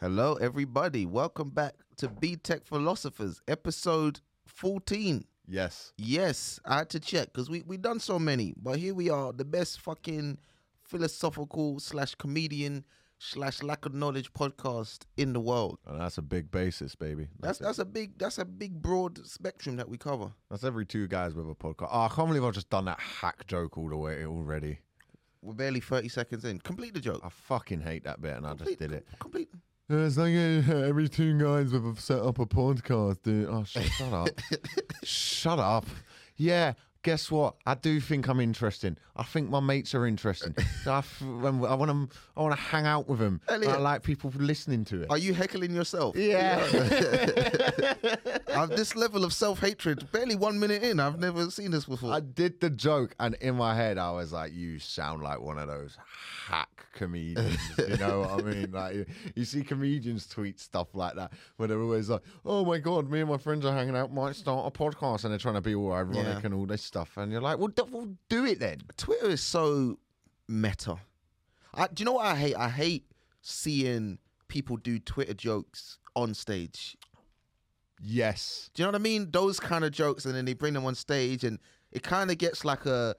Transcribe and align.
Hello, 0.00 0.34
everybody. 0.36 1.04
Welcome 1.04 1.50
back 1.50 1.74
to 1.98 2.08
Btec 2.08 2.64
Philosophers, 2.64 3.42
episode 3.46 4.20
14. 4.46 5.26
Yes. 5.46 5.92
Yes, 5.98 6.58
I 6.64 6.78
had 6.78 6.90
to 6.90 7.00
check 7.00 7.26
because 7.32 7.50
we 7.50 7.62
we 7.66 7.76
done 7.76 8.00
so 8.00 8.18
many, 8.18 8.54
but 8.56 8.78
here 8.78 8.94
we 8.94 9.10
are, 9.10 9.32
the 9.32 9.44
best 9.44 9.80
fucking 9.80 10.38
philosophical 10.82 11.80
slash 11.80 12.14
comedian 12.14 12.86
slash 13.18 13.62
lack 13.62 13.84
of 13.84 13.92
knowledge 13.92 14.32
podcast 14.32 15.00
in 15.18 15.34
the 15.34 15.40
world. 15.40 15.78
And 15.86 16.00
that's 16.00 16.16
a 16.16 16.22
big 16.22 16.50
basis, 16.50 16.94
baby. 16.94 17.28
That's 17.38 17.58
That's 17.58 17.76
that's 17.76 17.78
a 17.80 17.84
big 17.84 18.18
that's 18.18 18.38
a 18.38 18.46
big 18.46 18.80
broad 18.80 19.26
spectrum 19.26 19.76
that 19.76 19.88
we 19.88 19.98
cover. 19.98 20.32
that's 20.50 20.64
every 20.64 20.86
two 20.86 21.08
guys 21.08 21.34
with 21.34 21.46
a 21.50 21.54
podcast. 21.54 21.88
Oh, 21.92 22.02
I 22.02 22.08
can't 22.08 22.28
believe 22.28 22.44
I've 22.44 22.54
just 22.54 22.70
done 22.70 22.86
that 22.86 23.00
hack 23.00 23.46
joke 23.46 23.76
all 23.76 23.90
the 23.90 23.98
way 23.98 24.24
already. 24.24 24.78
We're 25.42 25.54
barely 25.54 25.80
30 25.80 26.08
seconds 26.08 26.44
in. 26.44 26.58
Complete 26.60 26.94
the 26.94 27.00
joke. 27.00 27.20
I 27.24 27.28
fucking 27.28 27.80
hate 27.80 28.04
that 28.04 28.20
bit, 28.20 28.36
and 28.36 28.46
I 28.46 28.54
just 28.54 28.78
did 28.78 28.92
it. 28.92 29.06
Complete. 29.18 29.50
It's 29.92 30.16
like 30.16 30.34
uh, 30.34 30.76
every 30.86 31.08
two 31.08 31.36
guys 31.36 31.72
have 31.72 31.98
set 31.98 32.20
up 32.20 32.38
a 32.38 32.46
podcast. 32.46 33.22
Dude. 33.22 33.48
Oh, 33.48 33.64
shut 33.64 34.12
up. 34.12 34.28
shut 35.02 35.58
up. 35.58 35.84
Yeah. 36.36 36.74
Guess 37.02 37.30
what? 37.30 37.54
I 37.64 37.74
do 37.76 37.98
think 37.98 38.28
I'm 38.28 38.40
interesting. 38.40 38.96
I 39.16 39.22
think 39.22 39.48
my 39.48 39.60
mates 39.60 39.94
are 39.94 40.06
interesting. 40.06 40.54
I, 40.86 40.98
f- 40.98 41.22
when 41.22 41.64
I 41.64 41.74
want 41.74 41.88
them. 41.88 42.10
I 42.36 42.42
want 42.42 42.54
to 42.54 42.60
hang 42.60 42.84
out 42.86 43.08
with 43.08 43.18
them. 43.18 43.40
I 43.48 43.56
like 43.56 44.02
people 44.02 44.30
listening 44.36 44.84
to 44.86 45.02
it. 45.02 45.10
Are 45.10 45.16
you 45.16 45.32
heckling 45.32 45.74
yourself? 45.74 46.14
yeah. 46.16 46.58
I've 48.54 48.70
this 48.70 48.96
level 48.96 49.24
of 49.24 49.32
self 49.32 49.60
hatred, 49.60 50.10
barely 50.12 50.34
one 50.36 50.58
minute 50.58 50.82
in. 50.82 51.00
I've 51.00 51.18
never 51.18 51.50
seen 51.50 51.70
this 51.70 51.84
before. 51.86 52.12
I 52.12 52.20
did 52.20 52.60
the 52.60 52.68
joke, 52.70 53.14
and 53.20 53.34
in 53.40 53.54
my 53.56 53.74
head, 53.74 53.96
I 53.96 54.10
was 54.10 54.32
like, 54.32 54.52
"You 54.52 54.78
sound 54.78 55.22
like 55.22 55.40
one 55.40 55.58
of 55.58 55.68
those 55.68 55.96
hack 56.46 56.86
comedians." 56.92 57.56
you 57.78 57.96
know 57.96 58.20
what 58.20 58.30
I 58.30 58.42
mean? 58.42 58.72
Like, 58.72 58.94
you, 58.94 59.06
you 59.36 59.44
see 59.44 59.62
comedians 59.62 60.26
tweet 60.26 60.58
stuff 60.60 60.88
like 60.94 61.14
that, 61.14 61.32
where 61.56 61.68
they're 61.68 61.80
always 61.80 62.10
like, 62.10 62.22
"Oh 62.44 62.64
my 62.64 62.78
god, 62.78 63.08
me 63.08 63.20
and 63.20 63.30
my 63.30 63.38
friends 63.38 63.64
are 63.64 63.72
hanging 63.72 63.96
out, 63.96 64.12
might 64.12 64.36
start 64.36 64.66
a 64.74 64.76
podcast," 64.78 65.24
and 65.24 65.30
they're 65.32 65.38
trying 65.38 65.54
to 65.54 65.60
be 65.60 65.74
all 65.74 65.92
ironic 65.92 66.24
Yeah. 66.24 66.40
and 66.44 66.54
all 66.54 66.66
this 66.66 66.82
stuff, 66.90 67.16
and 67.16 67.30
you're 67.32 67.40
like, 67.48 67.58
"Well, 67.58 67.68
do, 67.68 67.84
well, 67.90 68.08
do 68.28 68.44
it 68.44 68.58
then." 68.58 68.78
Twitter 68.96 69.28
is 69.30 69.40
so 69.40 69.98
meta. 70.48 70.96
I, 71.72 71.86
do 71.86 72.00
you 72.00 72.04
know 72.04 72.14
what 72.18 72.26
I 72.26 72.34
hate? 72.34 72.56
I 72.56 72.68
hate 72.68 73.04
seeing 73.42 74.18
people 74.48 74.76
do 74.76 74.98
Twitter 74.98 75.34
jokes 75.34 75.98
on 76.16 76.34
stage. 76.34 76.96
Yes, 78.02 78.70
Do 78.74 78.82
you 78.82 78.86
know 78.86 78.92
what 78.92 79.00
I 79.00 79.02
mean? 79.02 79.30
Those 79.30 79.60
kind 79.60 79.84
of 79.84 79.92
jokes, 79.92 80.24
and 80.24 80.34
then 80.34 80.46
they 80.46 80.54
bring 80.54 80.72
them 80.72 80.86
on 80.86 80.94
stage, 80.94 81.44
and 81.44 81.58
it 81.92 82.02
kind 82.02 82.30
of 82.30 82.38
gets 82.38 82.64
like 82.64 82.86
a 82.86 83.14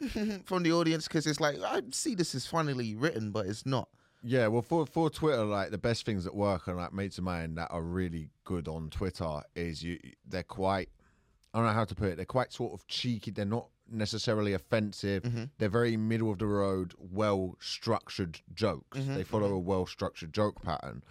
from 0.44 0.62
the 0.62 0.72
audience 0.72 1.06
because 1.06 1.26
it's 1.26 1.40
like 1.40 1.58
I 1.60 1.82
see 1.92 2.14
this 2.14 2.34
is 2.34 2.46
funnily 2.46 2.94
written, 2.94 3.30
but 3.32 3.46
it's 3.46 3.66
not. 3.66 3.88
yeah. 4.22 4.46
Well, 4.48 4.62
for 4.62 4.86
for 4.86 5.10
Twitter, 5.10 5.44
like 5.44 5.70
the 5.70 5.78
best 5.78 6.06
things 6.06 6.24
that 6.24 6.34
work, 6.34 6.66
and 6.68 6.76
like 6.78 6.92
mates 6.94 7.18
of 7.18 7.24
mine 7.24 7.54
that 7.56 7.68
are 7.70 7.82
really 7.82 8.30
good 8.44 8.66
on 8.66 8.88
Twitter 8.90 9.42
is 9.54 9.82
you. 9.82 9.98
They're 10.26 10.42
quite. 10.42 10.88
I 11.54 11.58
don't 11.58 11.66
know 11.66 11.72
how 11.72 11.84
to 11.84 11.94
put 11.94 12.08
it. 12.08 12.16
They're 12.16 12.24
quite 12.26 12.52
sort 12.52 12.72
of 12.74 12.84
cheeky. 12.88 13.30
They're 13.30 13.44
not 13.44 13.68
necessarily 13.90 14.54
offensive. 14.54 15.22
They're 15.58 15.68
very 15.68 15.96
middle 15.96 16.30
of 16.32 16.38
the 16.40 16.46
road, 16.46 16.92
well 16.98 17.54
structured 17.60 18.40
jokes. 18.54 18.98
They 18.98 19.22
follow 19.22 19.52
a 19.52 19.58
well 19.58 19.86
structured 19.86 20.32
joke 20.32 20.60
pattern. 20.62 21.04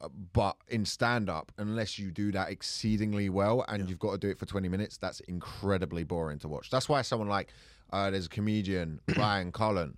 Uh, 0.00 0.08
But 0.32 0.56
in 0.68 0.86
stand 0.86 1.28
up, 1.28 1.52
unless 1.58 1.98
you 1.98 2.10
do 2.10 2.32
that 2.32 2.48
exceedingly 2.48 3.28
well 3.28 3.64
and 3.68 3.86
you've 3.90 3.98
got 3.98 4.12
to 4.12 4.18
do 4.18 4.30
it 4.30 4.38
for 4.38 4.46
20 4.46 4.68
minutes, 4.70 4.96
that's 4.96 5.20
incredibly 5.20 6.04
boring 6.04 6.38
to 6.38 6.48
watch. 6.48 6.70
That's 6.70 6.88
why 6.88 7.02
someone 7.02 7.28
like, 7.28 7.52
uh, 7.92 8.08
there's 8.10 8.24
a 8.26 8.30
comedian, 8.30 9.00
Ryan 9.18 9.52
Cullen. 9.52 9.96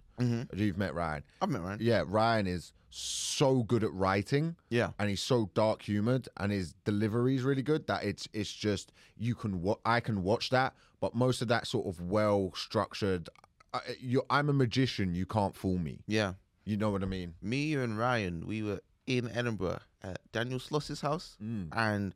You've 0.55 0.79
met 0.79 0.95
Ryan. 0.95 1.23
I've 1.41 1.49
met 1.51 1.63
Ryan. 1.63 1.79
Yeah, 1.81 2.03
Ryan 2.07 2.47
is 2.49 2.73
so 2.95 3.63
good 3.63 3.83
at 3.83 3.93
writing 3.95 4.55
Yeah. 4.69 4.91
and 4.99 5.09
he's 5.09 5.23
so 5.23 5.51
dark 5.55 5.83
humored 5.83 6.29
and 6.37 6.53
his 6.53 6.75
delivery 6.85 7.37
is 7.37 7.43
really 7.43 7.63
good 7.63 7.87
that 7.87 8.05
it's 8.05 8.29
it's 8.35 8.53
just 8.53 8.93
you 9.17 9.35
can 9.35 9.63
wa- 9.63 9.79
I 9.85 10.01
can 10.01 10.23
watch 10.23 10.51
that 10.51 10.75
but 11.01 11.15
most 11.15 11.41
of 11.41 11.49
that 11.49 11.67
sort 11.67 11.87
of 11.87 12.01
well 12.03 12.53
structured 12.55 13.29
uh, 13.73 13.81
you 13.99 14.23
I'm 14.29 14.51
a 14.51 14.53
magician 14.53 15.15
you 15.15 15.25
can't 15.25 15.57
fool 15.57 15.79
me 15.79 16.01
Yeah. 16.07 16.35
you 16.67 16.77
know 16.77 16.91
what 16.91 17.03
I 17.03 17.07
mean 17.07 17.35
me 17.41 17.65
you 17.69 17.81
and 17.83 17.97
Ryan, 17.99 18.47
we 18.47 18.63
were 18.63 18.81
in 19.07 19.31
Edinburgh 19.31 19.81
at 20.03 20.19
Daniel 20.33 20.59
Sloss's 20.61 21.01
house, 21.01 21.37
mm. 21.43 21.69
and 21.73 22.15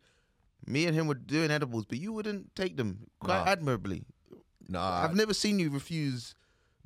me 0.67 0.87
and 0.87 0.95
him 0.95 1.07
were 1.07 1.15
doing 1.15 1.51
edibles, 1.51 1.85
but 1.85 1.99
you 1.99 2.13
wouldn't 2.13 2.55
take 2.55 2.77
them 2.77 3.07
quite 3.21 3.45
No. 3.45 3.51
admirably. 3.51 4.05
no 4.69 4.81
I've 4.81 5.15
never 5.17 5.33
seen 5.35 5.59
you 5.59 5.71
refuse 5.71 6.35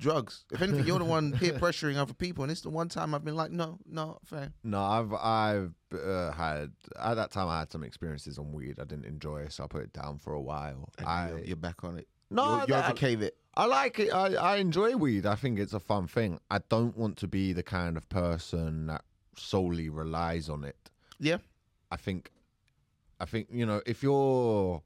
drugs. 0.01 0.43
If 0.51 0.61
anything, 0.61 0.85
you're 0.85 0.99
the 0.99 1.05
one 1.05 1.31
peer 1.37 1.53
pressuring 1.53 1.95
other 1.95 2.13
people, 2.13 2.43
and 2.43 2.51
it's 2.51 2.61
the 2.61 2.69
one 2.69 2.89
time 2.89 3.15
I've 3.15 3.23
been 3.23 3.35
like, 3.35 3.51
no, 3.51 3.77
no, 3.89 4.17
fair. 4.25 4.51
no 4.63 4.83
I've 4.83 5.13
I've 5.13 5.73
uh, 5.93 6.31
had 6.31 6.71
at 6.99 7.13
that 7.13 7.31
time 7.31 7.47
I 7.47 7.59
had 7.59 7.71
some 7.71 7.83
experiences 7.83 8.37
on 8.37 8.51
weed 8.51 8.79
I 8.79 8.83
didn't 8.83 9.05
enjoy 9.05 9.47
so 9.49 9.63
I 9.63 9.67
put 9.67 9.83
it 9.83 9.93
down 9.93 10.17
for 10.17 10.33
a 10.33 10.41
while 10.41 10.89
I 11.05 11.29
you're, 11.29 11.39
you're 11.39 11.55
back 11.55 11.83
on 11.83 11.97
it. 11.99 12.07
No, 12.29 12.61
you, 12.61 12.65
you 12.69 12.75
overcame 12.75 13.21
it. 13.21 13.35
I 13.55 13.65
like 13.65 13.99
it. 13.99 14.13
I, 14.13 14.35
I 14.35 14.55
enjoy 14.57 14.95
weed. 14.95 15.25
I 15.25 15.35
think 15.35 15.59
it's 15.59 15.73
a 15.73 15.79
fun 15.79 16.07
thing. 16.07 16.39
I 16.49 16.59
don't 16.69 16.97
want 16.97 17.17
to 17.17 17.27
be 17.27 17.51
the 17.51 17.63
kind 17.63 17.97
of 17.97 18.07
person 18.07 18.87
that 18.87 19.03
solely 19.35 19.89
relies 19.89 20.47
on 20.47 20.63
it. 20.63 20.77
Yeah, 21.19 21.37
I 21.91 21.97
think, 21.97 22.31
I 23.19 23.25
think 23.25 23.47
you 23.51 23.65
know, 23.65 23.81
if 23.85 24.01
you're 24.01 24.81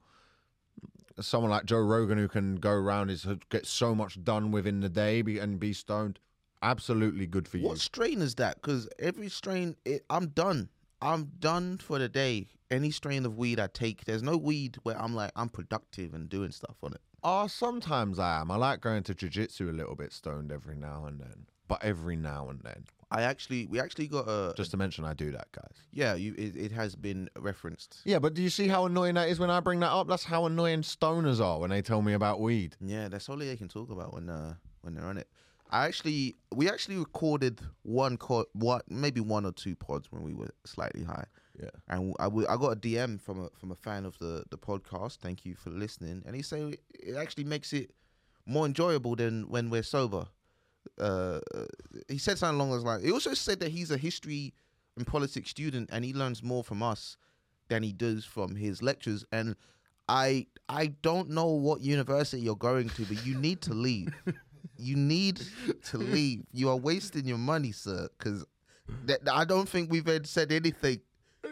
someone 1.20 1.50
like 1.50 1.64
Joe 1.64 1.80
Rogan 1.80 2.18
who 2.18 2.28
can 2.28 2.56
go 2.56 2.70
around 2.70 3.10
is 3.10 3.26
get 3.48 3.66
so 3.66 3.94
much 3.94 4.22
done 4.22 4.50
within 4.50 4.80
the 4.80 4.88
day 4.88 5.22
be, 5.22 5.38
and 5.38 5.58
be 5.58 5.72
stoned, 5.72 6.18
absolutely 6.62 7.26
good 7.26 7.48
for 7.48 7.58
you. 7.58 7.66
what 7.66 7.78
strain 7.78 8.20
is 8.20 8.34
that? 8.36 8.56
Because 8.56 8.88
every 8.98 9.28
strain, 9.28 9.76
it, 9.84 10.04
I'm 10.10 10.28
done. 10.28 10.68
I'm 11.00 11.32
done 11.38 11.78
for 11.78 11.98
the 11.98 12.08
day. 12.08 12.48
Any 12.70 12.90
strain 12.90 13.24
of 13.26 13.36
weed 13.36 13.60
I 13.60 13.68
take, 13.68 14.04
there's 14.04 14.22
no 14.22 14.36
weed 14.36 14.78
where 14.82 15.00
I'm 15.00 15.14
like 15.14 15.30
I'm 15.36 15.48
productive 15.48 16.14
and 16.14 16.28
doing 16.28 16.50
stuff 16.50 16.76
on 16.82 16.94
it. 16.94 17.00
Oh, 17.22 17.46
sometimes 17.46 18.18
I 18.18 18.40
am. 18.40 18.50
I 18.50 18.56
like 18.56 18.80
going 18.80 19.02
to 19.04 19.14
jujitsu 19.14 19.68
a 19.68 19.72
little 19.72 19.94
bit 19.94 20.12
stoned 20.12 20.52
every 20.52 20.76
now 20.76 21.04
and 21.06 21.20
then, 21.20 21.46
but 21.68 21.82
every 21.84 22.16
now 22.16 22.48
and 22.48 22.60
then. 22.62 22.84
I 23.10 23.22
actually, 23.22 23.66
we 23.66 23.78
actually 23.78 24.08
got 24.08 24.26
a 24.28 24.52
Just 24.56 24.72
to 24.72 24.76
mention, 24.76 25.04
I 25.04 25.14
do 25.14 25.30
that, 25.30 25.52
guys. 25.52 25.76
Yeah, 25.92 26.14
you, 26.14 26.34
it, 26.36 26.56
it 26.56 26.72
has 26.72 26.96
been 26.96 27.28
referenced. 27.38 28.00
Yeah, 28.04 28.18
but 28.18 28.34
do 28.34 28.42
you 28.42 28.50
see 28.50 28.66
how 28.68 28.86
annoying 28.86 29.14
that 29.14 29.28
is 29.28 29.38
when 29.38 29.50
I 29.50 29.60
bring 29.60 29.80
that 29.80 29.92
up? 29.92 30.08
That's 30.08 30.24
how 30.24 30.46
annoying 30.46 30.82
stoners 30.82 31.40
are 31.40 31.60
when 31.60 31.70
they 31.70 31.82
tell 31.82 32.02
me 32.02 32.14
about 32.14 32.40
weed. 32.40 32.76
Yeah, 32.80 33.08
that's 33.08 33.28
all 33.28 33.36
they 33.36 33.54
can 33.56 33.68
talk 33.68 33.90
about 33.90 34.12
when 34.12 34.28
uh, 34.28 34.54
when 34.82 34.94
they're 34.94 35.04
on 35.06 35.18
it. 35.18 35.28
I 35.70 35.86
actually, 35.86 36.36
we 36.54 36.68
actually 36.68 36.96
recorded 36.96 37.60
one 37.82 38.16
co- 38.18 38.46
what 38.52 38.88
maybe 38.90 39.20
one 39.20 39.44
or 39.44 39.52
two 39.52 39.74
pods 39.74 40.10
when 40.12 40.22
we 40.22 40.32
were 40.32 40.50
slightly 40.64 41.02
high, 41.02 41.24
Yeah. 41.60 41.70
and 41.88 42.14
I, 42.20 42.24
w- 42.24 42.46
I 42.48 42.56
got 42.56 42.70
a 42.72 42.76
DM 42.76 43.20
from 43.20 43.40
a 43.44 43.50
from 43.58 43.72
a 43.72 43.74
fan 43.76 44.04
of 44.04 44.16
the 44.18 44.44
the 44.50 44.58
podcast. 44.58 45.18
Thank 45.18 45.44
you 45.44 45.54
for 45.56 45.70
listening, 45.70 46.22
and 46.26 46.36
he 46.36 46.42
said 46.42 46.76
it 46.90 47.16
actually 47.16 47.44
makes 47.44 47.72
it 47.72 47.90
more 48.46 48.64
enjoyable 48.66 49.16
than 49.16 49.48
when 49.48 49.70
we're 49.70 49.82
sober. 49.82 50.26
Uh, 50.98 51.40
he 52.08 52.18
said 52.18 52.38
something 52.38 52.56
along 52.56 52.70
those 52.70 52.84
lines. 52.84 53.04
He 53.04 53.12
also 53.12 53.34
said 53.34 53.60
that 53.60 53.70
he's 53.70 53.90
a 53.90 53.96
history 53.96 54.54
and 54.96 55.06
politics 55.06 55.50
student, 55.50 55.90
and 55.92 56.04
he 56.04 56.14
learns 56.14 56.42
more 56.42 56.64
from 56.64 56.82
us 56.82 57.16
than 57.68 57.82
he 57.82 57.92
does 57.92 58.24
from 58.24 58.54
his 58.54 58.82
lectures. 58.82 59.24
And 59.32 59.56
I 60.08 60.46
I 60.68 60.88
don't 61.02 61.30
know 61.30 61.46
what 61.46 61.80
university 61.80 62.42
you're 62.42 62.56
going 62.56 62.88
to, 62.90 63.02
but 63.04 63.24
you 63.26 63.36
need 63.36 63.60
to 63.62 63.74
leave. 63.74 64.14
you 64.78 64.96
need 64.96 65.40
to 65.84 65.98
leave. 65.98 66.44
You 66.52 66.70
are 66.70 66.76
wasting 66.76 67.26
your 67.26 67.38
money, 67.38 67.72
sir. 67.72 68.08
Because 68.18 68.44
I 69.32 69.44
don't 69.44 69.68
think 69.68 69.90
we've 69.90 70.08
said 70.26 70.52
anything 70.52 71.00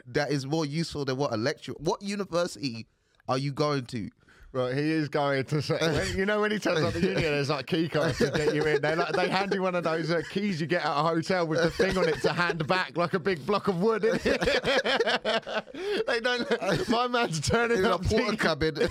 that 0.06 0.31
is 0.31 0.47
more 0.47 0.66
useful 0.66 1.04
than 1.04 1.16
what 1.16 1.33
a 1.33 1.37
lecture. 1.37 1.72
What 1.78 2.03
university 2.03 2.87
are 3.28 3.38
you 3.38 3.53
going 3.53 3.87
to? 3.87 4.10
Right, 4.54 4.72
he 4.72 4.92
is 4.92 5.09
going 5.09 5.44
to 5.47 5.60
say, 5.60 5.76
when- 5.81 6.16
you 6.16 6.26
know, 6.26 6.41
when 6.41 6.53
he 6.53 6.60
turns 6.60 6.78
up 6.84 6.92
the 6.92 7.00
union, 7.00 7.22
there's 7.22 7.50
like 7.50 7.66
key 7.66 7.88
cards 7.88 8.19
to 8.19 8.31
get 8.31 8.54
you 8.54 8.62
in. 8.62 8.81
They 8.81 8.94
like, 8.94 9.12
they 9.12 9.28
hand 9.28 9.53
you 9.53 9.62
one 9.62 9.75
of 9.75 9.82
those 9.82 10.12
uh, 10.12 10.22
keys 10.31 10.60
you 10.60 10.69
get 10.69 10.84
at 10.84 10.91
a 10.97 11.03
hotel 11.03 11.44
with 11.44 11.60
the 11.60 11.70
thing 11.70 11.98
on 11.98 12.09
it 12.09 12.22
to 12.22 12.32
hand 12.32 12.65
back 12.69 12.97
like 12.97 13.15
a 13.15 13.19
big 13.19 13.44
block 13.44 13.66
of 13.66 13.81
wood. 13.82 14.03
they 14.22 16.21
don't. 16.21 16.89
My 16.89 17.09
man's 17.09 17.41
turning 17.41 17.78
In 17.78 17.84
a 17.84 17.97
up. 17.97 18.04
porter 18.04 18.30
tea- 18.30 18.36
cabin. 18.36 18.74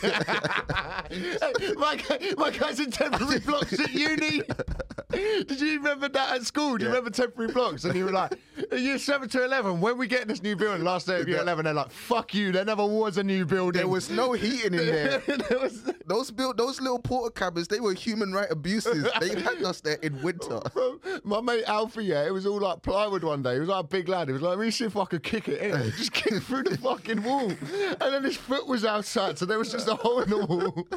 My, 1.77 1.99
my 2.37 2.49
guy's 2.51 2.79
in 2.79 2.89
temporary 2.91 3.39
blocks 3.39 3.79
at 3.79 3.91
uni. 3.93 4.41
Did 5.11 5.61
you 5.61 5.77
remember 5.77 6.09
that 6.09 6.35
at 6.37 6.43
school? 6.43 6.77
Do 6.77 6.83
you 6.85 6.89
remember 6.89 7.09
temporary 7.11 7.51
blocks? 7.53 7.83
And 7.83 7.95
you 7.95 8.05
were 8.05 8.11
like, 8.11 8.33
year 8.71 8.97
7 8.97 9.29
to 9.29 9.43
11, 9.45 9.79
when 9.79 9.97
we 9.97 10.07
get 10.07 10.27
this 10.27 10.41
new 10.41 10.55
building? 10.55 10.83
Last 10.83 11.05
day 11.07 11.19
of 11.21 11.27
year 11.27 11.39
11, 11.41 11.65
they're 11.65 11.73
like, 11.73 11.91
fuck 11.91 12.33
you, 12.33 12.51
there 12.51 12.65
never 12.65 12.85
was 12.85 13.17
a 13.17 13.23
new 13.23 13.45
building. 13.45 13.79
there 13.81 13.87
was 13.87 14.09
no 14.09 14.31
heating 14.33 14.73
in 14.73 14.85
there. 14.87 15.21
Was- 15.61 15.83
Those 16.05 16.31
built 16.31 16.57
those 16.57 16.81
little 16.81 16.99
Portakabins, 17.01 17.67
they 17.69 17.79
were 17.79 17.93
human 17.93 18.33
right 18.33 18.49
abuses. 18.51 19.07
They 19.21 19.29
had 19.41 19.63
us 19.63 19.79
there 19.81 19.97
in 20.01 20.21
winter. 20.21 20.59
My 21.23 21.39
mate 21.39 21.63
Alfie, 21.65 22.03
yeah, 22.05 22.25
it 22.25 22.31
was 22.33 22.45
all 22.45 22.59
like 22.59 22.81
plywood 22.81 23.23
one 23.23 23.41
day. 23.41 23.53
He 23.53 23.59
was 23.61 23.69
like 23.69 23.85
a 23.85 23.87
big 23.87 24.09
lad. 24.09 24.27
He 24.27 24.33
was 24.33 24.41
like, 24.41 24.57
let 24.57 24.65
me 24.65 24.71
see 24.71 24.85
if 24.85 24.97
I 24.97 25.05
could 25.05 25.23
kick 25.23 25.47
it 25.47 25.61
in. 25.61 25.91
Just 25.91 26.11
kicked 26.11 26.43
through 26.43 26.63
the 26.63 26.77
fucking 26.77 27.23
wall. 27.23 27.49
And 27.49 28.13
then 28.13 28.23
his 28.23 28.35
foot 28.35 28.67
was 28.67 28.83
outside, 28.83 29.37
so 29.39 29.45
there 29.45 29.57
was 29.57 29.71
just 29.71 29.87
a 29.87 29.95
hole 29.95 30.19
in 30.21 30.29
the 30.29 30.45
wall. 30.45 30.87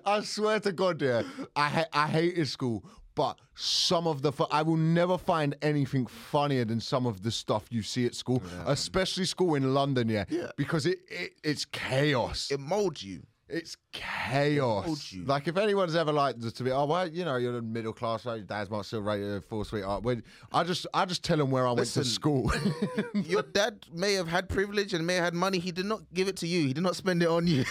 I 0.06 0.22
swear 0.22 0.60
to 0.60 0.72
God, 0.72 1.00
yeah, 1.02 1.22
I, 1.54 1.68
ha- 1.68 1.86
I 1.92 2.06
hated 2.08 2.48
school. 2.48 2.84
But 3.16 3.38
some 3.54 4.06
of 4.08 4.22
the 4.22 4.32
fu- 4.32 4.46
I 4.50 4.62
will 4.62 4.76
never 4.76 5.16
find 5.16 5.54
anything 5.62 6.06
funnier 6.06 6.64
than 6.64 6.80
some 6.80 7.06
of 7.06 7.22
the 7.22 7.30
stuff 7.30 7.66
you 7.70 7.82
see 7.82 8.06
at 8.06 8.14
school, 8.14 8.42
especially 8.66 9.24
school 9.24 9.54
in 9.54 9.72
London. 9.72 10.08
Yeah, 10.08 10.24
Yeah. 10.28 10.50
because 10.56 10.84
it, 10.86 10.98
it 11.08 11.32
it's 11.44 11.64
chaos. 11.64 12.50
It 12.50 12.58
molds 12.60 13.02
you. 13.04 13.22
It's 13.46 13.76
chaos. 13.92 15.14
Like 15.26 15.48
if 15.48 15.58
anyone's 15.58 15.94
ever 15.94 16.12
like 16.12 16.40
to 16.40 16.64
be, 16.64 16.70
oh 16.70 16.86
well, 16.86 17.06
you 17.06 17.26
know, 17.26 17.36
you're 17.36 17.58
in 17.58 17.72
middle 17.72 17.92
class, 17.92 18.24
right? 18.24 18.36
Your 18.36 18.44
dad's 18.44 18.70
might 18.70 18.86
still 18.86 19.02
rate 19.02 19.20
you 19.20 19.38
full 19.42 19.64
sweetheart. 19.64 20.02
When 20.02 20.22
I 20.50 20.64
just, 20.64 20.86
I 20.94 21.04
just 21.04 21.22
tell 21.22 21.36
them 21.36 21.50
where 21.50 21.66
I 21.66 21.72
went 21.72 21.88
to 21.88 22.04
school. 22.04 22.50
Your 23.14 23.42
dad 23.42 23.84
may 23.92 24.14
have 24.14 24.28
had 24.28 24.48
privilege 24.48 24.94
and 24.94 25.06
may 25.06 25.16
have 25.16 25.24
had 25.24 25.34
money. 25.34 25.58
He 25.58 25.72
did 25.72 25.84
not 25.84 26.00
give 26.14 26.26
it 26.26 26.38
to 26.38 26.46
you. 26.46 26.66
He 26.66 26.72
did 26.72 26.82
not 26.82 26.96
spend 26.96 27.22
it 27.22 27.28
on 27.28 27.46
you. 27.46 27.64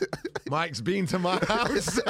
Mike's 0.50 0.80
been 0.80 1.06
to 1.06 1.18
my 1.20 1.38
house. 1.46 2.00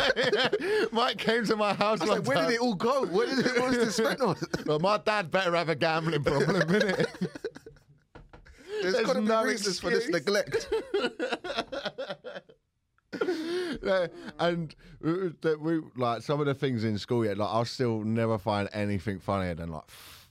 Mike 0.92 1.18
came 1.18 1.44
to 1.44 1.56
my 1.56 1.74
house. 1.74 2.00
Like, 2.00 2.26
where 2.26 2.38
time. 2.38 2.48
did 2.48 2.54
it 2.54 2.60
all 2.60 2.74
go? 2.74 3.04
Where 3.04 3.26
did 3.26 3.44
it, 3.44 3.60
what 3.60 3.68
was 3.68 3.76
it 3.76 3.92
spent 3.92 4.22
on? 4.22 4.36
Well, 4.64 4.78
my 4.78 4.96
dad 4.96 5.30
better 5.30 5.54
have 5.54 5.68
a 5.68 5.74
gambling 5.74 6.24
problem, 6.24 6.62
innit? 6.62 7.06
There's, 8.80 8.94
There's 8.94 9.06
got 9.06 9.12
to 9.12 9.20
be 9.20 9.28
no 9.28 9.44
reasons 9.44 9.78
for 9.78 9.90
this 9.90 10.08
neglect. 10.08 10.72
And 14.38 14.74
uh, 15.04 15.30
that 15.42 15.58
we 15.60 15.80
like 15.96 16.22
some 16.22 16.40
of 16.40 16.46
the 16.46 16.54
things 16.54 16.84
in 16.84 16.98
school. 16.98 17.24
yet. 17.24 17.38
like 17.38 17.48
I'll 17.48 17.64
still 17.64 18.02
never 18.02 18.38
find 18.38 18.68
anything 18.72 19.18
funnier 19.18 19.54
than 19.54 19.70
like 19.70 19.84
f- 19.88 20.28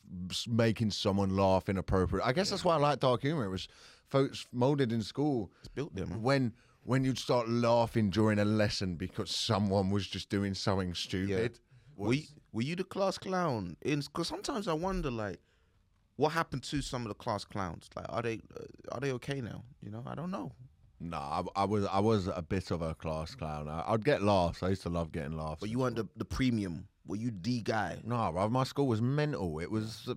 making 0.48 0.92
someone 0.92 1.36
laugh 1.36 1.70
inappropriate. 1.70 2.26
I 2.26 2.34
guess 2.34 2.50
that's 2.50 2.64
why 2.64 2.76
I 2.76 2.78
like 2.78 3.00
dark 3.00 3.22
humor. 3.22 3.46
It 3.46 3.50
was 3.50 3.68
folks 4.08 4.48
molded 4.52 4.92
in 4.92 5.02
school 5.02 5.52
It's 5.60 5.70
built 5.70 5.96
there, 5.96 6.06
man. 6.06 6.22
when 6.22 6.54
when 6.84 7.04
you'd 7.04 7.18
start 7.20 7.48
laughing 7.50 8.10
during 8.10 8.40
a 8.40 8.46
lesson 8.46 8.96
because 8.96 9.36
someone 9.36 9.90
was 9.92 10.08
just 10.08 10.30
doing 10.30 10.54
something 10.54 10.94
stupid. 10.94 11.60
Were 11.96 12.14
you, 12.14 12.24
were 12.54 12.62
you 12.62 12.76
the 12.78 12.86
class 12.86 13.18
clown? 13.18 13.76
Because 13.84 14.30
sometimes 14.30 14.70
I 14.70 14.74
wonder, 14.74 15.12
like, 15.12 15.40
what 16.16 16.30
happened 16.32 16.64
to 16.64 16.82
some 16.82 17.02
of 17.02 17.10
the 17.10 17.14
class 17.14 17.44
clowns? 17.44 17.90
Like, 17.94 18.06
are 18.08 18.22
they 18.22 18.40
uh, 18.58 18.64
are 18.94 19.02
they 19.02 19.12
okay 19.14 19.42
now? 19.42 19.64
You 19.84 19.92
know, 19.92 20.04
I 20.08 20.16
don't 20.16 20.32
know. 20.32 20.54
No, 21.02 21.18
I, 21.18 21.44
I 21.56 21.64
was 21.66 21.86
I 21.86 22.00
was 22.00 22.28
a 22.28 22.42
bit 22.42 22.72
of 22.72 22.82
a 22.82 22.94
class 22.96 23.34
clown. 23.36 23.68
I, 23.70 23.84
I'd 23.88 24.04
get 24.04 24.22
laughs. 24.22 24.62
I 24.64 24.70
used 24.70 24.84
to 24.84 24.90
love 24.90 25.12
getting 25.12 25.38
laughs. 25.38 25.62
But 25.62 25.70
you 25.70 25.80
weren't 25.80 25.96
the, 25.96 26.08
the 26.18 26.26
premium. 26.26 26.88
Were 27.08 27.16
you 27.16 27.32
the 27.42 27.62
guy? 27.62 27.98
no, 28.06 28.32
bro, 28.32 28.50
my 28.50 28.64
school 28.66 28.86
was 28.88 29.02
mental. 29.02 29.60
It 29.60 29.72
was 29.72 30.08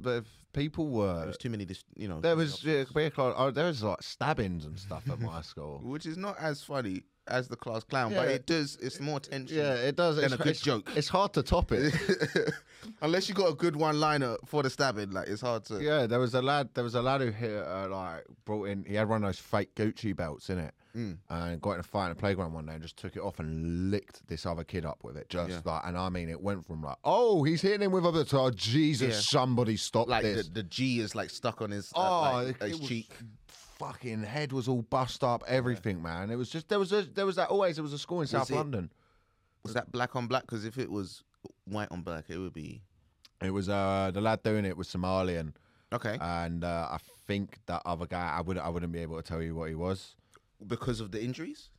people 0.52 0.88
were 0.90 1.16
There 1.18 1.26
was 1.28 1.38
too 1.38 1.48
many, 1.48 1.64
dis- 1.64 1.84
you 1.96 2.06
know. 2.08 2.20
there 2.20 2.36
was 2.36 2.62
yeah, 2.62 2.84
class- 2.84 3.34
oh, 3.36 3.50
there 3.50 3.66
was 3.66 3.82
like 3.82 4.02
stabbings 4.02 4.66
and 4.66 4.78
stuff 4.78 5.08
at 5.10 5.18
my 5.18 5.40
school. 5.52 5.80
which 5.84 6.04
is 6.04 6.18
not 6.18 6.36
as 6.38 6.62
funny 6.62 7.04
as 7.28 7.48
the 7.48 7.56
class 7.56 7.84
clown, 7.84 8.12
but 8.14 8.28
it 8.28 8.46
does. 8.46 8.76
It's 8.82 8.98
more 9.00 9.20
tension. 9.20 9.56
Yeah, 9.56 9.74
it 9.74 9.96
does. 9.96 10.16
Than 10.16 10.24
It's 10.26 10.34
a 10.34 10.38
good 10.38 10.46
it's- 10.48 10.60
joke. 10.60 10.90
It's 10.96 11.08
hard 11.08 11.32
to 11.34 11.42
top 11.42 11.70
it. 11.72 11.94
Unless 13.00 13.28
you 13.28 13.34
got 13.34 13.48
a 13.48 13.54
good 13.54 13.76
one-liner 13.76 14.36
for 14.44 14.62
the 14.64 14.70
stabbing, 14.70 15.10
like 15.12 15.28
it's 15.28 15.40
hard 15.40 15.64
to. 15.66 15.80
yeah, 15.80 16.06
there 16.06 16.18
was 16.18 16.34
a 16.34 16.42
lad. 16.42 16.70
There 16.74 16.82
was 16.82 16.96
a 16.96 17.02
lad 17.02 17.20
who 17.20 17.30
hit, 17.30 17.56
uh, 17.64 17.88
like 17.88 18.24
brought 18.44 18.64
in. 18.64 18.84
He 18.84 18.94
had 18.94 19.08
one 19.08 19.22
of 19.22 19.28
those 19.28 19.38
fake 19.38 19.74
Gucci 19.76 20.16
belts 20.16 20.50
in 20.50 20.58
it, 20.58 20.74
Mm. 20.96 21.16
and 21.30 21.60
got 21.62 21.72
in 21.74 21.80
a 21.80 21.84
fight 21.84 22.06
in 22.06 22.12
a 22.12 22.14
playground 22.16 22.52
one 22.54 22.66
day 22.66 22.72
and 22.74 22.82
just 22.82 22.96
took 22.96 23.14
it 23.16 23.20
off 23.20 23.38
and 23.38 23.90
licked 23.92 24.26
this 24.26 24.44
other 24.44 24.64
kid 24.64 24.84
up 24.84 24.98
with 25.04 25.16
it. 25.16 25.28
Just 25.30 25.50
Yeah. 25.50 25.60
like, 25.64 25.82
and 25.86 25.96
I 25.96 26.08
mean, 26.08 26.28
it 26.28 26.40
went 26.40 26.66
from 26.66 26.82
like, 26.82 26.96
oh, 27.04 27.44
he's 27.44 27.62
hitting 27.62 27.82
him 27.82 27.92
with 27.92 28.04
a 28.04 28.24
to 28.26 28.38
oh, 28.38 28.50
Jesus, 28.50 29.14
Yeah. 29.14 29.20
somebody 29.40 29.76
stop 29.76 30.08
Like 30.08 30.24
the, 30.24 30.30
this. 30.32 30.48
the 30.48 30.62
G 30.64 30.98
is 31.00 31.14
like 31.14 31.30
stuck 31.30 31.62
on 31.62 31.70
his, 31.70 31.92
uh, 31.94 31.98
Oh, 31.98 32.42
like, 32.44 32.60
his 32.62 32.78
was- 32.80 32.88
cheek. 32.88 33.10
Fucking 33.82 34.22
head 34.22 34.52
was 34.52 34.68
all 34.68 34.82
bust 34.82 35.24
up, 35.24 35.42
everything, 35.48 36.00
man. 36.02 36.30
It 36.30 36.36
was 36.36 36.48
just 36.50 36.68
there 36.68 36.78
was 36.78 36.92
a, 36.92 37.02
there 37.02 37.26
was 37.26 37.36
that 37.36 37.48
always 37.50 37.76
there 37.76 37.82
was 37.82 37.92
a 37.92 37.98
school 37.98 38.20
in 38.20 38.26
South 38.28 38.50
it- 38.50 38.54
London. 38.54 38.92
Was 39.64 39.74
that 39.74 39.90
black 39.92 40.14
on 40.16 40.26
black? 40.26 40.42
Because 40.42 40.64
if 40.64 40.78
it 40.78 40.90
was 40.90 41.22
white 41.66 41.88
on 41.90 42.02
black, 42.02 42.24
it 42.28 42.38
would 42.38 42.52
be 42.52 42.82
It 43.42 43.50
was 43.50 43.68
uh 43.68 44.10
the 44.14 44.20
lad 44.20 44.42
doing 44.44 44.64
it 44.64 44.76
was 44.76 44.88
Somalian, 44.88 45.54
okay 45.92 46.16
and 46.20 46.62
uh, 46.64 46.88
I 46.92 46.98
think 47.26 47.58
that 47.66 47.82
other 47.84 48.06
guy 48.06 48.34
I 48.36 48.40
would 48.40 48.58
I 48.58 48.68
wouldn't 48.68 48.92
be 48.92 49.00
able 49.00 49.16
to 49.16 49.22
tell 49.22 49.42
you 49.42 49.54
what 49.56 49.68
he 49.68 49.74
was. 49.74 50.14
because 50.66 51.00
of 51.00 51.10
the 51.10 51.20
injuries. 51.22 51.70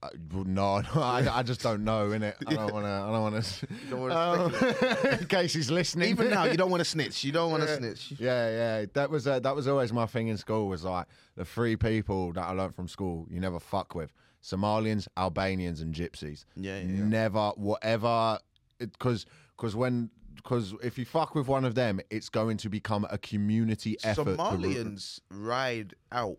Uh, 0.00 0.08
well, 0.32 0.44
no, 0.44 0.80
no 0.80 0.86
I, 1.02 1.38
I 1.38 1.42
just 1.42 1.60
don't 1.60 1.82
know, 1.82 2.08
innit? 2.10 2.34
I 2.46 2.54
don't 2.54 2.72
want 2.72 2.86
to. 2.86 2.90
I 2.90 3.10
don't 3.10 3.32
want 3.32 3.44
to. 3.44 3.66
don't 3.90 5.20
in 5.20 5.26
case 5.26 5.52
he's 5.52 5.70
listening. 5.72 6.10
Even 6.10 6.30
now, 6.30 6.44
you 6.44 6.56
don't 6.56 6.70
want 6.70 6.80
to 6.80 6.84
snitch. 6.88 7.24
You 7.24 7.32
don't 7.32 7.50
want 7.50 7.64
to 7.64 7.76
snitch. 7.76 8.12
Yeah, 8.18 8.50
yeah. 8.80 8.86
That 8.92 9.10
was 9.10 9.26
uh, 9.26 9.40
that 9.40 9.56
was 9.56 9.66
always 9.66 9.92
my 9.92 10.06
thing 10.06 10.28
in 10.28 10.36
school. 10.36 10.68
Was 10.68 10.84
like 10.84 11.06
the 11.34 11.44
three 11.44 11.74
people 11.74 12.32
that 12.34 12.44
I 12.44 12.52
learned 12.52 12.76
from 12.76 12.86
school. 12.86 13.26
You 13.28 13.40
never 13.40 13.58
fuck 13.58 13.96
with 13.96 14.12
Somalians, 14.42 15.08
Albanians, 15.16 15.80
and 15.80 15.92
Gypsies. 15.92 16.44
Yeah, 16.54 16.78
yeah, 16.78 16.82
yeah. 16.82 17.04
Never, 17.04 17.50
whatever. 17.56 18.38
Because 18.78 19.26
because 19.56 19.74
when 19.74 20.10
because 20.36 20.74
if 20.80 20.96
you 20.96 21.04
fuck 21.06 21.34
with 21.34 21.48
one 21.48 21.64
of 21.64 21.74
them, 21.74 22.00
it's 22.08 22.28
going 22.28 22.56
to 22.58 22.68
become 22.68 23.04
a 23.10 23.18
community 23.18 23.96
effort. 24.04 24.36
Somalians 24.36 25.18
ride 25.30 25.94
out 26.12 26.38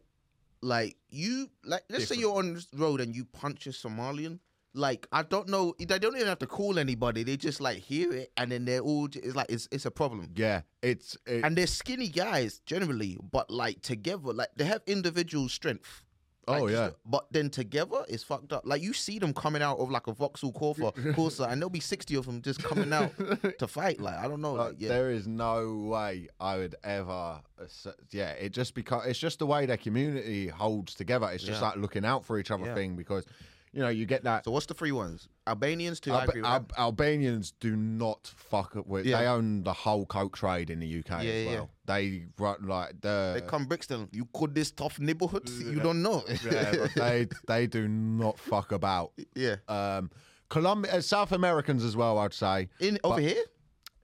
like 0.61 0.97
you. 1.09 1.49
Like 1.63 1.83
let's 1.89 2.07
say 2.07 2.15
you're 2.15 2.37
on 2.37 2.53
the 2.55 2.65
road 2.75 3.01
and 3.01 3.15
you 3.15 3.25
punch 3.25 3.67
a 3.67 3.71
Somalian. 3.71 4.39
Like 4.75 5.07
I 5.11 5.23
don't 5.23 5.49
know, 5.49 5.73
they 5.79 5.97
don't 5.97 6.15
even 6.15 6.27
have 6.27 6.39
to 6.39 6.47
call 6.47 6.77
anybody. 6.77 7.23
They 7.23 7.37
just 7.37 7.59
like 7.59 7.77
hear 7.77 8.13
it, 8.13 8.31
and 8.37 8.51
then 8.51 8.65
they're 8.65 8.81
all. 8.81 9.07
It's 9.11 9.35
like 9.35 9.47
it's 9.49 9.67
it's 9.71 9.85
a 9.85 9.91
problem. 9.91 10.29
yeah, 10.35 10.61
it's 10.83 11.17
it, 11.25 11.43
And 11.43 11.55
they're 11.55 11.65
skinny 11.67 12.07
guys 12.07 12.61
generally, 12.65 13.17
but 13.31 13.49
like 13.49 13.81
together, 13.81 14.31
like 14.31 14.49
they 14.55 14.65
have 14.65 14.81
individual 14.85 15.49
strength. 15.49 16.03
Like, 16.49 16.61
Oh, 16.63 16.67
yeah. 16.67 16.89
but 17.05 17.25
then 17.31 17.49
together 17.49 18.03
it's 18.09 18.23
fucked 18.23 18.51
up. 18.53 18.63
Like 18.65 18.81
you 18.81 18.91
see 18.93 19.19
them 19.19 19.33
coming 19.33 19.61
out 19.61 19.77
of 19.77 19.91
like 19.91 20.07
a 20.07 20.13
Vauxhall 20.13 20.51
Corsa, 20.51 20.93
Corsa 21.15 21.49
and 21.51 21.61
there'll 21.61 21.69
be 21.69 21.79
sixty 21.79 22.15
of 22.15 22.25
them 22.25 22.41
just 22.41 22.63
coming 22.63 22.91
out 22.91 23.11
to 23.59 23.67
fight. 23.77 23.99
Like 23.99 24.15
I 24.17 24.27
don't 24.27 24.41
know. 24.41 24.53
Like, 24.53 24.67
Like, 24.69 24.75
yeah, 24.81 24.89
There 24.89 25.11
is 25.11 25.27
no 25.27 25.75
way 25.91 26.27
I 26.39 26.57
would 26.57 26.75
ever. 26.83 27.41
Uh, 27.61 27.91
yeah, 28.11 28.31
it 28.31 28.49
just 28.53 28.73
because 28.73 29.05
it's 29.05 29.19
just 29.19 29.39
the 29.39 29.45
way 29.45 29.65
their 29.65 29.77
community 29.77 30.47
holds 30.47 30.95
together. 30.95 31.29
It's 31.31 31.43
just 31.43 31.61
Yeah. 31.61 31.67
like 31.69 31.77
looking 31.77 32.05
out 32.05 32.25
for 32.25 32.39
each 32.39 32.51
other 32.51 32.65
Yeah. 32.65 32.73
thing 32.75 32.95
because, 32.95 33.25
you 33.71 33.81
know, 33.81 33.89
you 33.89 34.05
get 34.05 34.23
that. 34.23 34.45
So 34.45 34.51
what's 34.51 34.65
the 34.65 34.73
three 34.73 34.91
ones? 34.91 35.27
Albanians 35.47 35.99
too. 35.99 36.11
I 36.11 36.21
Alba- 36.21 36.29
agree 36.31 36.41
with 36.41 36.49
Al-. 36.49 36.65
Albanians 36.77 37.53
do 37.59 37.75
not 37.75 38.31
fuck 38.35 38.75
up 38.75 38.87
with. 38.87 39.05
Yeah. 39.05 39.19
They 39.21 39.27
own 39.27 39.63
the 39.63 39.73
whole 39.73 40.05
coke 40.05 40.35
trade 40.37 40.69
in 40.69 40.79
the 40.79 40.99
UK 40.99 41.09
Yeah, 41.09 41.17
as 41.31 41.45
yeah, 41.45 41.51
well. 41.51 41.69
They 41.85 42.25
run 42.37 42.67
like 42.67 43.01
the. 43.01 43.31
They 43.39 43.41
come 43.47 43.65
Brixton. 43.65 44.09
You 44.11 44.27
could 44.33 44.53
this 44.55 44.71
tough 44.71 44.99
neighborhood. 44.99 45.47
You 45.49 45.79
don't 45.79 46.01
know. 46.01 46.23
yeah, 46.45 46.75
but 46.77 46.93
they 46.95 47.27
they 47.47 47.67
do 47.67 47.87
not 47.87 48.39
fuck 48.39 48.71
about. 48.71 49.11
yeah. 49.35 49.55
Um, 49.67 50.09
Colombia, 50.49 50.93
uh, 50.93 51.01
South 51.01 51.31
Americans 51.31 51.83
as 51.83 51.95
well. 51.95 52.17
I'd 52.17 52.33
say. 52.33 52.69
In 52.79 52.97
over 53.03 53.19
here, 53.21 53.43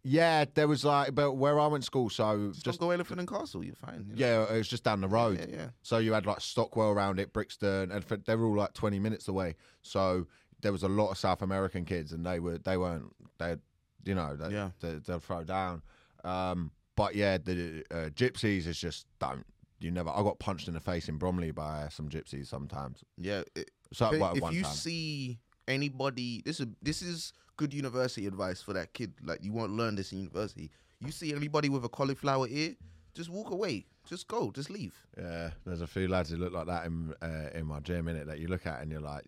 Yeah, 0.07 0.45
there 0.53 0.67
was 0.67 0.85
like, 0.85 1.15
but 1.15 1.33
where 1.33 1.59
I 1.59 1.65
went 1.65 1.81
to 1.83 1.85
school, 1.85 2.11
so 2.11 2.49
just, 2.53 2.63
just 2.63 2.79
go 2.79 2.91
Elephant 2.91 3.19
and 3.19 3.27
Castle. 3.27 3.63
You're 3.63 3.73
fine. 3.75 4.05
you 4.07 4.15
know? 4.15 4.45
yeah, 4.47 4.53
it 4.53 4.57
was 4.59 4.67
just 4.67 4.83
down 4.83 5.01
the 5.01 5.07
road. 5.07 5.39
yeah, 5.39 5.55
yeah. 5.57 5.67
So 5.81 5.97
you 5.97 6.13
had 6.13 6.27
like 6.27 6.41
Stockwell 6.41 6.89
around 6.91 7.19
it, 7.19 7.33
Brixton, 7.33 7.91
and 7.91 8.03
they 8.25 8.35
were 8.35 8.45
all 8.45 8.55
like 8.55 8.73
twenty 8.73 8.99
minutes 8.99 9.27
away. 9.27 9.55
So 9.81 10.27
there 10.61 10.71
was 10.71 10.83
a 10.83 10.87
lot 10.87 11.09
of 11.09 11.17
South 11.17 11.41
American 11.41 11.85
kids, 11.85 12.11
and 12.11 12.23
they 12.23 12.39
were 12.39 12.59
they 12.59 12.77
weren't 12.77 13.11
they, 13.39 13.55
you 14.03 14.13
know, 14.13 14.35
they, 14.35 14.53
Yeah. 14.53 14.69
they, 14.79 14.93
they'll 15.05 15.19
throw 15.19 15.43
down. 15.43 15.81
Um, 16.23 16.71
but 16.95 17.15
yeah, 17.15 17.37
the 17.39 17.83
uh, 17.89 18.09
gypsies 18.09 18.67
is 18.67 18.79
just 18.79 19.07
don't. 19.19 19.43
You 19.79 19.89
never. 19.89 20.11
I 20.11 20.21
got 20.21 20.37
punched 20.37 20.67
in 20.67 20.75
the 20.75 20.79
face 20.79 21.09
in 21.09 21.17
Bromley 21.17 21.49
by 21.51 21.87
some 21.89 22.09
gypsies 22.09 22.45
sometimes. 22.45 23.03
Yeah. 23.17 23.41
it- 23.55 23.71
So 23.91 24.11
well, 24.19 24.33
if 24.35 24.53
you 24.53 24.61
time. 24.61 24.71
see 24.71 25.39
anybody, 25.67 26.43
this 26.45 26.59
is 26.59 26.67
this 26.81 27.01
is 27.01 27.33
good 27.57 27.73
university 27.73 28.27
advice 28.27 28.61
for 28.61 28.73
that 28.73 28.93
kid. 28.93 29.13
Like 29.23 29.43
you 29.43 29.51
won't 29.51 29.71
learn 29.71 29.95
this 29.95 30.11
in 30.11 30.19
university. 30.19 30.71
You 30.99 31.11
see 31.11 31.33
anybody 31.33 31.69
with 31.69 31.83
a 31.85 31.89
cauliflower 31.89 32.47
ear, 32.49 32.75
just 33.13 33.29
walk 33.29 33.51
away. 33.51 33.85
Just 34.07 34.27
go. 34.27 34.51
Just 34.51 34.69
leave. 34.69 34.93
yeah, 35.17 35.49
there's 35.65 35.81
a 35.81 35.87
few 35.87 36.07
lads 36.07 36.29
who 36.29 36.37
look 36.37 36.53
like 36.53 36.67
that 36.67 36.85
in 36.85 37.13
uh, 37.23 37.49
in 37.55 37.65
my 37.65 37.79
gym 37.79 38.07
in 38.07 38.15
it 38.15 38.27
that 38.27 38.37
you 38.39 38.47
look 38.47 38.67
at 38.67 38.81
and 38.81 38.91
you're 38.91 39.01
like, 39.01 39.23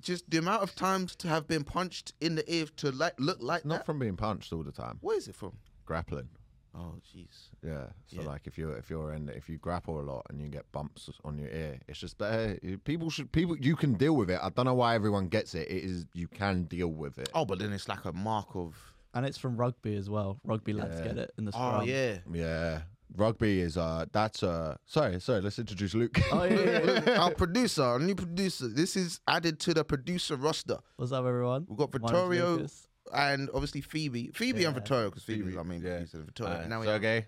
Just 0.00 0.28
the 0.30 0.36
amount 0.38 0.62
of 0.62 0.74
times 0.74 1.16
to 1.16 1.28
have 1.28 1.46
been 1.48 1.64
punched 1.64 2.12
in 2.20 2.34
the 2.34 2.44
ear 2.54 2.66
to 2.76 2.90
like 2.92 3.14
look 3.18 3.38
like 3.40 3.64
not 3.64 3.78
that. 3.78 3.86
from 3.86 3.98
being 3.98 4.16
punched 4.16 4.52
all 4.52 4.62
the 4.62 4.72
time. 4.72 4.98
Where 5.00 5.16
is 5.16 5.28
it 5.28 5.34
from? 5.34 5.52
Grappling. 5.86 6.28
Oh, 6.74 6.94
jeez. 7.14 7.48
Yeah. 7.62 7.86
So 8.06 8.22
Yeah. 8.22 8.28
like 8.28 8.46
if 8.46 8.56
you're 8.56 8.76
if 8.76 8.88
you're 8.88 9.12
in 9.12 9.28
if 9.28 9.48
you 9.48 9.58
grapple 9.58 10.00
a 10.00 10.02
lot 10.02 10.26
and 10.30 10.40
you 10.40 10.48
get 10.48 10.70
bumps 10.72 11.10
on 11.24 11.38
your 11.38 11.50
ear, 11.50 11.78
it's 11.86 11.98
just 11.98 12.16
better. 12.18 12.58
People 12.84 13.10
should 13.10 13.30
people 13.30 13.56
you 13.58 13.76
can 13.76 13.94
deal 13.94 14.16
with 14.16 14.30
it. 14.30 14.40
I 14.42 14.48
don't 14.48 14.64
know 14.64 14.74
why 14.74 14.94
everyone 14.94 15.28
gets 15.28 15.54
it. 15.54 15.68
It 15.70 15.84
is 15.84 16.06
you 16.14 16.28
can 16.28 16.64
deal 16.64 16.88
with 16.88 17.18
it. 17.18 17.28
Oh, 17.34 17.44
but 17.44 17.58
then 17.58 17.72
it's 17.72 17.88
like 17.88 18.04
a 18.06 18.12
mark 18.12 18.54
of. 18.54 18.74
And 19.14 19.26
it's 19.26 19.36
from 19.36 19.58
rugby 19.58 19.94
as 19.96 20.08
well. 20.08 20.40
Rugby 20.44 20.72
lads 20.72 20.98
Yeah. 20.98 21.06
get 21.08 21.18
it 21.18 21.34
in 21.36 21.44
the 21.44 21.52
Oh 21.54 21.82
yeah. 21.82 22.18
Yeah. 22.32 22.82
Rugby 23.14 23.60
is 23.60 23.76
uh 23.76 24.06
that's 24.10 24.42
uh 24.42 24.74
sorry 24.86 25.20
sorry 25.20 25.42
let's 25.42 25.58
introduce 25.58 25.92
Luke. 25.94 26.18
Oh 26.32 26.44
yeah, 26.44 26.54
yeah, 26.60 27.00
yeah. 27.06 27.18
our 27.22 27.34
producer, 27.34 27.82
our 27.82 27.98
new 27.98 28.14
producer. 28.14 28.68
This 28.68 28.96
is 28.96 29.20
added 29.28 29.60
to 29.60 29.74
the 29.74 29.84
producer 29.84 30.36
roster. 30.36 30.78
What's 30.96 31.12
up, 31.12 31.26
everyone? 31.26 31.66
We've 31.68 31.76
got 31.76 31.92
My 31.92 31.98
Vittorio 32.08 32.54
Lucas. 32.56 32.88
And 33.12 33.48
obviously 33.54 33.80
Phoebe. 33.80 34.30
Phoebe 34.34 34.64
and 34.64 34.74
Yeah. 34.74 34.80
Vittorio, 34.80 35.10
because 35.10 35.24
Phoebe's 35.24 35.44
Phoebe, 35.46 35.56
our 35.58 35.64
mean, 35.64 35.82
yeah. 35.82 35.96
producer. 35.96 36.22
Vittorio. 36.22 36.54
Uh, 36.54 36.66
now 36.66 36.80
we 36.80 36.86
Sergey. 36.86 37.26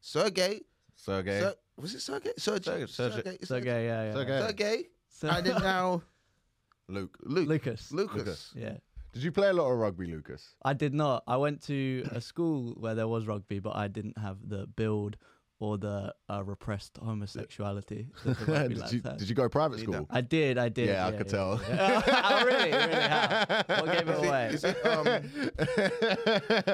Sergey. 0.00 0.60
Sergey. 0.96 1.40
Ser- 1.40 1.54
was 1.76 1.94
it 1.94 2.00
Sergey? 2.00 2.32
Sergey. 2.38 2.62
Sergey- 2.64 2.86
Sergey- 2.86 3.12
Sergey. 3.22 3.38
Sergey, 3.44 3.86
yeah, 3.86 4.04
yeah. 4.04 4.12
Sergey. 4.12 4.40
Sergey. 4.40 4.84
So- 5.08 5.28
And 5.28 5.46
then 5.46 5.62
now 5.62 6.02
Luke. 6.88 7.16
Luke. 7.22 7.48
Lucas. 7.48 7.92
Lucas. 7.92 8.16
Lucas. 8.16 8.52
Yeah. 8.54 8.76
Did 9.12 9.22
you 9.22 9.32
play 9.32 9.48
a 9.48 9.52
lot 9.52 9.70
of 9.70 9.78
rugby, 9.78 10.06
Lucas? 10.08 10.54
I 10.62 10.72
did 10.74 10.92
not. 10.92 11.22
I 11.26 11.36
went 11.36 11.62
to 11.64 12.04
a 12.10 12.20
school 12.20 12.72
where 12.78 12.94
there 12.96 13.06
was 13.08 13.26
rugby, 13.26 13.60
but 13.60 13.76
I 13.76 13.86
didn't 13.88 14.18
have 14.18 14.38
the 14.48 14.66
build 14.66 15.16
or 15.60 15.78
the 15.78 16.12
uh, 16.28 16.42
repressed 16.44 16.98
homosexuality 16.98 18.08
that 18.24 18.38
the 18.40 18.44
did, 18.68 18.78
lads 18.78 18.92
you, 18.92 19.00
had. 19.04 19.16
did 19.18 19.28
you 19.28 19.34
go 19.34 19.48
private 19.48 19.78
school? 19.80 20.06
I 20.10 20.20
did, 20.20 20.58
I 20.58 20.68
did. 20.68 20.88
Yeah, 20.88 21.06
I 21.06 21.12
could 21.12 21.28
tell. 21.28 21.60
yeah. 21.68 22.02
oh, 22.24 22.44
really? 22.44 22.72
Really? 22.72 22.92
How? 22.92 23.44
What 23.68 23.86
gave 23.86 24.08
it 24.08 24.08
Is 24.14 24.18
it- 24.18 24.26
away? 24.26 24.46
is 24.52 24.64
it, 24.64 24.86
um, 24.86 25.06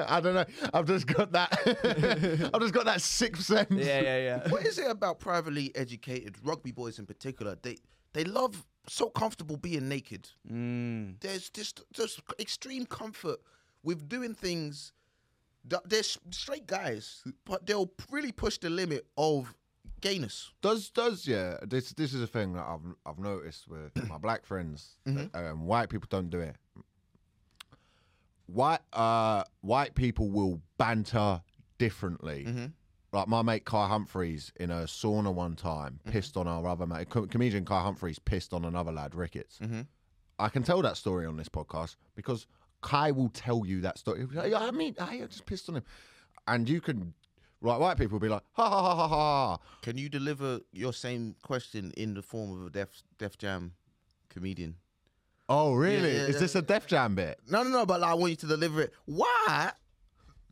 I 0.09 0.19
don't 0.21 0.33
know. 0.35 0.45
I've 0.73 0.85
just 0.87 1.07
got 1.07 1.31
that. 1.33 2.49
I've 2.53 2.61
just 2.61 2.73
got 2.73 2.85
that 2.85 3.01
sixth 3.01 3.43
sense. 3.45 3.67
yeah, 3.71 4.01
yeah, 4.01 4.17
yeah. 4.17 4.49
what 4.49 4.65
is 4.65 4.77
it 4.77 4.89
about 4.89 5.19
privately 5.19 5.71
educated 5.75 6.35
rugby 6.43 6.71
boys 6.71 6.99
in 6.99 7.05
particular? 7.05 7.57
They 7.61 7.77
they 8.13 8.23
love 8.23 8.65
so 8.87 9.09
comfortable 9.09 9.57
being 9.57 9.87
naked. 9.87 10.27
Mm. 10.51 11.19
There's 11.21 11.49
just 11.49 11.83
just 11.93 12.19
extreme 12.39 12.85
comfort 12.85 13.39
with 13.83 14.09
doing 14.09 14.33
things. 14.33 14.91
They're 15.63 16.03
straight 16.31 16.65
guys, 16.67 17.23
but 17.45 17.65
they'll 17.65 17.91
really 18.09 18.31
push 18.31 18.57
the 18.57 18.69
limit 18.69 19.05
of 19.17 19.53
gayness. 20.01 20.51
Does 20.61 20.89
does 20.89 21.27
yeah? 21.27 21.57
This 21.61 21.91
this 21.93 22.13
is 22.13 22.21
a 22.21 22.27
thing 22.27 22.53
that 22.53 22.65
I've 22.65 22.95
I've 23.05 23.19
noticed 23.19 23.67
with 23.67 23.91
my 24.09 24.17
black 24.17 24.45
friends. 24.45 24.97
Mhm. 25.07 25.33
Um, 25.35 25.65
white 25.65 25.89
people 25.89 26.07
don't 26.09 26.29
do 26.29 26.39
it. 26.39 26.55
White 28.47 28.79
uh 28.91 29.43
white 29.61 29.95
people 29.95 30.29
will 30.29 30.61
banter 30.77 31.41
differently. 31.77 32.45
Mm-hmm. 32.47 32.65
Like 33.13 33.27
my 33.27 33.41
mate 33.41 33.65
Kai 33.65 33.87
Humphreys 33.87 34.51
in 34.59 34.71
a 34.71 34.83
sauna 34.83 35.33
one 35.33 35.55
time 35.55 35.99
pissed 36.09 36.35
on 36.37 36.47
our 36.47 36.67
other 36.67 36.85
mate. 36.85 37.09
Com- 37.09 37.27
comedian 37.27 37.65
Kai 37.65 37.81
Humphreys 37.81 38.19
pissed 38.19 38.53
on 38.53 38.65
another 38.65 38.91
lad, 38.91 39.15
Ricketts. 39.15 39.59
Mhm. 39.59 39.87
I 40.39 40.49
can 40.49 40.63
tell 40.63 40.81
that 40.81 40.97
story 40.97 41.25
on 41.27 41.37
this 41.37 41.49
podcast 41.49 41.95
because 42.15 42.47
Kai 42.81 43.11
will 43.11 43.29
tell 43.29 43.65
you 43.65 43.81
that 43.81 43.97
story. 43.97 44.25
Like, 44.31 44.53
I 44.53 44.71
mean, 44.71 44.95
I 44.99 45.19
just 45.19 45.45
pissed 45.45 45.69
on 45.69 45.75
him, 45.77 45.83
and 46.47 46.67
you 46.69 46.81
can. 46.81 47.13
Right, 47.63 47.79
white 47.79 47.95
people 47.95 48.13
will 48.13 48.19
be 48.21 48.27
like, 48.27 48.41
ha 48.53 48.67
ha 48.67 48.81
ha 48.81 48.95
ha 48.95 49.07
ha. 49.07 49.57
Can 49.83 49.95
you 49.95 50.09
deliver 50.09 50.61
your 50.71 50.93
same 50.93 51.35
question 51.43 51.91
in 51.95 52.15
the 52.15 52.23
form 52.23 52.59
of 52.59 52.65
a 52.65 52.69
Def 52.71 52.89
Def 53.19 53.37
Jam 53.37 53.73
comedian? 54.29 54.77
Oh, 55.47 55.73
really? 55.75 56.11
yeah, 56.11 56.23
Is 56.23 56.35
yeah. 56.35 56.39
this 56.39 56.55
a 56.55 56.63
Def 56.63 56.87
Jam 56.87 57.13
bit? 57.13 57.39
No, 57.47 57.61
no, 57.61 57.69
no. 57.69 57.85
But 57.85 57.99
like, 58.01 58.09
I 58.09 58.13
want 58.15 58.31
you 58.31 58.35
to 58.37 58.47
deliver 58.47 58.81
it. 58.81 58.93
Why 59.05 59.73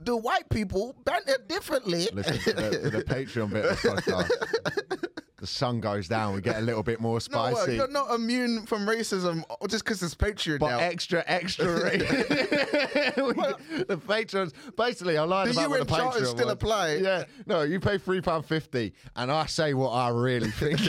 do 0.04 0.18
white 0.18 0.50
people 0.50 0.96
banter 1.04 1.38
differently? 1.48 2.08
Listen 2.14 2.38
to 2.38 2.54
the, 2.54 2.70
to 2.70 2.90
the 2.92 3.04
Patreon 3.04 3.54
bit 3.54 3.66
of 3.66 3.82
the 3.82 3.90
podcast. 4.02 5.09
The 5.40 5.48
sun 5.48 5.80
goes 5.80 6.08
down, 6.08 6.34
we 6.36 6.42
get 6.42 6.58
a 6.58 6.62
little 6.62 6.84
bit 6.84 7.00
more 7.00 7.20
No, 7.32 7.38
well, 7.38 7.56
spicy. 7.56 7.76
you're 7.76 7.88
not 7.88 8.14
immune 8.14 8.66
from 8.66 8.86
racism 8.86 9.44
just 9.70 9.84
because 9.84 10.02
it's 10.04 10.16
Patreon 10.16 10.60
but 10.60 10.70
now. 10.70 10.80
extra, 10.80 11.24
extra. 11.28 11.66
rate. 11.84 12.00
the 13.88 14.02
patrons, 14.08 14.54
basically, 14.78 15.18
I 15.18 15.24
lied 15.24 15.48
The 15.48 15.52
about 15.52 15.70
what 15.70 15.88
the 15.88 15.96
charters 15.96 16.22
Patreon 16.22 16.32
still 16.32 16.46
was. 16.48 16.54
apply. 16.54 16.96
Yeah, 16.96 17.24
no, 17.46 17.62
you 17.64 17.80
pay 17.80 17.98
three 17.98 18.22
pound 18.22 18.46
fifty, 18.46 18.94
and 19.16 19.32
I 19.32 19.46
say 19.46 19.74
what 19.74 19.92
I 19.92 20.10
really 20.10 20.52
think. 20.52 20.80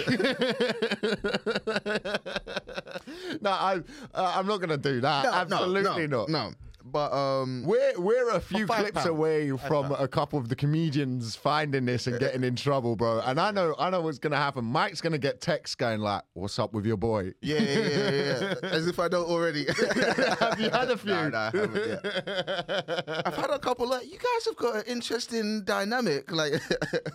no, 3.40 3.50
I, 3.50 3.80
uh, 4.14 4.32
I'm 4.36 4.46
not 4.46 4.58
going 4.58 4.70
to 4.70 4.76
do 4.76 5.00
that. 5.00 5.24
No, 5.24 5.30
no, 5.30 5.36
Absolutely 5.36 6.06
no, 6.06 6.18
not. 6.26 6.28
No, 6.28 6.52
but 6.84 7.12
um, 7.12 7.64
We're 7.64 7.98
we're 7.98 8.30
a 8.30 8.40
few 8.40 8.66
clips 8.66 8.92
pound. 8.92 9.06
away 9.08 9.50
from 9.56 9.92
a 9.92 10.08
couple 10.08 10.38
of 10.38 10.48
the 10.48 10.56
comedians 10.56 11.36
finding 11.36 11.84
this 11.86 12.06
and 12.06 12.18
getting 12.18 12.44
in 12.44 12.56
trouble, 12.56 12.96
bro. 12.96 13.20
And 13.20 13.38
I 13.40 13.50
know 13.50 13.74
I 13.78 13.90
know 13.90 14.00
what's 14.00 14.18
gonna 14.18 14.36
happen. 14.36 14.64
Mike's 14.64 15.00
gonna 15.00 15.18
get 15.18 15.40
texts 15.40 15.74
going 15.74 16.00
like, 16.00 16.22
"What's 16.34 16.58
up 16.58 16.72
with 16.72 16.86
your 16.86 16.96
boy?" 16.96 17.32
yeah, 17.42 17.58
yeah, 17.60 17.78
yeah, 17.78 18.10
yeah. 18.10 18.54
As 18.70 18.86
if 18.86 18.98
I 18.98 19.08
don't 19.08 19.28
already. 19.28 19.66
Have 20.40 20.58
you 20.60 20.70
had 20.70 20.90
a 20.90 20.96
few? 20.98 21.10
No, 21.12 21.28
no, 21.28 21.38
I 21.38 21.50
haven't 21.52 21.88
yet. 21.88 23.24
I've 23.26 23.36
had 23.36 23.50
a 23.50 23.58
couple. 23.58 23.88
Like 23.88 24.04
you 24.10 24.18
guys 24.18 24.44
have 24.46 24.56
got 24.56 24.76
an 24.76 24.82
interesting 24.86 25.62
dynamic. 25.64 26.30
Like, 26.30 26.54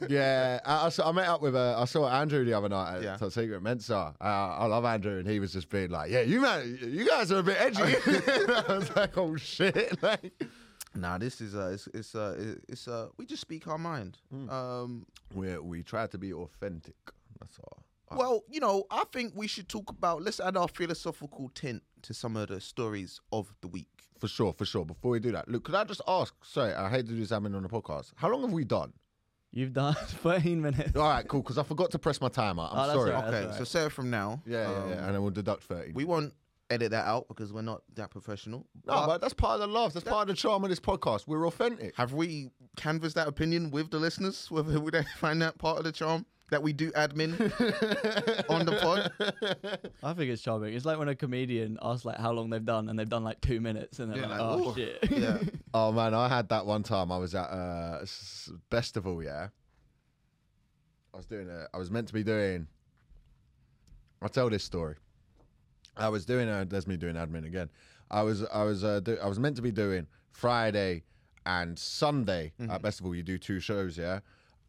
yeah, 0.07 0.60
I, 0.65 0.86
I, 0.88 0.89
saw, 0.89 1.10
I 1.10 1.12
met 1.12 1.27
up 1.27 1.41
with 1.41 1.55
uh, 1.55 1.79
I 1.79 1.86
saw 1.86 2.07
Andrew 2.10 2.43
the 2.45 2.53
other 2.53 2.69
night 2.69 2.98
at 2.98 3.03
Yeah. 3.03 3.29
Secret 3.29 3.62
Mensa. 3.62 4.13
Uh, 4.22 4.24
I 4.24 4.65
love 4.65 4.86
Andrew, 4.86 5.17
and 5.19 5.27
he 5.27 5.39
was 5.39 5.51
just 5.53 5.69
being 5.69 5.89
like, 5.89 6.12
"Yeah, 6.12 6.22
you 6.22 6.41
man, 6.41 6.77
you 6.81 7.07
guys 7.07 7.31
are 7.31 7.39
a 7.39 7.43
bit 7.43 7.57
edgy." 7.60 7.81
I 7.81 8.63
was 8.69 8.95
like, 8.95 9.17
"Oh 9.17 9.36
shit!" 9.36 9.54
Like, 10.01 10.33
nah, 10.95 11.17
this 11.17 11.41
is 11.41 11.55
uh, 11.55 11.71
it's 11.74 11.88
it's 11.93 12.15
uh, 12.15 12.55
it's 12.69 12.88
uh, 12.88 13.07
we 13.17 13.25
just 13.25 13.41
speak 13.41 13.67
our 13.67 13.77
mind. 13.77 14.17
Um, 14.50 15.05
we 15.33 15.57
we 15.57 15.83
try 15.83 16.07
to 16.07 16.17
be 16.17 16.33
authentic. 16.33 16.95
That's 17.39 17.57
all. 17.59 17.83
well, 18.17 18.43
you 18.50 18.59
know, 18.59 18.85
I 18.91 19.03
think 19.12 19.33
we 19.35 19.47
should 19.47 19.67
talk 19.67 19.89
about. 19.89 20.21
Let's 20.21 20.39
add 20.39 20.55
our 20.57 20.67
philosophical 20.67 21.50
tint 21.53 21.83
to 22.03 22.13
some 22.13 22.35
of 22.38 22.47
the 22.50 22.62
stories 22.62 23.19
of 23.31 23.53
the 23.62 23.67
week. 23.67 23.88
For 24.19 24.27
sure, 24.29 24.53
for 24.53 24.65
sure. 24.65 24.85
Before 24.85 25.12
we 25.12 25.19
do 25.19 25.31
that, 25.33 25.50
look, 25.50 25.65
could 25.65 25.75
I 25.75 25.83
just 25.83 26.01
ask? 26.07 26.33
Sorry, 26.43 26.74
I 26.74 26.89
hate 26.89 27.05
to 27.07 27.12
do 27.12 27.19
this 27.19 27.31
I'm 27.31 27.45
in 27.45 27.55
on 27.55 27.63
the 27.63 27.69
podcast. 27.69 28.13
How 28.15 28.29
long 28.29 28.41
have 28.41 28.51
we 28.53 28.63
done? 28.63 28.93
You've 29.51 29.74
done 29.74 29.93
13 30.07 30.62
minutes. 30.62 30.95
All 30.95 31.07
right, 31.09 31.27
cool. 31.27 31.41
Because 31.41 31.57
I 31.57 31.63
forgot 31.63 31.91
to 31.91 32.00
press 32.00 32.19
my 32.21 32.29
timer. 32.29 32.67
I'm 32.71 32.89
Oh, 32.89 32.93
sorry. 32.93 33.12
all 33.13 33.21
right. 33.24 33.33
Okay, 33.33 33.45
That's 33.45 33.57
so 33.57 33.63
say 33.63 33.85
it 33.85 33.91
from 33.91 34.09
now. 34.09 34.41
Yeah, 34.45 34.69
yeah, 34.69 34.77
Um, 34.83 34.89
yeah. 34.89 35.05
And 35.05 35.15
then 35.15 35.21
we'll 35.21 35.31
deduct 35.31 35.63
30. 35.63 35.91
We 35.93 36.03
won't 36.05 36.33
edit 36.69 36.91
that 36.91 37.05
out 37.05 37.27
because 37.27 37.53
we're 37.53 37.62
not 37.62 37.81
that 37.95 38.10
professional. 38.10 38.65
no, 38.88 39.05
but 39.05 39.22
that's 39.22 39.34
part 39.34 39.55
of 39.55 39.60
the 39.62 39.67
love. 39.67 39.93
That's 39.93 40.03
part 40.07 40.24
of 40.24 40.36
the 40.36 40.39
charm 40.39 40.63
of 40.63 40.69
this 40.69 40.79
podcast. 40.79 41.27
We're 41.27 41.48
authentic. 41.48 41.95
Have 41.95 42.13
we 42.13 42.50
canvassed 42.75 43.15
that 43.15 43.27
opinion 43.27 43.72
with 43.72 43.91
the 43.91 44.00
listeners? 44.00 44.48
Whether 44.51 44.79
would 44.79 44.93
they 44.93 45.03
find 45.17 45.41
that 45.41 45.57
part 45.57 45.77
of 45.77 45.84
the 45.84 45.91
charm 45.91 46.25
that 46.51 46.62
we 46.62 46.74
do 46.74 46.91
admin 46.91 47.31
on 48.50 48.65
the 48.65 48.77
pod? 48.77 49.12
I 50.03 50.13
think 50.13 50.31
it's 50.31 50.41
charming. 50.41 50.74
It's 50.74 50.86
like 50.86 50.98
when 51.00 51.07
a 51.10 51.15
comedian 51.15 51.77
asks 51.81 52.05
like 52.05 52.17
how 52.19 52.31
long 52.31 52.50
they've 52.50 52.63
done, 52.65 52.89
and 52.89 52.98
they've 52.98 53.10
done 53.10 53.24
like 53.24 53.41
two 53.41 53.60
minutes, 53.62 54.00
and 54.00 54.12
they're 54.12 54.22
Yeah, 54.22 54.27
like, 54.27 54.39
like, 54.39 54.50
"Oh 54.50 54.69
ooh. 54.72 54.75
shit." 54.75 55.00
Yeah. 55.12 55.38
Oh 55.74 55.91
man, 55.91 56.13
I 56.13 56.27
had 56.27 56.50
that 56.50 56.65
one 56.65 56.84
time. 56.84 57.12
I 57.12 57.17
was 57.17 57.34
at 57.36 57.45
uh, 57.50 58.00
s- 58.03 58.51
festival. 58.72 59.24
Yeah, 59.24 59.48
I 61.13 61.17
was 61.17 61.25
doing 61.25 61.48
it. 61.50 61.67
I 61.74 61.77
was 61.77 61.89
meant 61.91 62.07
to 62.07 62.13
be 62.13 62.24
doing. 62.24 62.67
I'll 64.22 64.29
tell 64.29 64.50
this 64.50 64.63
story. 64.63 64.95
I 65.97 66.09
was 66.09 66.25
doing. 66.25 66.49
A, 66.49 66.65
there's 66.65 66.87
me 66.87 66.97
doing 66.97 67.15
admin 67.15 67.45
again. 67.45 67.69
I 68.11 68.21
was. 68.23 68.43
I 68.45 68.63
was. 68.63 68.83
Uh, 68.83 68.99
do, 68.99 69.17
I 69.21 69.27
was 69.27 69.39
meant 69.39 69.55
to 69.57 69.61
be 69.61 69.71
doing 69.71 70.07
Friday 70.31 71.03
and 71.45 71.77
Sunday 71.77 72.53
at 72.59 72.67
mm-hmm. 72.67 72.77
festival. 72.81 73.15
You 73.15 73.23
do 73.23 73.37
two 73.37 73.59
shows, 73.59 73.97
yeah. 73.97 74.19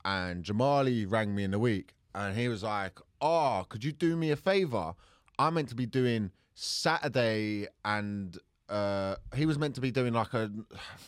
And 0.04 0.44
Jamali 0.44 1.10
rang 1.10 1.34
me 1.34 1.44
in 1.44 1.50
the 1.50 1.58
week, 1.58 1.94
and 2.14 2.36
he 2.36 2.48
was 2.48 2.62
like, 2.62 2.98
"Oh, 3.20 3.66
could 3.68 3.84
you 3.84 3.92
do 3.92 4.16
me 4.16 4.30
a 4.30 4.36
favor? 4.36 4.94
I'm 5.38 5.54
meant 5.54 5.68
to 5.70 5.74
be 5.74 5.86
doing 5.86 6.30
Saturday 6.54 7.66
and." 7.84 8.38
Uh, 8.68 9.14
he 9.36 9.46
was 9.46 9.58
meant 9.58 9.74
to 9.76 9.80
be 9.80 9.90
doing 9.92 10.12
like 10.12 10.34
a, 10.34 10.50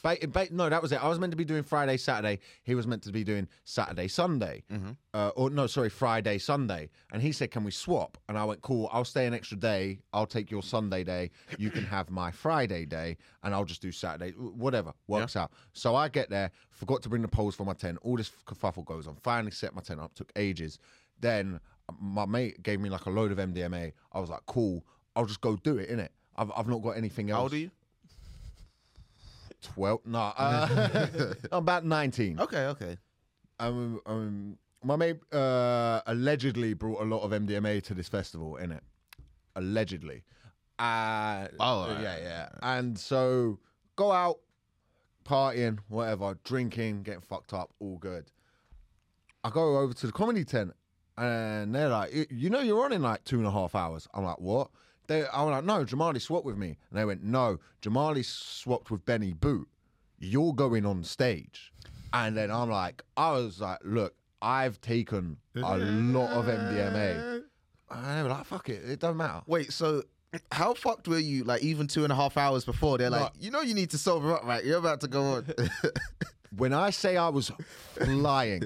ba- 0.03 0.17
ba- 0.29 0.47
no, 0.53 0.69
that 0.69 0.81
was 0.81 0.93
it. 0.93 1.03
I 1.03 1.09
was 1.09 1.19
meant 1.19 1.33
to 1.33 1.37
be 1.37 1.45
doing 1.45 1.65
Friday, 1.65 1.97
Saturday. 1.97 2.39
He 2.63 2.75
was 2.77 2.87
meant 2.87 3.03
to 3.03 3.11
be 3.13 3.25
doing 3.25 3.49
Saturday, 3.65 4.07
Sunday, 4.07 4.63
uh, 5.13 5.31
or 5.35 5.51
no, 5.51 5.67
sorry, 5.67 5.89
Friday, 5.89 6.39
Sunday. 6.39 6.89
And 7.13 7.21
he 7.21 7.33
said, 7.33 7.51
"Can 7.51 7.65
we 7.65 7.73
swap?" 7.73 8.17
And 8.29 8.39
I 8.39 8.45
went, 8.45 8.63
"Cool. 8.63 8.89
I'll 8.93 9.05
stay 9.05 9.27
an 9.27 9.35
extra 9.35 9.57
day. 9.57 9.99
I'll 10.13 10.27
take 10.27 10.51
your 10.53 10.63
Sunday 10.63 11.03
day. 11.03 11.31
You 11.59 11.71
can 11.71 11.85
have 11.85 12.11
my 12.11 12.31
Friday 12.31 12.85
day, 12.85 13.17
and 13.43 13.53
I'll 13.53 13.65
just 13.65 13.83
do 13.83 13.91
Saturday. 13.91 14.33
Whatever 14.39 14.93
works 15.09 15.35
out." 15.35 15.51
So 15.73 15.97
I 15.97 16.09
get 16.09 16.31
there, 16.31 16.53
forgot 16.71 17.03
to 17.03 17.09
bring 17.09 17.23
the 17.23 17.29
poles 17.29 17.57
for 17.57 17.65
my 17.65 17.75
tent. 17.75 17.99
All 18.03 18.17
this 18.17 18.31
kerfuffle 18.47 18.85
goes 18.85 19.09
on. 19.09 19.17
Finally 19.17 19.51
set 19.51 19.75
my 19.75 19.83
tent 19.83 19.99
up. 20.01 20.15
Took 20.15 20.31
ages. 20.37 20.79
Then 21.21 21.59
my 22.01 22.25
mate 22.27 22.63
gave 22.63 22.79
me 22.81 22.89
like 22.89 23.07
a 23.07 23.11
load 23.11 23.33
of 23.33 23.39
MDMA. 23.39 23.93
I 24.13 24.21
was 24.21 24.31
like, 24.31 24.47
"Cool. 24.47 24.85
I'll 25.17 25.27
just 25.27 25.41
go 25.41 25.57
do 25.57 25.79
it." 25.79 25.89
In 25.89 25.99
it. 25.99 26.13
I've, 26.39 26.51
I've 26.57 26.69
not 26.69 26.83
got 26.83 26.91
anything 26.97 27.31
else. 27.31 27.37
How 27.39 27.43
old 27.43 27.53
are 27.53 27.57
you? 27.59 27.71
12 29.75 30.01
no 30.07 30.19
uh, 30.37 31.35
i'm 31.53 31.59
about 31.59 31.85
19 31.85 32.39
Okay, 32.41 32.67
okay. 32.67 32.97
um, 33.59 34.01
um, 34.07 34.57
my 34.85 34.95
mate 34.95 35.19
uh, 35.33 36.01
allegedly 36.07 36.75
brought 36.75 37.01
a 37.03 37.05
lot 37.05 37.23
of 37.23 37.33
mdma 37.33 37.83
to 37.83 37.93
this 37.93 38.09
festival 38.09 38.57
in 38.57 38.71
it 38.71 38.83
allegedly. 39.57 40.23
Uh, 40.79 41.49
Oh, 41.59 41.89
yeah 42.01 42.09
right, 42.15 42.23
yeah. 42.23 42.49
And 42.63 42.97
so 42.97 43.59
go 43.97 44.13
out 44.13 44.39
partying 45.25 45.79
whatever 45.89 46.39
drinking 46.45 47.03
getting 47.03 47.21
fucked 47.21 47.53
up 47.53 47.73
all 47.81 47.99
good. 47.99 48.31
I 49.43 49.51
go 49.51 49.79
over 49.79 49.93
to 49.93 50.07
the 50.07 50.13
comedy 50.13 50.45
tent 50.45 50.73
and 51.17 51.75
they're 51.75 51.89
like 51.89 52.13
you 52.31 52.49
know 52.49 52.61
you're 52.61 52.85
on 52.85 52.93
in 52.93 53.03
like 53.03 53.25
two 53.25 53.39
and 53.39 53.47
a 53.47 53.51
half 53.51 53.75
hours. 53.75 54.07
I'm 54.15 54.23
like 54.23 54.39
what 54.39 54.71
they, 55.09 55.27
I 55.27 55.43
was 55.43 55.53
like, 55.53 55.65
no, 55.65 55.85
Jamali 55.85 56.21
swapped 56.21 56.45
with 56.45 56.57
me. 56.57 56.77
And 56.91 56.99
they 56.99 57.05
went, 57.05 57.23
no, 57.25 57.59
Jamali 57.83 58.25
swapped 58.25 58.91
with 58.91 59.05
Benny 59.05 59.33
Boot. 59.33 59.69
You're 60.19 60.53
going 60.55 60.87
on 60.87 61.03
stage. 61.05 61.73
And 62.13 62.37
then 62.37 62.51
I'm 62.51 62.71
like, 62.71 63.03
I 63.17 63.33
was 63.33 63.61
like, 63.61 63.79
look, 63.85 64.15
I've 64.41 64.81
taken 64.81 65.39
a 65.57 65.61
lot 65.61 66.31
of 66.31 66.47
MDMA. 66.47 67.43
And 67.91 68.19
they 68.19 68.23
were 68.23 68.29
like, 68.29 68.45
fuck 68.45 68.69
it, 68.69 68.89
it 68.89 69.01
doesn't 69.01 69.17
matter. 69.17 69.43
Wait, 69.47 69.73
so 69.73 70.03
how 70.53 70.75
fucked 70.75 71.09
were 71.09 71.19
you? 71.19 71.45
Like 71.45 71.63
even 71.63 71.87
two 71.87 72.05
and 72.05 72.13
a 72.13 72.17
half 72.17 72.37
hours 72.37 72.65
before, 72.65 72.99
they're 72.99 73.11
like, 73.11 73.33
you 73.41 73.51
know, 73.51 73.63
you 73.63 73.75
need 73.75 73.91
to 73.91 73.99
sober 73.99 74.35
up, 74.35 74.45
right? 74.45 74.65
You're 74.65 74.79
about 74.79 75.01
to 75.01 75.09
go 75.09 75.23
on. 75.23 75.47
When 76.57 76.73
I 76.73 76.91
say 76.91 77.17
I 77.19 77.29
was 77.29 77.53
flying, 77.95 78.63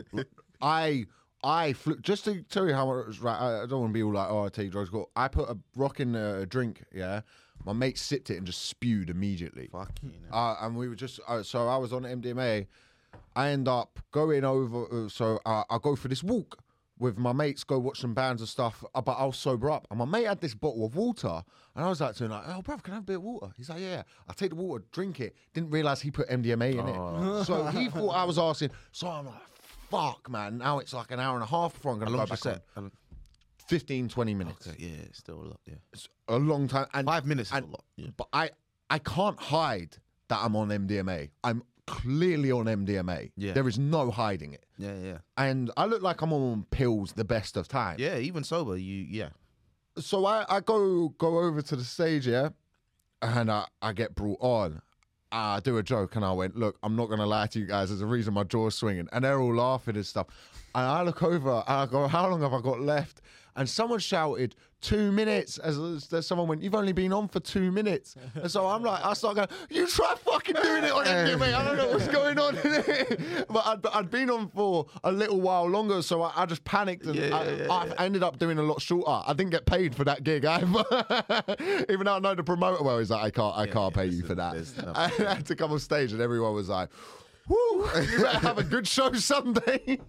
I 0.60 1.06
I 1.44 1.72
flew, 1.72 1.96
just 1.98 2.24
to 2.26 2.42
tell 2.42 2.66
you 2.66 2.74
how 2.74 2.86
much 2.86 3.20
right. 3.20 3.38
I, 3.38 3.62
I 3.62 3.66
don't 3.66 3.80
want 3.80 3.90
to 3.90 3.94
be 3.94 4.02
all 4.02 4.12
like, 4.12 4.30
oh, 4.30 4.44
I 4.44 4.48
take 4.48 4.70
drugs. 4.70 4.90
Go. 4.90 5.08
I 5.16 5.28
put 5.28 5.48
a 5.48 5.56
rock 5.76 6.00
in 6.00 6.14
a 6.14 6.46
drink, 6.46 6.84
yeah. 6.92 7.22
My 7.64 7.72
mate 7.72 7.98
sipped 7.98 8.30
it 8.30 8.36
and 8.36 8.46
just 8.46 8.66
spewed 8.66 9.10
immediately. 9.10 9.68
Fucking 9.70 10.12
hell. 10.30 10.38
Uh, 10.38 10.66
and 10.66 10.76
we 10.76 10.88
were 10.88 10.94
just 10.96 11.20
uh, 11.28 11.42
so 11.42 11.68
I 11.68 11.76
was 11.76 11.92
on 11.92 12.02
MDMA. 12.02 12.66
I 13.36 13.48
end 13.50 13.68
up 13.68 13.98
going 14.10 14.44
over. 14.44 15.04
Uh, 15.04 15.08
so 15.08 15.38
uh, 15.46 15.64
I 15.70 15.78
go 15.80 15.96
for 15.96 16.08
this 16.08 16.22
walk 16.22 16.58
with 16.98 17.18
my 17.18 17.32
mates, 17.32 17.64
go 17.64 17.78
watch 17.78 18.00
some 18.00 18.14
bands 18.14 18.40
and 18.40 18.48
stuff. 18.48 18.84
Uh, 18.94 19.00
but 19.00 19.12
I 19.12 19.24
was 19.24 19.36
sober 19.36 19.70
up, 19.70 19.86
and 19.90 19.98
my 19.98 20.04
mate 20.04 20.26
had 20.26 20.40
this 20.40 20.54
bottle 20.54 20.86
of 20.86 20.94
water, 20.94 21.42
and 21.74 21.84
I 21.84 21.88
was 21.88 22.00
like 22.00 22.14
to 22.16 22.24
him 22.24 22.30
like, 22.30 22.44
"Oh, 22.46 22.62
bruv, 22.62 22.82
can 22.82 22.92
I 22.92 22.96
have 22.96 23.04
a 23.04 23.06
bit 23.06 23.16
of 23.16 23.22
water?" 23.22 23.48
He's 23.56 23.68
like, 23.68 23.80
"Yeah." 23.80 24.02
I 24.28 24.32
take 24.32 24.50
the 24.50 24.56
water, 24.56 24.84
drink 24.92 25.20
it. 25.20 25.34
Didn't 25.54 25.70
realize 25.70 26.00
he 26.00 26.10
put 26.10 26.28
MDMA 26.28 26.78
in 26.78 26.88
it, 26.88 27.44
so 27.44 27.66
he 27.66 27.88
thought 27.88 28.10
I 28.10 28.24
was 28.24 28.38
asking. 28.38 28.70
So 28.92 29.08
I'm 29.08 29.26
like, 29.26 29.34
"Fuck, 29.92 30.28
man!" 30.30 30.58
Now 30.58 30.78
it's 30.80 30.92
like 30.92 31.10
an 31.12 31.20
hour 31.20 31.34
and 31.34 31.44
a 31.44 31.46
half 31.46 31.74
before 31.74 31.92
I'm 31.92 31.98
gonna 32.00 32.10
long 32.10 32.26
go 32.26 32.30
back 32.30 32.46
on. 32.46 32.54
set? 32.54 32.92
15, 33.68 34.08
20 34.08 34.34
minutes. 34.34 34.66
Okay, 34.68 34.76
yeah, 34.78 35.02
it's 35.04 35.18
still 35.18 35.36
a 35.40 35.46
lot. 35.46 35.60
Yeah, 35.66 35.74
It's 35.92 36.08
a 36.28 36.36
long 36.38 36.68
time. 36.68 36.86
And 36.92 37.06
five 37.06 37.24
minutes 37.26 37.50
is 37.50 37.56
and- 37.56 37.66
a 37.66 37.70
lot. 37.70 37.84
Yeah. 37.96 38.08
but 38.16 38.28
I 38.32 38.50
I 38.90 38.98
can't 38.98 39.38
hide 39.38 39.96
that 40.28 40.40
I'm 40.42 40.56
on 40.56 40.68
MDMA. 40.68 41.30
I'm 41.44 41.62
clearly 41.86 42.50
on 42.52 42.66
MDMA. 42.66 43.30
Yeah. 43.36 43.52
There 43.52 43.66
is 43.68 43.78
no 43.78 44.10
hiding 44.10 44.52
it. 44.54 44.66
Yeah, 44.78 44.94
yeah, 44.98 45.18
And 45.36 45.70
I 45.76 45.86
look 45.86 46.02
like 46.02 46.20
I'm 46.22 46.32
on 46.32 46.64
pills 46.70 47.12
the 47.12 47.24
best 47.24 47.56
of 47.56 47.68
times. 47.68 48.00
yeah. 48.00 48.18
Even 48.18 48.44
sober, 48.44 48.76
you 48.76 49.06
yeah. 49.08 49.30
So 49.98 50.24
I, 50.26 50.44
I 50.48 50.60
go 50.60 51.10
go 51.18 51.38
over 51.40 51.60
to 51.62 51.76
the 51.76 51.84
stage, 51.84 52.26
yeah, 52.26 52.50
and 53.20 53.50
I, 53.50 53.66
I 53.80 53.92
get 53.92 54.14
brought 54.14 54.40
on. 54.40 54.80
Ah, 55.34 55.56
I 55.56 55.60
do 55.60 55.78
a 55.78 55.82
joke 55.82 56.14
and 56.16 56.24
I 56.24 56.32
went, 56.32 56.56
look, 56.56 56.76
I'm 56.82 56.94
not 56.94 57.08
gonna 57.08 57.26
lie 57.26 57.46
to 57.46 57.58
you 57.58 57.64
guys. 57.64 57.88
There's 57.88 58.02
a 58.02 58.06
reason 58.06 58.34
my 58.34 58.44
jaw's 58.44 58.74
swinging, 58.74 59.08
and 59.12 59.24
they're 59.24 59.40
all 59.40 59.54
laughing 59.54 59.96
and 59.96 60.04
stuff. 60.04 60.26
And 60.74 60.84
I 60.84 61.02
look 61.02 61.22
over 61.22 61.64
and 61.66 61.76
I 61.78 61.86
go, 61.86 62.06
how 62.06 62.28
long 62.28 62.42
have 62.42 62.52
I 62.52 62.60
got 62.60 62.80
left? 62.80 63.22
And 63.54 63.68
someone 63.68 63.98
shouted, 63.98 64.54
two 64.82 65.12
minutes. 65.12 65.58
As, 65.58 65.78
as 66.12 66.26
someone 66.26 66.48
went, 66.48 66.62
you've 66.62 66.74
only 66.74 66.92
been 66.92 67.12
on 67.12 67.28
for 67.28 67.40
two 67.40 67.70
minutes. 67.72 68.16
And 68.34 68.50
so 68.50 68.66
I'm 68.66 68.82
like, 68.82 69.02
I 69.04 69.14
start 69.14 69.36
going, 69.36 69.48
you 69.70 69.86
try 69.86 70.14
fucking 70.16 70.56
doing 70.56 70.84
it 70.84 70.90
on 70.92 71.04
MDMA. 71.06 71.54
I 71.54 71.64
don't 71.64 71.76
know 71.76 71.88
what's 71.88 72.08
going 72.08 72.38
on. 72.38 72.54
but 73.48 73.66
I'd, 73.66 73.86
I'd 73.94 74.10
been 74.10 74.28
on 74.28 74.48
for 74.48 74.86
a 75.04 75.12
little 75.12 75.40
while 75.40 75.66
longer, 75.66 76.02
so 76.02 76.22
I, 76.22 76.32
I 76.42 76.46
just 76.46 76.64
panicked 76.64 77.06
and 77.06 77.14
Yeah, 77.14 77.36
I, 77.36 77.44
yeah, 77.44 77.56
yeah, 77.66 77.94
I 77.98 78.04
ended 78.04 78.22
up 78.22 78.38
doing 78.38 78.58
a 78.58 78.62
lot 78.62 78.82
shorter. 78.82 79.22
I 79.26 79.32
didn't 79.32 79.52
get 79.52 79.64
paid 79.64 79.94
for 79.94 80.04
that 80.04 80.24
gig 80.24 80.44
either. 80.46 80.84
Even 81.88 82.04
though 82.06 82.16
I 82.16 82.18
know 82.18 82.34
the 82.34 82.42
promoter 82.44 82.82
well, 82.82 82.98
he's 82.98 83.10
like, 83.10 83.22
I 83.22 83.30
can't, 83.30 83.56
I 83.56 83.66
can't 83.66 83.94
pay 83.94 84.06
you 84.06 84.24
for 84.24 84.34
that. 84.34 84.56
I 84.94 85.08
had 85.08 85.46
to 85.46 85.56
come 85.56 85.72
on 85.72 85.78
stage, 85.78 86.12
and 86.12 86.20
everyone 86.20 86.54
was 86.54 86.68
like, 86.68 86.88
"Woo, 87.48 87.56
you 87.84 88.18
better 88.20 88.38
have 88.38 88.58
a 88.58 88.64
good 88.64 88.86
show 88.86 89.12
Sunday." 89.12 90.00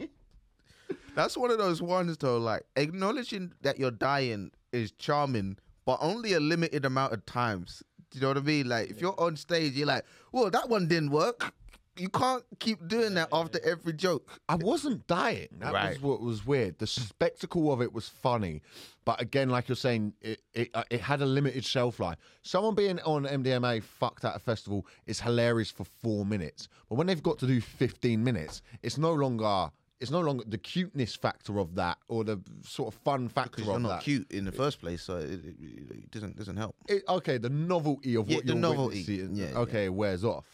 That's 1.15 1.37
one 1.37 1.51
of 1.51 1.57
those 1.57 1.81
ones 1.81 2.17
though. 2.17 2.37
Like 2.37 2.63
acknowledging 2.75 3.53
that 3.61 3.79
you're 3.79 3.91
dying 3.91 4.51
is 4.71 4.91
charming, 4.91 5.57
but 5.85 5.99
only 6.01 6.33
a 6.33 6.39
limited 6.39 6.85
amount 6.85 7.13
of 7.13 7.25
times. 7.25 7.83
Do 8.11 8.17
you 8.19 8.21
know 8.23 8.29
what 8.29 8.37
I 8.37 8.41
mean? 8.41 8.69
Like 8.69 8.89
if 8.89 9.01
you're 9.01 9.19
on 9.19 9.35
stage, 9.37 9.73
you're 9.73 9.87
like, 9.87 10.05
"Well, 10.31 10.49
that 10.49 10.69
one 10.69 10.87
didn't 10.87 11.11
work." 11.11 11.53
You 11.95 12.09
can't 12.09 12.43
keep 12.57 12.87
doing 12.87 13.13
that 13.13 13.29
after 13.31 13.59
every 13.63 13.93
joke. 13.93 14.27
I 14.49 14.55
wasn't 14.55 15.05
dying. 15.05 15.49
That 15.59 15.73
Right. 15.73 15.89
was 15.89 16.01
what 16.01 16.21
was 16.21 16.43
weird. 16.43 16.79
The 16.79 16.87
spectacle 16.87 17.71
of 17.71 17.83
it 17.83 17.93
was 17.93 18.09
funny, 18.09 18.63
but 19.05 19.21
again, 19.21 19.49
like 19.51 19.69
you're 19.69 19.75
saying, 19.75 20.15
it 20.19 20.41
it, 20.55 20.71
uh, 20.73 20.83
it 20.89 21.01
had 21.01 21.21
a 21.21 21.25
limited 21.27 21.63
shelf 21.63 21.99
life. 21.99 22.17
Someone 22.41 22.73
being 22.73 22.99
on 23.01 23.25
MDMA 23.27 23.79
fucked 23.83 24.25
at 24.25 24.35
a 24.35 24.39
festival 24.39 24.87
is 25.05 25.21
hilarious 25.21 25.69
for 25.69 25.83
four 25.83 26.25
minutes, 26.25 26.67
but 26.89 26.95
when 26.95 27.05
they've 27.05 27.21
got 27.21 27.37
to 27.39 27.45
do 27.47 27.61
15 27.61 28.23
minutes, 28.23 28.63
it's 28.81 28.97
no 28.97 29.13
longer. 29.13 29.71
It's 30.03 30.11
no 30.11 30.19
longer 30.19 30.43
the 30.45 30.57
cuteness 30.57 31.15
factor 31.15 31.59
of 31.59 31.75
that, 31.75 31.97
or 32.09 32.23
the 32.25 32.39
sort 32.65 32.93
of 32.93 32.99
fun 33.01 33.29
factor 33.29 33.51
Because 33.57 33.67
of 33.69 33.71
you're 33.73 33.79
not 33.79 33.89
that. 33.99 34.03
cute 34.03 34.29
in 34.31 34.43
the 34.43 34.51
first 34.51 34.81
place, 34.81 35.01
so 35.01 35.15
it, 35.17 35.31
it, 35.31 35.55
it 35.59 36.11
doesn't 36.11 36.35
doesn't 36.35 36.57
help. 36.57 36.75
It, 36.89 37.03
okay, 37.07 37.37
the 37.37 37.49
novelty 37.49 38.15
of 38.15 38.27
Yeah, 38.29 38.35
what 38.37 38.45
the 38.45 38.51
you're 38.53 38.61
novelty. 38.61 38.97
witnessing, 38.99 39.35
Yeah, 39.35 39.51
yeah. 39.53 39.57
okay, 39.59 39.87
wears 39.89 40.23
off. 40.25 40.45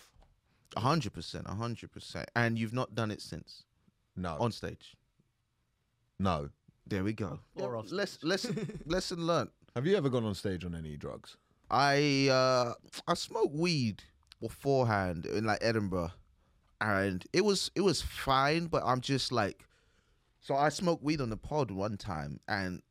A 0.78 0.82
hundred 0.82 1.14
percent, 1.14 1.46
a 1.50 1.56
hundred 1.56 1.92
percent, 1.92 2.30
and 2.36 2.60
you've 2.60 2.74
not 2.82 2.94
done 2.94 3.10
it 3.12 3.22
since 3.22 3.64
No, 4.16 4.38
on 4.40 4.52
stage. 4.52 4.96
no. 6.20 6.50
There 6.88 7.04
we 7.04 7.14
go. 7.14 7.40
Or 7.56 7.76
off 7.76 7.92
Less, 7.92 8.18
lesson, 8.24 8.80
lesson 8.86 9.26
learned. 9.28 9.50
Have 9.76 9.86
you 9.86 9.96
ever 9.96 10.10
gone 10.10 10.26
on 10.26 10.34
stage 10.36 10.64
on 10.66 10.74
any 10.76 10.96
drugs? 10.98 11.38
I 11.72 12.28
uh 12.30 12.74
I 13.08 13.14
smoked 13.16 13.54
weed 13.56 14.04
beforehand 14.42 15.26
in 15.28 15.46
like 15.46 15.60
Edinburgh, 15.62 16.12
and 16.82 17.24
it 17.34 17.44
was 17.44 17.72
it 17.76 17.82
was 17.82 18.02
fine, 18.02 18.68
but 18.68 18.84
I'm 18.86 19.02
just 19.02 19.32
like, 19.32 19.66
so 20.40 20.56
I 20.56 20.70
smoked 20.70 21.04
weed 21.04 21.22
on 21.22 21.30
the 21.30 21.38
pod 21.38 21.72
one 21.72 21.98
time, 21.98 22.40
and 22.48 22.82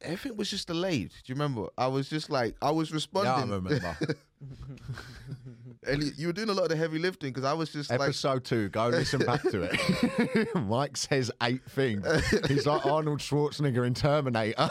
everything 0.00 0.36
was 0.36 0.50
just 0.50 0.66
delayed. 0.66 1.10
Do 1.10 1.16
you 1.26 1.34
remember? 1.34 1.68
I 1.78 1.86
was 1.86 2.08
just 2.08 2.30
like, 2.30 2.56
I 2.62 2.70
was 2.70 2.92
responding. 2.92 3.48
Yeah, 3.48 3.54
I 3.54 3.58
remember. 3.58 3.98
and 5.86 6.12
you 6.16 6.26
were 6.26 6.32
doing 6.32 6.48
a 6.48 6.52
lot 6.52 6.64
of 6.64 6.68
the 6.70 6.76
heavy 6.76 6.98
lifting 6.98 7.30
because 7.30 7.44
I 7.44 7.52
was 7.52 7.70
just 7.70 7.90
like, 7.90 8.00
Episode 8.00 8.44
two, 8.44 8.68
go 8.70 8.88
listen 8.88 9.20
back 9.20 9.42
to 9.42 9.62
it. 9.62 10.54
Mike 10.66 10.96
says 10.96 11.30
eight 11.42 11.62
things. 11.68 12.06
He's 12.48 12.66
like 12.66 12.84
Arnold 12.86 13.20
Schwarzenegger 13.20 13.86
in 13.86 13.94
Terminator. 13.94 14.68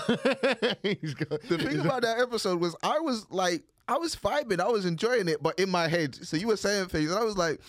He's 0.83 1.13
got, 1.13 1.41
the 1.43 1.57
thing 1.57 1.79
about 1.79 2.01
that 2.03 2.19
episode 2.19 2.59
was 2.59 2.75
I 2.83 2.99
was 2.99 3.27
like, 3.29 3.63
I 3.87 3.97
was 3.97 4.15
vibing, 4.15 4.59
I 4.59 4.67
was 4.67 4.85
enjoying 4.85 5.27
it, 5.27 5.41
but 5.41 5.59
in 5.59 5.69
my 5.69 5.87
head. 5.87 6.15
So 6.15 6.37
you 6.37 6.47
were 6.47 6.57
saying 6.57 6.87
things, 6.87 7.09
and 7.11 7.19
I 7.19 7.23
was 7.23 7.37
like. 7.37 7.59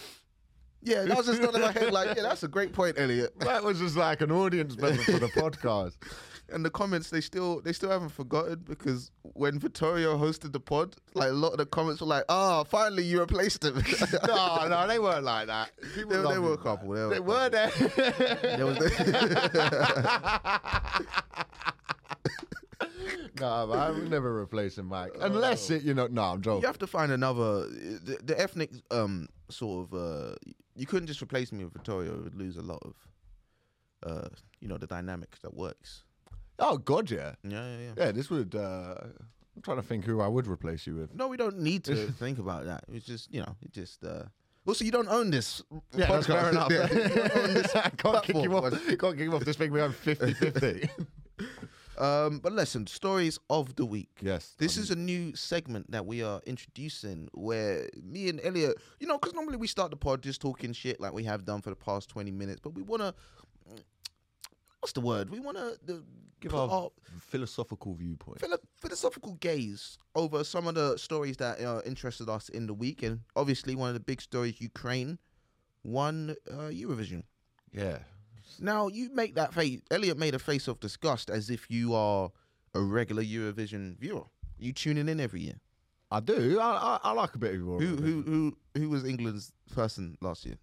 Yeah, 0.83 1.05
that 1.05 1.17
was 1.17 1.27
just 1.27 1.41
not 1.41 1.55
in 1.55 1.61
my 1.61 1.73
head. 1.73 1.93
Like, 1.93 2.17
yeah, 2.17 2.23
that's 2.23 2.43
a 2.43 2.49
great 2.49 2.73
point, 2.73 2.99
Elliot. 2.99 3.33
that 3.41 3.63
was 3.63 3.79
just 3.79 3.97
like 3.97 4.21
an 4.21 4.33
audience 4.33 4.77
member 4.77 5.03
for 5.03 5.19
the 5.19 5.29
podcast. 5.29 5.93
and 6.53 6.65
the 6.65 6.71
comments 6.71 7.09
they 7.11 7.21
still 7.21 7.61
they 7.61 7.73
still 7.73 7.91
haven't 7.91 8.11
forgotten 8.11 8.63
because 8.67 9.11
when 9.23 9.59
Vittorio 9.59 10.19
hosted 10.19 10.53
the 10.53 10.61
pod, 10.61 10.97
like 11.15 11.31
a 11.31 11.33
lot 11.33 11.53
of 11.53 11.59
the 11.59 11.67
comments 11.67 12.01
were 12.01 12.07
like, 12.09 12.25
"Ah, 12.29 12.65
finally 12.65 13.05
you 13.05 13.21
replaced 13.21 13.65
him." 13.65 13.83
No, 14.27 14.67
no, 14.69 14.87
they 14.87 14.99
weren't 14.99 15.25
like 15.25 15.47
that. 15.47 15.71
People 15.95 16.23
They- 16.23 16.33
they 16.35 16.39
were 16.39 16.55
a 16.55 16.59
couple, 16.59 16.91
they 16.91 17.15
They 17.15 17.21
were 17.21 17.27
were 17.35 17.49
there. 17.49 17.71
There 18.43 18.67
was 18.67 18.79
no, 23.41 23.67
man, 23.67 23.79
I 23.79 23.91
would 23.91 24.11
never 24.11 24.39
replace 24.41 24.79
him, 24.79 24.87
Mike. 24.87 25.13
Unless 25.21 25.71
it, 25.71 25.83
you 25.83 25.95
know, 25.95 26.07
no, 26.09 26.23
I'm 26.23 26.43
joking. 26.43 26.63
you 26.63 26.67
have 26.67 26.79
to 26.79 26.87
find 26.87 27.11
another 27.13 27.67
the, 27.69 28.19
the 28.23 28.39
ethnic 28.41 28.71
um 28.91 29.29
sort 29.53 29.87
of 29.87 29.95
uh 29.95 30.35
you 30.75 30.87
couldn't 30.87 31.07
just 31.07 31.23
replace 31.23 31.53
me 31.53 31.65
with 31.65 31.73
Vittorio. 31.75 32.15
It 32.15 32.25
would 32.25 32.35
lose 32.35 32.57
a 32.57 32.63
lot 32.63 32.83
of 32.83 32.95
uh 34.05 34.29
you 34.61 34.69
know 34.69 34.79
the 34.79 34.87
dynamic 34.87 35.37
that 35.43 35.55
works. 35.55 36.05
Oh 36.59 36.77
God, 36.79 37.11
yeah, 37.11 37.35
Yeah, 37.43 37.51
yeah, 37.67 37.79
yeah. 37.79 37.93
yeah. 37.97 38.13
This 38.13 38.31
would. 38.31 38.55
uh 38.55 38.95
I'm 39.55 39.61
trying 39.63 39.77
to 39.77 39.83
think 39.83 40.05
who 40.07 40.21
I 40.23 40.29
would 40.29 40.47
replace 40.47 40.87
you 40.87 40.95
with. 40.97 41.15
No, 41.15 41.29
we 41.29 41.37
don't 41.37 41.59
need 41.59 41.85
to 41.85 41.95
think 42.19 42.39
about 42.39 42.65
that. 42.65 42.85
It's 42.93 43.05
just 43.07 43.33
you 43.35 43.41
know, 43.41 43.55
it 43.63 43.73
just 43.73 44.03
uh 44.05 44.25
also 44.67 44.85
you 44.85 44.91
don't 44.93 45.09
own 45.09 45.31
this. 45.31 45.63
Yeah, 45.95 46.07
that's 46.07 46.27
podcast. 46.27 46.41
fair 46.41 46.51
enough. 46.55 46.71
Yeah, 46.73 46.93
you 46.93 47.15
don't 47.15 47.37
own 47.37 47.55
this 47.55 47.77
I 47.87 47.91
can't 47.91 48.23
kick 48.25 48.37
you 48.37 48.57
off. 48.57 48.71
Can't 48.73 48.99
kick 49.01 49.19
you 49.21 49.35
off 49.35 49.45
this 49.45 49.57
thing. 49.57 49.73
We 49.73 49.81
have 49.81 49.95
50-50. 50.03 50.89
Um, 51.99 52.39
but 52.39 52.53
listen, 52.53 52.87
stories 52.87 53.39
of 53.51 53.77
the 53.77 53.85
week. 53.85 54.11
yes. 54.21 54.55
This 54.59 54.77
is 54.77 54.91
a 54.91 54.97
new 54.97 55.35
segment 55.37 55.91
that 55.91 56.07
we 56.07 56.23
are 56.23 56.41
introducing 56.47 57.29
where 57.33 57.89
me 58.03 58.29
and 58.29 58.41
Elliot, 58.43 58.77
you 59.01 59.07
know, 59.07 59.19
because 59.19 59.35
normally 59.35 59.57
we 59.59 59.67
start 59.67 59.91
the 59.91 59.97
pod 59.97 60.23
just 60.23 60.41
talking 60.41 60.73
shit 60.73 61.01
like 61.01 61.13
we 61.13 61.25
have 61.25 61.45
done 61.45 61.61
for 61.61 61.71
the 61.71 61.77
past 61.77 62.09
20 62.09 62.31
minutes, 62.31 62.61
but 62.63 62.75
we 62.75 62.83
want 62.83 63.03
to, 63.03 63.15
what's 64.81 64.93
the 64.93 65.01
word? 65.01 65.31
We 65.31 65.41
want 65.41 65.57
to 65.59 66.03
give 66.41 66.55
our 66.55 66.69
our 66.69 66.91
philosophical 67.21 67.95
viewpoint. 67.95 68.41
philo- 68.41 68.59
philosophical 68.81 69.35
gaze 69.35 69.97
over 70.15 70.43
some 70.45 70.67
of 70.67 70.75
the 70.75 70.97
stories 70.99 71.37
that 71.37 71.61
uh, 71.61 71.83
interested 71.87 72.29
us 72.29 72.49
in 72.49 72.67
the 72.67 72.75
week. 72.75 73.03
And 73.03 73.21
obviously, 73.37 73.75
one 73.77 73.89
of 73.89 73.95
the 73.95 74.01
big 74.01 74.21
stories, 74.21 74.61
Ukraine 74.61 75.19
won 75.85 76.35
uh, 76.51 76.71
Eurovision. 76.71 77.23
Yeah. 77.73 77.99
Now, 78.61 78.89
you 78.89 79.11
make 79.15 79.35
that 79.37 79.55
face, 79.55 79.81
Elliot 79.91 80.19
made 80.19 80.35
a 80.35 80.39
face 80.39 80.69
of 80.69 80.81
disgust 80.81 81.31
as 81.31 81.51
if 81.51 81.71
you 81.71 81.95
are 81.95 82.31
a 82.75 82.81
regular 82.81 83.23
Eurovision 83.23 83.99
viewer. 83.99 84.25
You 84.59 84.73
tuning 84.73 85.09
in 85.09 85.21
every 85.21 85.41
year. 85.43 85.61
I 86.11 86.21
do. 86.21 86.61
I, 86.61 86.65
I, 86.65 86.99
I 87.05 87.13
like 87.13 87.35
a 87.35 87.39
bit 87.39 87.55
of 87.55 87.61
Who 87.61 87.79
Eurovision. 87.79 87.99
who 88.01 88.23
who 88.23 88.57
who 88.81 88.91
was 88.91 89.05
England's 89.05 89.53
person 89.75 90.17
last 90.21 90.45
year? 90.45 90.57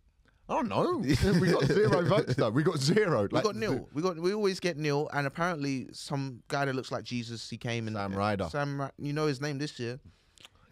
I 0.47 0.55
don't 0.55 0.67
know. 0.69 0.97
we 1.39 1.51
got 1.51 1.65
zero 1.65 2.01
votes 2.05 2.33
though. 2.35 2.49
We 2.49 2.63
got 2.63 2.79
zero. 2.79 3.27
We 3.31 3.41
got 3.41 3.55
nil. 3.55 3.87
We 3.93 4.01
got 4.01 4.17
we 4.17 4.33
always 4.33 4.59
get 4.59 4.77
nil. 4.77 5.09
and 5.13 5.27
apparently 5.27 5.87
some 5.91 6.41
guy 6.47 6.65
that 6.65 6.75
looks 6.75 6.91
like 6.91 7.03
Jesus. 7.03 7.49
He 7.49 7.57
came 7.57 7.87
and 7.87 7.95
Sam 7.95 8.13
uh, 8.13 8.17
Ryder. 8.17 8.47
Sam, 8.49 8.89
you 8.97 9.13
know 9.13 9.27
his 9.27 9.41
name 9.41 9.59
this 9.59 9.79
year. 9.79 9.99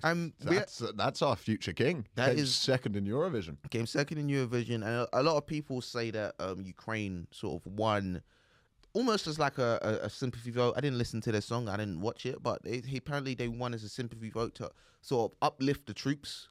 Um, 0.03 0.33
we 0.47 0.55
That's 0.55 0.81
that's 0.95 1.21
our 1.21 1.35
future 1.35 1.73
king. 1.73 2.05
That 2.15 2.29
Came 2.35 2.39
is- 2.43 2.55
second 2.55 2.95
in 2.95 3.05
Eurovision. 3.05 3.57
came 3.71 3.85
second 3.87 4.17
in 4.19 4.27
Eurovision, 4.27 4.75
and 4.75 4.85
a, 4.85 5.07
a 5.13 5.23
lot 5.23 5.37
of 5.37 5.47
people 5.47 5.81
say 5.81 6.11
that 6.11 6.35
um, 6.39 6.61
Ukraine 6.61 7.27
sort 7.31 7.59
of 7.65 7.71
won, 7.73 8.21
almost 8.93 9.25
as 9.27 9.39
like 9.39 9.57
a, 9.57 9.79
a, 9.81 10.05
a 10.05 10.09
sympathy 10.09 10.51
vote. 10.51 10.75
I 10.77 10.81
didn't 10.81 10.99
listen 10.99 11.19
to 11.21 11.31
their 11.31 11.41
song, 11.41 11.67
I 11.67 11.77
didn't 11.77 11.99
watch 12.01 12.25
it, 12.27 12.43
but 12.43 12.59
it, 12.63 12.85
he, 12.85 12.97
apparently 12.97 13.33
they 13.33 13.47
won 13.47 13.73
as 13.73 13.83
a 13.83 13.89
sympathy 13.89 14.29
vote 14.29 14.53
to 14.55 14.69
sort 15.01 15.31
of 15.31 15.37
uplift 15.41 15.87
the 15.87 15.93
troops. 15.95 16.47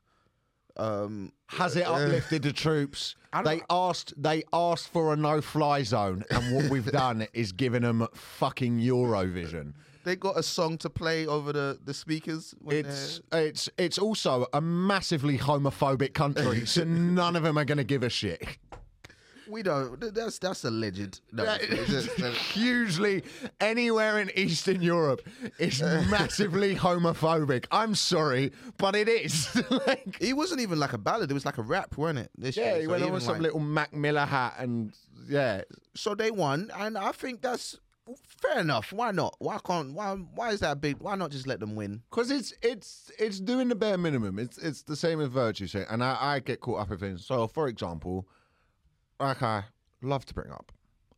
Um, 0.78 1.32
Has 1.46 1.74
it 1.76 1.86
uplifted 1.86 2.42
the 2.42 2.52
troops? 2.52 3.14
They 3.44 3.60
asked. 3.70 4.14
They 4.20 4.42
asked 4.52 4.88
for 4.88 5.12
a 5.12 5.16
no-fly 5.16 5.82
zone, 5.82 6.24
and 6.30 6.54
what 6.56 6.70
we've 6.70 6.90
done 7.04 7.26
is 7.34 7.52
given 7.52 7.82
them 7.82 8.06
fucking 8.14 8.78
Eurovision. 8.80 9.74
They 10.06 10.16
got 10.16 10.38
a 10.38 10.42
song 10.42 10.78
to 10.78 10.88
play 10.88 11.26
over 11.26 11.52
the 11.52 11.78
the 11.84 11.92
speakers. 11.92 12.54
when 12.62 12.76
It's 12.78 13.20
it's 13.32 13.68
it's 13.76 13.98
also 13.98 14.46
a 14.54 14.60
massively 14.60 15.36
homophobic 15.36 16.14
country, 16.14 16.64
so 16.74 16.84
none 16.84 17.36
of 17.36 17.42
them 17.42 17.58
are 17.58 17.64
going 17.66 17.78
to 17.78 17.84
give 17.94 18.02
a 18.02 18.08
shit. 18.08 18.40
we 19.48 19.62
don't. 19.62 20.00
th- 20.00 20.12
That's 20.14 20.38
that's 20.38 20.64
alleged. 20.64 21.20
No, 21.32 21.44
That- 21.44 21.60
it's 21.62 21.90
just- 21.90 22.16
that- 22.22 22.32
hugely 22.34 23.22
anywhere 23.60 24.18
in 24.20 24.30
Eastern 24.34 24.80
Europe 24.80 25.20
is 25.58 25.80
massively 26.16 26.74
homophobic. 26.76 27.66
I'm 27.70 27.94
sorry, 27.94 28.52
but 28.78 28.94
it 28.96 29.08
is. 29.08 29.34
like, 29.86 30.16
it 30.20 30.34
wasn't 30.36 30.60
even 30.60 30.78
like 30.78 30.92
a 30.94 30.98
ballad. 30.98 31.30
It 31.30 31.34
was 31.34 31.44
like 31.46 31.58
a 31.58 31.62
rap, 31.74 31.96
wasn't 31.96 32.20
it? 32.20 32.30
This 32.38 32.56
yeah, 32.56 32.64
year? 32.72 32.76
he 32.78 32.84
So 32.84 32.90
went 32.90 33.02
on 33.04 33.12
with 33.12 33.22
some 33.22 33.32
like- 33.34 33.42
little 33.42 33.60
Mac 33.60 33.92
Miller 33.92 34.24
hat, 34.26 34.54
and 34.58 34.92
yeah, 35.28 35.62
So 35.94 36.14
they 36.14 36.30
won, 36.30 36.70
and 36.76 36.96
I 36.98 37.12
think 37.12 37.42
that's 37.42 37.78
fair 38.40 38.60
enough. 38.60 38.92
Why 38.92 39.10
not? 39.10 39.36
Why 39.38 39.58
can't? 39.64 39.92
Why? 39.92 40.14
Why 40.14 40.50
is 40.50 40.60
that 40.60 40.80
big? 40.80 40.98
Why 40.98 41.14
not 41.16 41.30
just 41.30 41.46
let 41.46 41.60
them 41.60 41.74
win? 41.74 42.02
because 42.10 42.30
it's 42.30 42.54
it's 42.62 43.10
it's 43.18 43.40
doing 43.40 43.68
the 43.68 43.74
bare 43.74 43.98
minimum. 43.98 44.38
It's 44.38 44.58
it's 44.58 44.82
the 44.82 44.96
same 44.96 45.20
as 45.20 45.28
virtue 45.28 45.66
saying, 45.66 45.86
and 45.90 46.02
I, 46.02 46.16
I 46.20 46.38
get 46.40 46.60
caught 46.60 46.80
up 46.80 46.92
in 46.92 46.98
things. 46.98 47.26
So, 47.26 47.46
for 47.46 47.68
example, 47.68 48.28
like 49.18 49.42
I 49.42 49.64
love 50.02 50.24
to 50.26 50.34
bring 50.34 50.50
up, 50.50 50.72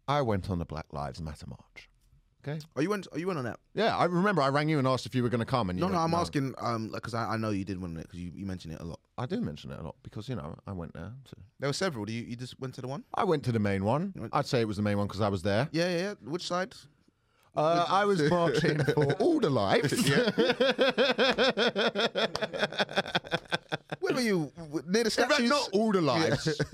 I 0.07 0.23
went 0.23 0.51
on 0.51 0.59
the 0.59 0.65
Black 0.65 0.87
Lives 0.93 1.21
Matter 1.21 1.47
march. 1.47 1.88
Okay. 2.49 2.59
Are 2.77 2.83
you 2.83 2.91
went? 2.91 3.07
Are 3.13 3.19
you 3.19 3.27
went 3.27 3.39
on 3.39 3.45
that? 3.45 3.59
Yeah, 3.75 3.97
I 3.97 4.05
remember 4.05 4.43
I 4.43 4.49
rang 4.49 4.69
you 4.69 4.79
and 4.79 4.87
asked 4.89 5.07
if 5.07 5.15
you 5.15 5.23
were 5.23 5.29
going 5.29 5.41
to 5.41 5.45
come, 5.47 5.71
and 5.71 5.79
you 5.79 5.85
No, 5.85 5.89
no. 5.93 5.99
went, 5.99 6.13
I'm 6.15 6.19
asking, 6.19 6.55
um, 6.59 6.89
because 6.93 7.15
I, 7.15 7.35
I 7.35 7.37
know 7.37 7.51
you 7.51 7.65
did 7.65 7.81
win 7.81 7.97
it 7.97 8.03
because 8.03 8.19
you, 8.21 8.33
you 8.35 8.47
mentioned 8.47 8.75
it 8.75 8.81
a 8.81 8.85
lot. 8.85 9.01
I 9.19 9.27
do 9.27 9.41
mention 9.41 9.71
it 9.71 9.79
a 9.81 9.83
lot 9.83 9.97
because 10.03 10.29
you 10.29 10.37
know 10.37 10.57
I 10.67 10.73
went 10.73 10.95
there. 10.95 11.13
To, 11.27 11.35
There 11.61 11.69
were 11.69 11.73
several. 11.75 12.05
Do 12.05 12.13
you, 12.13 12.23
you 12.25 12.37
just 12.37 12.59
went 12.61 12.75
to 12.75 12.81
the 12.81 12.89
one? 12.89 13.05
I 13.15 13.25
went 13.25 13.45
to 13.45 13.53
the 13.53 13.59
main 13.59 13.85
one. 13.85 14.13
I'd 14.33 14.47
say 14.47 14.61
it 14.61 14.69
was 14.69 14.77
the 14.77 14.83
main 14.83 14.99
one 14.99 15.07
because 15.07 15.21
I 15.21 15.29
was 15.29 15.43
there. 15.43 15.69
Yeah, 15.73 15.89
yeah. 15.91 15.99
yeah. 15.99 16.15
Which 16.25 16.47
side? 16.47 16.75
Uh, 17.57 17.85
I 17.89 18.05
was 18.05 18.21
marching 18.31 18.79
for 18.85 19.13
all 19.15 19.41
the 19.41 19.51
lives. 19.51 19.93
Where 24.01 24.15
were 24.15 24.21
you? 24.21 24.53
W- 24.57 24.83
Near 24.87 25.05
the 25.05 25.09
In 25.09 25.11
fact, 25.11 25.33
statues? 25.33 25.51
not 25.51 25.69
all 25.73 25.93
the 25.93 26.01
lives. 26.01 26.61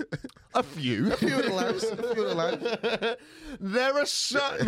A 0.55 0.63
few. 0.63 1.11
A 1.11 1.17
few 1.17 1.35
of 1.37 1.43
the 1.45 1.53
lives. 1.53 1.83
A 1.83 1.95
few 2.13 2.25
of 2.25 2.29
the 2.29 2.35
lives. 2.35 3.17
there 3.59 3.93
are 3.97 4.05
certain. 4.05 4.67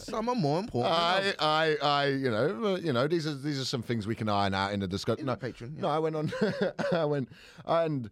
Some 0.00 0.28
are 0.28 0.34
more 0.34 0.58
important. 0.60 0.94
I. 0.94 1.34
I, 1.38 1.76
I, 1.82 2.06
you 2.08 2.30
know, 2.30 2.64
uh, 2.74 2.76
you 2.76 2.92
know, 2.92 3.06
these 3.08 3.26
are 3.26 3.34
these 3.34 3.58
are 3.60 3.64
some 3.64 3.82
things 3.82 4.06
we 4.06 4.14
can 4.14 4.28
iron 4.28 4.54
out 4.54 4.72
in 4.72 4.80
the 4.80 4.88
discussion. 4.88 5.20
In 5.20 5.26
No, 5.26 5.34
the 5.34 5.46
Patreon, 5.52 5.76
yeah. 5.76 5.82
no, 5.82 5.88
I 5.88 5.98
went 5.98 6.16
on, 6.16 6.32
I 6.92 7.04
went, 7.04 7.28
and 7.66 8.10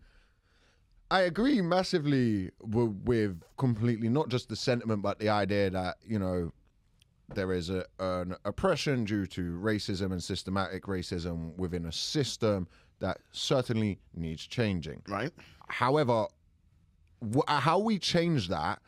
I 1.11 1.20
agree 1.22 1.61
massively 1.61 2.51
w- 2.62 2.94
with 3.05 3.42
completely 3.57 4.09
not 4.09 4.29
just 4.29 4.48
the 4.48 4.57
sentiment, 4.57 5.03
but 5.03 5.18
the 5.18 5.29
idea 5.29 5.70
that 5.70 5.96
you 6.07 6.18
know 6.18 6.53
there 7.35 7.53
is 7.53 7.68
a, 7.70 7.85
an 7.98 8.35
oppression 8.44 9.05
due 9.05 9.27
to 9.27 9.59
racism 9.59 10.12
and 10.12 10.22
systematic 10.22 10.85
racism 10.85 11.55
within 11.59 11.85
a 11.87 11.92
system 11.92 12.66
that 13.01 13.19
certainly 13.33 13.99
needs 14.15 14.47
changing. 14.47 15.03
Right. 15.09 15.33
However, 15.69 16.27
wh- 17.23 17.47
uh, 17.47 17.61
how 17.61 17.79
we 17.79 17.99
change 17.99 18.49
that 18.49 18.81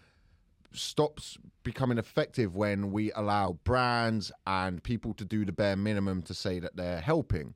stops 0.73 1.37
becoming 1.63 1.99
effective 1.99 2.55
when 2.55 2.93
we 2.93 3.13
allow 3.13 3.59
brands 3.65 4.31
and 4.47 4.83
people 4.83 5.13
to 5.15 5.25
do 5.25 5.45
the 5.45 5.53
bare 5.53 5.77
minimum 5.77 6.23
to 6.23 6.35
say 6.35 6.59
that 6.61 6.77
they're 6.77 7.01
helping. 7.01 7.55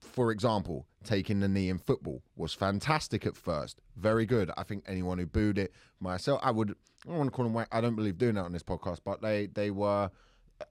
For 0.00 0.30
example, 0.30 0.86
taking 1.02 1.40
the 1.40 1.48
knee 1.48 1.68
in 1.68 1.78
football 1.78 2.22
was 2.36 2.52
fantastic 2.52 3.26
at 3.26 3.36
first, 3.36 3.80
very 3.96 4.26
good. 4.26 4.50
I 4.56 4.62
think 4.62 4.84
anyone 4.86 5.18
who 5.18 5.26
booed 5.26 5.58
it, 5.58 5.72
myself, 6.00 6.40
I 6.42 6.50
would. 6.50 6.74
I 7.06 7.08
don't 7.08 7.18
want 7.18 7.28
to 7.28 7.36
call 7.36 7.48
them. 7.48 7.66
I 7.70 7.80
don't 7.80 7.96
believe 7.96 8.16
doing 8.16 8.34
that 8.34 8.44
on 8.44 8.52
this 8.52 8.62
podcast, 8.62 9.00
but 9.04 9.22
they 9.22 9.46
they 9.46 9.70
were. 9.70 10.10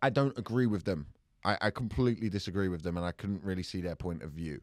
I 0.01 0.09
don't 0.09 0.37
agree 0.37 0.65
with 0.65 0.83
them. 0.83 1.07
I, 1.43 1.57
I 1.61 1.69
completely 1.71 2.29
disagree 2.29 2.69
with 2.69 2.83
them, 2.83 2.95
and 2.97 3.05
I 3.05 3.11
couldn't 3.11 3.43
really 3.43 3.63
see 3.63 3.81
their 3.81 3.95
point 3.95 4.23
of 4.23 4.31
view. 4.31 4.61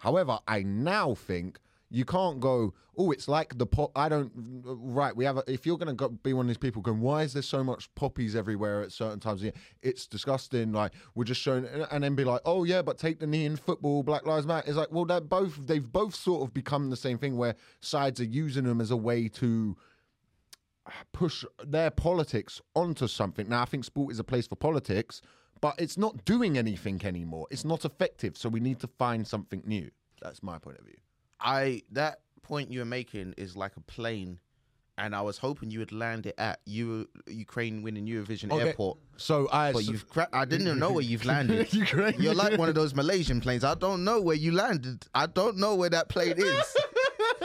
However, 0.00 0.38
I 0.46 0.62
now 0.62 1.14
think 1.14 1.58
you 1.92 2.04
can't 2.04 2.38
go, 2.38 2.72
oh, 2.96 3.10
it's 3.10 3.26
like 3.26 3.58
the 3.58 3.66
pop. 3.66 3.90
I 3.96 4.08
don't. 4.08 4.30
Right, 4.34 5.14
we 5.14 5.24
have. 5.24 5.38
A, 5.38 5.44
if 5.46 5.66
you're 5.66 5.76
going 5.76 5.96
to 5.96 6.08
be 6.08 6.32
one 6.32 6.46
of 6.46 6.48
these 6.48 6.56
people 6.56 6.82
going, 6.82 7.00
why 7.00 7.22
is 7.22 7.32
there 7.32 7.42
so 7.42 7.64
much 7.64 7.92
poppies 7.94 8.36
everywhere 8.36 8.82
at 8.82 8.92
certain 8.92 9.18
times? 9.18 9.44
It's 9.82 10.06
disgusting. 10.06 10.72
Like 10.72 10.92
we're 11.14 11.24
just 11.24 11.40
showing, 11.40 11.66
and 11.90 12.04
then 12.04 12.14
be 12.14 12.24
like, 12.24 12.42
oh 12.44 12.64
yeah, 12.64 12.82
but 12.82 12.96
take 12.96 13.18
the 13.18 13.26
knee 13.26 13.44
in 13.44 13.56
football. 13.56 14.02
Black 14.02 14.24
Lives 14.24 14.46
Matter. 14.46 14.68
It's 14.68 14.76
like, 14.76 14.92
well, 14.92 15.04
they're 15.04 15.20
both. 15.20 15.66
They've 15.66 15.92
both 15.92 16.14
sort 16.14 16.42
of 16.42 16.54
become 16.54 16.90
the 16.90 16.96
same 16.96 17.18
thing, 17.18 17.36
where 17.36 17.56
sides 17.80 18.20
are 18.20 18.24
using 18.24 18.64
them 18.64 18.80
as 18.80 18.90
a 18.90 18.96
way 18.96 19.28
to 19.28 19.76
push 21.12 21.44
their 21.64 21.90
politics 21.90 22.60
onto 22.74 23.06
something. 23.06 23.48
Now, 23.48 23.62
I 23.62 23.64
think 23.64 23.84
sport 23.84 24.12
is 24.12 24.18
a 24.18 24.24
place 24.24 24.46
for 24.46 24.56
politics, 24.56 25.22
but 25.60 25.74
it's 25.78 25.96
not 25.98 26.24
doing 26.24 26.56
anything 26.58 27.00
anymore. 27.04 27.46
It's 27.50 27.64
not 27.64 27.84
effective, 27.84 28.36
so 28.36 28.48
we 28.48 28.60
need 28.60 28.80
to 28.80 28.88
find 28.98 29.26
something 29.26 29.62
new. 29.66 29.90
That's 30.22 30.42
my 30.42 30.58
point 30.58 30.78
of 30.78 30.84
view. 30.84 30.96
I 31.40 31.82
that 31.92 32.20
point 32.42 32.70
you 32.72 32.78
were 32.80 32.84
making 32.84 33.34
is 33.36 33.56
like 33.56 33.76
a 33.76 33.80
plane, 33.80 34.38
and 34.98 35.14
I 35.14 35.22
was 35.22 35.38
hoping 35.38 35.70
you 35.70 35.78
would 35.78 35.92
land 35.92 36.26
it 36.26 36.34
at 36.38 36.60
Ukraine 36.66 37.82
winning 37.82 38.06
Eurovision 38.06 38.52
Okay. 38.52 38.68
airport. 38.68 38.98
So 39.16 39.48
I, 39.52 39.72
But 39.72 39.84
you've 39.86 40.08
cra- 40.08 40.28
I 40.32 40.44
didn't 40.44 40.66
even 40.66 40.78
know 40.78 40.92
where 40.92 41.04
you've 41.04 41.24
landed. 41.34 41.72
Ukraine. 41.84 42.14
You're 42.18 42.34
like 42.34 42.58
one 42.58 42.68
of 42.68 42.74
those 42.74 42.94
Malaysian 42.94 43.40
planes. 43.40 43.64
I 43.64 43.74
don't 43.74 44.04
know 44.04 44.20
where 44.20 44.36
you 44.36 44.52
landed. 44.52 45.06
I 45.14 45.26
don't 45.26 45.56
know 45.58 45.74
where 45.74 45.90
that 45.90 46.08
plane 46.08 46.34
is. 46.38 46.76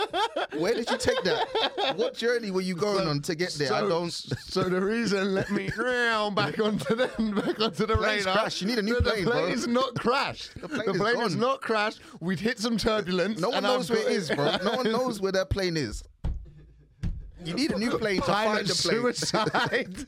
Where 0.58 0.74
did 0.74 0.90
you 0.90 0.98
take 0.98 1.22
that? 1.24 1.94
What 1.96 2.16
journey 2.16 2.52
were 2.52 2.62
you 2.62 2.76
going 2.76 3.08
on 3.08 3.22
to 3.22 3.36
get 3.36 3.54
there? 3.54 3.74
I 3.74 3.82
don't. 3.82 4.12
so 4.12 4.64
the 4.64 4.82
reason 4.82 5.34
let 5.34 5.50
me 5.52 5.68
back 5.70 6.60
onto 6.60 6.96
the 6.96 7.08
back 7.36 7.60
onto 7.60 7.86
the 7.86 7.96
Plane's 7.98 8.26
radar. 8.26 8.38
crashed. 8.38 8.62
You 8.62 8.68
need 8.68 8.80
a 8.80 8.82
new 8.82 8.96
the, 8.96 9.02
plane, 9.02 9.26
The 9.26 9.32
bro. 9.32 9.42
plane 9.42 9.54
is 9.54 9.68
not 9.68 9.96
crashed. 9.96 10.62
The 10.62 10.68
plane 10.70 10.94
plane, 10.96 11.22
is 11.22 11.34
is, 11.34 11.36
not 11.36 11.62
crashed. 11.62 12.02
We'd 12.20 12.40
hit 12.40 12.60
some 12.60 12.78
turbulence. 12.78 13.40
No 13.40 13.50
one 13.50 13.64
knows 13.64 13.90
I've 13.90 13.98
where 13.98 14.08
it 14.10 14.14
is, 14.14 14.30
bro. 14.30 14.58
No 14.64 14.76
one 14.78 14.92
knows 14.92 15.22
where 15.22 15.32
that 15.32 15.50
plane 15.50 15.78
is. 15.78 16.04
You 17.44 17.54
need 17.54 17.72
a 17.72 17.78
new 17.78 17.98
plane 17.98 18.22
to 18.22 18.26
find 18.26 18.66
the 18.68 18.74
plane. 18.74 19.14
suicide. 19.14 20.08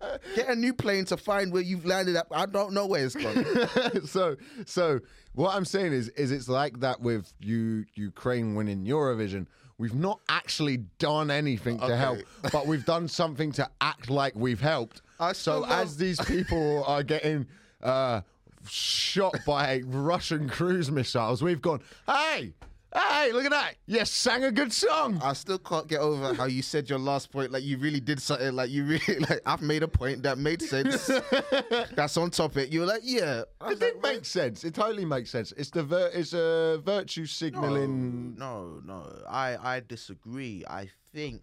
Get 0.36 0.48
a 0.48 0.54
new 0.56 0.72
plane 0.74 1.04
to 1.06 1.16
find 1.16 1.52
where 1.52 1.62
you've 1.62 1.84
landed 1.84 2.16
at. 2.16 2.26
I 2.30 2.46
don't 2.46 2.72
know 2.72 2.86
where 2.86 3.04
it's 3.04 3.14
gone. 3.14 4.06
so 4.06 4.36
so 4.66 5.00
what 5.34 5.54
I'm 5.54 5.64
saying 5.64 5.92
is 5.92 6.08
is 6.10 6.32
it's 6.32 6.48
like 6.48 6.80
that 6.80 7.00
with 7.00 7.32
you 7.40 7.84
Ukraine 7.94 8.54
winning 8.54 8.84
Eurovision. 8.84 9.46
We've 9.78 9.94
not 9.94 10.20
actually 10.28 10.78
done 10.98 11.30
anything 11.30 11.78
to 11.80 11.96
help, 11.96 12.18
but 12.52 12.66
we've 12.66 12.84
done 12.84 13.08
something 13.08 13.50
to 13.52 13.68
act 13.80 14.10
like 14.10 14.34
we've 14.36 14.60
helped. 14.60 15.02
So 15.32 15.60
love- 15.60 15.70
as 15.70 15.96
these 15.96 16.20
people 16.20 16.84
are 16.84 17.02
getting 17.02 17.46
uh, 17.82 18.20
shot 18.68 19.34
by 19.44 19.82
Russian 19.86 20.48
cruise 20.48 20.90
missiles, 20.90 21.42
we've 21.42 21.62
gone, 21.62 21.80
hey, 22.06 22.52
hey, 22.94 23.32
look 23.32 23.44
at 23.44 23.50
that! 23.50 23.74
You 23.86 24.04
sang 24.04 24.44
a 24.44 24.52
good 24.52 24.72
song. 24.72 25.20
I 25.22 25.32
still 25.32 25.58
can't 25.58 25.86
get 25.88 26.00
over 26.00 26.34
how 26.34 26.44
you 26.44 26.62
said 26.62 26.88
your 26.90 26.98
last 26.98 27.30
point. 27.30 27.50
Like 27.52 27.62
you 27.62 27.78
really 27.78 28.00
did 28.00 28.20
something. 28.20 28.54
Like 28.54 28.70
you 28.70 28.84
really 28.84 29.18
like. 29.28 29.40
I've 29.46 29.62
made 29.62 29.82
a 29.82 29.88
point 29.88 30.22
that 30.24 30.38
made 30.38 30.62
sense. 30.62 31.06
That's 31.94 32.16
on 32.16 32.30
topic. 32.30 32.72
You 32.72 32.80
were 32.80 32.86
like, 32.86 33.02
yeah. 33.04 33.42
It 33.66 33.80
did 33.80 33.94
like, 34.02 34.14
make 34.14 34.24
sense. 34.24 34.64
It 34.64 34.74
totally 34.74 35.04
makes 35.04 35.30
sense. 35.30 35.52
It's 35.56 35.70
the 35.70 35.82
vir- 35.82 36.10
it's 36.14 36.32
a 36.32 36.80
virtue 36.84 37.26
signaling. 37.26 38.36
No, 38.36 38.80
no, 38.84 39.06
I 39.28 39.56
I 39.76 39.80
disagree. 39.80 40.64
I 40.68 40.88
think 41.12 41.42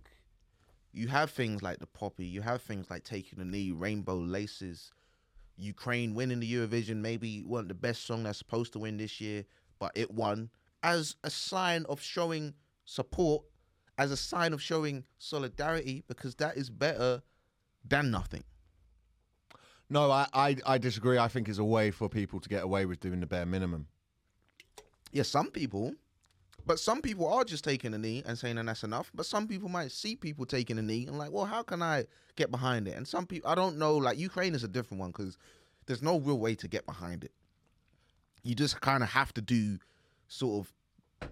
you 0.92 1.08
have 1.08 1.32
things 1.32 1.62
like 1.62 1.80
the 1.80 1.88
poppy. 1.88 2.26
You 2.26 2.42
have 2.42 2.62
things 2.62 2.90
like 2.90 3.04
taking 3.04 3.40
the 3.40 3.46
knee, 3.46 3.72
rainbow 3.72 4.18
laces. 4.18 4.92
Ukraine 5.58 6.14
winning 6.16 6.40
the 6.40 6.54
Eurovision 6.54 6.98
maybe 6.98 7.44
wasn't 7.46 7.68
the 7.68 7.74
best 7.74 8.06
song 8.06 8.24
that's 8.24 8.40
supposed 8.40 8.72
to 8.74 8.80
win 8.80 8.98
this 8.98 9.20
year, 9.20 9.44
but 9.78 9.92
it 9.94 10.10
won 10.10 10.50
as 10.84 11.16
a 11.24 11.30
sign 11.30 11.86
of 11.88 12.02
showing 12.02 12.54
support, 12.86 13.44
as 13.98 14.12
a 14.12 14.18
sign 14.18 14.54
of 14.54 14.62
showing 14.62 15.04
solidarity, 15.18 16.04
because 16.08 16.36
that 16.36 16.58
is 16.58 16.70
better 16.70 17.22
than 17.88 18.12
nothing. 18.12 18.44
No, 19.90 20.12
I, 20.12 20.28
I 20.34 20.56
I 20.66 20.78
disagree. 20.78 21.18
I 21.18 21.28
think 21.28 21.50
it's 21.50 21.58
a 21.58 21.64
way 21.64 21.90
for 21.92 22.08
people 22.10 22.40
to 22.40 22.50
get 22.50 22.64
away 22.64 22.86
with 22.86 23.00
doing 23.00 23.20
the 23.20 23.26
bare 23.26 23.46
minimum. 23.46 23.88
Yeah, 25.12 25.24
some 25.24 25.50
people, 25.50 25.96
but 26.66 26.80
some 26.80 27.02
people 27.02 27.28
are 27.28 27.44
just 27.44 27.64
taking 27.64 27.96
a 27.96 27.98
knee 27.98 28.22
and 28.26 28.38
saying, 28.38 28.60
and 28.60 28.70
that's 28.70 28.84
enough. 28.84 29.12
But 29.16 29.26
some 29.26 29.48
people 29.48 29.70
might 29.70 29.92
see 29.92 30.16
people 30.16 30.46
taking 30.46 30.78
a 30.78 30.84
knee 30.84 31.08
and 31.08 31.18
like, 31.18 31.32
well, 31.32 31.46
how 31.46 31.64
can 31.64 31.82
I 31.82 32.06
get 32.36 32.52
behind 32.52 32.88
it? 32.88 32.96
And 32.96 33.08
some 33.08 33.26
people, 33.26 33.50
I 33.50 33.56
don't 33.56 33.78
know, 33.78 33.98
like 33.98 34.20
Ukraine 34.20 34.54
is 34.54 34.64
a 34.64 34.68
different 34.68 35.02
one 35.02 35.10
because 35.10 35.38
there's 35.88 36.04
no 36.04 36.20
real 36.20 36.38
way 36.38 36.54
to 36.54 36.68
get 36.68 36.86
behind 36.86 37.24
it. 37.24 37.32
You 38.44 38.54
just 38.54 38.80
kind 38.82 39.02
of 39.02 39.10
have 39.10 39.34
to 39.34 39.42
do 39.42 39.80
sort 40.30 40.66
of 40.66 41.30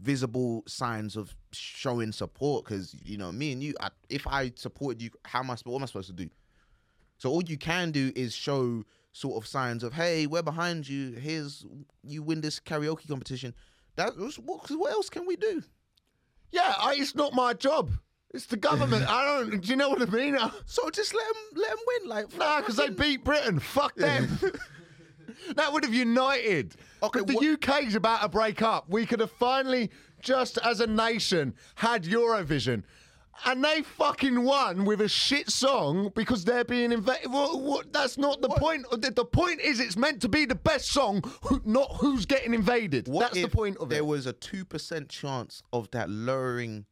visible 0.00 0.62
signs 0.66 1.16
of 1.16 1.34
showing 1.52 2.12
support 2.12 2.64
because 2.64 2.94
you 3.04 3.18
know 3.18 3.30
me 3.30 3.52
and 3.52 3.62
you. 3.62 3.74
I, 3.80 3.90
if 4.08 4.26
I 4.26 4.52
supported 4.54 5.02
you, 5.02 5.10
how 5.24 5.40
am 5.40 5.50
I? 5.50 5.56
What 5.64 5.76
am 5.76 5.82
I 5.82 5.86
supposed 5.86 6.08
to 6.08 6.14
do? 6.14 6.30
So 7.18 7.30
all 7.30 7.42
you 7.42 7.58
can 7.58 7.90
do 7.90 8.12
is 8.16 8.34
show 8.34 8.84
sort 9.12 9.42
of 9.42 9.48
signs 9.48 9.82
of, 9.82 9.92
hey, 9.92 10.26
we're 10.26 10.42
behind 10.42 10.88
you. 10.88 11.12
Here's 11.12 11.66
you 12.04 12.22
win 12.22 12.40
this 12.40 12.60
karaoke 12.60 13.08
competition. 13.08 13.54
That 13.96 14.12
what, 14.16 14.70
what 14.70 14.92
else 14.92 15.10
can 15.10 15.26
we 15.26 15.36
do? 15.36 15.62
Yeah, 16.52 16.74
I, 16.78 16.94
it's 16.96 17.14
not 17.14 17.34
my 17.34 17.52
job 17.52 17.90
It's 18.32 18.46
the 18.46 18.56
government. 18.56 19.04
I 19.08 19.24
don't. 19.24 19.60
Do 19.60 19.68
you 19.68 19.76
know 19.76 19.90
what 19.90 20.00
I 20.00 20.06
mean? 20.06 20.38
So 20.66 20.88
just 20.90 21.14
let 21.14 21.26
them 21.26 21.62
let 21.62 21.70
them 21.70 21.78
win. 21.86 22.08
Like 22.08 22.36
Nah, 22.38 22.60
because 22.60 22.76
they 22.76 22.90
beat 22.90 23.24
Britain. 23.24 23.58
Fuck 23.58 23.96
them. 23.96 24.28
that 25.54 25.72
would 25.72 25.84
have 25.84 25.94
united. 25.94 26.74
Okay, 27.02 27.20
But 27.20 27.28
the 27.28 27.34
what- 27.34 27.44
UK's 27.68 27.94
about 27.94 28.22
to 28.22 28.28
break 28.28 28.62
up. 28.62 28.88
We 28.88 29.06
could 29.06 29.20
have 29.20 29.30
finally, 29.30 29.90
just 30.22 30.58
as 30.58 30.80
a 30.80 30.86
nation, 30.86 31.54
had 31.76 32.04
Eurovision. 32.04 32.82
And 33.44 33.64
they 33.64 33.82
fucking 33.82 34.42
won 34.42 34.84
with 34.84 35.00
a 35.00 35.08
shit 35.08 35.48
song 35.48 36.10
because 36.16 36.44
they're 36.44 36.64
being 36.64 36.90
invaded. 36.90 37.30
What, 37.30 37.60
what, 37.60 37.92
that's 37.92 38.18
not 38.18 38.40
the 38.40 38.48
point. 38.48 38.84
The, 38.90 39.12
the 39.12 39.24
point 39.24 39.60
is, 39.60 39.78
it's 39.78 39.96
meant 39.96 40.20
to 40.22 40.28
be 40.28 40.44
the 40.44 40.56
best 40.56 40.90
song, 40.90 41.22
who, 41.42 41.62
not 41.64 41.88
who's 42.00 42.26
getting 42.26 42.52
invaded. 42.52 43.06
What 43.06 43.32
that's 43.32 43.40
the 43.40 43.48
point 43.48 43.76
of 43.76 43.90
there 43.90 43.98
it. 43.98 44.00
There 44.00 44.04
was 44.04 44.26
a 44.26 44.32
two 44.32 44.64
percent 44.64 45.08
chance 45.08 45.62
of 45.72 45.88
that 45.92 46.10
lowering 46.10 46.86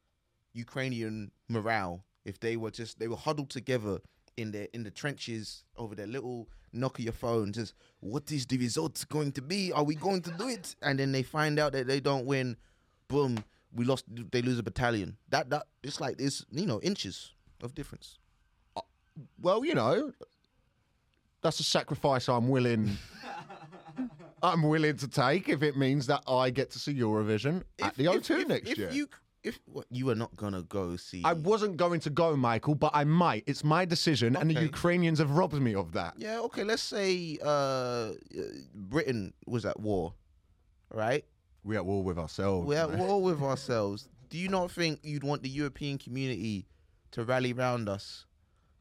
Ukrainian 0.54 1.32
morale 1.48 2.04
if 2.24 2.40
they 2.40 2.56
were 2.56 2.70
just 2.70 2.98
they 2.98 3.08
were 3.08 3.16
huddled 3.16 3.50
together 3.50 3.98
in 4.36 4.50
their 4.52 4.68
in 4.72 4.82
the 4.84 4.90
trenches 4.90 5.64
over 5.76 5.94
their 5.94 6.06
little 6.06 6.48
Nokia 6.76 7.12
phone, 7.12 7.52
just 7.52 7.74
what 8.00 8.30
is 8.30 8.46
the 8.46 8.58
result 8.58 9.04
going 9.08 9.32
to 9.32 9.42
be? 9.42 9.72
Are 9.72 9.84
we 9.84 9.94
going 9.94 10.22
to 10.22 10.30
do 10.32 10.48
it? 10.48 10.76
And 10.82 10.98
then 10.98 11.12
they 11.12 11.22
find 11.22 11.58
out 11.58 11.72
that 11.72 11.86
they 11.86 12.00
don't 12.00 12.26
win. 12.26 12.56
Boom, 13.08 13.42
we 13.74 13.84
lost. 13.84 14.04
They 14.30 14.42
lose 14.42 14.58
a 14.58 14.62
battalion. 14.62 15.16
That 15.30 15.50
that 15.50 15.66
it's 15.82 16.00
like 16.00 16.18
this, 16.18 16.44
you 16.50 16.66
know, 16.66 16.80
inches 16.80 17.32
of 17.62 17.74
difference. 17.74 18.18
Uh, 18.76 18.82
well, 19.40 19.64
you 19.64 19.74
know, 19.74 20.12
that's 21.42 21.60
a 21.60 21.64
sacrifice 21.64 22.28
I'm 22.28 22.48
willing. 22.48 22.90
I'm 24.42 24.62
willing 24.62 24.96
to 24.98 25.08
take 25.08 25.48
if 25.48 25.62
it 25.62 25.76
means 25.76 26.06
that 26.06 26.22
I 26.28 26.50
get 26.50 26.70
to 26.72 26.78
see 26.78 26.94
Eurovision 26.94 27.62
at 27.80 27.94
the 27.94 28.04
O2 28.04 28.42
if, 28.42 28.48
next 28.48 28.70
if 28.70 28.78
year. 28.78 28.90
you 28.90 29.08
if 29.46 29.58
what, 29.66 29.86
you 29.90 30.06
were 30.06 30.14
not 30.14 30.34
gonna 30.36 30.62
go 30.62 30.96
see, 30.96 31.22
I 31.24 31.32
wasn't 31.32 31.76
going 31.76 32.00
to 32.00 32.10
go, 32.10 32.36
Michael, 32.36 32.74
but 32.74 32.90
I 32.94 33.04
might. 33.04 33.44
It's 33.46 33.64
my 33.64 33.84
decision, 33.84 34.36
and 34.36 34.50
the 34.50 34.56
Okay. 34.56 34.64
Ukrainians 34.64 35.18
have 35.20 35.30
robbed 35.30 35.54
me 35.60 35.74
of 35.74 35.92
that. 35.92 36.14
Yeah, 36.18 36.40
okay, 36.40 36.64
let's 36.64 36.82
say 36.82 37.38
uh, 37.42 37.46
uh, 37.48 38.12
Britain 38.74 39.32
was 39.46 39.64
at 39.64 39.78
war, 39.80 40.12
right? 40.92 41.24
We're 41.64 41.78
at 41.78 41.86
war 41.86 42.02
with 42.04 42.18
ourselves. 42.18 42.66
We're 42.66 42.78
at 42.82 42.90
man. 42.90 42.98
war 42.98 43.22
with 43.22 43.42
ourselves. 43.50 44.08
Do 44.28 44.36
you 44.38 44.48
not 44.48 44.70
think 44.70 45.00
you'd 45.02 45.24
want 45.24 45.42
the 45.42 45.48
European 45.48 45.96
community 45.98 46.66
to 47.12 47.24
rally 47.24 47.52
round 47.52 47.88
us? 47.88 48.25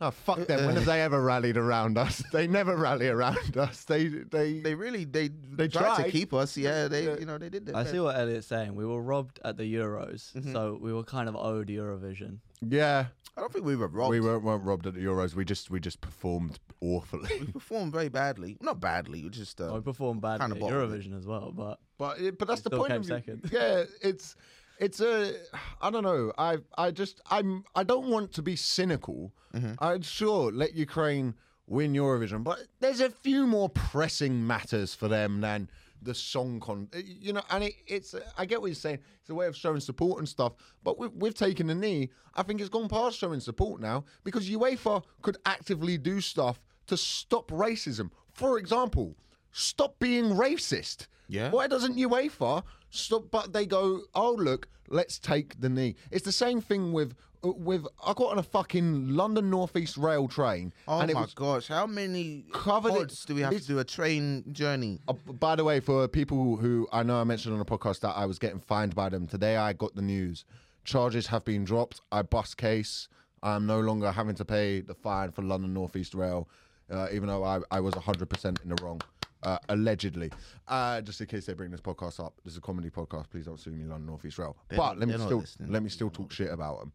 No, 0.02 0.12
fuck 0.12 0.46
them. 0.46 0.66
When 0.66 0.76
have 0.76 0.86
they 0.86 1.02
ever 1.02 1.22
rallied 1.24 1.56
around 1.58 1.98
us? 1.98 2.22
They 2.34 2.48
never 2.48 2.76
rally 2.76 3.08
around 3.08 3.56
us. 3.66 3.86
They, 3.86 4.08
they, 4.08 4.60
They 4.60 4.76
really, 4.76 5.06
they, 5.06 5.30
They 5.30 5.68
tried, 5.70 6.04
to 6.04 6.12
keep 6.12 6.34
us. 6.34 6.58
Yeah, 6.58 6.88
they, 6.90 7.06
Yeah. 7.06 7.16
you 7.20 7.26
know, 7.26 7.38
they 7.38 7.50
did 7.50 7.66
that. 7.68 7.76
I 7.76 7.86
see 7.86 8.00
what 8.02 8.16
Elliot's 8.18 8.48
saying. 8.48 8.76
We 8.76 8.86
were 8.86 9.02
robbed 9.02 9.40
at 9.46 9.56
the 9.58 9.64
Euros, 9.64 10.34
Mhm. 10.34 10.52
so 10.52 10.78
we 10.82 10.92
were 10.92 11.04
kind 11.04 11.30
of 11.30 11.36
owed 11.36 11.68
Eurovision. 11.70 12.40
yeah. 12.62 13.06
I 13.38 13.42
don't 13.42 13.52
think 13.52 13.66
we 13.66 13.76
were 13.76 13.90
robbed. 13.90 14.12
We 14.12 14.22
weren't, 14.22 14.44
weren't 14.46 14.64
robbed 14.64 14.88
at 14.88 14.94
the 14.94 15.02
Euros. 15.02 15.36
We 15.36 15.44
just, 15.44 15.70
we 15.70 15.82
just 15.82 16.00
performed 16.00 16.58
awfully. 16.80 17.30
We 17.42 17.48
performed 17.52 17.92
very 17.92 18.08
badly. 18.08 18.56
Not 18.62 18.80
badly. 18.80 19.24
We 19.24 19.30
just. 19.30 19.60
Uh, 19.60 19.72
we 19.76 19.82
performed 19.82 20.22
badly 20.22 20.40
kinda 20.40 20.56
at 20.56 20.62
bottled 20.62 20.94
it. 20.94 21.02
Eurovision 21.02 21.18
as 21.18 21.26
well, 21.28 21.52
but 21.52 21.80
But 21.98 22.20
it, 22.22 22.40
but 22.40 22.48
that's 22.48 22.62
the 22.62 22.70
point. 22.70 22.92
came 22.92 23.02
Of, 23.02 23.08
second. 23.08 23.50
Yeah, 23.52 23.84
it's 24.02 24.38
it's 24.80 25.00
a 25.02 25.34
I 25.82 25.90
don't 25.90 26.04
know. 26.04 26.32
I 26.38 26.58
I 26.78 26.92
just 26.92 27.22
I'm 27.30 27.64
I 27.76 27.84
don't 27.84 28.08
want 28.10 28.32
to 28.34 28.42
be 28.42 28.56
cynical. 28.56 29.34
Mhm. 29.54 29.76
I'd 29.80 30.06
sure 30.06 30.52
let 30.52 30.74
Ukraine 30.76 31.36
win 31.68 31.94
Eurovision, 31.94 32.44
but 32.44 32.60
there's 32.80 33.00
a 33.02 33.10
few 33.10 33.48
more 33.48 33.70
pressing 33.70 34.46
matters 34.46 34.94
for 34.94 35.08
them 35.08 35.42
than 35.42 35.70
the 36.02 36.14
song 36.14 36.60
con. 36.60 36.88
You 36.94 37.34
know, 37.34 37.42
and 37.50 37.64
it, 37.64 37.74
it's 37.88 38.14
I 38.38 38.46
get 38.46 38.62
what 38.62 38.68
you're 38.68 38.76
saying. 38.76 39.00
It's 39.22 39.30
a 39.30 39.36
way 39.36 39.48
of 39.48 39.56
showing 39.56 39.80
support 39.80 40.20
and 40.20 40.30
stuff. 40.30 40.54
But 40.84 41.00
we've, 41.00 41.12
we've 41.14 41.34
taken 41.34 41.70
a 41.70 41.76
knee. 41.76 42.12
I 42.36 42.44
think 42.44 42.60
it's 42.62 42.70
gone 42.70 42.90
past 42.90 43.18
showing 43.18 43.40
support 43.40 43.82
now 43.82 44.04
because 44.24 44.48
UEFA 44.50 45.04
could 45.22 45.38
actively 45.46 45.98
do 45.98 46.22
stuff 46.22 46.60
to 46.88 46.98
stop 46.98 47.50
racism. 47.50 48.12
For 48.34 48.60
example, 48.60 49.16
stop 49.52 49.98
being 50.00 50.26
racist. 50.26 51.08
Yeah. 51.28 51.52
Why 51.52 51.68
doesn't 51.68 51.96
UEFA 51.98 52.64
stop? 52.90 53.26
But 53.32 53.54
they 53.54 53.66
go, 53.66 54.02
oh 54.14 54.32
look, 54.34 54.68
let's 54.90 55.20
take 55.20 55.60
the 55.60 55.70
knee. 55.70 55.96
It's 56.12 56.26
the 56.26 56.32
same 56.32 56.62
thing 56.62 56.94
with 56.94 57.16
uh, 57.44 57.52
with. 57.52 57.86
I 58.06 58.14
got 58.14 58.32
on 58.32 58.38
a 58.40 58.44
fucking 58.44 59.10
London 59.10 59.50
Northeast 59.50 59.98
Rail 59.98 60.28
train, 60.28 60.74
oh 60.88 61.00
and 61.00 61.10
it 61.12 61.14
my 61.16 61.22
was. 61.22 61.34
gosh, 61.34 61.68
how 61.68 61.86
many 61.88 62.46
Covered 62.54 62.96
it- 63.12 63.24
do 63.28 63.36
we 63.36 63.42
have 63.42 63.54
to 63.60 63.66
do 63.68 63.80
a 63.80 63.84
train 63.84 64.44
journey? 64.52 65.00
Uh, 65.08 65.14
by 65.40 65.56
the 65.56 65.64
way, 65.64 65.80
for 65.80 66.08
people 66.08 66.58
who 66.58 66.88
I 66.92 67.04
know 67.04 67.20
I 67.20 67.24
mentioned 67.24 67.54
on 67.54 67.60
the 67.60 67.66
podcast 67.66 68.00
that 68.02 68.16
I 68.16 68.26
was 68.26 68.40
getting 68.40 68.60
fined 68.60 68.94
by 68.96 69.10
them 69.10 69.28
today, 69.28 69.58
I 69.58 69.74
got 69.74 69.96
the 69.96 70.02
news. 70.02 70.46
Charges 70.84 71.28
have 71.28 71.44
been 71.46 71.64
dropped. 71.66 72.02
I 72.12 72.22
bust 72.22 72.58
case. 72.58 73.08
I'm 73.42 73.66
no 73.68 73.80
longer 73.80 74.12
having 74.12 74.36
to 74.36 74.46
pay 74.46 74.82
the 74.82 74.94
fine 74.96 75.32
for 75.32 75.42
London 75.44 75.74
Northeast 75.74 76.14
Rail, 76.16 76.48
uh, 76.92 77.08
even 77.12 77.28
though 77.28 77.44
I, 77.44 77.60
I 77.70 77.80
was 77.80 77.94
100% 77.94 78.64
in 78.64 78.70
the 78.70 78.84
wrong. 78.84 79.02
Uh, 79.46 79.58
allegedly, 79.70 80.32
uh, 80.68 81.00
just 81.02 81.22
in 81.22 81.28
case 81.28 81.46
they 81.46 81.54
bring 81.54 81.70
this 81.70 81.80
podcast 81.82 82.20
up, 82.20 82.34
this 82.44 82.54
is 82.54 82.58
a 82.58 82.62
comedy 82.62 82.90
podcast. 82.90 83.30
Please 83.30 83.46
don't 83.46 83.60
sue 83.60 83.70
me, 83.70 83.86
London 83.86 84.08
Northeast 84.08 84.40
Rail. 84.40 84.58
They're 84.70 84.78
but 84.78 84.98
let 84.98 85.08
me 85.08 85.14
still 85.14 85.38
listening. 85.40 85.72
let 85.72 85.84
me 85.84 85.90
still 85.90 86.10
talk 86.10 86.32
shit 86.32 86.52
about 86.52 86.80
them. 86.80 86.92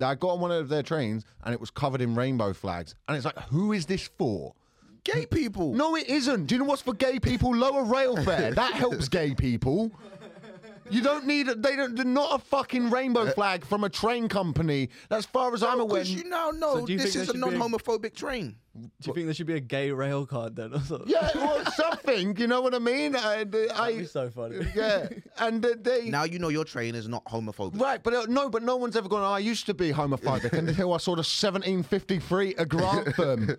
I 0.00 0.14
got 0.14 0.28
on 0.28 0.40
one 0.40 0.50
of 0.52 0.68
their 0.68 0.82
trains 0.82 1.24
and 1.44 1.54
it 1.54 1.60
was 1.60 1.70
covered 1.70 2.00
in 2.02 2.14
rainbow 2.14 2.52
flags, 2.52 2.94
and 3.08 3.16
it's 3.16 3.24
like, 3.24 3.38
who 3.48 3.72
is 3.72 3.86
this 3.86 4.10
for? 4.18 4.54
Gay 5.04 5.26
people. 5.26 5.74
No, 5.74 5.96
it 5.96 6.08
isn't. 6.08 6.46
Do 6.46 6.54
you 6.54 6.58
know 6.60 6.64
what's 6.64 6.82
for 6.82 6.94
gay 6.94 7.18
people? 7.18 7.54
Lower 7.54 7.84
rail 7.84 8.16
fare. 8.22 8.52
That 8.52 8.72
helps 8.72 9.08
gay 9.08 9.34
people. 9.34 9.92
You 10.90 11.02
don't 11.02 11.26
need. 11.26 11.48
A, 11.48 11.54
they 11.54 11.76
don't. 11.76 11.96
They're 11.96 12.04
not 12.04 12.34
a 12.34 12.38
fucking 12.44 12.90
rainbow 12.90 13.30
flag 13.30 13.64
from 13.64 13.84
a 13.84 13.88
train 13.88 14.28
company. 14.28 14.90
As 15.10 15.24
far 15.24 15.54
as 15.54 15.62
I'm 15.62 15.80
aware. 15.80 16.02
Because 16.02 16.12
you 16.14 16.24
now 16.28 16.50
know 16.50 16.80
So 16.80 16.86
do 16.86 16.92
you 16.92 16.98
this 16.98 17.12
think 17.14 17.22
is 17.22 17.28
there 17.28 17.36
a 17.36 17.38
should 17.38 17.50
be 17.50 17.56
a- 17.56 17.58
non-homophobic 17.58 18.14
train. 18.14 18.56
do 18.74 18.90
you 19.06 19.14
think 19.14 19.26
there 19.26 19.34
should 19.34 19.46
be 19.46 19.54
a 19.54 19.60
gay 19.60 19.90
rail 19.92 20.26
card 20.26 20.56
then? 20.56 20.74
Or 20.74 20.80
something? 20.80 21.08
Yeah, 21.08 21.30
well, 21.34 21.64
something. 21.72 22.36
You 22.36 22.46
know 22.48 22.60
what 22.60 22.74
I 22.74 22.78
mean? 22.80 23.16
I, 23.16 23.44
That'd 23.44 23.98
be 23.98 24.04
so 24.06 24.28
funny. 24.30 24.58
yeah, 24.74 25.08
and 25.38 25.64
uh, 25.64 25.70
they. 25.80 26.10
Now 26.10 26.24
you 26.24 26.38
know 26.38 26.48
your 26.48 26.64
train 26.64 26.94
is 26.94 27.08
not 27.08 27.24
homophobic. 27.24 27.80
Right, 27.80 28.02
but 28.02 28.12
uh, 28.14 28.26
no, 28.28 28.50
but 28.50 28.62
no 28.62 28.76
one's 28.76 28.96
ever 28.96 29.08
gone. 29.08 29.22
"Oh, 29.22 29.32
I 29.32 29.38
used 29.38 29.66
to 29.66 29.74
be 29.74 29.90
homophobic 29.92 30.52
until 30.52 30.92
I 30.92 30.98
saw 30.98 31.12
the 31.12 31.20
1753 31.20 32.56
at 32.56 32.68
Grantham 32.68 33.56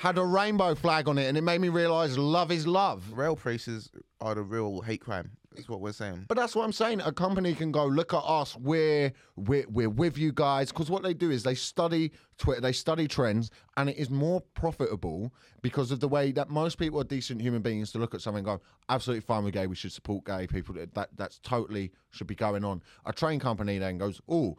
had 0.00 0.18
a 0.18 0.24
rainbow 0.24 0.74
flag 0.74 1.08
on 1.08 1.18
it, 1.18 1.26
and 1.26 1.36
it 1.36 1.42
made 1.42 1.60
me 1.60 1.68
realise 1.68 2.16
love 2.16 2.50
is 2.52 2.66
love. 2.66 3.04
Rail 3.12 3.36
prices 3.36 3.90
are 4.20 4.34
the 4.34 4.42
real 4.42 4.82
hate 4.82 5.00
crime. 5.00 5.32
That's 5.54 5.68
what 5.68 5.80
we're 5.80 5.92
saying. 5.92 6.26
But 6.28 6.36
that's 6.36 6.54
what 6.54 6.64
I'm 6.64 6.72
saying. 6.72 7.00
A 7.00 7.10
company 7.12 7.54
can 7.54 7.72
go 7.72 7.84
look 7.84 8.14
at 8.14 8.18
us. 8.18 8.56
We're 8.56 9.12
we're, 9.36 9.66
we're 9.68 9.90
with 9.90 10.16
you 10.16 10.32
guys 10.32 10.70
because 10.70 10.88
what 10.88 11.02
they 11.02 11.12
do 11.12 11.30
is 11.30 11.42
they 11.42 11.56
study 11.56 12.12
Twitter, 12.38 12.60
they 12.60 12.72
study 12.72 13.08
trends, 13.08 13.50
and 13.76 13.90
it 13.90 13.96
is 13.96 14.10
more 14.10 14.40
profitable 14.54 15.34
because 15.60 15.90
of 15.90 15.98
the 15.98 16.06
way 16.06 16.30
that 16.32 16.50
most 16.50 16.78
people 16.78 17.00
are 17.00 17.04
decent 17.04 17.40
human 17.40 17.62
beings 17.62 17.90
to 17.92 17.98
look 17.98 18.14
at 18.14 18.20
something 18.20 18.46
and 18.46 18.58
go, 18.58 18.60
absolutely 18.88 19.22
fine 19.22 19.42
with 19.42 19.54
gay. 19.54 19.66
We 19.66 19.74
should 19.74 19.92
support 19.92 20.24
gay 20.24 20.46
people. 20.46 20.76
That 20.76 20.94
that 20.94 21.08
that's 21.16 21.40
totally 21.40 21.90
should 22.10 22.28
be 22.28 22.36
going 22.36 22.64
on. 22.64 22.80
A 23.04 23.12
train 23.12 23.40
company 23.40 23.78
then 23.78 23.98
goes, 23.98 24.20
oh. 24.28 24.56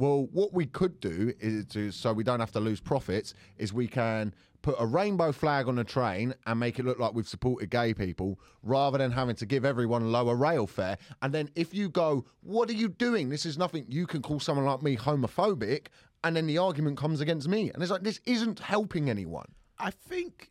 Well, 0.00 0.28
what 0.32 0.54
we 0.54 0.64
could 0.64 0.98
do 0.98 1.34
is 1.40 1.66
to, 1.66 1.90
so 1.90 2.14
we 2.14 2.24
don't 2.24 2.40
have 2.40 2.52
to 2.52 2.60
lose 2.60 2.80
profits, 2.80 3.34
is 3.58 3.74
we 3.74 3.86
can 3.86 4.34
put 4.62 4.76
a 4.78 4.86
rainbow 4.86 5.30
flag 5.30 5.68
on 5.68 5.78
a 5.78 5.84
train 5.84 6.32
and 6.46 6.58
make 6.58 6.78
it 6.78 6.86
look 6.86 6.98
like 6.98 7.12
we've 7.12 7.28
supported 7.28 7.68
gay 7.68 7.92
people 7.92 8.40
rather 8.62 8.96
than 8.96 9.10
having 9.10 9.36
to 9.36 9.44
give 9.44 9.66
everyone 9.66 10.10
lower 10.10 10.36
rail 10.36 10.66
fare. 10.66 10.96
And 11.20 11.34
then 11.34 11.50
if 11.54 11.74
you 11.74 11.90
go, 11.90 12.24
what 12.40 12.70
are 12.70 12.74
you 12.74 12.88
doing? 12.88 13.28
This 13.28 13.44
is 13.44 13.58
nothing. 13.58 13.84
You 13.90 14.06
can 14.06 14.22
call 14.22 14.40
someone 14.40 14.64
like 14.64 14.82
me 14.82 14.96
homophobic. 14.96 15.88
And 16.24 16.34
then 16.34 16.46
the 16.46 16.56
argument 16.56 16.96
comes 16.96 17.20
against 17.20 17.46
me. 17.46 17.70
And 17.70 17.82
it's 17.82 17.92
like, 17.92 18.02
this 18.02 18.20
isn't 18.24 18.58
helping 18.58 19.10
anyone. 19.10 19.52
I 19.78 19.90
think 19.90 20.50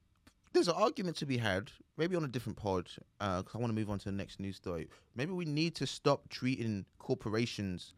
there's 0.54 0.68
an 0.68 0.76
argument 0.78 1.18
to 1.18 1.26
be 1.26 1.38
had, 1.38 1.72
maybe 1.98 2.16
on 2.16 2.24
a 2.24 2.28
different 2.28 2.60
pod, 2.60 2.88
uh, 3.20 3.40
because 3.40 3.56
I 3.56 3.58
want 3.58 3.72
to 3.72 3.76
move 3.76 3.90
on 3.90 3.98
to 3.98 4.06
the 4.06 4.12
next 4.12 4.40
news 4.40 4.58
story. 4.58 4.90
Maybe 5.16 5.32
we 5.32 5.46
need 5.46 5.74
to 5.78 5.88
stop 5.88 6.30
treating 6.30 6.86
corporations 7.00 7.96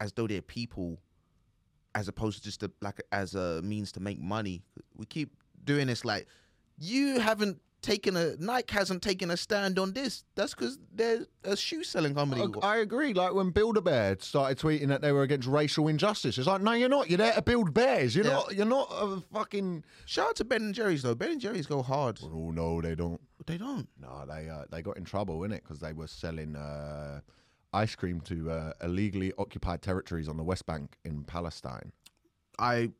as 0.00 0.12
though 0.12 0.26
they're 0.26 0.42
people, 0.42 0.98
as 1.94 2.08
opposed 2.08 2.38
to 2.38 2.44
just 2.44 2.62
a, 2.62 2.70
like 2.80 3.00
as 3.12 3.34
a 3.34 3.60
means 3.62 3.92
to 3.92 4.00
make 4.00 4.18
money. 4.20 4.62
We 4.96 5.06
keep 5.06 5.36
doing 5.64 5.86
this 5.86 6.04
like 6.04 6.26
you 6.78 7.20
haven't 7.20 7.60
taken 7.82 8.14
a 8.14 8.36
Nike 8.38 8.74
hasn't 8.74 9.02
taken 9.02 9.30
a 9.30 9.36
stand 9.36 9.78
on 9.78 9.92
this. 9.94 10.24
That's 10.34 10.54
because 10.54 10.78
they're 10.94 11.24
a 11.44 11.56
shoe 11.56 11.82
selling 11.82 12.14
company. 12.14 12.46
I, 12.62 12.74
I 12.74 12.76
agree. 12.78 13.14
Like 13.14 13.32
when 13.32 13.50
Build-A-Bear 13.50 14.16
started 14.20 14.58
tweeting 14.58 14.88
that 14.88 15.00
they 15.00 15.12
were 15.12 15.22
against 15.22 15.48
racial 15.48 15.88
injustice, 15.88 16.36
it's 16.36 16.46
like, 16.46 16.60
no, 16.60 16.72
you're 16.72 16.90
not. 16.90 17.08
You're 17.08 17.16
there 17.18 17.32
to 17.32 17.42
build 17.42 17.72
bears. 17.72 18.14
You're 18.14 18.26
Yeah. 18.26 18.32
not. 18.32 18.54
You're 18.54 18.66
not 18.66 18.88
a 18.90 19.22
fucking. 19.32 19.84
Shout 20.06 20.28
out 20.28 20.36
to 20.36 20.44
Ben 20.44 20.62
and 20.62 20.74
Jerry's 20.74 21.02
though. 21.02 21.14
Ben 21.14 21.32
and 21.32 21.40
Jerry's 21.40 21.66
go 21.66 21.82
hard. 21.82 22.20
Oh 22.22 22.50
no, 22.50 22.80
they 22.82 22.94
don't. 22.94 23.20
They 23.46 23.56
don't. 23.56 23.88
No, 23.98 24.24
they 24.28 24.48
uh, 24.50 24.64
they 24.70 24.82
got 24.82 24.98
in 24.98 25.04
trouble 25.04 25.42
in 25.44 25.52
it 25.52 25.62
because 25.62 25.80
they 25.80 25.92
were 25.94 26.06
selling 26.06 26.56
uh, 26.56 27.20
ice 27.72 27.94
cream 27.94 28.20
to 28.22 28.50
uh, 28.50 28.72
illegally 28.82 29.32
occupied 29.38 29.82
territories 29.82 30.28
on 30.28 30.36
the 30.36 30.42
West 30.42 30.66
Bank 30.66 30.96
in 31.04 31.24
Palestine. 31.24 31.92
I, 32.58 32.90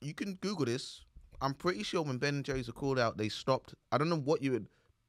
you 0.00 0.14
can 0.14 0.34
Google 0.34 0.66
this. 0.66 1.02
I'm 1.40 1.54
pretty 1.54 1.82
sure 1.82 2.02
when 2.02 2.18
Ben 2.18 2.36
and 2.36 2.44
Jerry's 2.44 2.66
were 2.66 2.74
called 2.74 2.98
out, 2.98 3.16
they 3.16 3.28
stopped. 3.28 3.74
I 3.92 3.98
don't 3.98 4.10
know 4.10 4.18
what 4.18 4.42
you 4.42 4.52
would, 4.52 4.66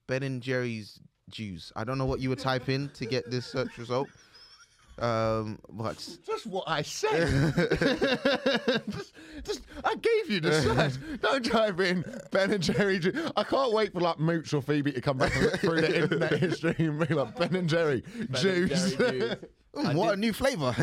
Ben 0.07 0.23
and 0.23 0.41
Jerry's 0.41 0.99
Jews. 1.29 1.71
I 1.75 1.83
don't 1.83 1.97
know 1.97 2.05
what 2.05 2.19
you 2.19 2.29
would 2.29 2.39
type 2.39 2.69
in 2.69 2.89
to 2.89 3.05
get 3.05 3.29
this 3.29 3.45
search 3.45 3.77
result. 3.77 4.07
Um, 5.01 5.57
but 5.69 5.97
Just 6.25 6.45
what 6.45 6.65
I 6.67 6.83
said. 6.83 7.27
just, 8.89 9.13
just, 9.43 9.61
I 9.83 9.95
gave 9.95 10.29
you 10.29 10.39
the 10.39 10.61
search. 10.61 10.93
Don't 11.21 11.43
type 11.43 11.79
in 11.79 12.05
Ben 12.31 12.51
and 12.51 12.61
Jerry. 12.63 13.01
I 13.35 13.43
can't 13.43 13.73
wait 13.73 13.93
for 13.93 13.99
like 14.01 14.19
Mooch 14.19 14.53
or 14.53 14.61
Phoebe 14.61 14.91
to 14.91 15.01
come 15.01 15.17
back 15.17 15.35
and 15.35 15.45
look 15.45 15.59
through 15.59 15.81
the 15.81 16.03
internet 16.03 16.33
history 16.37 16.75
and 16.77 17.07
be 17.07 17.13
like 17.15 17.35
Ben 17.35 17.55
and 17.55 17.67
Jerry 17.67 18.03
juice. 18.31 18.41
Jerry 18.41 18.67
juice. 19.19 19.35
I 19.77 19.95
what 19.95 20.09
did- 20.09 20.17
a 20.17 20.21
new 20.21 20.33
flavor! 20.33 20.75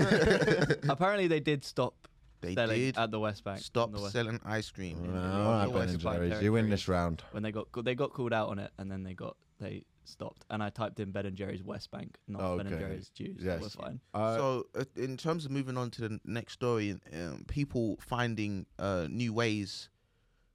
Apparently, 0.88 1.28
they 1.28 1.40
did 1.40 1.64
stop 1.64 1.94
they 2.40 2.54
selling 2.54 2.76
did 2.80 2.96
at 2.98 3.10
the 3.10 3.20
West 3.20 3.44
Bank. 3.44 3.60
stop 3.60 3.90
West- 3.92 4.12
selling 4.12 4.40
ice 4.44 4.70
cream. 4.70 5.04
in 5.04 5.12
the 5.12 5.20
All 5.20 5.52
right, 5.66 5.72
Ben 5.72 5.88
and 5.90 5.98
Jerry's. 6.00 6.42
You 6.42 6.52
win 6.52 6.70
this 6.70 6.88
round. 6.88 7.22
when 7.32 7.42
they 7.42 7.52
got 7.52 7.66
they 7.84 7.94
got 7.94 8.12
called 8.14 8.32
out 8.32 8.48
on 8.48 8.58
it, 8.58 8.70
and 8.78 8.90
then 8.90 9.02
they 9.04 9.14
got 9.14 9.36
they 9.60 9.84
stopped. 10.08 10.44
And 10.50 10.62
I 10.62 10.70
typed 10.70 11.00
in 11.00 11.12
Ben 11.12 11.26
and 11.26 11.36
Jerry's 11.36 11.62
West 11.62 11.90
Bank, 11.90 12.16
not 12.26 12.56
Ben 12.56 12.66
and 12.66 12.78
Jerry's 12.78 13.10
Jews. 13.10 13.40
Yes. 13.40 13.60
We're 13.60 13.68
fine. 13.68 14.00
Uh, 14.14 14.36
so, 14.36 14.66
uh, 14.78 14.84
in 14.96 15.16
terms 15.16 15.44
of 15.44 15.50
moving 15.50 15.76
on 15.76 15.90
to 15.92 16.08
the 16.08 16.20
next 16.24 16.54
story, 16.54 16.96
um, 17.12 17.44
people 17.48 17.98
finding 18.00 18.66
uh, 18.78 19.06
new 19.10 19.32
ways, 19.32 19.88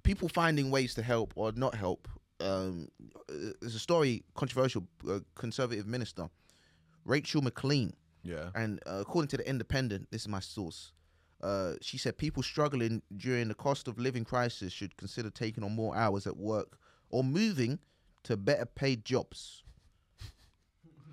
people 0.04 0.28
finding 0.28 0.72
ways 0.72 0.94
to 0.96 1.04
help 1.04 1.34
or 1.36 1.52
not 1.54 1.76
help. 1.76 2.08
Um, 2.40 2.90
uh, 3.30 3.52
there's 3.62 3.76
a 3.76 3.80
story, 3.80 4.24
controversial. 4.36 4.84
Uh, 5.10 5.20
conservative 5.36 5.88
minister 5.88 6.30
Rachel 7.06 7.42
Maclean, 7.42 7.94
yeah. 8.24 8.50
and 8.56 8.80
uh, 8.86 9.00
according 9.02 9.28
to 9.30 9.38
the 9.38 9.48
Independent, 9.48 10.08
this 10.12 10.22
is 10.22 10.28
my 10.28 10.40
source. 10.40 10.92
Uh, 11.42 11.74
she 11.82 11.98
said 11.98 12.18
people 12.18 12.42
struggling 12.42 13.02
during 13.18 13.50
the 13.50 13.54
cost 13.54 13.90
of 13.90 14.00
living 14.00 14.24
crisis 14.24 14.72
should 14.72 14.96
consider 14.96 15.30
taking 15.30 15.64
on 15.64 15.76
more 15.76 15.96
hours 15.96 16.26
at 16.26 16.38
work 16.38 16.78
or 17.10 17.22
moving 17.24 17.80
to 18.24 18.38
better 18.38 18.66
paid 18.66 19.06
jobs. 19.06 19.64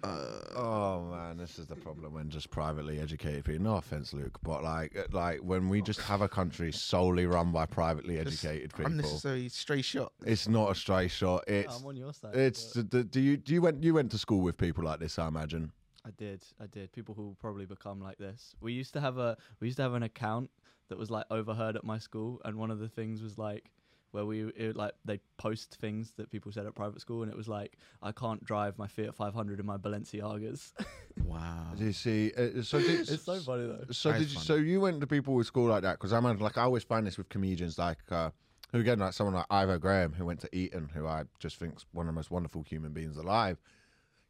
Uh, 0.02 0.26
Oh 0.56 1.02
man, 1.10 1.36
this 1.36 1.58
is 1.58 1.66
the 1.66 1.76
problem 1.76 2.14
when 2.14 2.28
just 2.30 2.50
privately 2.50 2.98
educated 2.98 3.44
people. 3.44 3.62
No 3.62 3.76
offense, 3.76 4.12
Luke, 4.14 4.38
but 4.42 4.62
like, 4.64 4.96
uh, 4.96 5.02
like 5.12 5.40
when 5.40 5.68
we 5.68 5.82
just 5.82 6.00
have 6.00 6.22
a 6.22 6.28
country 6.28 6.72
solely 6.72 7.26
run 7.26 7.52
by 7.52 7.66
privately 7.66 8.18
educated 8.18 8.70
people, 8.70 8.86
unnecessary 8.86 9.48
stray 9.48 9.82
shot. 9.82 10.12
it's 10.24 10.48
not 10.48 10.70
a 10.70 10.74
straight 10.74 11.10
shot. 11.10 11.44
It's 11.46 11.76
I'm 11.78 11.86
on 11.86 11.96
your 11.96 12.12
side. 12.14 12.34
it's. 12.34 12.72
but 12.74 12.90
the- 12.90 13.04
Do 13.04 13.20
you 13.20 13.36
do 13.36 13.52
you 13.52 13.60
went 13.62 13.82
you 13.84 13.92
went 13.94 14.10
to 14.12 14.18
school 14.18 14.40
with 14.40 14.56
people 14.56 14.84
like 14.84 15.00
this? 15.00 15.18
I 15.18 15.28
imagine. 15.28 15.70
I 16.04 16.10
did. 16.16 16.42
I 16.58 16.66
did. 16.66 16.92
People 16.92 17.14
who 17.14 17.22
will 17.24 17.36
probably 17.38 17.66
become 17.66 18.00
like 18.00 18.16
this. 18.16 18.54
We 18.60 18.72
used 18.72 18.94
to 18.94 19.00
have 19.00 19.18
a 19.18 19.36
we 19.60 19.66
used 19.68 19.76
to 19.76 19.82
have 19.82 19.94
an 19.94 20.02
account 20.02 20.50
that 20.88 20.98
was 20.98 21.10
like 21.10 21.26
overheard 21.30 21.76
at 21.76 21.84
my 21.84 21.98
school, 21.98 22.40
and 22.44 22.56
one 22.56 22.70
of 22.70 22.78
the 22.78 22.88
things 22.88 23.22
was 23.22 23.36
like 23.36 23.70
where 24.12 24.24
we 24.24 24.42
it, 24.56 24.76
like 24.76 24.92
they 25.04 25.20
post 25.38 25.76
things 25.80 26.12
that 26.16 26.30
people 26.30 26.52
said 26.52 26.66
at 26.66 26.74
private 26.74 27.00
school, 27.00 27.22
and 27.22 27.30
it 27.30 27.36
was 27.36 27.48
like 27.48 27.76
I 28.02 28.12
can't 28.12 28.42
drive 28.44 28.78
my 28.78 28.86
Fiat 28.86 29.14
500 29.14 29.60
in 29.60 29.66
my 29.66 29.76
Balenciagas. 29.76 30.72
Wow. 31.24 31.72
Do 31.76 31.84
you 31.84 31.92
see? 31.92 32.32
Uh, 32.36 32.62
so 32.62 32.80
did, 32.80 33.00
it's 33.08 33.24
so 33.24 33.38
funny 33.40 33.66
though. 33.66 33.84
So 33.90 34.10
That 34.12 34.20
did 34.20 34.28
you, 34.30 34.36
funny. 34.36 34.46
so 34.46 34.54
you 34.54 34.80
went 34.80 35.00
to 35.00 35.06
people 35.06 35.34
with 35.34 35.46
school 35.46 35.68
like 35.68 35.82
that? 35.82 35.94
Because 35.98 36.12
I 36.12 36.18
imagine 36.18 36.40
like 36.40 36.56
I 36.56 36.62
always 36.62 36.84
find 36.84 37.06
this 37.06 37.18
with 37.18 37.28
comedians 37.28 37.78
like 37.78 37.98
uh, 38.10 38.30
who 38.72 38.78
again 38.80 39.00
like 39.00 39.12
someone 39.12 39.34
like 39.34 39.46
Ivo 39.50 39.78
Graham 39.78 40.12
who 40.14 40.24
went 40.24 40.40
to 40.40 40.56
Eton, 40.56 40.88
who 40.94 41.06
I 41.06 41.24
just 41.38 41.56
think's 41.56 41.84
one 41.92 42.06
of 42.06 42.14
the 42.14 42.16
most 42.16 42.30
wonderful 42.30 42.62
human 42.62 42.92
beings 42.92 43.16
alive. 43.16 43.58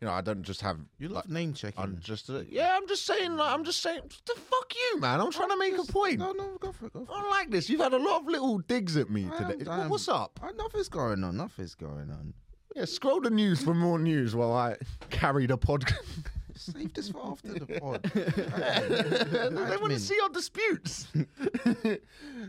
You 0.00 0.06
know, 0.08 0.14
I 0.14 0.22
don't 0.22 0.42
just 0.42 0.62
have. 0.62 0.78
You 0.98 1.08
like, 1.08 1.26
love 1.26 1.30
name 1.30 1.52
checking. 1.52 1.82
I'm 1.82 1.98
just 2.00 2.30
uh, 2.30 2.40
yeah. 2.48 2.74
I'm 2.74 2.88
just 2.88 3.04
saying. 3.04 3.36
Like, 3.36 3.52
I'm 3.52 3.64
just 3.64 3.82
saying. 3.82 4.00
The 4.24 4.34
fuck 4.34 4.74
you, 4.74 4.98
man. 5.00 5.20
I'm 5.20 5.30
trying 5.30 5.50
to 5.50 5.58
make 5.58 5.76
a 5.76 5.84
point. 5.84 6.18
No, 6.18 6.32
no, 6.32 6.56
go 6.58 6.72
for 6.72 6.86
it. 6.86 6.92
Go 6.94 7.04
for 7.04 7.12
I 7.12 7.20
don't 7.20 7.30
like 7.30 7.50
this. 7.50 7.68
You've 7.68 7.82
had 7.82 7.92
a 7.92 7.98
lot 7.98 8.22
of 8.22 8.26
little 8.26 8.58
digs 8.58 8.96
at 8.96 9.10
me 9.10 9.28
I 9.30 9.36
today. 9.42 9.70
am- 9.70 9.80
am- 9.82 9.88
What's 9.90 10.08
up? 10.08 10.40
Uh, 10.42 10.52
nothing's 10.56 10.88
going 10.88 11.22
on. 11.22 11.36
Nothing's 11.36 11.74
going 11.74 12.10
on. 12.10 12.32
Yeah, 12.74 12.86
scroll 12.86 13.20
the 13.20 13.28
news 13.28 13.62
for 13.62 13.74
more 13.74 13.98
news 13.98 14.34
while 14.34 14.52
I 14.54 14.76
carry 15.10 15.44
the 15.46 15.58
podcast. 15.58 15.98
Save 16.54 16.94
this 16.94 17.10
for 17.10 17.32
after 17.32 17.52
the 17.54 17.66
pod. 17.66 18.02
they 18.14 19.76
want 19.76 19.92
to 19.92 19.98
see 19.98 20.18
our 20.22 20.28
disputes. 20.30 21.08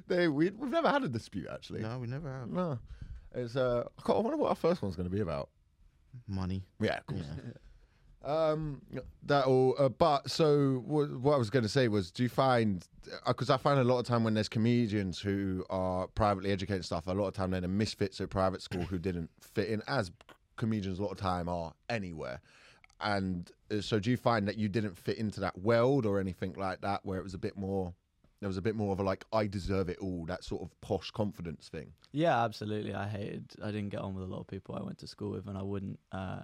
they 0.08 0.28
we, 0.28 0.50
we've 0.52 0.70
never 0.72 0.90
had 0.90 1.04
a 1.04 1.10
dispute 1.10 1.48
actually. 1.52 1.82
No, 1.82 1.98
we 2.00 2.08
never 2.08 2.30
have 2.32 2.50
No. 2.50 2.80
It's 3.34 3.56
uh 3.56 3.84
I 4.06 4.12
I 4.12 4.20
wonder 4.20 4.38
what 4.38 4.50
our 4.50 4.56
first 4.56 4.82
one's 4.82 4.96
going 4.96 5.10
to 5.10 5.16
be 5.16 5.22
about. 5.22 5.50
Money. 6.28 6.64
Yeah, 6.80 6.98
of 6.98 7.06
course. 7.06 7.22
Yeah. 7.26 7.52
Um, 8.24 8.84
that 9.24 9.46
all. 9.46 9.76
Uh, 9.80 9.90
but 9.90 10.30
so 10.30 10.84
what, 10.86 11.10
what 11.10 11.34
I 11.34 11.38
was 11.38 11.50
going 11.50 11.64
to 11.64 11.70
say 11.70 11.88
was, 11.88 12.12
do 12.12 12.22
you 12.22 12.30
find 12.30 12.88
because 13.26 13.50
I 13.50 13.58
find 13.58 13.80
a 13.80 13.84
lot 13.84 14.00
of 14.00 14.06
time 14.06 14.24
when 14.24 14.34
there's 14.34 14.50
comedians 14.50 15.20
who 15.20 15.66
are 15.70 16.08
privately 16.08 16.52
educated 16.52 16.86
stuff, 16.86 17.08
a 17.08 17.14
lot 17.14 17.28
of 17.28 17.34
time 17.34 17.52
they're 17.52 17.62
the 17.62 17.68
misfits 17.68 18.22
at 18.22 18.30
private 18.30 18.62
school 18.62 18.84
who 18.84 19.00
didn't 19.00 19.30
fit 19.40 19.70
in, 19.70 19.82
as 19.88 20.12
comedians 20.58 21.00
a 21.00 21.02
lot 21.02 21.12
of 21.12 21.18
time 21.18 21.50
are 21.50 21.74
anywhere. 21.90 22.40
And 23.00 23.52
uh, 23.72 23.82
so, 23.82 24.00
do 24.00 24.12
you 24.12 24.18
find 24.18 24.48
that 24.48 24.58
you 24.58 24.70
didn't 24.70 24.98
fit 24.98 25.18
into 25.18 25.40
that 25.40 25.58
world 25.58 26.06
or 26.06 26.20
anything 26.20 26.54
like 26.54 26.82
that, 26.82 27.02
where 27.04 27.18
it 27.18 27.24
was 27.24 27.34
a 27.34 27.40
bit 27.40 27.58
more? 27.58 27.94
There 28.42 28.48
was 28.50 28.58
a 28.58 28.62
bit 28.62 28.76
more 28.76 28.92
of 28.92 29.00
a 29.00 29.04
like, 29.04 29.24
I 29.32 29.48
deserve 29.48 29.88
it 29.88 30.00
all, 30.00 30.26
that 30.26 30.44
sort 30.44 30.64
of 30.64 30.82
posh 30.82 31.12
confidence 31.12 31.70
thing. 31.70 31.94
Yeah, 32.12 32.44
absolutely. 32.44 32.94
I 32.94 33.08
hated. 33.08 33.54
I 33.64 33.68
didn't 33.68 33.90
get 33.90 34.02
on 34.02 34.16
with 34.16 34.24
a 34.24 34.28
lot 34.28 34.40
of 34.40 34.48
people 34.48 34.76
I 34.76 34.84
went 34.84 34.98
to 35.00 35.08
school 35.08 35.32
with, 35.32 35.48
and 35.48 35.58
I 35.58 35.62
wouldn't. 35.62 36.00
Uh, 36.12 36.42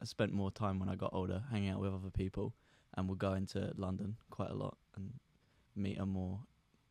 I 0.00 0.04
spent 0.04 0.32
more 0.32 0.50
time 0.50 0.80
when 0.80 0.88
I 0.88 0.96
got 0.96 1.10
older 1.14 1.42
hanging 1.50 1.70
out 1.70 1.78
with 1.80 1.94
other 1.94 2.10
people, 2.10 2.54
and 2.96 3.08
would 3.08 3.20
go 3.20 3.34
into 3.34 3.72
London 3.76 4.16
quite 4.30 4.50
a 4.50 4.54
lot 4.54 4.76
and 4.96 5.12
meet 5.76 5.96
a 5.98 6.04
more, 6.04 6.40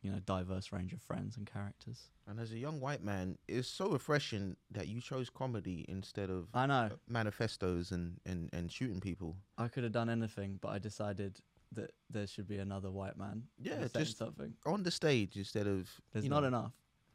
you 0.00 0.10
know, 0.10 0.18
diverse 0.24 0.72
range 0.72 0.94
of 0.94 1.02
friends 1.02 1.36
and 1.36 1.46
characters. 1.46 2.10
And 2.26 2.40
as 2.40 2.52
a 2.52 2.58
young 2.58 2.80
white 2.80 3.04
man, 3.04 3.36
it's 3.46 3.68
so 3.68 3.90
refreshing 3.90 4.56
that 4.70 4.88
you 4.88 5.00
chose 5.02 5.28
comedy 5.28 5.84
instead 5.88 6.30
of 6.30 6.48
I 6.54 6.66
know. 6.66 6.74
uh, 6.74 6.96
manifestos 7.06 7.90
and, 7.90 8.18
and, 8.24 8.48
and 8.54 8.72
shooting 8.72 8.98
people. 9.00 9.36
I 9.58 9.68
could 9.68 9.84
have 9.84 9.92
done 9.92 10.08
anything, 10.08 10.58
but 10.60 10.68
I 10.68 10.78
decided 10.78 11.38
that 11.74 11.92
there 12.10 12.26
should 12.26 12.48
be 12.48 12.58
another 12.58 12.90
white 12.90 13.16
man. 13.16 13.44
Yeah, 13.60 13.86
just- 13.94 14.18
something. 14.18 14.54
On 14.66 14.82
the 14.82 14.90
stage 14.90 15.36
instead 15.36 15.66
of. 15.66 15.88
There's 16.12 16.24
not 16.26 16.40
know, 16.40 16.48
enough. 16.48 16.72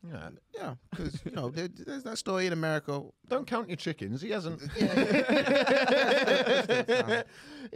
Yeah. 0.08 0.30
Yeah, 0.56 0.76
because, 0.92 1.20
you 1.26 1.32
know, 1.32 1.50
there, 1.50 1.68
there's 1.68 2.04
that 2.04 2.18
story 2.20 2.46
in 2.46 2.54
America. 2.54 3.02
Don't 3.28 3.48
count 3.48 3.68
your 3.68 3.78
chickens. 3.78 4.22
He 4.22 4.30
hasn't. 4.30 4.62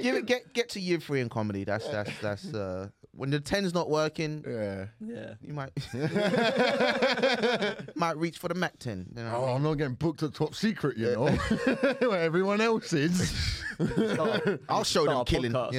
Give 0.02 0.16
it, 0.16 0.26
get 0.26 0.54
get 0.54 0.70
to 0.70 0.80
year 0.80 1.00
three 1.00 1.20
in 1.20 1.28
comedy. 1.30 1.64
That's 1.66 1.88
that's 1.90 2.12
that's 2.22 2.54
uh 2.54 2.88
when 3.14 3.30
the 3.30 3.42
ten's 3.42 3.74
not 3.74 3.90
working, 3.90 4.42
Yeah. 4.48 4.86
Yeah. 5.06 5.34
you 5.42 5.54
might 5.54 5.72
might 7.96 8.16
reach 8.18 8.38
for 8.38 8.48
the 8.48 8.56
Mac 8.56 8.80
ten. 8.80 9.08
You 9.16 9.24
know 9.24 9.32
what 9.32 9.34
I 9.34 9.38
Oh, 9.42 9.46
mean? 9.48 9.56
I'm 9.58 9.64
not 9.64 9.74
getting 9.74 9.96
booked 9.96 10.24
at 10.24 10.34
top 10.34 10.56
secret, 10.56 10.98
you 10.98 11.12
know, 11.12 11.26
where 12.08 12.22
everyone 12.22 12.62
else 12.62 12.94
is. 12.94 13.61
I'll 14.70 14.84
show 14.84 15.06
them 15.06 15.26
killing. 15.26 15.52
podcast. 15.52 15.74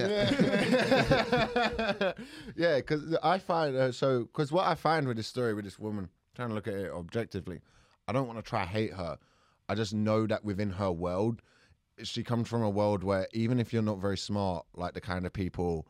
Yeah. 1.95 2.13
yeah, 2.57 2.77
because 2.77 3.17
I 3.23 3.39
find 3.39 3.77
uh, 3.77 3.93
so 3.93 4.21
because 4.21 4.53
what 4.53 4.67
I 4.67 4.75
find 4.75 5.07
with 5.07 5.17
this 5.17 5.27
story 5.27 5.55
with 5.55 5.65
this 5.65 5.79
woman, 5.79 6.09
trying 6.35 6.49
to 6.49 6.55
look 6.55 6.69
at 6.69 6.75
it 6.75 6.91
objectively, 6.91 7.61
I 8.09 8.13
don't 8.13 8.27
want 8.27 8.39
to 8.39 8.43
try 8.43 8.65
hate 8.65 8.95
her. 8.95 9.19
I 9.69 9.75
just 9.75 9.95
know 9.95 10.27
that 10.27 10.45
within 10.45 10.71
her 10.71 10.91
world, 10.93 11.43
she 12.03 12.23
comes 12.23 12.49
from 12.49 12.63
a 12.63 12.71
world 12.71 13.05
where 13.05 13.29
even 13.33 13.61
if 13.61 13.73
you're 13.73 13.83
not 13.83 13.99
very 13.99 14.19
smart, 14.19 14.67
like 14.75 14.95
the 14.95 15.01
kind 15.01 15.27
of 15.27 15.33
people 15.33 15.87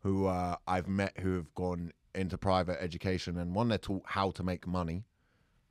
who 0.00 0.26
uh, 0.26 0.56
I've 0.66 0.88
met 0.88 1.18
who 1.20 1.36
have 1.36 1.54
gone 1.54 1.92
into 2.14 2.36
private 2.36 2.82
education 2.82 3.38
and 3.38 3.54
one, 3.54 3.68
they're 3.68 3.78
taught 3.78 4.02
how 4.04 4.30
to 4.32 4.42
make 4.42 4.66
money. 4.66 5.04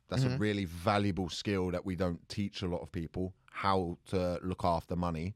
That's 0.10 0.24
a 0.26 0.30
really 0.38 0.66
valuable 0.66 1.30
skill 1.30 1.72
that 1.72 1.86
we 1.86 1.96
don't 1.96 2.28
teach 2.28 2.64
a 2.64 2.68
lot 2.68 2.82
of 2.82 2.92
people 2.92 3.34
how 3.50 3.98
to 4.08 4.40
look 4.44 4.66
after 4.66 4.96
money. 4.98 5.36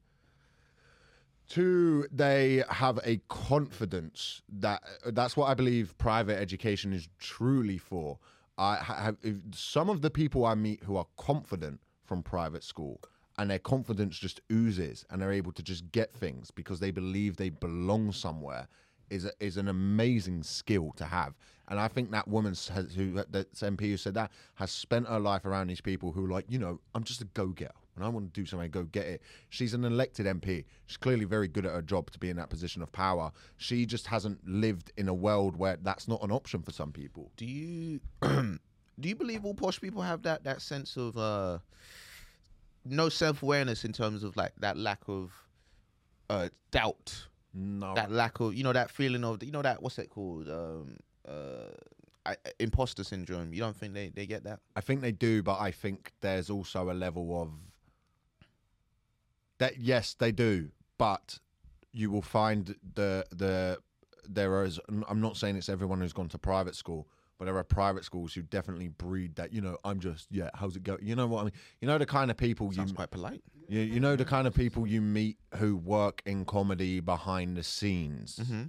Two, 1.48 2.06
they 2.10 2.64
have 2.68 2.98
a 3.04 3.20
confidence 3.28 4.42
that 4.48 4.82
that's 5.06 5.36
what 5.36 5.46
I 5.48 5.54
believe 5.54 5.96
private 5.96 6.38
education 6.38 6.92
is 6.92 7.08
truly 7.18 7.78
for. 7.78 8.18
I 8.58 8.76
have 8.76 9.16
some 9.52 9.88
of 9.88 10.02
the 10.02 10.10
people 10.10 10.44
I 10.44 10.54
meet 10.54 10.82
who 10.82 10.96
are 10.96 11.06
confident 11.16 11.80
from 12.04 12.22
private 12.22 12.64
school, 12.64 13.00
and 13.38 13.50
their 13.50 13.58
confidence 13.58 14.18
just 14.18 14.40
oozes, 14.50 15.04
and 15.10 15.20
they're 15.20 15.32
able 15.32 15.52
to 15.52 15.62
just 15.62 15.92
get 15.92 16.12
things 16.14 16.50
because 16.50 16.80
they 16.80 16.90
believe 16.90 17.36
they 17.36 17.50
belong 17.50 18.12
somewhere. 18.12 18.66
Is 19.10 19.24
a, 19.24 19.32
is 19.40 19.56
an 19.56 19.68
amazing 19.68 20.42
skill 20.42 20.92
to 20.96 21.04
have, 21.04 21.34
and 21.68 21.80
I 21.80 21.88
think 21.88 22.10
that 22.12 22.28
woman 22.28 22.52
has, 22.52 22.94
who 22.94 23.12
that 23.12 23.52
MP 23.54 23.80
who 23.82 23.96
said 23.96 24.14
that 24.14 24.30
has 24.54 24.70
spent 24.70 25.08
her 25.08 25.18
life 25.18 25.44
around 25.44 25.66
these 25.68 25.80
people 25.80 26.12
who 26.12 26.26
like, 26.26 26.44
you 26.48 26.58
know, 26.58 26.80
I'm 26.94 27.02
just 27.04 27.20
a 27.20 27.24
go 27.24 27.48
getter. 27.48 27.72
and 27.96 28.04
I 28.04 28.08
want 28.08 28.32
to 28.32 28.40
do 28.40 28.46
something, 28.46 28.70
go 28.70 28.84
get 28.84 29.06
it. 29.06 29.22
She's 29.48 29.74
an 29.74 29.84
elected 29.84 30.26
MP. 30.26 30.64
She's 30.86 30.96
clearly 30.96 31.24
very 31.24 31.48
good 31.48 31.66
at 31.66 31.72
her 31.72 31.82
job 31.82 32.10
to 32.12 32.18
be 32.18 32.30
in 32.30 32.36
that 32.36 32.50
position 32.50 32.82
of 32.82 32.92
power. 32.92 33.32
She 33.56 33.84
just 33.84 34.06
hasn't 34.06 34.46
lived 34.46 34.92
in 34.96 35.08
a 35.08 35.14
world 35.14 35.56
where 35.56 35.76
that's 35.82 36.06
not 36.06 36.22
an 36.22 36.30
option 36.30 36.62
for 36.62 36.72
some 36.72 36.92
people. 36.92 37.32
Do 37.36 37.46
you 37.46 38.00
do 38.22 38.58
you 39.08 39.16
believe 39.16 39.44
all 39.44 39.54
posh 39.54 39.80
people 39.80 40.02
have 40.02 40.22
that 40.22 40.44
that 40.44 40.62
sense 40.62 40.96
of 40.96 41.16
uh 41.16 41.58
no 42.84 43.08
self 43.08 43.42
awareness 43.42 43.84
in 43.84 43.92
terms 43.92 44.22
of 44.22 44.36
like 44.36 44.52
that 44.58 44.76
lack 44.76 45.00
of 45.08 45.32
uh 46.30 46.48
doubt, 46.70 47.26
No, 47.58 47.94
that 47.94 48.10
lack 48.10 48.40
of 48.40 48.54
you 48.54 48.62
know 48.62 48.74
that 48.74 48.90
feeling 48.90 49.24
of 49.24 49.42
you 49.42 49.50
know 49.50 49.62
that 49.62 49.82
what's 49.82 49.98
it 49.98 50.10
called 50.10 50.46
um 50.48 50.98
uh 51.26 51.72
I, 52.26 52.36
imposter 52.58 53.04
syndrome. 53.04 53.54
You 53.54 53.60
don't 53.60 53.76
think 53.76 53.94
they 53.94 54.08
they 54.08 54.26
get 54.26 54.44
that? 54.44 54.60
I 54.74 54.80
think 54.80 55.00
they 55.00 55.12
do, 55.12 55.42
but 55.42 55.58
I 55.58 55.70
think 55.70 56.12
there's 56.20 56.50
also 56.50 56.90
a 56.90 56.92
level 56.92 57.40
of 57.40 57.50
that. 59.58 59.78
Yes, 59.78 60.14
they 60.14 60.32
do, 60.32 60.70
but 60.98 61.38
you 61.92 62.10
will 62.10 62.22
find 62.22 62.74
the 62.94 63.24
the 63.30 63.78
there 64.28 64.64
is. 64.64 64.78
I'm 65.08 65.20
not 65.20 65.36
saying 65.36 65.56
it's 65.56 65.68
everyone 65.68 66.00
who's 66.00 66.12
gone 66.12 66.28
to 66.30 66.38
private 66.38 66.74
school, 66.74 67.06
but 67.38 67.44
there 67.46 67.56
are 67.56 67.64
private 67.64 68.04
schools 68.04 68.32
who 68.34 68.42
definitely 68.42 68.88
breed 68.88 69.36
that. 69.36 69.52
You 69.52 69.60
know, 69.60 69.78
I'm 69.84 70.00
just 70.00 70.26
yeah. 70.30 70.50
How's 70.54 70.76
it 70.76 70.82
go? 70.82 70.96
You 71.00 71.16
know 71.16 71.26
what 71.26 71.40
I 71.40 71.44
mean? 71.44 71.52
You 71.80 71.88
know 71.88 71.98
the 71.98 72.06
kind 72.06 72.30
of 72.30 72.36
people 72.36 72.68
you 72.68 72.74
Sounds 72.74 72.92
quite 72.92 73.10
polite. 73.10 73.42
you, 73.68 73.80
you 73.80 74.00
know 74.00 74.16
the 74.16 74.24
kind 74.24 74.46
of 74.46 74.54
people 74.54 74.86
you 74.86 75.00
meet 75.00 75.38
who 75.56 75.76
work 75.76 76.22
in 76.26 76.44
comedy 76.44 77.00
behind 77.00 77.56
the 77.56 77.62
scenes 77.62 78.38
Mm-hmm. 78.42 78.62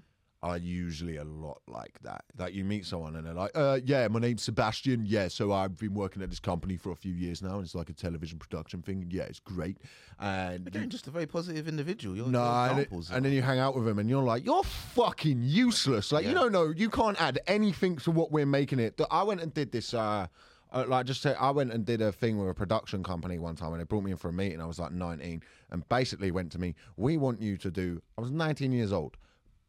Are 0.44 0.58
usually 0.58 1.18
a 1.18 1.24
lot 1.24 1.62
like 1.68 2.00
that. 2.04 2.24
Like 2.38 2.54
you 2.54 2.64
meet 2.64 2.86
someone 2.86 3.16
and 3.16 3.26
they're 3.26 3.34
like, 3.34 3.52
uh, 3.56 3.80
"Yeah, 3.84 4.08
my 4.08 4.20
name's 4.20 4.44
Sebastian. 4.44 5.06
Yeah, 5.06 5.28
so 5.30 5.52
I've 5.52 5.78
been 5.78 5.94
working 5.96 6.22
at 6.22 6.30
this 6.30 6.40
company 6.40 6.78
for 6.78 6.92
a 6.92 6.96
few 6.96 7.14
years 7.14 7.42
now, 7.42 7.56
and 7.56 7.64
it's 7.64 7.74
like 7.74 7.90
a 7.90 7.94
television 7.94 8.38
production 8.38 8.82
thing. 8.84 9.08
Yeah, 9.10 9.24
it's 9.24 9.40
great." 9.40 9.78
And 10.20 10.62
you- 10.62 10.68
Again, 10.68 10.90
just 10.90 11.08
a 11.08 11.12
very 11.12 11.26
positive 11.26 11.68
individual. 11.68 12.16
Your, 12.16 12.28
no, 12.28 12.44
and, 12.44 12.88
and 13.12 13.26
then 13.26 13.34
you 13.34 13.42
hang 13.42 13.60
out 13.60 13.76
with 13.76 13.88
him, 13.88 13.98
and 14.00 14.10
you're 14.10 14.24
like, 14.24 14.46
"You're 14.46 14.64
fucking 14.64 15.42
useless. 15.44 16.12
Like 16.12 16.24
you 16.26 16.32
Yeah. 16.32 16.36
don't 16.40 16.52
know. 16.52 16.70
You 16.70 16.90
can't 16.90 17.20
add 17.22 17.40
anything 17.48 17.98
to 17.98 18.12
what 18.12 18.32
we're 18.32 18.46
making 18.46 18.80
it." 18.80 19.00
I 19.10 19.24
went 19.24 19.42
and 19.42 19.54
did 19.54 19.72
this. 19.72 19.94
Uh, 19.94 20.28
uh, 20.72 20.84
like 20.88 21.06
just 21.06 21.22
say, 21.22 21.34
I 21.34 21.50
went 21.52 21.72
and 21.72 21.86
did 21.86 22.02
a 22.02 22.12
thing 22.12 22.38
with 22.38 22.50
a 22.50 22.54
production 22.54 23.02
company 23.02 23.40
one 23.40 23.56
time, 23.56 23.72
and 23.72 23.80
they 23.80 23.86
brought 23.86 24.04
me 24.04 24.12
in 24.12 24.18
for 24.18 24.30
a 24.30 24.34
meeting. 24.34 24.62
I 24.62 24.66
was 24.66 24.78
like 24.80 24.92
19, 24.92 25.42
and 25.72 25.88
basically 25.90 26.30
went 26.30 26.52
to 26.52 26.60
me, 26.60 26.76
"We 26.98 27.18
want 27.18 27.42
you 27.42 27.58
to 27.58 27.72
do." 27.72 28.02
I 28.18 28.22
was 28.22 28.32
19 28.32 28.72
years 28.74 28.92
old, 28.92 29.16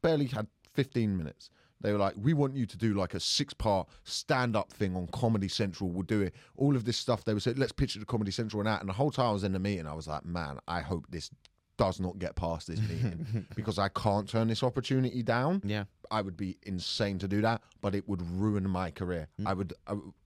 barely 0.03 0.27
had 0.27 0.49
15 0.79 1.17
minutes. 1.17 1.51
They 1.81 1.93
were 1.93 1.99
like, 1.99 2.15
"We 2.17 2.35
want 2.35 2.55
you 2.55 2.67
to 2.67 2.77
do 2.77 2.95
like 2.95 3.15
a 3.15 3.21
six-part 3.21 3.89
stand-up 4.05 4.73
thing 4.73 4.95
on 4.95 5.09
Comedy 5.09 5.49
Central. 5.49 5.91
We'll 5.91 6.05
do 6.05 6.21
it. 6.23 6.35
All 6.57 6.77
of 6.77 6.85
this 6.85 6.97
stuff." 6.97 7.25
They 7.25 7.35
were 7.35 7.41
saying, 7.41 7.57
"Let's 7.57 7.73
pitch 7.73 7.97
it 7.97 7.99
to 7.99 8.07
Comedy 8.07 8.31
Central 8.31 8.61
and 8.61 8.69
that." 8.69 8.79
And 8.81 8.89
the 8.89 8.93
whole 8.93 9.11
time 9.11 9.27
I 9.27 9.33
was 9.33 9.43
in 9.43 9.53
the 9.53 9.59
meeting, 9.59 9.89
I 9.89 9.95
was 9.95 10.07
like, 10.07 10.25
"Man, 10.25 10.61
I 10.69 10.83
hope 10.83 11.07
this 11.11 11.31
does 11.77 11.99
not 11.99 12.21
get 12.21 12.37
past 12.37 12.69
this 12.69 12.81
meeting 12.81 13.47
because 13.57 13.77
I 13.77 13.89
can't 13.89 14.29
turn 14.29 14.47
this 14.47 14.63
opportunity 14.63 15.25
down." 15.25 15.63
yeah. 15.65 15.85
I 16.11 16.23
would 16.23 16.37
be 16.37 16.57
insane 16.63 17.19
to 17.19 17.29
do 17.29 17.43
that, 17.43 17.61
but 17.81 17.95
it 17.95 18.09
would 18.09 18.23
ruin 18.23 18.69
my 18.69 18.91
career. 18.91 19.29
Mm. 19.41 19.47
I 19.47 19.53
would, 19.53 19.75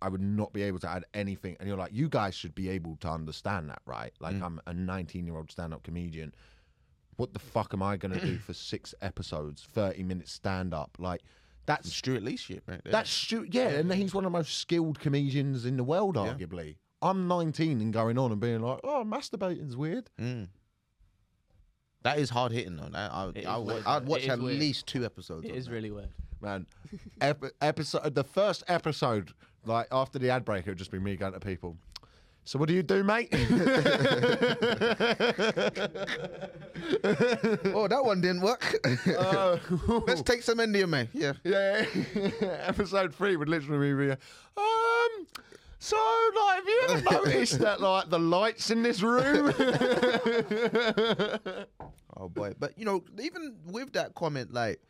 I 0.00 0.09
would 0.09 0.20
not 0.20 0.53
be 0.53 0.62
able 0.62 0.78
to 0.80 0.88
add 0.88 1.05
anything. 1.12 1.57
And 1.59 1.68
you're 1.68 1.76
like, 1.76 1.92
you 1.92 2.09
guys 2.09 2.34
should 2.34 2.55
be 2.55 2.68
able 2.68 2.96
to 3.00 3.09
understand 3.09 3.68
that, 3.70 3.82
right? 3.84 4.12
Like, 4.20 4.36
mm. 4.36 4.42
I'm 4.42 4.61
a 4.66 4.72
19 4.72 5.26
year 5.26 5.36
old 5.36 5.50
stand 5.50 5.74
up 5.74 5.82
comedian. 5.82 6.34
What 7.22 7.34
the 7.34 7.38
fuck 7.38 7.72
am 7.72 7.84
I 7.84 7.96
going 7.96 8.18
to 8.18 8.26
do 8.26 8.36
for 8.36 8.52
six 8.52 8.96
episodes, 9.00 9.62
30 9.62 10.02
minutes 10.02 10.32
stand 10.32 10.74
up? 10.74 10.96
Like, 10.98 11.20
that's 11.66 11.94
Stewart 11.94 12.24
Lee 12.24 12.34
shit 12.36 12.64
right 12.66 12.80
there. 12.82 12.90
that's 12.90 13.10
stu- 13.10 13.46
yeah, 13.48 13.68
and 13.68 13.92
he's 13.94 14.12
one 14.12 14.24
of 14.24 14.32
the 14.32 14.36
most 14.36 14.58
skilled 14.58 14.98
comedians 14.98 15.64
in 15.64 15.76
the 15.76 15.84
world, 15.84 16.16
Yeah. 16.16 16.34
arguably. 16.34 16.78
I'm 17.00 17.28
19 17.28 17.80
and 17.80 17.92
going 17.92 18.18
on 18.18 18.32
and 18.32 18.40
being 18.40 18.60
like, 18.60 18.80
oh, 18.82 19.04
masturbating's 19.06 19.76
weird. 19.76 20.10
Mm. 20.20 20.48
That 22.02 22.18
is 22.18 22.30
hard 22.30 22.50
hitting 22.50 22.74
though. 22.74 22.88
That, 22.88 23.12
I, 23.12 23.28
It 23.36 23.46
I, 23.46 23.52
is 23.54 23.58
would- 23.64 23.66
weird, 23.74 23.86
I'd 23.86 24.06
watch 24.06 24.26
at 24.28 24.40
weird. 24.40 24.58
least 24.58 24.88
two 24.88 25.04
episodes. 25.04 25.44
It 25.46 25.52
of 25.52 25.56
is 25.56 25.66
that. 25.66 25.72
really 25.72 25.92
weird. 25.92 26.08
man. 26.40 26.66
Ep- 27.20 27.44
episode 27.60 28.16
the 28.16 28.24
first 28.24 28.64
episode, 28.66 29.30
like 29.64 29.86
after 29.92 30.18
the 30.18 30.30
ad 30.30 30.44
break, 30.44 30.66
it 30.66 30.70
would 30.70 30.78
just 30.78 30.90
be 30.90 30.98
me 30.98 31.14
going 31.14 31.34
to 31.34 31.38
people. 31.40 31.76
So 32.45 32.59
what 32.59 32.68
do 32.68 32.74
you 32.74 32.82
do, 32.82 33.05
mate? 33.05 33.28
Oh, 37.74 37.88
that 37.88 38.05
one 38.05 38.20
didn't 38.20 38.43
work. 38.43 38.76
Uh, 39.16 39.57
Let's 40.07 40.22
take 40.22 40.43
some 40.43 40.59
MDMA. 40.59 41.09
Yeah. 41.12 41.32
yeah, 41.45 41.84
episode 42.66 43.14
three 43.14 43.36
would 43.36 43.49
literally 43.49 43.95
be, 43.95 44.12
um. 44.12 45.26
So, 45.78 45.97
like, 46.36 46.57
have 46.57 46.66
you 46.66 46.82
ever 46.90 47.03
noticed 47.11 47.59
that, 47.59 47.80
like, 47.80 48.09
the 48.09 48.18
lights 48.18 48.70
in 48.70 48.82
this 48.84 49.03
room? 49.03 49.53
Oh 52.16 52.28
boy, 52.28 52.55
but 52.59 52.78
you 52.78 52.84
know, 52.84 53.03
even 53.20 53.57
with 53.66 53.93
that 53.95 54.14
comment, 54.14 54.53
like 54.53 54.80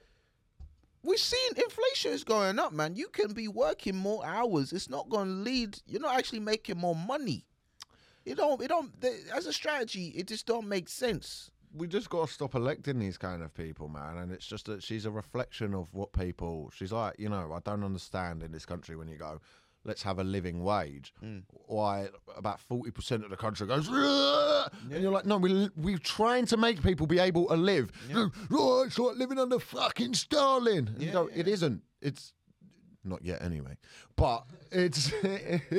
we're 1.02 1.16
seeing 1.16 1.52
inflation 1.56 2.12
is 2.12 2.24
going 2.24 2.58
up, 2.58 2.72
man. 2.72 2.94
You 2.94 3.08
can 3.08 3.32
be 3.32 3.48
working 3.48 3.96
more 3.96 4.24
hours. 4.24 4.72
It's 4.72 4.88
not 4.88 5.08
going 5.08 5.28
to 5.28 5.34
lead. 5.34 5.78
You're 5.86 6.00
not 6.00 6.16
actually 6.16 6.40
making 6.40 6.78
more 6.78 6.94
money. 6.94 7.44
You 8.24 8.34
don't. 8.36 8.62
It 8.62 8.68
don't. 8.68 9.00
The, 9.00 9.18
as 9.34 9.46
a 9.46 9.52
strategy, 9.52 10.08
it 10.16 10.28
just 10.28 10.46
don't 10.46 10.68
make 10.68 10.88
sense. 10.88 11.50
we 11.74 11.86
just 11.88 12.10
got 12.10 12.28
to 12.28 12.32
stop 12.32 12.54
electing 12.54 12.98
these 12.98 13.18
kind 13.18 13.42
of 13.42 13.54
people, 13.54 13.88
man. 13.88 14.18
And 14.18 14.30
it's 14.30 14.46
just 14.46 14.66
that 14.66 14.82
she's 14.82 15.06
a 15.06 15.10
reflection 15.10 15.74
of 15.74 15.92
what 15.92 16.12
people. 16.12 16.70
She's 16.74 16.92
like, 16.92 17.18
you 17.18 17.28
know, 17.28 17.52
I 17.52 17.60
don't 17.68 17.82
understand 17.84 18.42
in 18.42 18.52
this 18.52 18.66
country 18.66 18.94
when 18.94 19.08
you 19.08 19.16
go, 19.16 19.40
let's 19.84 20.02
have 20.02 20.18
a 20.18 20.24
living 20.24 20.62
wage. 20.62 21.12
Mm. 21.22 21.42
Why 21.66 22.08
about 22.36 22.60
forty 22.60 22.90
percent 22.90 23.24
of 23.24 23.30
the 23.30 23.36
country 23.36 23.66
goes, 23.66 23.88
"Ugh," 23.90 24.72
and 24.90 25.02
you're 25.02 25.12
like, 25.12 25.26
no, 25.26 25.36
we 25.38 25.68
we're 25.76 25.98
trying 25.98 26.46
to 26.46 26.56
make 26.56 26.82
people 26.82 27.06
be 27.06 27.18
able 27.18 27.46
to 27.48 27.54
live. 27.56 27.90
Oh, 28.50 28.82
it's 28.86 28.98
like 28.98 29.16
living 29.16 29.38
under 29.38 29.58
fucking 29.58 30.14
Stalin. 30.14 30.88
And 30.88 31.00
you 31.00 31.06
Yeah, 31.08 31.12
go, 31.12 31.30
it 31.34 31.48
isn't. 31.48 31.82
It's 32.00 32.32
not 33.04 33.24
yet, 33.24 33.42
anyway. 33.42 33.76
But 34.16 34.44
it's 34.70 35.12
if 35.22 35.72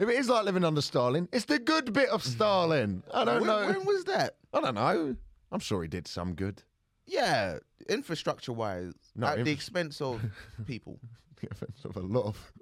it 0.00 0.08
is 0.08 0.28
like 0.28 0.44
living 0.44 0.64
under 0.64 0.80
Stalin, 0.82 1.28
it's 1.32 1.46
the 1.46 1.58
good 1.58 1.92
bit 1.92 2.08
of 2.10 2.22
Stalin. 2.22 3.02
I 3.12 3.24
don't 3.24 3.40
when, 3.40 3.46
know. 3.48 3.66
when 3.66 3.84
was 3.86 4.04
that? 4.04 4.36
I 4.52 4.60
don't 4.60 4.74
know. 4.74 5.16
I'm 5.52 5.60
sure 5.60 5.82
he 5.82 5.88
did 5.88 6.06
some 6.08 6.34
good. 6.34 6.62
Yeah, 7.06 7.58
infrastructure 7.88 8.52
wise, 8.52 8.92
No, 9.14 9.28
at 9.28 9.44
the 9.44 9.52
expense 9.52 10.00
of 10.00 10.20
people. 10.66 10.98
The 11.40 11.48
offense 11.52 11.84
of 11.84 11.96
a 11.96 12.00
lot 12.00 12.24
of 12.26 12.52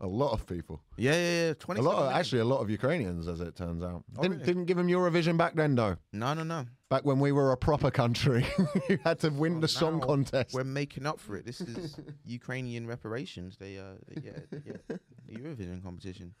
a 0.00 0.06
lot 0.06 0.32
of 0.32 0.46
people. 0.46 0.80
Yeah, 0.96 1.12
yeah, 1.12 1.18
yeah. 1.18 1.50
A 1.50 1.54
Twenty. 1.54 1.80
lot 1.80 1.96
of 1.96 2.12
actually 2.12 2.40
a 2.40 2.44
lot 2.44 2.60
of 2.60 2.70
Ukrainians 2.70 3.28
as 3.28 3.40
it 3.40 3.56
turns 3.56 3.82
out. 3.82 4.04
Oh, 4.16 4.22
didn't 4.22 4.38
really? 4.38 4.46
didn't 4.46 4.64
give 4.66 4.76
them 4.76 4.88
Eurovision 4.88 5.36
back 5.36 5.54
then 5.54 5.74
though. 5.74 5.96
No, 6.12 6.34
no, 6.34 6.42
no. 6.42 6.66
Back 6.88 7.04
when 7.04 7.20
we 7.20 7.30
were 7.32 7.52
a 7.52 7.56
proper 7.56 7.90
country. 7.90 8.44
you 8.88 8.98
had 9.04 9.20
to 9.20 9.30
win 9.30 9.60
the 9.60 9.68
song 9.68 10.00
contest. 10.00 10.54
We're 10.54 10.64
making 10.64 11.06
up 11.06 11.20
for 11.20 11.36
it. 11.36 11.46
This 11.46 11.60
is 11.60 11.96
Ukrainian 12.24 12.86
reparations. 12.86 13.56
They 13.58 13.78
uh, 13.78 13.94
they 14.08 14.20
get, 14.20 14.50
they 14.50 14.58
get 14.58 14.86
the 14.88 15.34
Eurovision 15.34 15.82
competition. 15.82 16.34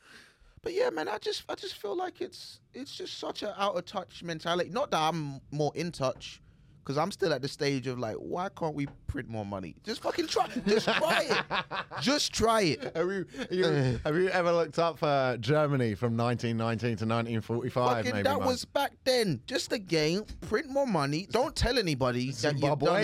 But 0.62 0.74
yeah, 0.74 0.90
man, 0.90 1.08
I 1.08 1.18
just 1.18 1.44
I 1.48 1.54
just 1.54 1.74
feel 1.74 1.96
like 1.96 2.20
it's 2.20 2.60
it's 2.74 2.94
just 2.94 3.18
such 3.18 3.42
a 3.42 3.60
out 3.60 3.76
of 3.76 3.84
touch 3.84 4.22
mentality. 4.22 4.70
Not 4.70 4.90
that 4.90 5.00
I'm 5.00 5.40
more 5.50 5.72
in 5.74 5.90
touch, 5.92 6.42
because 6.82 6.98
I'm 6.98 7.10
still 7.10 7.32
at 7.32 7.42
the 7.42 7.48
stage 7.48 7.86
of 7.86 7.98
like, 7.98 8.16
why 8.16 8.48
can't 8.48 8.74
we 8.74 8.86
print 9.06 9.28
more 9.28 9.44
money? 9.46 9.76
Just 9.84 10.02
fucking 10.02 10.26
try. 10.26 10.46
Just 10.66 10.86
try 10.96 11.22
it. 11.30 11.64
Just 12.00 12.32
try 12.32 12.60
it. 12.62 12.96
Have 12.96 13.06
you, 13.10 13.26
you- 13.50 14.00
have 14.04 14.16
you 14.16 14.28
ever 14.30 14.52
looked 14.52 14.78
up 14.78 14.98
uh, 15.02 15.36
Germany 15.36 15.94
from 15.94 16.16
1919 16.16 16.80
to 16.80 17.04
1945? 17.06 17.96
Fucking, 17.96 18.12
maybe, 18.12 18.22
that 18.24 18.40
was 18.40 18.64
back 18.64 18.92
then. 19.04 19.40
Just 19.46 19.72
again, 19.72 20.24
print 20.42 20.68
more 20.68 20.86
money. 20.86 21.26
Don't 21.30 21.54
tell 21.54 21.78
anybody 21.78 22.30
that 22.32 22.58
you've 22.58 22.78
done 22.78 23.02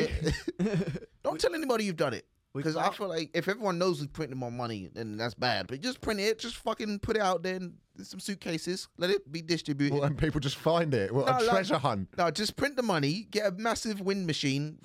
it. 0.58 1.02
Don't 1.22 1.40
tell 1.40 1.54
anybody 1.54 1.84
you've 1.84 1.96
done 1.96 2.14
it. 2.14 2.24
We 2.56 2.62
Because 2.62 2.76
I 2.76 2.88
feel 2.90 3.08
like 3.08 3.30
if 3.34 3.48
everyone 3.48 3.76
knows 3.78 3.98
who's 3.98 4.08
printing 4.08 4.38
more 4.38 4.50
money, 4.50 4.88
then 4.94 5.18
that's 5.18 5.34
bad. 5.34 5.66
But 5.66 5.82
just 5.82 6.00
print 6.00 6.20
it. 6.20 6.38
Just 6.38 6.56
fucking 6.56 7.00
put 7.00 7.16
it 7.16 7.20
out 7.22 7.42
there 7.42 7.56
in 7.56 7.74
some 8.02 8.18
suitcases. 8.18 8.88
Let 8.96 9.10
it 9.10 9.30
be 9.30 9.42
distributed. 9.42 9.94
Well, 9.94 10.04
and 10.04 10.16
people 10.16 10.40
just 10.40 10.56
find 10.56 10.94
it. 10.94 11.12
What 11.14 11.26
No, 11.26 11.32
a 11.32 11.40
like- 11.40 11.48
treasure 11.50 11.76
hunt. 11.76 12.08
no, 12.16 12.30
just 12.30 12.56
print 12.56 12.76
the 12.76 12.82
money. 12.82 13.26
Get 13.30 13.46
a 13.46 13.50
massive 13.52 14.00
wind 14.00 14.26
machine. 14.26 14.78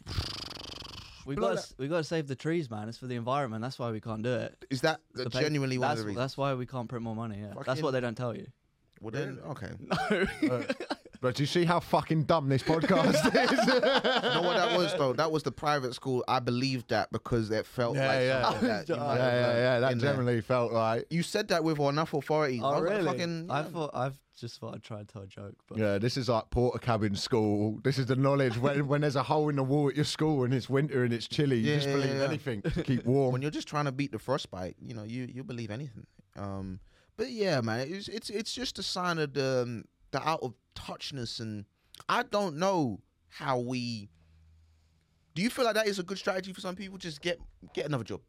We 1.26 1.36
Blow 1.36 1.56
got 1.56 1.72
we 1.78 1.88
got 1.88 1.98
to 2.00 2.04
save 2.04 2.28
the 2.28 2.36
trees, 2.36 2.70
man. 2.70 2.90
It's 2.90 2.98
for 2.98 3.08
the 3.08 3.16
environment. 3.16 3.62
That's 3.62 3.80
why 3.80 3.92
we 3.92 4.02
can't 4.02 4.22
do 4.24 4.34
it. 4.34 4.66
Is 4.70 4.82
that 4.82 5.00
The 5.14 5.30
pa- 5.30 5.40
genuinely 5.40 5.78
one 5.78 5.86
of 5.86 5.90
that's, 5.92 6.02
the 6.02 6.08
reasons? 6.08 6.24
That's 6.24 6.38
why 6.38 6.54
we 6.56 6.66
can't 6.66 6.90
print 6.90 7.04
more 7.04 7.16
money. 7.16 7.38
Yeah, 7.40 7.54
that's 7.56 7.66
Fucking- 7.68 7.84
what 7.84 7.92
they 7.92 8.02
don't 8.02 8.18
tell 8.18 8.36
you. 8.36 8.48
Well, 9.00 9.12
then, 9.12 9.40
okay. 9.52 9.70
No. 10.42 10.66
But 11.22 11.36
do 11.36 11.44
you 11.44 11.48
see 11.48 11.66
how 11.66 11.80
fucking 11.80 12.24
dumb 12.24 12.50
this 12.50 12.64
podcast 12.64 13.14
is? 13.28 13.68
you 13.68 13.80
know 14.34 14.42
what 14.42 14.58
that 14.58 14.76
was 14.76 14.92
though? 14.96 15.14
That 15.14 15.32
was 15.32 15.44
the 15.44 15.52
private 15.52 15.94
school. 15.94 16.24
I 16.28 16.40
believed 16.40 16.90
that 16.90 17.12
because 17.12 17.52
it 17.52 17.66
felt 17.68 17.96
Yeah, 17.96 18.08
like 18.08 18.22
yeah. 18.22 18.42
something 18.50 18.68
that 18.68 18.90
you 18.90 18.96
Yeah, 18.96 19.02
might 19.02 19.16
yeah, 19.18 19.24
have 19.24 19.34
yeah, 19.34 19.48
learned 19.48 19.58
yeah. 19.60 19.80
That 19.82 19.92
in 19.92 19.98
there. 20.00 20.12
generally 20.14 20.42
felt 20.42 20.72
like. 20.72 21.06
You 21.12 21.22
said 21.22 21.48
that 21.50 21.64
with 21.64 21.80
enough 21.80 22.14
authority. 22.16 22.60
I 22.60 22.64
oh 22.64 22.72
was 22.74 22.82
like, 22.82 22.90
really? 22.98 23.06
fucking, 23.06 23.52
I 23.52 23.60
yeah. 23.60 23.66
thought 23.68 23.92
I've 23.94 24.20
just 24.40 24.60
thought 24.60 24.74
I'd 24.74 24.82
try 24.82 24.98
and 25.00 25.08
tell 25.08 25.22
a 25.22 25.28
joke, 25.28 25.56
but 25.70 25.78
Yeah, 25.78 26.00
this 26.00 26.18
is 26.18 26.28
like 26.28 26.50
Portakabin 26.50 27.16
school. 27.16 27.80
This 27.84 28.00
is 28.00 28.08
the 28.08 28.16
knowledge 28.16 28.58
when, 28.58 28.88
when 28.88 29.02
there's 29.02 29.16
a 29.16 29.22
hole 29.22 29.50
in 29.50 29.58
the 29.58 29.64
wall 29.64 29.90
at 29.90 29.96
your 29.96 30.06
school 30.06 30.44
and 30.44 30.54
it's 30.56 30.70
winter 30.70 31.04
and 31.04 31.14
it's 31.14 31.28
chilly. 31.28 31.60
You 31.60 31.70
Yeah, 31.70 31.76
just 31.76 31.88
yeah, 31.90 31.96
believe 31.96 32.16
yeah. 32.16 32.24
anything 32.24 32.62
to 32.64 32.82
keep 32.84 33.06
warm. 33.06 33.32
when 33.34 33.44
you're 33.44 33.52
just 33.52 33.68
trying 33.68 33.86
to 33.86 33.92
beat 33.92 34.12
the 34.12 34.18
frostbite, 34.20 34.76
you 34.82 34.96
know, 34.96 35.04
you 35.04 35.30
you 35.32 35.44
believe 35.44 35.70
anything. 35.70 36.08
Um, 36.36 36.80
but 37.16 37.30
yeah, 37.30 37.62
man, 37.62 37.88
it's 37.88 38.08
it's 38.08 38.32
it's 38.32 38.52
just 38.54 38.80
a 38.80 38.84
sign 38.84 39.20
of 39.20 39.34
the 39.36 39.62
um, 39.68 39.86
the 40.10 40.28
out 40.28 40.40
of 40.42 40.54
touchness, 40.76 41.40
and 41.40 41.66
I 42.10 42.24
don't 42.24 42.58
know 42.58 43.02
how 43.30 43.60
we. 43.60 44.10
Do 45.34 45.42
you 45.42 45.50
feel 45.50 45.66
like 45.66 45.76
that 45.76 45.88
is 45.88 46.00
a 46.00 46.04
good 46.04 46.18
strategy 46.18 46.54
for 46.54 46.62
some 46.62 46.76
people? 46.76 46.98
Just 46.98 47.22
get 47.22 47.40
get 47.74 47.86
another 47.86 48.04
job. 48.04 48.22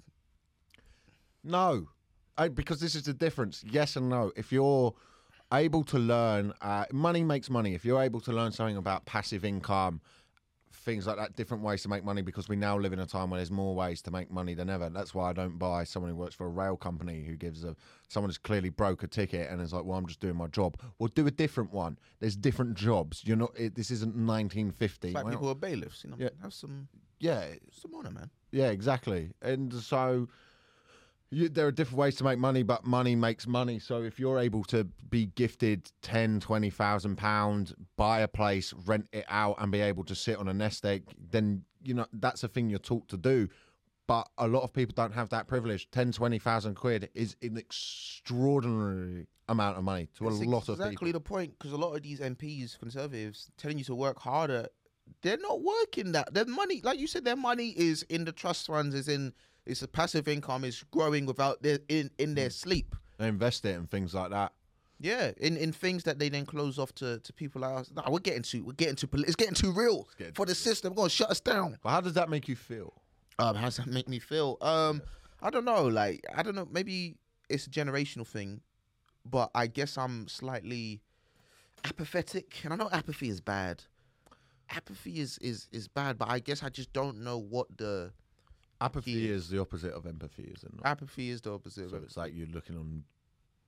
No, 1.45 1.89
I, 2.39 2.49
because 2.49 2.81
this 2.81 2.95
is 2.95 3.05
the 3.05 3.13
difference. 3.13 3.65
Yes 3.69 3.97
and 3.97 4.09
no. 4.09 4.33
If 4.37 4.53
you're 4.53 4.95
able 5.53 5.85
to 5.85 5.99
learn, 5.99 6.53
uh, 6.61 6.87
money 6.93 7.25
makes 7.25 7.51
money. 7.51 7.75
If 7.75 7.85
you're 7.85 8.03
able 8.03 8.21
to 8.21 8.33
learn 8.33 8.53
something 8.53 8.77
about 8.77 9.05
passive 9.05 9.45
income, 9.45 10.01
things 10.83 11.07
like 11.07 11.17
that, 11.17 11.37
different 11.37 11.63
ways 11.63 11.83
to 11.83 11.89
make 11.89 12.05
money 12.05 12.23
because 12.23 12.49
we 12.49 12.57
now 12.57 12.77
live 12.77 12.93
in 12.93 12.99
a 12.99 13.07
time 13.07 13.31
where 13.31 13.39
there's 13.39 13.51
more 13.51 13.75
ways 13.75 14.03
to 14.03 14.11
make 14.11 14.31
money 14.31 14.55
than 14.55 14.69
ever. 14.69 14.91
That's 14.91 15.15
why 15.15 15.31
I 15.31 15.33
don't 15.33 15.59
buy 15.59 15.85
someone 15.85 16.11
who 16.11 16.17
works 16.17 16.35
for 16.35 16.47
a 16.47 16.51
rail 16.51 16.77
company 16.77 17.25
who 17.25 17.37
gives 17.37 17.65
a 17.65 17.77
someone 18.09 18.29
who's 18.29 18.39
clearly 18.39 18.69
broke 18.69 19.03
a 19.03 19.07
ticket 19.07 19.51
and 19.51 19.61
is 19.61 19.73
like, 19.73 19.85
"Well, 19.85 19.97
I'm 19.97 20.07
just 20.07 20.21
doing 20.21 20.37
my 20.37 20.49
job." 20.49 20.77
Well, 20.99 21.09
do 21.15 21.27
a 21.27 21.31
different 21.31 21.73
one. 21.73 21.99
There's 22.21 22.37
different 22.37 22.75
jobs. 22.75 23.23
You're 23.25 23.37
not. 23.37 23.53
It, 23.57 23.75
this 23.75 23.91
isn't 23.91 24.15
1950. 24.15 25.09
It's 25.09 25.15
like 25.15 25.25
not- 25.25 25.31
people 25.31 25.49
are 25.49 25.55
bailiffs, 25.55 26.05
you 26.05 26.11
know. 26.11 26.17
Yeah. 26.19 26.31
Have 26.43 26.53
some 26.53 26.89
yeah, 27.23 27.45
some 27.71 27.95
honor, 27.95 28.11
man. 28.11 28.31
yeah, 28.51 28.71
exactly. 28.71 29.31
And 29.41 29.73
so 29.73 30.29
you, 31.33 31.49
there 31.49 31.67
are 31.67 31.73
different 31.73 31.99
ways 31.99 32.17
to 32.17 32.25
make 32.25 32.39
money, 32.39 32.63
but 32.63 32.85
money 32.85 33.17
makes 33.17 33.47
money. 33.47 33.79
So 33.79 34.03
if 34.03 34.21
you're 34.21 34.39
able 34.39 34.65
to 34.65 34.85
be 35.09 35.27
gifted 35.27 35.91
10, 36.03 36.41
20,000 36.41 37.17
pounds, 37.17 37.75
buy 37.97 38.21
a 38.21 38.29
place, 38.29 38.75
rent 38.85 39.09
it 39.13 39.25
out 39.29 39.57
and 39.59 39.73
be 39.73 39.81
able 39.81 40.05
to 40.05 40.15
sit 40.15 40.37
on 40.37 40.47
a 40.49 40.53
nest 40.53 40.85
egg, 40.85 41.05
then, 41.31 41.65
you 41.83 41.95
know, 41.95 42.07
that's 42.13 42.45
a 42.45 42.49
thing 42.49 42.69
you're 42.69 42.79
taught 42.79 43.09
to 43.09 43.17
do. 43.17 43.49
But 44.07 44.29
a 44.37 44.47
lot 44.47 44.63
of 44.63 44.75
people 44.75 44.93
don't 44.95 45.15
have 45.15 45.31
that 45.31 45.47
privilege. 45.47 45.91
10, 45.91 46.13
20,000 46.13 46.75
quid 46.75 47.09
is 47.15 47.35
an 47.41 47.57
extraordinary 47.57 49.27
amount 49.49 49.79
of 49.79 49.85
money 49.85 50.09
to 50.19 50.29
It's 50.29 50.41
a 50.41 50.45
lot 50.45 50.69
of 50.69 50.77
people. 50.77 50.85
exactly 50.85 51.13
the 51.13 51.21
point 51.21 51.59
because 51.59 51.73
a 51.73 51.79
lot 51.79 51.97
of 51.97 52.03
these 52.03 52.21
MPs, 52.21 52.79
conservatives, 52.79 53.51
telling 53.57 53.79
you 53.79 53.85
to 53.85 53.95
work 53.95 54.19
harder. 54.19 54.67
They're 55.23 55.39
not 55.39 55.63
working 55.63 56.13
that. 56.13 56.35
Their 56.35 56.45
money, 56.45 56.81
like 56.85 56.99
you 56.99 57.07
said, 57.07 57.25
their 57.25 57.37
money 57.37 57.71
is 57.77 58.03
in 58.05 58.25
the 58.25 58.33
trust 58.33 58.67
funds. 58.67 58.95
Is 58.95 59.09
in 59.09 59.33
it's 59.67 59.83
a 59.83 59.89
passive 59.89 60.29
income. 60.29 60.65
is 60.65 60.85
growing 60.91 61.27
without 61.27 61.63
their 61.63 61.79
in 61.89 62.11
in 62.19 62.35
their 62.35 62.51
sleep. 62.51 62.95
They 63.19 63.29
invest 63.29 63.65
it 63.65 63.77
and 63.77 63.91
things 63.91 64.15
like 64.15 64.31
that. 64.31 64.53
Yeah, 64.99 65.33
in, 65.39 65.57
in 65.57 65.73
things 65.73 66.05
that 66.05 66.21
they 66.21 66.29
then 66.29 66.47
close 66.47 66.79
off 66.79 66.95
to, 66.97 67.19
to 67.19 67.33
people 67.33 67.63
like 67.63 67.81
us. 67.81 67.91
Nah, 67.95 68.09
we're 68.09 68.21
getting 68.21 68.43
too 68.43 68.65
we're 68.65 68.73
getting 68.73 68.95
too 68.95 69.09
poli- 69.09 69.25
it's 69.25 69.35
getting 69.37 69.55
too 69.55 69.73
real 69.73 70.09
getting 70.17 70.35
for 70.35 70.47
the 70.47 70.55
system. 70.55 70.93
We're 70.93 70.97
gonna 70.97 71.11
shut 71.11 71.31
us 71.31 71.41
down. 71.41 71.77
But 71.83 71.91
how 71.91 72.01
does 72.01 72.15
that 72.15 72.31
make 72.31 72.49
you 72.49 72.57
feel? 72.57 72.93
Um, 73.39 73.57
how 73.57 73.65
does 73.65 73.79
that 73.79 73.89
make 73.89 74.09
me 74.09 74.21
feel? 74.21 74.59
Um, 74.61 75.03
I 75.43 75.51
don't 75.51 75.65
know. 75.65 75.89
Like 75.89 76.25
I 76.35 76.43
don't 76.43 76.55
know. 76.55 76.69
Maybe 76.71 77.17
it's 77.49 77.67
a 77.67 77.71
generational 77.71 78.27
thing, 78.27 78.61
but 79.29 79.51
I 79.55 79.67
guess 79.67 79.99
I'm 79.99 80.29
slightly 80.29 81.01
apathetic, 81.85 82.61
and 82.65 82.73
I 82.73 82.77
know 82.77 82.89
apathy 82.93 83.29
is 83.29 83.41
bad. 83.41 83.83
Apathy 84.71 85.19
is 85.19 85.37
is 85.39 85.69
is 85.73 85.89
bad, 85.89 86.17
but 86.17 86.29
I 86.29 86.39
guess 86.39 86.63
I 86.63 86.69
just 86.69 86.93
don't 86.93 87.25
know 87.25 87.39
what 87.39 87.67
the 87.77 88.13
Apathy 88.83 89.31
is 89.31 89.49
the 89.49 89.61
opposite 89.61 89.93
of 89.93 90.07
empathy, 90.07 90.53
isn't 90.57 90.75
it? 90.75 90.81
apathy 90.85 91.31
is. 91.31 91.41
The 91.41 91.53
opposite. 91.53 91.91
So 91.91 91.97
it's 91.97 92.17
like 92.17 92.33
you're 92.35 92.49
looking 92.49 92.77
on 92.77 93.05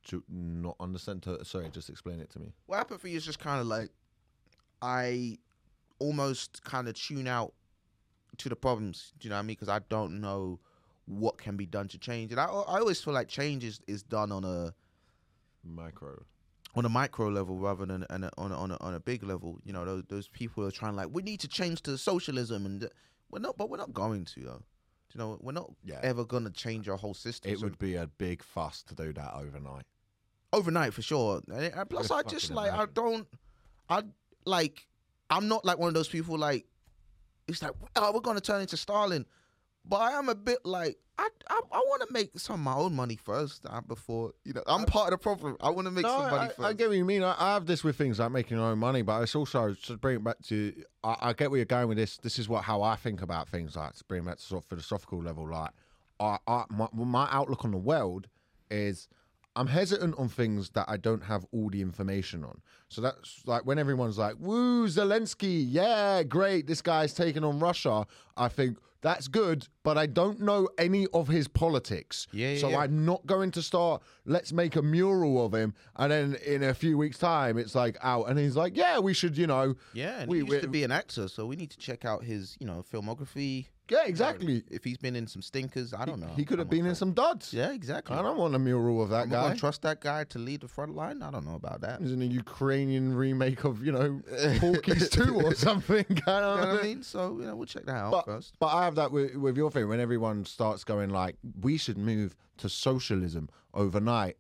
to 0.07 0.23
not 0.29 0.77
understand. 0.81 1.23
To, 1.25 1.45
sorry, 1.45 1.69
just 1.71 1.89
explain 1.89 2.21
it 2.21 2.31
to 2.31 2.39
me. 2.39 2.53
Well, 2.67 2.81
apathy 2.81 3.15
is 3.15 3.25
just 3.25 3.39
kind 3.39 3.61
of 3.61 3.67
like 3.67 3.91
I 4.83 5.39
almost 5.99 6.63
kind 6.65 6.89
of 6.89 6.95
tune 6.95 7.27
out 7.29 7.55
to 8.39 8.49
the 8.49 8.57
problems. 8.57 9.13
Do 9.19 9.27
you 9.27 9.31
know 9.31 9.37
what 9.37 9.41
I 9.41 9.43
mean? 9.43 9.55
Because 9.55 9.69
I 9.69 9.81
don't 9.89 10.21
know 10.21 10.59
what 11.07 11.39
can 11.39 11.57
be 11.57 11.67
done 11.67 11.87
to 11.89 11.99
change 11.99 12.33
it. 12.33 12.39
I 12.39 12.45
I 12.47 12.81
always 12.81 13.01
feel 13.01 13.15
like 13.15 13.29
change 13.29 13.63
is, 13.65 13.81
is 13.87 14.03
done 14.03 14.33
on 14.33 14.45
a 14.45 14.75
Micro. 15.63 16.25
on 16.75 16.85
a 16.85 16.89
micro 16.89 17.29
level 17.29 17.57
rather 17.59 17.87
than 17.87 18.05
an, 18.11 18.29
on 18.37 18.53
a, 18.53 18.57
on 18.57 18.71
a, 18.71 18.77
on 18.81 18.95
a 18.95 19.01
big 19.01 19.23
level. 19.23 19.59
You 19.65 19.73
know, 19.73 19.85
those 19.85 20.03
those 20.09 20.29
people 20.29 20.67
are 20.67 20.71
trying 20.71 20.97
like 20.97 21.09
we 21.13 21.23
need 21.23 21.41
to 21.41 21.49
change 21.49 21.83
to 21.83 21.97
socialism, 21.97 22.67
and 22.67 22.89
we're 23.31 23.39
not, 23.39 23.57
but 23.57 23.71
we're 23.71 23.79
not 23.79 23.95
going 23.95 24.25
to 24.27 24.41
though. 24.41 24.63
You 25.15 25.19
know, 25.19 25.39
we're 25.41 25.53
not 25.53 25.71
Yeah. 25.85 26.01
ever 26.03 26.25
gonna 26.25 26.51
change 26.51 26.89
our 26.89 26.97
whole 26.97 27.15
system. 27.15 27.53
It 27.53 27.59
So 27.59 27.65
would 27.67 27.79
be 27.79 27.95
a 27.95 28.07
big 28.07 28.43
fuss 28.43 28.83
to 28.85 28.95
do 28.95 29.13
that 29.13 29.35
overnight. 29.35 29.87
overnight 30.53 30.93
for 30.95 31.03
sure. 31.03 31.41
And, 31.49 31.65
and 31.73 31.91
plus, 31.91 32.11
I 32.11 32.23
just 32.23 32.49
fucking 32.49 32.57
like 32.57 32.73
I 32.73 32.87
don't, 32.87 33.27
I 33.89 34.03
like 34.45 34.87
I'm 35.31 35.49
not 35.49 35.65
like 35.65 35.79
one 35.79 35.89
of 35.89 35.95
those 35.95 36.09
people 36.09 36.37
like 36.37 36.67
it's 37.49 37.63
like 37.63 37.73
oh 37.97 38.13
we're 38.13 38.21
gonna 38.21 38.41
turn 38.41 38.61
into 38.61 38.77
Stalin, 38.77 39.25
but 39.85 39.97
I 40.01 40.13
am 40.13 40.29
a 40.29 40.35
bit 40.35 40.59
like 40.65 40.99
I 41.19 41.29
I, 41.49 41.61
I 41.73 41.79
want 41.79 42.03
to 42.07 42.13
make 42.13 42.39
some 42.39 42.55
of 42.55 42.61
my 42.61 42.75
own 42.75 42.95
money 42.95 43.17
first 43.17 43.65
uh, 43.69 43.81
before 43.83 44.33
you 44.45 44.53
know 44.53 44.63
I'm 44.67 44.85
part 44.85 45.13
of 45.13 45.21
the 45.21 45.23
problem. 45.23 45.57
I 45.61 45.71
want 45.71 45.87
to 45.87 45.91
make 45.93 46.03
No, 46.03 46.09
some 46.11 46.31
money 46.31 46.45
I, 46.45 46.49
first. 46.49 46.61
I 46.61 46.73
get 46.73 46.89
what 46.89 46.97
you 46.97 47.05
mean. 47.05 47.23
I, 47.23 47.37
I 47.39 47.55
have 47.55 47.67
this 47.67 47.85
with 47.85 47.97
things 47.97 48.19
like 48.19 48.33
making 48.33 48.57
your 48.57 48.67
own 48.67 48.79
money, 48.79 49.03
but 49.03 49.23
it's 49.23 49.35
also 49.35 49.75
to 49.75 49.97
bring 49.97 50.17
it 50.17 50.25
back 50.25 50.43
to. 50.49 50.73
I, 51.05 51.17
I 51.21 51.33
get 51.33 51.51
where 51.51 51.59
you're 51.59 51.67
going 51.67 51.89
with 51.89 51.99
this. 51.99 52.17
This 52.17 52.39
is 52.39 52.49
what 52.49 52.65
how 52.65 52.83
I 52.83 52.97
think 52.97 53.23
about 53.23 53.49
things. 53.49 53.77
Like 53.77 53.95
to 53.95 54.05
bring 54.05 54.23
it 54.23 54.27
back 54.27 54.37
to 54.39 54.43
sort 54.43 54.65
of 54.65 54.69
philosophical 54.69 55.23
level. 55.23 55.49
Like, 55.49 55.71
I, 56.19 56.39
I 56.47 56.65
my, 56.69 56.89
my 56.93 57.29
outlook 57.31 57.65
on 57.65 57.71
the 57.71 57.79
world 57.79 58.29
is. 58.71 59.09
I'm 59.57 59.69
hesitant 59.69 60.19
on 60.19 60.29
things 60.29 60.71
that 60.71 60.87
I 60.89 60.97
don't 60.97 61.23
have 61.23 61.47
all 61.53 61.71
the 61.71 61.81
information 61.81 62.43
on. 62.43 62.61
So 62.89 63.01
that's 63.01 63.41
like 63.47 63.65
when 63.65 63.79
everyone's 63.79 64.19
like, 64.19 64.35
"Woo, 64.41 64.89
Zelensky, 64.89 65.65
yeah, 65.69 66.25
great, 66.25 66.67
this 66.67 66.83
guy's 66.83 67.15
taking 67.15 67.45
on 67.45 67.61
Russia." 67.61 68.05
I 68.37 68.49
think 68.49 68.79
that's 69.05 69.29
good, 69.29 69.69
but 69.85 69.97
I 69.97 70.07
don't 70.07 70.41
know 70.41 70.69
any 70.79 71.07
of 71.15 71.29
his 71.29 71.47
politics. 71.47 72.27
Yeah, 72.33 72.53
yeah, 72.55 72.59
so 72.59 72.69
yeah. 72.71 72.79
I'm 72.79 73.05
not 73.05 73.25
going 73.27 73.51
to 73.53 73.63
start. 73.63 74.03
Let's 74.25 74.53
make 74.53 74.75
a 74.77 74.83
mural 74.83 75.45
of 75.47 75.55
him, 75.55 75.75
and 75.97 76.11
then 76.11 76.35
in 76.45 76.63
a 76.65 76.75
few 76.75 76.97
weeks' 76.99 77.19
time, 77.19 77.59
it's 77.59 77.75
like 77.77 77.97
out, 78.03 78.25
and 78.29 78.39
he's 78.39 78.57
like, 78.57 78.77
"Yeah, 78.77 78.99
we 78.99 79.13
should," 79.15 79.37
you 79.37 79.47
know. 79.47 79.77
yeah, 79.93 80.21
and 80.21 80.31
we- 80.31 80.39
he 80.39 80.41
used 80.45 80.51
we- 80.51 80.61
to 80.63 80.69
be 80.69 80.83
an 80.85 80.91
actor, 80.91 81.29
so 81.29 81.47
we 81.47 81.55
need 81.55 81.71
to 81.71 81.79
check 81.79 82.05
out 82.05 82.25
his 82.25 82.57
you 82.59 82.67
know 82.67 82.83
filmography. 82.93 83.67
Yeah, 83.91 84.05
exactly. 84.07 84.63
If 84.71 84.83
he's 84.83 84.97
been 84.97 85.15
in 85.15 85.27
some 85.27 85.43
stinkers, 85.43 85.93
I 85.93 86.07
don't 86.07 86.19
know. 86.19 86.33
He 86.37 86.45
could 86.47 86.59
have 86.59 86.71
been 86.71 86.87
in 86.87 86.95
some 86.95 87.13
duds. 87.13 87.53
Yeah, 87.53 87.71
exactly. 87.73 88.17
I 88.17 88.23
don't 88.23 88.39
want 88.39 88.55
a 88.55 88.59
mural 88.59 89.03
of 89.03 89.11
that 89.11 89.25
I'm 89.25 89.29
guy. 89.31 89.55
trust 89.57 89.83
that 89.83 90.01
guy 90.01 90.25
to 90.25 90.39
lead 90.39 90.63
the 90.63 90.69
front 90.69 90.95
line. 90.97 91.23
I 91.23 91.31
don't 91.31 91.45
know 91.45 91.55
about 91.57 91.83
that. 91.83 92.01
He's 92.01 92.13
in 92.13 92.23
a 92.23 92.25
Ukrainian 92.25 93.15
remake 93.15 93.65
of 93.65 93.85
you 93.85 93.93
know 93.93 94.23
Porky's 94.61 95.11
Two 95.11 95.35
or 95.35 95.55
something. 95.55 96.07
I 96.27 96.41
don't 96.41 96.57
you 96.59 96.65
know 96.65 96.73
what 96.73 96.81
I 96.81 96.83
mean? 96.83 97.03
So 97.03 97.37
you 97.39 97.45
know, 97.47 97.57
we'll 97.57 97.67
check 97.67 97.85
that 97.85 97.97
out 97.97 98.11
But, 98.13 98.25
first. 98.25 98.55
but 98.59 98.69
I 98.69 98.85
have 98.87 98.95
that 98.95 99.13
with, 99.13 99.35
with 99.37 99.57
your 99.57 99.71
thing 99.71 99.87
when 99.89 100.01
everyone 100.01 100.47
starts 100.47 100.83
going 100.85 101.11
like, 101.11 101.37
we 101.61 101.77
should 101.77 101.99
move 101.99 102.35
to 102.59 102.71
socialism 102.71 103.51
overnight. 103.75 104.39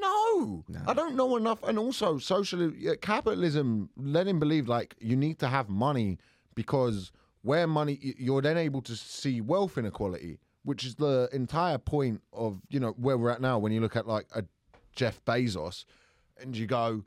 No, 0.00 0.64
No. 0.68 0.80
I 0.86 0.94
don't 0.94 1.16
know 1.16 1.36
enough. 1.36 1.62
And 1.62 1.78
also, 1.78 2.18
social 2.18 2.70
capitalism, 3.00 3.90
let 3.96 4.26
him 4.28 4.38
believe 4.38 4.68
like 4.68 4.94
you 5.00 5.16
need 5.16 5.38
to 5.40 5.48
have 5.48 5.68
money 5.68 6.18
because 6.54 7.10
where 7.46 7.66
money, 7.66 8.14
you're 8.18 8.42
then 8.42 8.56
able 8.56 8.82
to 8.82 8.96
see 8.96 9.40
wealth 9.40 9.78
inequality, 9.78 10.38
which 10.64 10.84
is 10.84 10.96
the 10.96 11.28
entire 11.32 11.78
point 11.78 12.20
of 12.32 12.60
you 12.68 12.80
know 12.80 12.94
where 12.98 13.16
we're 13.16 13.30
at 13.30 13.40
now. 13.40 13.58
When 13.58 13.72
you 13.72 13.80
look 13.80 13.96
at 13.96 14.06
like 14.06 14.26
a 14.34 14.44
Jeff 14.94 15.24
Bezos, 15.24 15.84
and 16.40 16.56
you 16.56 16.66
go, 16.66 17.04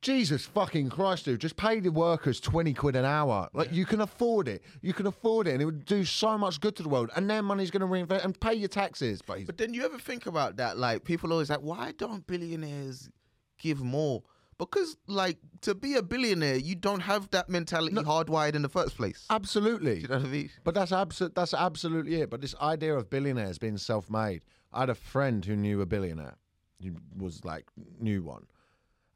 Jesus 0.00 0.46
fucking 0.46 0.90
Christ, 0.90 1.26
dude, 1.26 1.40
just 1.40 1.56
pay 1.56 1.78
the 1.80 1.90
workers 1.90 2.40
20 2.40 2.74
quid 2.74 2.96
an 2.96 3.04
hour. 3.04 3.48
Like, 3.52 3.72
you 3.72 3.86
can 3.86 4.00
afford 4.00 4.48
it. 4.48 4.62
You 4.80 4.92
can 4.92 5.06
afford 5.06 5.46
it, 5.46 5.52
and 5.52 5.62
it 5.62 5.64
would 5.64 5.84
do 5.84 6.04
so 6.04 6.36
much 6.36 6.60
good 6.60 6.74
to 6.76 6.82
the 6.82 6.88
world. 6.88 7.10
And 7.14 7.30
their 7.30 7.42
money's 7.42 7.70
going 7.70 7.80
to 7.80 7.86
reinvest 7.86 8.24
and 8.24 8.38
pay 8.38 8.54
your 8.54 8.68
taxes. 8.68 9.22
But 9.22 9.46
But 9.46 9.58
then 9.58 9.74
you 9.74 9.84
ever 9.84 9.98
think 9.98 10.26
about 10.26 10.56
that? 10.56 10.76
Like 10.76 11.04
people 11.04 11.32
always 11.32 11.50
like, 11.50 11.60
why 11.60 11.92
don't 11.96 12.26
billionaires 12.26 13.10
give 13.58 13.80
more? 13.80 14.22
because 14.58 14.96
like 15.06 15.38
to 15.62 15.74
be 15.74 15.94
a 15.94 16.02
billionaire 16.02 16.56
you 16.56 16.74
don't 16.74 17.00
have 17.00 17.30
that 17.30 17.48
mentality 17.48 17.94
no, 17.94 18.02
hardwired 18.02 18.54
in 18.54 18.62
the 18.62 18.68
first 18.68 18.96
place. 18.96 19.26
Absolutely. 19.30 20.00
You 20.00 20.08
know 20.08 20.16
I 20.16 20.20
mean? 20.20 20.50
but 20.64 20.74
that's 20.74 20.92
abso- 20.92 21.34
that's 21.34 21.54
absolutely 21.54 22.20
it. 22.20 22.30
But 22.30 22.40
this 22.40 22.54
idea 22.60 22.94
of 22.94 23.10
billionaires 23.10 23.58
being 23.58 23.78
self-made 23.78 24.44
i 24.72 24.80
had 24.80 24.90
a 24.90 24.94
friend 24.94 25.44
who 25.44 25.56
knew 25.56 25.80
a 25.80 25.86
billionaire. 25.86 26.36
He 26.78 26.90
was 27.16 27.44
like 27.44 27.66
new 28.00 28.22
one. 28.22 28.46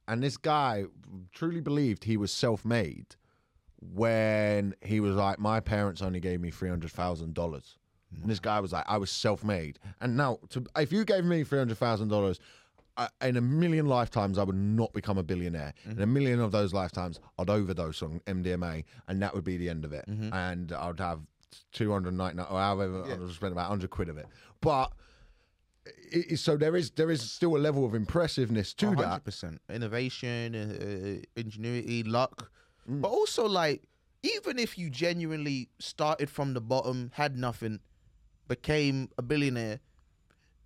And 0.09 0.23
this 0.23 0.37
guy 0.37 0.85
truly 1.33 1.61
believed 1.61 2.05
he 2.05 2.17
was 2.17 2.31
self-made 2.31 3.17
when 3.81 4.75
he 4.83 5.01
was 5.01 5.17
like 5.17 5.39
my 5.39 5.61
parents 5.61 6.01
only 6.01 6.21
gave 6.21 6.41
me 6.41 6.51
$300000 6.51 7.77
and 8.23 8.31
this 8.31 8.41
guy 8.41 8.61
was 8.61 8.73
like, 8.73 8.85
I 8.87 8.99
was 8.99 9.11
self 9.11 9.45
made. 9.45 9.79
And 10.01 10.17
now, 10.17 10.39
to, 10.51 10.65
if 10.77 10.93
you 10.93 11.05
gave 11.05 11.25
me 11.25 11.45
$300,000 11.45 12.39
I, 12.97 13.09
in 13.23 13.37
a 13.37 13.41
million 13.41 13.87
lifetimes, 13.87 14.39
I 14.39 14.45
would 14.45 14.57
not 14.57 14.93
become 14.93 15.19
a 15.19 15.23
billionaire. 15.23 15.75
Mm-hmm. 15.83 15.91
In 15.99 16.03
a 16.03 16.07
million 16.07 16.41
of 16.41 16.53
those 16.53 16.73
lifetimes, 16.73 17.21
I'd 17.39 17.51
overdose 17.51 18.03
on 18.03 18.21
MDMA, 18.27 18.85
and 19.09 19.23
that 19.23 19.35
would 19.35 19.45
be 19.45 19.57
the 19.57 19.69
end 19.69 19.85
of 19.85 19.93
it. 19.93 20.05
Mm-hmm. 20.09 20.33
And 20.33 20.73
I'd 20.73 21.01
have 21.01 21.21
299 21.73 22.47
or 22.51 22.59
however 22.59 23.05
yeah. 23.07 23.15
I'd 23.15 23.31
spend 23.33 23.53
about 23.53 23.69
100 23.71 23.91
quid 23.91 24.09
of 24.09 24.19
it. 24.19 24.27
But 24.61 24.93
it, 26.11 26.39
so 26.39 26.57
there 26.57 26.77
is 26.77 26.91
there 26.93 27.11
is 27.11 27.21
still 27.31 27.57
a 27.57 27.59
level 27.59 27.85
of 27.85 27.95
impressiveness 27.95 28.75
to 28.75 28.87
100%. 28.87 28.97
that. 28.99 29.25
percent 29.25 29.61
innovation, 29.71 30.55
uh, 30.55 31.19
uh, 31.19 31.41
ingenuity, 31.41 32.03
luck, 32.03 32.51
mm. 32.91 33.01
but 33.01 33.09
also 33.09 33.47
like 33.47 33.83
even 34.23 34.59
if 34.59 34.77
you 34.77 34.91
genuinely 34.91 35.69
started 35.79 36.29
from 36.29 36.55
the 36.55 36.61
bottom, 36.61 37.13
had 37.15 37.37
nothing, 37.37 37.81
became 38.49 39.09
a 39.17 39.23
billionaire, 39.23 39.79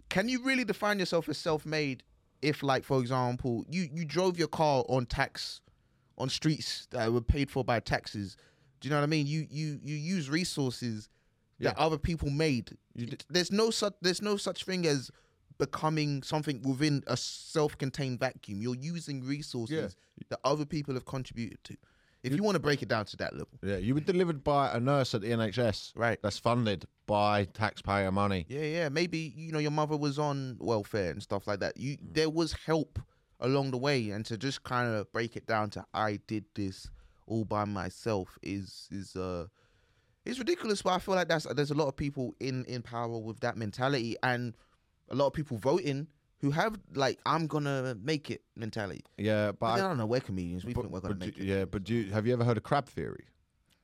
can 0.09 0.29
you 0.29 0.43
really 0.43 0.65
define 0.65 0.99
yourself 0.99 1.29
as 1.29 1.37
self-made 1.37 2.03
if, 2.43 2.63
like, 2.63 2.85
for 2.85 3.01
example, 3.01 3.65
you 3.69 3.89
you 3.93 4.05
drove 4.05 4.39
your 4.39 4.49
car 4.49 4.85
on 4.89 5.07
tax, 5.07 5.61
on 6.19 6.29
streets 6.29 6.87
that 6.91 7.13
were 7.13 7.21
paid 7.21 7.51
for 7.51 7.65
by 7.65 7.81
taxes. 7.81 8.37
Do 8.81 8.89
you 8.89 8.91
know 8.91 8.99
what 9.01 9.05
I 9.05 9.09
mean? 9.09 9.27
You 9.27 9.47
you 9.51 9.79
you 9.83 9.95
use 9.97 10.31
resources 10.31 11.09
that 11.59 11.75
Yeah. 11.77 11.85
other 11.85 11.99
people 11.99 12.31
made. 12.31 12.77
there's 13.29 13.53
no 13.53 13.71
such 13.71 13.95
there's 14.01 14.23
no 14.23 14.37
such 14.37 14.65
thing 14.65 14.87
as 14.87 15.11
becoming 15.59 16.23
something 16.23 16.63
within 16.63 17.05
a 17.07 17.17
self-contained 17.17 18.19
vacuum. 18.19 18.63
You're 18.63 18.75
using 18.75 19.23
resources 19.23 19.95
that 20.31 20.41
other 20.45 20.65
people 20.65 20.95
have 20.95 21.05
contributed 21.05 21.63
to. 21.65 21.77
If 22.23 22.35
you 22.35 22.43
want 22.43 22.57
to 22.57 22.61
break 22.61 22.83
it 22.83 22.89
down 22.89 23.07
to 23.07 23.17
that 23.19 23.33
level, 23.33 23.49
Yeah, 23.63 23.77
you 23.79 23.95
were 23.95 24.01
delivered 24.01 24.45
by 24.45 24.71
a 24.73 24.81
nurse 24.81 25.15
at 25.15 25.23
the 25.23 25.29
NHS. 25.29 25.93
Right. 25.97 26.19
That's 26.23 26.39
funded 26.39 26.85
by 27.07 27.45
taxpayer 27.47 28.13
money. 28.13 28.47
yeah, 28.49 28.63
yeah, 28.63 28.89
maybe 28.89 29.33
you 29.37 29.53
know 29.53 29.59
your 29.59 29.71
mother 29.71 29.97
was 29.97 30.19
on 30.19 30.57
welfare 30.61 31.11
and 31.11 31.23
stuff 31.23 31.47
like 31.47 31.61
that. 31.61 31.77
You 31.77 31.97
there 32.03 32.31
was 32.31 32.53
help 32.53 32.99
along 33.41 33.71
the 33.71 33.79
way, 33.79 34.11
and 34.11 34.25
to 34.27 34.37
just 34.37 34.63
kind 34.65 34.95
of 34.95 35.11
break 35.13 35.35
it 35.37 35.47
down 35.47 35.71
to 35.71 35.85
I 35.95 36.21
did 36.27 36.45
this 36.55 36.89
all 37.27 37.45
by 37.45 37.65
myself 37.65 38.39
is 38.43 38.89
is 38.91 39.17
uh 39.17 39.47
it's 40.27 40.39
ridiculous. 40.39 40.83
But 40.83 40.91
I 40.91 40.99
feel 40.99 41.15
like 41.15 41.29
that's 41.29 41.47
there's 41.55 41.71
a 41.71 41.75
lot 41.75 41.89
of 41.89 41.97
people 41.97 42.35
in 42.39 42.65
in 42.67 42.83
power 42.83 43.19
with 43.19 43.41
that 43.41 43.57
mentality, 43.57 44.17
and 44.23 44.55
a 45.09 45.15
lot 45.15 45.27
of 45.27 45.33
people 45.33 45.57
voting 45.57 46.07
who 46.41 46.51
have 46.51 46.79
like 46.95 47.19
I'm 47.27 47.47
gonna 47.47 47.97
make 48.03 48.31
it 48.31 48.43
mentality. 48.57 49.05
Yeah, 49.19 49.49
but, 49.53 49.61
But 49.61 49.67
I 49.67 49.75
I, 49.75 49.79
don't 49.89 49.99
know. 49.99 50.07
We're 50.07 50.21
comedians. 50.21 50.65
We 50.65 50.73
but- 50.75 50.83
think 50.83 50.93
we're 50.93 51.01
gonna 51.01 51.15
make 51.17 51.37
do- 51.37 51.43
it. 51.43 51.47
Yeah, 51.47 51.65
but 51.65 51.85
do 51.85 51.95
you, 51.95 52.13
have 52.13 52.27
you 52.27 52.33
ever 52.33 52.45
heard 52.45 52.57
of 52.57 52.63
crab 52.63 52.87
theory? 52.89 53.25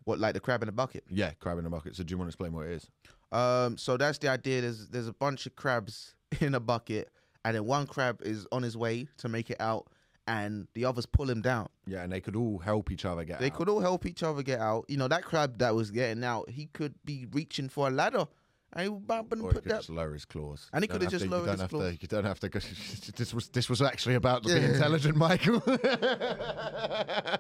What 0.05 0.19
like 0.21 0.35
the 0.35 0.41
crab 0.41 0.63
in 0.63 0.67
the 0.67 0.73
bucket? 0.73 1.05
Yeah, 1.11 1.33
crab 1.41 1.59
in 1.59 1.67
a 1.67 1.71
bucket. 1.71 1.97
So 1.97 2.05
do 2.05 2.13
you 2.13 2.19
want 2.19 2.29
to 2.29 2.31
explain 2.31 2.53
what 2.53 2.67
it 2.67 2.73
is? 2.73 2.89
Um, 3.33 3.77
so 3.77 3.97
that's 3.97 4.19
the 4.19 4.29
idea. 4.29 4.61
There's 4.61 4.89
there's 4.89 5.09
a 5.09 5.13
bunch 5.13 5.47
of 5.47 5.57
crabs 5.57 6.15
in 6.41 6.55
a 6.55 6.61
bucket, 6.61 7.11
and 7.45 7.57
then 7.57 7.65
one 7.65 7.87
crab 7.87 8.21
is 8.23 8.47
on 8.53 8.63
his 8.63 8.77
way 8.77 9.09
to 9.19 9.29
make 9.29 9.51
it 9.51 9.61
out, 9.61 9.89
and 10.29 10.69
the 10.75 10.85
others 10.85 11.07
pull 11.07 11.29
him 11.29 11.43
down. 11.43 11.69
Yeah, 11.87 12.05
and 12.05 12.13
they 12.13 12.21
could 12.21 12.37
all 12.37 12.59
help 12.59 12.91
each 12.93 13.05
other 13.05 13.25
get 13.25 13.41
They 13.41 13.47
out. 13.47 13.55
could 13.55 13.69
all 13.69 13.81
help 13.81 14.07
each 14.07 14.23
other 14.23 14.43
get 14.45 14.61
out. 14.61 14.85
You 14.89 14.97
know, 14.97 15.09
that 15.09 15.25
crab 15.25 15.59
that 15.59 15.75
was 15.75 15.91
getting 15.91 16.23
out, 16.23 16.51
he 16.51 16.67
could 16.67 16.95
be 17.05 17.27
reaching 17.33 17.69
for 17.69 17.89
a 17.89 17.91
ladder, 17.91 18.27
and 18.73 18.83
he 18.83 18.89
would 18.89 19.07
bump 19.07 19.33
and 19.33 19.43
Or 19.43 19.53
put 19.53 19.63
could 19.63 19.73
that. 19.73 19.77
just 19.79 19.91
lower 19.91 20.13
his 20.13 20.25
claws. 20.25 20.69
And 20.73 20.83
he 20.85 20.89
could 20.89 21.01
have 21.03 21.11
just 21.11 21.25
to- 21.25 21.31
lowered 21.31 21.47
you 21.47 21.53
his 21.53 21.63
claws. 21.71 21.95
To, 21.95 21.99
you 22.01 22.09
don't 22.09 22.25
have 22.25 22.41
to. 22.41 22.49
Go, 22.49 22.59
this 23.17 23.33
was 23.35 23.49
this 23.49 23.69
was 23.71 23.81
actually 23.83 24.15
about 24.17 24.43
to 24.45 24.49
be 24.55 24.65
intelligent, 24.65 25.17
Michael. 25.17 25.63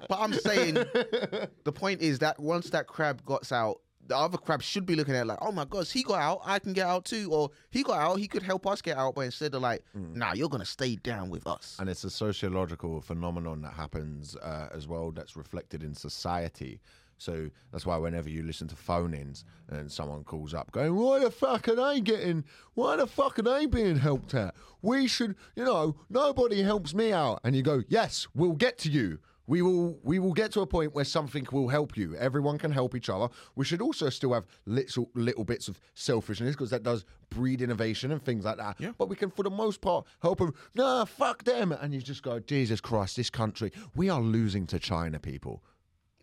But 0.08 0.18
I'm 0.20 0.32
saying 0.34 0.74
the 0.74 1.72
point 1.74 2.00
is 2.00 2.18
that 2.20 2.38
once 2.38 2.70
that 2.70 2.86
crab 2.86 3.24
got 3.24 3.50
out, 3.52 3.80
the 4.06 4.16
other 4.16 4.38
crab 4.38 4.62
should 4.62 4.86
be 4.86 4.94
looking 4.94 5.16
at 5.16 5.22
it 5.22 5.26
like, 5.26 5.38
oh 5.42 5.50
my 5.50 5.64
gosh, 5.64 5.90
he 5.90 6.04
got 6.04 6.20
out, 6.20 6.40
I 6.44 6.60
can 6.60 6.72
get 6.72 6.86
out 6.86 7.04
too, 7.04 7.28
or 7.32 7.50
he 7.70 7.82
got 7.82 7.98
out, 7.98 8.16
he 8.20 8.28
could 8.28 8.42
help 8.44 8.64
us 8.66 8.80
get 8.80 8.96
out. 8.96 9.16
But 9.16 9.22
instead 9.22 9.52
of 9.54 9.62
like, 9.62 9.82
nah, 9.94 10.32
you're 10.32 10.48
gonna 10.48 10.64
stay 10.64 10.94
down 10.96 11.28
with 11.28 11.46
us. 11.46 11.76
and 11.80 11.88
it's 11.88 12.04
a 12.04 12.10
sociological 12.10 13.00
phenomenon 13.00 13.62
that 13.62 13.72
happens 13.72 14.36
uh, 14.36 14.68
as 14.72 14.86
well 14.86 15.10
that's 15.10 15.36
reflected 15.36 15.82
in 15.82 15.92
society. 15.94 16.80
So 17.18 17.50
that's 17.72 17.86
why 17.86 17.96
whenever 17.96 18.28
you 18.28 18.42
listen 18.42 18.68
to 18.68 18.76
phone-ins 18.76 19.44
and 19.68 19.90
someone 19.90 20.24
calls 20.24 20.54
up 20.54 20.70
going, 20.72 20.94
"Why 20.94 21.20
the 21.20 21.30
fuck 21.30 21.68
are 21.68 21.74
they 21.74 22.00
getting? 22.00 22.44
Why 22.74 22.96
the 22.96 23.06
fuck 23.06 23.38
are 23.38 23.42
they 23.42 23.66
being 23.66 23.96
helped 23.96 24.34
out? 24.34 24.54
We 24.82 25.06
should, 25.06 25.34
you 25.54 25.64
know, 25.64 25.96
nobody 26.10 26.62
helps 26.62 26.94
me 26.94 27.12
out." 27.12 27.40
And 27.42 27.56
you 27.56 27.62
go, 27.62 27.82
"Yes, 27.88 28.26
we'll 28.34 28.52
get 28.52 28.78
to 28.78 28.90
you. 28.90 29.18
We 29.48 29.62
will. 29.62 29.98
We 30.02 30.18
will 30.18 30.32
get 30.32 30.50
to 30.52 30.60
a 30.60 30.66
point 30.66 30.92
where 30.92 31.04
something 31.04 31.46
will 31.52 31.68
help 31.68 31.96
you. 31.96 32.16
Everyone 32.16 32.58
can 32.58 32.72
help 32.72 32.96
each 32.96 33.08
other. 33.08 33.28
We 33.54 33.64
should 33.64 33.80
also 33.80 34.10
still 34.10 34.34
have 34.34 34.44
little 34.66 35.08
little 35.14 35.44
bits 35.44 35.68
of 35.68 35.80
selfishness 35.94 36.56
because 36.56 36.70
that 36.70 36.82
does 36.82 37.04
breed 37.30 37.62
innovation 37.62 38.10
and 38.10 38.20
things 38.20 38.44
like 38.44 38.56
that. 38.56 38.80
Yeah. 38.80 38.90
But 38.98 39.08
we 39.08 39.14
can, 39.14 39.30
for 39.30 39.44
the 39.44 39.50
most 39.50 39.80
part, 39.80 40.04
help 40.20 40.38
them. 40.38 40.52
Nah, 40.74 41.04
fuck 41.04 41.44
them. 41.44 41.70
And 41.70 41.94
you 41.94 42.00
just 42.00 42.24
go, 42.24 42.40
Jesus 42.40 42.80
Christ, 42.80 43.16
this 43.16 43.30
country, 43.30 43.70
we 43.94 44.10
are 44.10 44.20
losing 44.20 44.66
to 44.66 44.80
China, 44.80 45.20
people. 45.20 45.62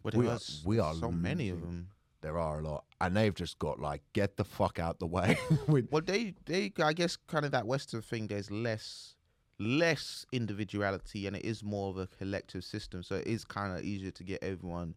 But 0.04 0.14
we 0.16 0.28
are- 0.28 0.40
we 0.66 0.80
are 0.80 0.94
so 0.96 1.12
many 1.12 1.50
of 1.50 1.62
them. 1.62 1.90
There 2.22 2.38
are 2.38 2.60
a 2.60 2.64
lot, 2.64 2.86
and 3.02 3.18
they've 3.18 3.36
just 3.36 3.60
got 3.60 3.80
like, 3.80 4.02
get 4.14 4.38
the 4.38 4.46
fuck 4.46 4.80
out 4.80 5.00
the 5.00 5.08
way. 5.08 5.38
Well, 5.92 6.02
they 6.06 6.36
they 6.46 6.72
I 6.82 6.94
guess 6.94 7.18
kind 7.28 7.44
of 7.46 7.52
that 7.52 7.66
Western 7.68 8.02
thing. 8.02 8.28
There's 8.28 8.50
less 8.52 9.16
less 9.60 10.26
individuality, 10.32 11.28
and 11.28 11.36
it 11.36 11.46
is 11.46 11.64
more 11.64 11.90
of 11.90 11.98
a 11.98 12.08
collective 12.08 12.64
system. 12.64 13.04
So 13.04 13.16
it 13.16 13.28
is 13.28 13.44
kind 13.46 13.78
of 13.78 13.84
easier 13.84 14.12
to 14.12 14.24
get 14.24 14.44
everyone 14.44 14.96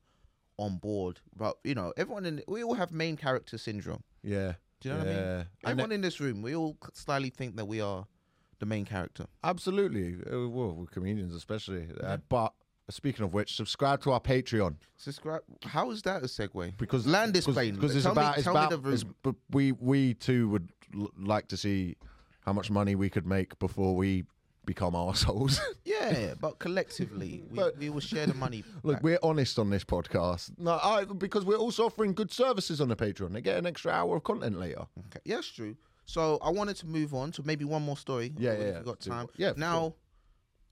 on 0.58 0.76
board. 0.78 1.20
But 1.36 1.56
you 1.64 1.74
know, 1.74 1.92
everyone 1.96 2.26
in 2.26 2.42
we 2.48 2.62
all 2.62 2.74
have 2.74 2.92
main 2.92 3.16
character 3.16 3.58
syndrome. 3.58 4.02
yeah, 4.22 4.54
Do 4.80 4.88
you 4.88 4.94
know 4.94 4.98
what 5.00 5.08
I 5.08 5.10
mean? 5.10 5.22
yeah. 5.22 5.44
Everyone 5.70 5.92
in 5.92 6.00
this 6.00 6.20
room, 6.20 6.42
we 6.42 6.54
all 6.54 6.76
slightly 6.94 7.30
think 7.30 7.56
that 7.56 7.66
we 7.66 7.80
are 7.80 8.06
the 8.58 8.66
main 8.66 8.84
character. 8.84 9.26
Absolutely. 9.44 10.14
Uh, 10.32 10.48
Well, 10.48 10.72
we're 10.74 10.86
comedians, 10.86 11.34
especially. 11.34 11.88
Uh, 12.00 12.16
but 12.28 12.54
speaking 12.90 13.24
of 13.24 13.32
which, 13.34 13.56
subscribe 13.56 14.00
to 14.02 14.12
our 14.12 14.20
Patreon 14.20 14.76
Subscribe. 14.96 15.42
How 15.64 15.90
is 15.90 16.02
that 16.02 16.22
a 16.22 16.26
segue? 16.26 16.76
because 16.78 17.06
land 17.06 17.34
this 17.34 17.46
plane. 17.46 17.74
because 17.74 17.94
it's 17.96 18.04
Tell 18.04 18.14
me- 18.14 18.22
about 18.22 18.38
it's 18.38 18.46
about 18.46 18.72
it's, 18.86 19.04
but 19.22 19.34
we 19.50 19.72
we 19.72 20.14
too 20.14 20.48
would 20.50 20.68
l- 20.94 21.10
like 21.18 21.48
to 21.48 21.56
see 21.56 21.96
how 22.40 22.52
much 22.52 22.70
money 22.70 22.94
we 22.94 23.10
could 23.10 23.26
make 23.26 23.58
before 23.58 23.94
we 23.96 24.24
become 24.64 24.94
assholes. 24.94 25.60
Yeah, 25.84 26.34
but 26.40 26.58
collectively, 26.58 27.42
we, 27.50 27.56
But- 27.56 27.78
we 27.78 27.88
will 27.90 28.00
share 28.00 28.26
the 28.26 28.34
money. 28.34 28.62
Look, 28.82 28.96
back. 28.96 29.02
we're 29.02 29.18
honest 29.22 29.58
on 29.58 29.70
this 29.70 29.82
podcast. 29.84 30.52
No, 30.58 30.78
I, 30.82 31.04
because 31.04 31.44
we're 31.44 31.56
also 31.56 31.86
offering 31.86 32.12
good 32.12 32.30
services 32.30 32.80
on 32.80 32.88
the 32.88 32.94
Patreon. 32.96 33.32
They 33.32 33.40
get 33.40 33.56
an 33.56 33.66
extra 33.66 33.90
hour 33.92 34.16
of 34.16 34.22
content 34.24 34.58
later. 34.60 34.86
Okay. 35.06 35.20
Yeah, 35.24 35.36
that's 35.36 35.48
true. 35.50 35.74
So 36.04 36.38
I 36.42 36.50
wanted 36.50 36.76
to 36.76 36.86
move 36.86 37.14
on 37.14 37.32
to 37.32 37.42
maybe 37.44 37.64
one 37.64 37.82
more 37.82 37.96
story. 37.96 38.32
Yeah, 38.38 38.52
if 38.52 38.60
yeah, 38.60 38.74
We've 38.76 38.84
got 38.84 39.00
time. 39.00 39.26
yeah, 39.36 39.52
Now 39.56 39.80
sure. 39.80 39.94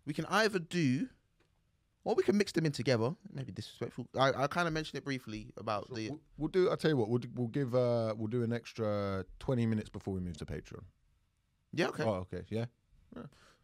we 0.07 0.13
can 0.13 0.27
either 0.27 0.59
do, 0.61 1.09
or 2.05 2.15
we 2.15 2.23
can 2.23 2.37
mix 2.37 2.53
them 2.53 2.67
in 2.67 2.73
together. 2.73 3.15
Maybe 3.33 3.53
disrespectful. 3.53 4.07
I, 4.19 4.45
I 4.45 4.47
kind 4.47 4.67
of 4.69 4.75
mentioned 4.75 4.99
it 4.99 5.05
briefly 5.05 5.49
about 5.57 5.93
the. 5.95 6.11
We'll, 6.11 6.21
we'll 6.39 6.49
do. 6.49 6.71
I'll 6.71 6.77
tell 6.77 6.91
you 6.91 6.97
what. 6.97 7.09
We'll, 7.09 7.21
we'll 7.35 7.49
give. 7.49 7.75
Uh, 7.75 8.15
we'll 8.17 8.29
do 8.29 8.43
an 8.43 8.53
extra 8.53 9.25
twenty 9.39 9.67
minutes 9.67 9.89
before 9.89 10.15
we 10.15 10.21
move 10.21 10.37
to 10.39 10.45
Patreon. 10.47 10.83
Yeah. 11.73 11.89
Okay. 11.89 12.05
Oh, 12.05 12.27
okay. 12.33 12.43
Yeah. 12.49 12.67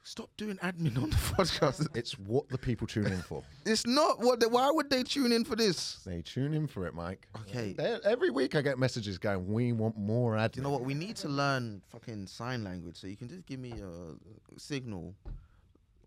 Stop 0.02 0.30
doing 0.38 0.56
admin 0.62 0.96
on 0.96 1.10
the 1.10 1.16
podcast. 1.36 1.86
It's 1.94 2.18
what 2.18 2.48
the 2.48 2.56
people 2.56 2.86
tune 2.86 3.04
in 3.08 3.20
for. 3.20 3.42
it's 3.66 3.86
not 3.86 4.18
what. 4.20 4.40
They, 4.40 4.46
why 4.46 4.70
would 4.70 4.88
they 4.88 5.02
tune 5.02 5.30
in 5.30 5.44
for 5.44 5.56
this? 5.56 6.00
They 6.06 6.22
tune 6.22 6.54
in 6.54 6.66
for 6.66 6.86
it, 6.86 6.94
Mike. 6.94 7.28
Okay. 7.42 7.74
They- 7.74 7.98
every 8.04 8.30
week 8.30 8.54
I 8.54 8.62
get 8.62 8.78
messages 8.78 9.18
going, 9.18 9.46
"We 9.46 9.72
want 9.72 9.98
more 9.98 10.38
ads." 10.38 10.54
Do 10.54 10.60
you 10.60 10.64
know 10.64 10.70
what? 10.70 10.84
We 10.84 10.94
need 10.94 11.16
to 11.16 11.28
learn 11.28 11.82
fucking 11.90 12.28
sign 12.28 12.64
language. 12.64 12.96
So 12.96 13.08
you 13.08 13.16
can 13.18 13.28
just 13.28 13.44
give 13.44 13.60
me 13.60 13.72
a 13.72 14.58
signal. 14.58 15.14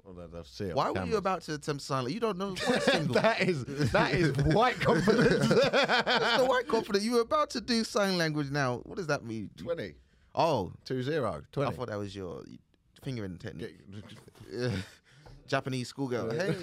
Well, 0.03 0.13
they'll- 0.13 0.27
they'll 0.27 0.67
it 0.69 0.75
Why 0.75 0.91
were 0.91 1.05
you 1.05 1.15
about 1.17 1.43
to 1.43 1.53
attempt 1.53 1.81
sign? 1.83 2.09
You 2.09 2.19
don't 2.19 2.37
know 2.37 2.49
what 2.65 2.83
signal. 2.83 3.13
that 3.13 3.41
is 3.41 3.63
that 3.91 4.13
is 4.13 4.35
white 4.53 4.79
confidence. 4.79 5.47
That's 5.47 6.37
the 6.41 6.45
white 6.45 6.67
confident. 6.67 7.03
You 7.05 7.13
were 7.13 7.21
about 7.21 7.49
to 7.51 7.61
do 7.61 7.83
sign 7.85 8.17
language 8.17 8.51
now. 8.51 8.79
What 8.83 8.97
does 8.97 9.07
that 9.07 9.23
mean? 9.23 9.49
20, 9.57 9.93
Oh, 10.35 10.71
2 10.85 11.03
0, 11.03 11.41
I 11.57 11.69
thought 11.71 11.87
that 11.87 11.97
was 11.97 12.15
your 12.15 12.43
fingering 13.03 13.37
technique. 13.37 13.79
Japanese 15.47 15.87
schoolgirl. 15.89 16.31
Hey. 16.31 16.55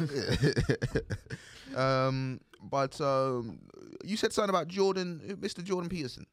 um, 1.77 2.41
but 2.63 3.01
um, 3.01 3.61
you 4.05 4.17
said 4.17 4.33
something 4.33 4.51
about 4.51 4.69
Jordan, 4.69 5.39
Mr. 5.41 5.63
Jordan 5.63 5.89
Peterson. 5.89 6.27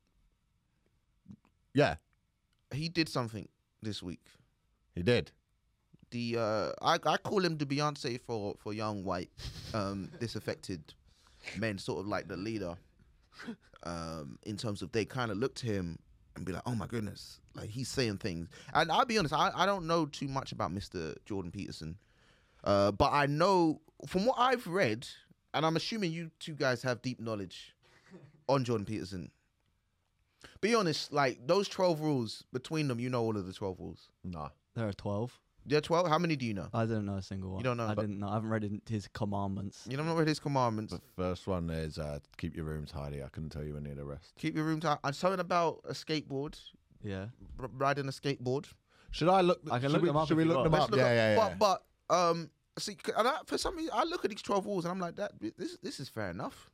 yeah, 1.73 1.95
He 2.73 2.89
did 2.89 3.07
something 3.09 3.47
this 3.81 4.01
week. 4.01 4.25
he 4.95 5.03
did 5.03 5.31
the 6.11 6.37
uh, 6.37 6.71
I, 6.81 6.97
I 7.05 7.17
call 7.17 7.43
him 7.43 7.57
the 7.57 7.65
Beyonce 7.65 8.19
for 8.19 8.55
for 8.59 8.73
young 8.73 9.03
white 9.03 9.29
um, 9.73 10.09
disaffected 10.19 10.81
men, 11.57 11.77
sort 11.77 11.99
of 11.99 12.07
like 12.07 12.27
the 12.27 12.37
leader. 12.37 12.75
Um, 13.83 14.39
in 14.43 14.57
terms 14.57 14.81
of 14.81 14.91
they 14.91 15.05
kind 15.05 15.31
of 15.31 15.37
look 15.37 15.53
to 15.55 15.67
him 15.67 15.99
and 16.35 16.45
be 16.45 16.51
like, 16.51 16.63
oh 16.65 16.75
my 16.75 16.87
goodness, 16.87 17.39
like 17.55 17.69
he's 17.69 17.87
saying 17.87 18.17
things. 18.17 18.47
And 18.73 18.91
I'll 18.91 19.05
be 19.05 19.17
honest, 19.17 19.33
I, 19.33 19.51
I 19.53 19.65
don't 19.65 19.85
know 19.85 20.05
too 20.07 20.27
much 20.27 20.51
about 20.51 20.73
Mr. 20.73 21.15
Jordan 21.25 21.51
Peterson, 21.51 21.97
uh, 22.63 22.91
but 22.91 23.11
I 23.13 23.27
know 23.27 23.81
from 24.07 24.25
what 24.25 24.35
I've 24.39 24.65
read, 24.65 25.07
and 25.53 25.65
I'm 25.65 25.75
assuming 25.75 26.11
you 26.11 26.31
two 26.39 26.53
guys 26.53 26.81
have 26.83 27.01
deep 27.01 27.19
knowledge 27.19 27.75
on 28.49 28.63
Jordan 28.63 28.85
Peterson. 28.85 29.31
Be 30.61 30.73
honest, 30.73 31.13
like 31.13 31.45
those 31.45 31.67
12 31.67 32.01
rules, 32.01 32.43
between 32.51 32.87
them, 32.87 32.99
you 32.99 33.09
know 33.09 33.21
all 33.21 33.37
of 33.37 33.45
the 33.45 33.53
12 33.53 33.79
rules. 33.79 34.09
Nah. 34.23 34.49
There 34.75 34.87
are 34.87 34.93
12. 34.93 35.39
Yeah, 35.69 35.81
twelve. 35.81 36.07
How 36.07 36.17
many 36.17 36.37
do 36.37 36.45
you 36.45 36.53
know? 36.53 36.69
I 36.73 36.85
don't 36.85 37.05
know 37.05 37.15
a 37.15 37.21
single 37.21 37.51
one. 37.51 37.59
You 37.59 37.63
don't 37.65 37.75
know. 37.75 37.87
I 37.87 37.95
didn't 37.95 38.19
know. 38.19 38.29
I 38.29 38.35
haven't 38.35 38.49
read 38.49 38.81
his 38.87 39.07
commandments. 39.09 39.85
You 39.89 39.97
haven't 39.97 40.15
read 40.15 40.27
his 40.27 40.39
commandments. 40.39 40.93
The 40.93 41.01
first 41.15 41.45
one 41.45 41.69
is 41.69 41.97
uh, 41.99 42.19
keep 42.37 42.55
your 42.55 42.65
room 42.65 42.85
tidy. 42.85 43.21
I 43.21 43.27
couldn't 43.27 43.49
tell 43.49 43.63
you 43.65 43.75
any 43.75 43.91
of 43.91 43.97
the 43.97 44.05
rest. 44.05 44.33
Keep 44.37 44.55
your 44.55 44.63
room 44.63 44.79
tidy. 44.79 44.99
And 45.03 45.13
something 45.13 45.41
about 45.41 45.81
a 45.83 45.91
skateboard, 45.91 46.57
Yeah. 47.03 47.25
r- 47.59 47.69
riding 47.77 48.07
a 48.07 48.11
skateboard. 48.11 48.67
Should 49.11 49.27
I 49.27 49.41
look? 49.41 49.59
I 49.69 49.79
can 49.79 49.89
should 49.89 49.91
look 49.91 50.01
we, 50.03 50.07
them 50.07 50.17
up 50.17 50.27
Should 50.29 50.37
we 50.37 50.45
look 50.45 50.63
them 50.63 50.73
up? 50.73 50.89
look 50.89 50.99
Yeah, 50.99 51.13
yeah, 51.13 51.35
yeah. 51.35 51.55
But, 51.59 51.83
but 52.09 52.15
um, 52.15 52.49
see, 52.79 52.95
and 53.17 53.27
I, 53.27 53.39
for 53.45 53.57
some 53.57 53.75
reason, 53.75 53.91
I 53.93 54.03
look 54.05 54.23
at 54.23 54.31
these 54.31 54.41
twelve 54.41 54.65
rules 54.65 54.85
and 54.85 54.91
I'm 54.93 54.99
like, 54.99 55.17
that 55.17 55.33
this 55.57 55.77
this 55.83 55.99
is 55.99 56.07
fair 56.07 56.29
enough. 56.29 56.69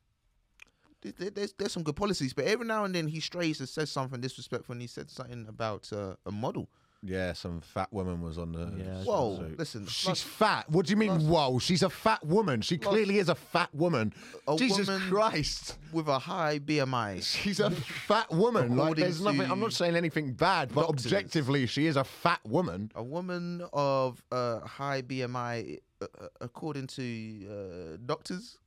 There's 1.02 1.52
there's 1.58 1.72
some 1.72 1.82
good 1.82 1.96
policies, 1.96 2.32
but 2.32 2.46
every 2.46 2.64
now 2.66 2.84
and 2.84 2.94
then 2.94 3.08
he 3.08 3.20
strays 3.20 3.60
and 3.60 3.68
says 3.68 3.90
something 3.90 4.20
disrespectful, 4.20 4.72
and 4.72 4.80
he 4.80 4.86
said 4.86 5.10
something 5.10 5.46
about 5.48 5.92
uh, 5.92 6.14
a 6.24 6.30
model. 6.32 6.70
Yeah, 7.06 7.34
some 7.34 7.60
fat 7.60 7.92
woman 7.92 8.22
was 8.22 8.38
on 8.38 8.52
the. 8.52 8.72
Yeah, 8.82 9.04
Whoa, 9.04 9.36
swimsuit. 9.38 9.58
listen, 9.58 9.86
She's 9.86 10.04
plus- 10.04 10.22
fat. 10.22 10.70
What 10.70 10.86
do 10.86 10.90
you 10.90 10.96
mean? 10.96 11.10
plus- 11.10 11.22
whoa, 11.24 11.58
she's 11.58 11.82
a 11.82 11.90
fat 11.90 12.24
woman. 12.24 12.62
She 12.62 12.78
clearly 12.78 13.18
is 13.18 13.28
a 13.28 13.34
fat 13.34 13.74
woman. 13.74 14.14
A 14.48 14.56
Jesus 14.56 14.88
woman- 14.88 15.08
Christ. 15.10 15.76
with 15.92 16.08
a 16.08 16.18
high 16.18 16.58
BMI. 16.60 17.20
She's 17.22 17.60
a 17.60 17.70
fat 17.70 18.30
woman. 18.32 18.70
Like, 18.70 18.78
According 18.86 19.04
there's 19.04 19.20
nothing. 19.20 19.42
I'm 19.42 19.48
to 19.50 19.56
not 19.56 19.72
saying 19.74 19.96
anything 19.96 20.32
bad, 20.32 20.74
but 20.74 20.86
doctors. 20.86 21.04
objectively, 21.06 21.66
she 21.66 21.86
is 21.86 21.96
a 21.96 22.04
fat 22.04 22.40
woman. 22.46 22.90
A 22.94 23.02
woman 23.02 23.62
of 23.74 24.22
uh, 24.32 24.60
high 24.60 25.02
BMI, 25.02 25.80
uh, 26.00 26.06
uh, 26.18 26.26
according 26.40 26.86
to 26.86 27.02
uh, 27.50 27.96
doctors, 28.06 28.58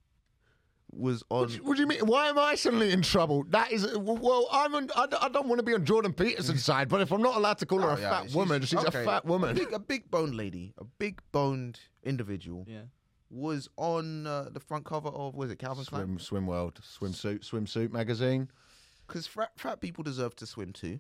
was 0.92 1.24
on. 1.30 1.40
What 1.42 1.50
do, 1.50 1.56
you, 1.56 1.64
what 1.64 1.76
do 1.76 1.82
you 1.82 1.88
mean? 1.88 2.00
Why 2.06 2.28
am 2.30 2.40
I 2.40 2.56
suddenly 2.56 2.92
in 2.92 3.02
trouble? 3.02 3.44
That 3.50 3.72
is 3.72 3.88
well, 3.98 4.48
I'm. 4.52 4.74
On, 4.76 4.90
I, 4.96 5.08
don't- 5.08 5.24
I 5.24 5.30
don't 5.30 5.48
want 5.48 5.60
to 5.60 5.64
be 5.64 5.74
on 5.74 5.86
Jordan 5.86 6.14
Peterson's 6.14 6.64
side, 6.72 6.88
but 6.90 7.02
if 7.02 7.12
I'm 7.12 7.22
not 7.22 7.36
allowed 7.36 7.58
to 7.60 7.66
call 7.66 7.80
her 7.80 7.90
Oh, 7.92 7.96
a 7.96 8.00
yeah, 8.00 8.10
fat 8.10 8.22
she's- 8.24 8.36
woman, 8.36 8.62
she's 8.64 8.80
okay. 8.80 9.02
a 9.02 9.06
fat 9.06 9.24
A 9.26 9.28
woman. 9.28 9.56
big, 9.56 9.72
a 9.74 9.80
big 9.80 10.10
boned 10.10 10.36
lady, 10.36 10.74
a 10.78 10.84
big 10.84 11.22
boned 11.32 11.80
individual, 12.04 12.66
Yeah. 12.68 12.82
was 13.30 13.68
on 13.78 14.26
uh, 14.28 14.50
the 14.52 14.60
front 14.60 14.86
cover 14.86 15.10
of 15.10 15.36
was 15.36 15.52
it 15.52 15.60
Calvin 15.60 15.86
Klein? 15.86 16.04
Swim, 16.06 16.20
swim 16.20 16.48
world, 16.48 16.80
swimsuit, 16.82 17.40
swimsuit 17.50 17.92
magazine. 17.92 18.50
Because 19.08 19.28
fat, 19.28 19.52
fat 19.58 19.80
people 19.82 20.04
deserve 20.04 20.36
to 20.38 20.46
swim 20.46 20.74
too. 20.74 21.00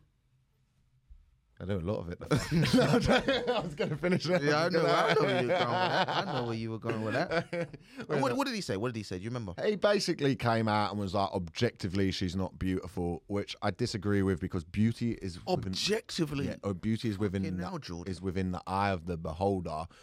I 1.60 1.66
know 1.66 1.78
a 1.78 1.80
lot 1.80 1.99
of 1.99 2.10
it. 2.10 2.18
I 3.49 3.60
was 3.62 3.74
going 3.74 3.89
to 3.89 3.97
finish 3.97 4.26
that. 4.26 4.43
Yeah, 4.43 4.66
I 4.66 4.70
know. 4.70 4.86
I 4.86 5.14
know 5.16 5.24
where 5.24 5.41
you 5.41 5.49
were 5.49 5.58
going 5.58 5.82
with 5.82 5.84
that. 5.93 6.10
I 6.10 6.26
know 6.26 6.43
where 6.45 6.55
you 6.55 6.72
were 6.72 6.80
going 6.80 7.01
with 7.03 7.14
that. 7.14 7.70
What, 8.20 8.38
what 8.38 8.45
did 8.45 8.55
he 8.55 8.62
say? 8.62 8.78
What 8.78 8.93
did 8.93 8.97
he 8.97 9.03
say? 9.03 9.18
Do 9.18 9.24
you 9.24 9.30
remember? 9.30 9.53
He 9.66 9.76
basically 9.76 10.36
came 10.36 10.68
out 10.68 10.91
and 10.91 10.99
was 10.99 11.14
like, 11.16 11.32
objectively, 11.34 12.12
she's 12.12 12.36
not 12.36 12.60
beautiful, 12.60 13.24
which 13.28 13.55
I 13.62 13.72
disagree 13.72 14.22
with 14.22 14.39
because 14.39 14.64
beauty 14.64 15.14
is 15.22 15.39
within, 15.45 15.72
Objectively, 15.72 16.45
yeah, 16.47 16.55
or 16.64 16.74
beauty 16.76 17.10
is 17.10 17.18
within 17.18 17.41
Fucking 17.43 17.58
the, 17.58 17.64
hell, 17.66 17.80
Jordan. 17.80 18.12
is 18.12 18.22
within 18.22 18.51
the 18.51 18.62
eye 18.68 18.91
of 18.91 19.05
the 19.08 19.18
beholder. 19.18 19.86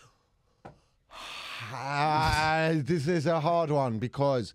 Ah, 1.73 2.73
this 2.75 3.07
is 3.09 3.25
a 3.27 3.41
hard 3.41 3.71
one 3.71 3.99
because 3.99 4.53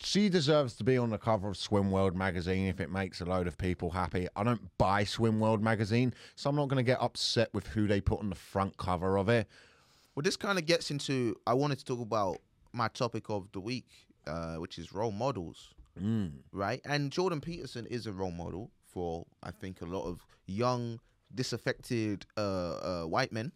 she 0.00 0.28
deserves 0.28 0.74
to 0.76 0.84
be 0.84 0.96
on 0.96 1.10
the 1.10 1.18
cover 1.18 1.48
of 1.48 1.56
Swim 1.56 1.90
World 1.90 2.14
magazine 2.16 2.66
if 2.68 2.80
it 2.80 2.90
makes 2.90 3.20
a 3.20 3.24
load 3.24 3.46
of 3.48 3.58
people 3.58 3.90
happy. 3.90 4.28
I 4.36 4.44
don't 4.44 4.60
buy 4.78 5.04
Swim 5.04 5.40
World 5.40 5.62
magazine, 5.62 6.14
so 6.36 6.48
I'm 6.48 6.56
not 6.56 6.68
going 6.68 6.76
to 6.84 6.88
get 6.88 7.02
upset 7.02 7.52
with 7.52 7.66
who 7.66 7.86
they 7.88 8.00
put 8.00 8.20
on 8.20 8.28
the 8.30 8.36
front 8.36 8.76
cover 8.76 9.18
of 9.18 9.28
it. 9.28 9.48
Well, 10.14 10.22
this 10.22 10.36
kind 10.36 10.58
of 10.58 10.66
gets 10.66 10.90
into. 10.90 11.36
I 11.46 11.54
wanted 11.54 11.78
to 11.80 11.84
talk 11.84 12.00
about 12.00 12.38
my 12.72 12.88
topic 12.88 13.28
of 13.28 13.50
the 13.52 13.60
week, 13.60 13.88
uh, 14.26 14.54
which 14.56 14.78
is 14.78 14.92
role 14.92 15.12
models, 15.12 15.74
Mm. 16.00 16.30
right? 16.52 16.80
And 16.84 17.10
Jordan 17.10 17.40
Peterson 17.40 17.84
is 17.86 18.06
a 18.06 18.12
role 18.12 18.30
model 18.30 18.70
for, 18.92 19.26
I 19.42 19.50
think, 19.50 19.80
a 19.82 19.84
lot 19.84 20.04
of 20.04 20.24
young, 20.46 21.00
disaffected 21.34 22.24
uh, 22.36 22.40
uh, 22.40 23.02
white 23.04 23.32
men. 23.32 23.50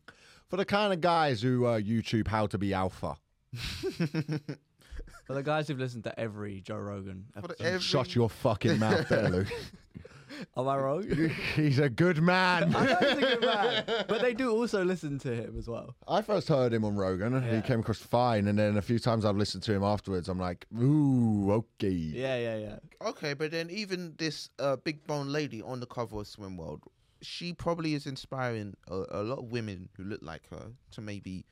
For 0.48 0.56
the 0.56 0.64
kind 0.64 0.92
of 0.92 1.00
guys 1.00 1.40
who 1.40 1.66
uh, 1.66 1.78
YouTube 1.78 2.26
how 2.26 2.46
to 2.48 2.58
be 2.58 2.74
alpha. 2.74 3.16
For 5.26 5.34
the 5.34 5.42
guys 5.42 5.68
who've 5.68 5.78
listened 5.78 6.04
to 6.04 6.18
every 6.20 6.60
Joe 6.60 6.76
Rogan 6.78 7.26
For 7.32 7.38
episode. 7.40 7.64
every- 7.66 7.80
Shut 7.80 8.14
your 8.14 8.28
fucking 8.28 8.78
mouth 8.78 9.08
there, 9.08 9.28
Luke. 9.28 9.48
Am 10.56 10.66
I 10.66 10.76
wrong? 10.78 11.06
He's 11.54 11.78
a 11.78 11.90
good 11.90 12.22
man. 12.22 12.74
I 12.74 12.86
know 12.86 12.96
he's 12.96 13.10
a 13.12 13.20
good 13.20 13.40
man, 13.42 13.84
but 14.08 14.22
they 14.22 14.32
do 14.32 14.50
also 14.50 14.82
listen 14.82 15.18
to 15.20 15.28
him 15.34 15.56
as 15.58 15.68
well. 15.68 15.94
I 16.08 16.22
first 16.22 16.48
heard 16.48 16.72
him 16.72 16.84
on 16.86 16.96
Rogan 16.96 17.34
and 17.34 17.44
he 17.44 17.52
Yeah. 17.52 17.60
came 17.60 17.80
across 17.80 17.98
fine. 17.98 18.48
And 18.48 18.58
then 18.58 18.76
a 18.78 18.82
few 18.82 18.98
times 18.98 19.24
I've 19.26 19.36
listened 19.36 19.62
to 19.64 19.74
him 19.74 19.84
afterwards, 19.84 20.28
I'm 20.30 20.38
like, 20.40 20.66
ooh, 20.80 21.52
okay. 21.52 21.90
Yeah, 21.90 22.38
yeah, 22.38 22.56
yeah. 22.56 22.78
Okay, 23.06 23.34
but 23.34 23.50
then 23.50 23.68
even 23.70 24.14
this 24.16 24.48
uh, 24.58 24.76
big 24.76 25.06
bone 25.06 25.30
lady 25.30 25.60
on 25.62 25.80
the 25.80 25.86
cover 25.86 26.20
of 26.20 26.26
Swim 26.26 26.56
World, 26.56 26.82
she 27.20 27.52
probably 27.52 27.92
is 27.94 28.06
inspiring 28.06 28.74
a, 28.88 29.02
a 29.10 29.22
lot 29.22 29.38
of 29.38 29.52
women 29.52 29.90
who 29.98 30.04
look 30.04 30.20
like 30.22 30.48
her 30.50 30.72
to 30.92 31.00
maybe, 31.02 31.44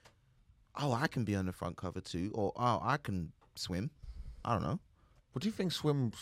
oh, 0.80 0.92
I 0.94 1.07
can 1.07 1.24
be 1.24 1.36
on 1.36 1.44
the 1.46 1.53
front 1.53 1.76
cover 1.76 2.01
too, 2.01 2.32
or 2.34 2.53
oh, 2.57 2.80
I 2.82 2.96
can 2.96 3.30
swim. 3.61 3.91
I 4.45 4.55
don't 4.55 4.63
know. 4.63 4.81
What 5.33 5.43
do 5.43 5.49
you 5.49 5.53
think 5.53 5.71
Swim 5.73 6.13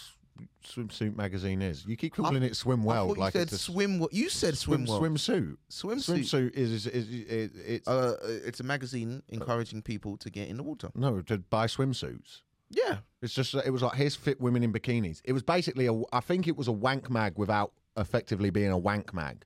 Swimsuit 0.64 1.16
Magazine 1.16 1.62
is? 1.62 1.84
You 1.86 1.96
keep 1.96 2.14
calling 2.14 2.42
it 2.42 2.54
Swim 2.56 2.80
I 2.80 2.84
you 3.16 3.20
like 3.22 3.32
said 3.32 3.42
it's 3.42 3.52
a 3.52 3.58
swim. 3.58 3.98
wo- 3.98 4.08
You 4.12 4.28
said 4.28 4.56
swim. 4.56 4.86
swim, 4.86 5.00
world. 5.00 5.14
swimsuit. 5.16 5.56
Swimsuit. 5.70 6.18
Swimsuit 6.20 6.54
is, 6.54 6.72
is, 6.72 6.86
is, 6.86 7.08
is 7.10 7.50
it's 7.56 7.88
Uh, 7.88 8.16
it's 8.44 8.60
a 8.60 8.64
magazine 8.64 9.22
encouraging 9.28 9.82
people 9.82 10.16
to 10.18 10.30
get 10.30 10.48
in 10.48 10.56
the 10.56 10.62
water. 10.62 10.90
no 10.94 11.22
to 11.22 11.38
buy 11.38 11.66
swimsuits. 11.66 12.42
Yeah. 12.70 12.98
It's 13.22 13.32
just 13.34 13.54
it 13.54 13.70
was 13.70 13.82
like 13.82 13.94
here's 13.94 14.14
fit 14.14 14.40
women 14.40 14.62
in 14.62 14.72
bikinis. 14.72 15.20
It 15.24 15.32
was 15.32 15.42
basically 15.42 15.86
a 15.86 15.94
I 16.12 16.20
think 16.20 16.46
it 16.46 16.56
was 16.56 16.68
a 16.68 16.72
wank 16.72 17.10
mag 17.10 17.38
without 17.38 17.72
effectively 17.96 18.50
being 18.50 18.70
a 18.70 18.78
wank 18.78 19.12
mag 19.14 19.44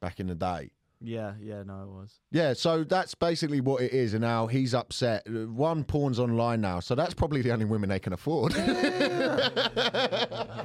back 0.00 0.20
in 0.20 0.26
the 0.26 0.34
day. 0.34 0.72
Yeah, 1.06 1.34
yeah, 1.38 1.62
no, 1.64 1.82
it 1.82 1.88
was. 1.88 2.18
Yeah, 2.30 2.54
so 2.54 2.82
that's 2.82 3.14
basically 3.14 3.60
what 3.60 3.82
it 3.82 3.92
is, 3.92 4.14
and 4.14 4.22
now 4.22 4.46
he's 4.46 4.72
upset. 4.74 5.22
Uh, 5.28 5.46
One 5.48 5.84
porn's 5.84 6.18
online 6.18 6.62
now, 6.62 6.80
so 6.80 6.94
that's 6.94 7.12
probably 7.12 7.42
the 7.42 7.52
only 7.52 7.66
women 7.66 7.90
they 7.90 7.98
can 7.98 8.14
afford. 8.14 8.54
he 8.54 8.62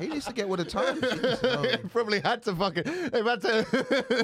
needs 0.08 0.24
to 0.26 0.32
get 0.34 0.48
with 0.48 0.60
the 0.60 0.66
times. 0.66 1.02
He 1.10 1.16
needs 1.20 1.40
to 1.42 1.62
know. 1.62 1.78
probably 1.90 2.22
had 2.22 2.42
to 2.44 2.56
fucking. 2.56 2.84
They've 2.84 3.26
had 3.26 3.42
to. 3.42 3.66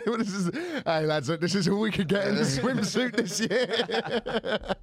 this 0.18 0.34
is, 0.34 0.52
hey 0.86 1.06
lads, 1.06 1.28
this 1.28 1.54
is 1.54 1.68
all 1.68 1.82
we 1.82 1.92
could 1.92 2.08
get 2.08 2.28
in 2.28 2.36
the 2.36 2.42
swimsuit 2.44 3.18
this 3.18 3.42
year. 3.42 4.76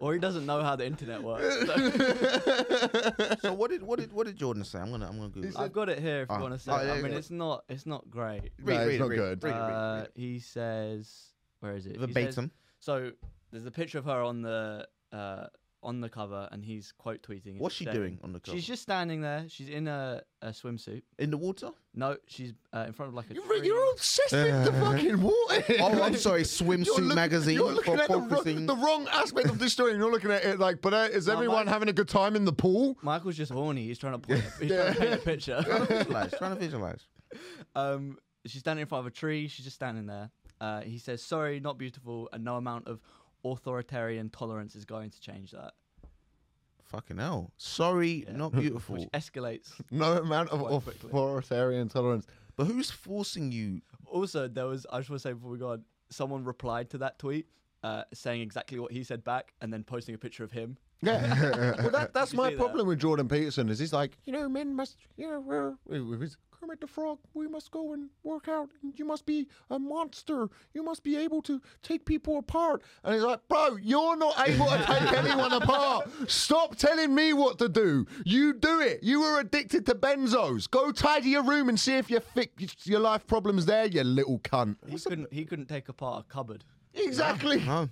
Or 0.00 0.12
he 0.12 0.20
doesn't 0.20 0.46
know 0.46 0.62
how 0.62 0.76
the 0.76 0.86
internet 0.86 1.22
works. 1.22 1.56
so 3.42 3.52
what 3.52 3.70
did 3.70 3.82
what 3.82 3.98
did 3.98 4.12
what 4.12 4.26
did 4.26 4.36
Jordan 4.36 4.64
say? 4.64 4.78
I'm 4.78 4.90
gonna 4.90 5.08
I'm 5.08 5.16
gonna 5.16 5.28
Google. 5.30 5.60
I've 5.60 5.72
got 5.72 5.88
it 5.88 5.98
here 5.98 6.22
if 6.22 6.28
you 6.30 6.36
Ah. 6.36 6.40
want 6.40 6.54
to 6.54 6.58
say. 6.60 6.70
Oh, 6.72 6.76
it. 6.76 6.84
there 6.84 6.92
I 6.94 6.96
you 6.98 7.02
mean, 7.02 7.12
go. 7.12 7.18
it's 7.18 7.30
not 7.30 7.64
it's 7.68 7.86
not 7.86 8.08
great. 8.08 8.50
Read, 8.62 8.74
No, 8.76 8.80
it's 8.82 8.88
read, 8.88 9.00
not 9.00 9.08
read, 9.08 9.16
good. 9.16 9.42
read, 9.44 9.52
read, 9.54 9.60
read, 9.60 9.72
Uh, 9.72 9.96
read. 10.00 10.08
he 10.14 10.38
says, 10.38 11.32
where 11.60 11.74
is 11.76 11.86
it? 11.86 11.96
He 11.96 11.98
says- 11.98 12.06
Verbatim. 12.14 12.50
so 12.80 13.10
there's 13.50 13.66
a 13.66 13.70
picture 13.72 13.98
of 13.98 14.04
her 14.04 14.22
on 14.22 14.42
the 14.42 14.86
uh, 15.12 15.46
on 15.82 16.00
the 16.00 16.08
cover, 16.08 16.48
and 16.50 16.64
he's 16.64 16.92
quote 16.98 17.22
tweeting. 17.22 17.58
What's 17.58 17.74
she 17.76 17.84
saying- 17.84 17.96
doing 17.96 18.18
on 18.24 18.32
the 18.32 18.40
cover? 18.40 18.56
She's 18.56 18.66
just 18.66 18.82
standing 18.82 19.20
there. 19.20 19.44
She's 19.48 19.68
in 19.68 19.86
a, 19.88 20.22
a 20.42 20.48
swimsuit. 20.48 21.02
in 21.18 21.30
the 21.30 21.36
water. 21.36 21.70
No, 21.94 22.16
she's 22.26 22.52
uh, 22.72 22.84
in 22.86 22.92
front 22.92 23.08
of 23.10 23.14
like 23.14 23.30
a 23.30 23.34
You're, 23.34 23.44
tree. 23.46 23.60
you're 23.66 23.92
obsessed 23.92 24.32
with 24.32 24.64
the 24.64 24.72
fucking 24.80 25.20
water. 25.20 25.64
Oh, 25.80 26.02
I'm 26.02 26.14
sorry, 26.16 26.40
You're 26.40 26.46
swimsuit 26.46 27.06
look- 27.06 27.14
magazine 27.14 27.54
You're 27.56 27.72
looking 27.72 27.96
for 27.96 28.02
at 28.02 28.08
the, 28.08 28.14
focusing. 28.14 28.56
wrong, 28.56 28.66
the 28.66 28.76
wrong 28.76 29.08
aspect 29.12 29.48
of 29.48 29.58
this 29.58 29.72
story, 29.72 29.92
and 29.92 30.00
you're 30.00 30.10
looking 30.12 30.30
at 30.32 30.44
it 30.44 30.58
like, 30.58 30.80
but 30.80 30.92
uh, 30.94 31.08
is 31.12 31.26
No, 31.28 31.34
everyone 31.34 31.66
Mike- 31.66 31.72
having 31.72 31.88
a 31.88 31.92
good 31.92 32.08
time 32.08 32.34
in 32.36 32.44
the 32.44 32.52
pool? 32.52 32.96
Michael's 33.02 33.36
just 33.36 33.52
horny. 33.52 33.84
He's 33.86 33.98
trying 33.98 34.14
to 34.14 34.18
point. 34.18 34.44
He's 34.60 34.70
trying 34.70 34.94
to 34.94 35.00
paint 35.00 35.12
a 35.14 35.16
picture. 35.18 35.62
trying 35.64 35.86
to 35.86 35.94
visualize. 35.98 36.34
Trying 36.38 36.54
to 36.54 36.60
visualize. 36.60 37.06
Um, 37.76 38.18
she's 38.46 38.60
standing 38.60 38.82
in 38.82 38.88
front 38.88 39.06
of 39.06 39.12
a 39.12 39.14
tree. 39.14 39.48
She's 39.48 39.64
just 39.64 39.76
standing 39.76 40.06
there. 40.06 40.30
Uh, 40.60 40.80
he 40.80 40.98
says, 40.98 41.22
"Sorry, 41.22 41.60
not 41.60 41.78
beautiful, 41.78 42.28
and 42.32 42.42
no 42.42 42.56
amount 42.56 42.88
of 42.88 43.00
authoritarian 43.52 44.30
tolerance 44.30 44.74
is 44.76 44.84
going 44.84 45.10
to 45.10 45.20
change 45.20 45.50
that." 45.52 45.72
Fucking 46.84 47.18
hell. 47.18 47.52
Sorry, 47.58 48.24
Yeah. 48.26 48.36
not 48.36 48.52
beautiful. 48.62 48.96
Which 48.96 49.08
escalates. 49.10 49.72
No 49.90 50.14
amount 50.18 50.50
of 50.50 50.60
authoritarian 50.62 51.88
tolerance. 51.88 52.26
but 52.56 52.66
who's 52.66 52.90
forcing 52.90 53.52
you? 53.52 53.82
Also, 54.06 54.48
there 54.48 54.66
was. 54.66 54.86
I 54.90 54.98
just 54.98 55.10
want 55.10 55.20
to 55.22 55.28
say 55.28 55.32
before 55.34 55.50
we 55.50 55.58
go 55.58 55.70
on, 55.72 55.84
someone 56.10 56.44
replied 56.44 56.88
to 56.90 56.98
that 56.98 57.18
tweet, 57.18 57.46
uh, 57.82 58.04
saying 58.14 58.40
exactly 58.40 58.78
what 58.78 58.90
he 58.90 59.04
said 59.04 59.22
back, 59.22 59.52
and 59.60 59.70
then 59.72 59.84
posting 59.84 60.14
a 60.14 60.18
picture 60.18 60.44
of 60.44 60.52
him. 60.52 60.78
Yeah. 61.02 61.74
well, 61.78 61.90
that, 61.90 62.14
that's 62.14 62.32
my 62.32 62.48
see 62.48 62.54
that? 62.54 62.60
problem 62.60 62.88
with 62.88 62.98
Jordan 62.98 63.28
Peterson. 63.28 63.68
Is 63.68 63.78
he's 63.78 63.92
like, 63.92 64.16
you 64.24 64.32
know, 64.32 64.48
men 64.48 64.74
must, 64.74 64.96
you 65.16 65.28
know, 65.28 65.40
we're, 65.40 65.74
with 65.86 66.20
his 66.22 66.36
Kermit 66.58 66.80
the 66.80 66.86
Frog, 66.86 67.18
we 67.34 67.46
must 67.46 67.70
go 67.70 67.92
and 67.92 68.10
work 68.24 68.48
out. 68.48 68.68
You 68.96 69.04
must 69.04 69.26
be 69.26 69.46
a 69.70 69.78
monster. 69.78 70.48
You 70.74 70.82
must 70.82 71.02
be 71.02 71.16
able 71.16 71.40
to 71.42 71.60
take 71.82 72.04
people 72.04 72.38
apart. 72.38 72.82
And 73.04 73.14
he's 73.14 73.22
like, 73.22 73.40
bro, 73.48 73.76
you're 73.76 74.16
not 74.16 74.48
able 74.48 74.66
to 74.66 74.78
take 74.78 75.12
anyone 75.24 75.52
apart. 75.52 76.08
Stop 76.26 76.76
telling 76.76 77.14
me 77.14 77.32
what 77.32 77.58
to 77.58 77.68
do. 77.68 78.06
You 78.24 78.54
do 78.54 78.80
it. 78.80 79.02
You 79.02 79.20
were 79.20 79.40
addicted 79.40 79.86
to 79.86 79.94
benzos. 79.94 80.68
Go 80.70 80.90
tidy 80.90 81.30
your 81.30 81.44
room 81.44 81.68
and 81.68 81.78
see 81.78 81.94
if 81.94 82.10
you 82.10 82.20
fix 82.20 82.86
your 82.86 83.00
life 83.00 83.26
problems 83.26 83.66
there, 83.66 83.86
you 83.86 84.02
little 84.02 84.38
cunt. 84.40 84.76
He 84.88 84.98
couldn't. 84.98 85.32
He 85.32 85.44
couldn't 85.44 85.66
take 85.66 85.88
apart 85.88 86.24
a 86.28 86.32
cupboard. 86.32 86.64
Exactly. 86.94 87.60
No. 87.60 87.88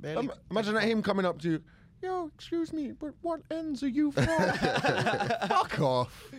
Barely. 0.00 0.28
Um, 0.28 0.32
imagine 0.50 0.76
him 0.76 1.02
coming 1.02 1.24
up 1.26 1.38
to 1.42 1.50
you. 1.52 1.62
Yo, 2.02 2.30
excuse 2.34 2.72
me, 2.72 2.92
but 2.92 3.12
what 3.20 3.40
ends 3.50 3.82
are 3.82 3.88
you 3.88 4.10
from? 4.10 4.24
Fuck 5.48 5.80
off. 5.80 6.32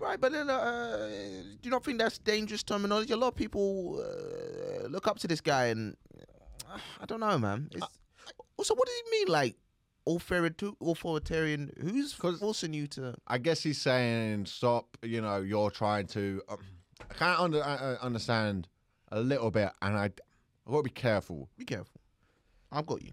Right, 0.00 0.18
but 0.18 0.32
then, 0.32 0.48
uh, 0.48 1.08
do 1.08 1.58
you 1.62 1.70
not 1.70 1.84
think 1.84 1.98
that's 1.98 2.16
dangerous 2.16 2.62
terminology? 2.62 3.12
A 3.12 3.18
lot 3.18 3.28
of 3.28 3.36
people 3.36 4.02
uh, 4.02 4.86
look 4.88 5.06
up 5.06 5.18
to 5.18 5.28
this 5.28 5.42
guy, 5.42 5.66
and 5.66 5.94
uh, 6.66 6.78
I 7.02 7.04
don't 7.04 7.20
know, 7.20 7.38
man. 7.38 7.68
It's, 7.70 7.86
also, 8.56 8.74
what 8.74 8.86
does 8.86 8.94
he 9.04 9.10
mean, 9.18 9.28
like 9.28 9.56
authoritarian? 10.06 11.70
Who's 11.82 12.14
forcing 12.14 12.72
you 12.72 12.86
to? 12.88 13.14
I 13.26 13.36
guess 13.36 13.62
he's 13.62 13.78
saying, 13.78 14.46
stop, 14.46 14.96
you 15.02 15.20
know, 15.20 15.42
you're 15.42 15.70
trying 15.70 16.06
to. 16.08 16.40
Um, 16.48 16.58
I 17.10 17.14
can't 17.14 17.38
under, 17.38 17.62
uh, 17.62 17.76
uh, 17.76 17.98
understand 18.00 18.68
a 19.12 19.20
little 19.20 19.50
bit, 19.50 19.70
and 19.82 19.98
I, 19.98 20.04
i 20.04 20.10
got 20.70 20.78
to 20.78 20.82
be 20.82 20.90
careful. 20.90 21.50
Be 21.58 21.66
careful. 21.66 22.00
I've 22.72 22.86
got 22.86 23.02
you. 23.02 23.10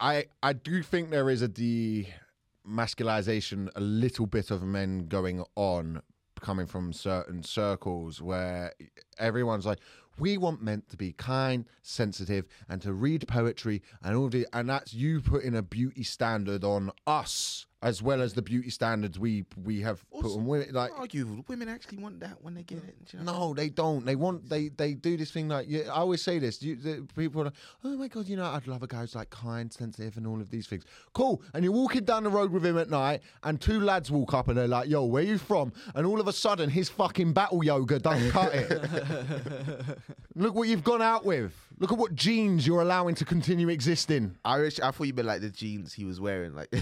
I, 0.00 0.24
I 0.42 0.52
do 0.52 0.82
think 0.82 1.10
there 1.10 1.30
is 1.30 1.42
a 1.42 1.48
demasculization, 1.48 3.68
a 3.76 3.80
little 3.80 4.26
bit 4.26 4.50
of 4.50 4.64
men 4.64 5.06
going 5.06 5.44
on 5.54 6.02
coming 6.40 6.66
from 6.66 6.92
certain 6.92 7.42
circles 7.42 8.20
where 8.20 8.72
everyone's 9.18 9.66
like, 9.66 9.78
we 10.18 10.36
want 10.36 10.62
men 10.62 10.82
to 10.90 10.96
be 10.96 11.12
kind, 11.12 11.64
sensitive, 11.82 12.46
and 12.68 12.82
to 12.82 12.92
read 12.92 13.26
poetry 13.28 13.82
and 14.02 14.16
all 14.16 14.28
the, 14.28 14.46
and 14.52 14.68
that's 14.68 14.92
you 14.92 15.20
putting 15.20 15.54
a 15.54 15.62
beauty 15.62 16.02
standard 16.02 16.64
on 16.64 16.90
us 17.06 17.66
as 17.82 18.02
well 18.02 18.20
as 18.20 18.32
the 18.32 18.42
beauty 18.42 18.70
standards 18.70 19.18
we 19.18 19.44
we 19.64 19.80
have 19.80 20.04
put 20.10 20.26
on 20.26 20.46
women. 20.46 20.68
Like, 20.72 20.90
argue 20.98 21.44
women 21.46 21.68
actually 21.68 21.98
want 21.98 22.20
that 22.20 22.42
when 22.42 22.54
they 22.54 22.62
get 22.62 22.78
it. 22.78 22.96
you 23.12 23.20
know? 23.20 23.32
no, 23.32 23.54
they 23.54 23.68
don't. 23.68 24.04
They 24.04 24.16
want 24.16 24.48
they 24.48 24.68
they 24.68 24.94
do 24.94 25.16
this 25.16 25.30
thing 25.30 25.48
like 25.48 25.66
yeah, 25.68 25.82
I 25.84 25.98
always 25.98 26.22
say 26.22 26.38
this. 26.38 26.60
You, 26.62 26.76
the, 26.76 27.06
people 27.16 27.42
are 27.42 27.44
like, 27.44 27.54
oh 27.84 27.96
my 27.96 28.08
god, 28.08 28.26
you 28.26 28.36
know, 28.36 28.44
I'd 28.44 28.66
love 28.66 28.82
a 28.82 28.86
guy 28.86 29.00
who's 29.00 29.14
like 29.14 29.30
kind, 29.30 29.72
sensitive, 29.72 30.16
and 30.16 30.26
all 30.26 30.40
of 30.40 30.50
these 30.50 30.66
things. 30.66 30.84
Cool. 31.12 31.42
And 31.54 31.62
you're 31.62 31.72
walking 31.72 32.04
down 32.04 32.24
the 32.24 32.30
road 32.30 32.50
with 32.50 32.66
him 32.66 32.78
at 32.78 32.90
night, 32.90 33.20
and 33.44 33.60
two 33.60 33.80
lads 33.80 34.10
walk 34.10 34.34
up 34.34 34.48
and 34.48 34.58
they're 34.58 34.66
like, 34.66 34.88
yo, 34.88 35.04
where 35.04 35.22
you 35.22 35.38
from? 35.38 35.72
And 35.94 36.04
all 36.06 36.20
of 36.20 36.26
a 36.26 36.32
sudden, 36.32 36.70
his 36.70 36.88
fucking 36.88 37.32
battle 37.32 37.62
yoga 37.62 37.98
don't 38.00 38.30
cut 38.30 38.52
it. 38.54 39.98
Look 40.34 40.54
what 40.54 40.68
you've 40.68 40.84
gone 40.84 41.02
out 41.02 41.24
with. 41.24 41.54
Look 41.80 41.92
at 41.92 41.98
what 41.98 42.14
jeans 42.16 42.66
you're 42.66 42.82
allowing 42.82 43.14
to 43.16 43.24
continue 43.24 43.68
existing. 43.68 44.36
I 44.44 44.58
wish 44.58 44.80
I 44.80 44.90
thought 44.90 45.04
you 45.04 45.14
meant 45.14 45.28
like 45.28 45.40
the 45.40 45.50
jeans 45.50 45.92
he 45.92 46.04
was 46.04 46.20
wearing. 46.20 46.54
Like, 46.54 46.68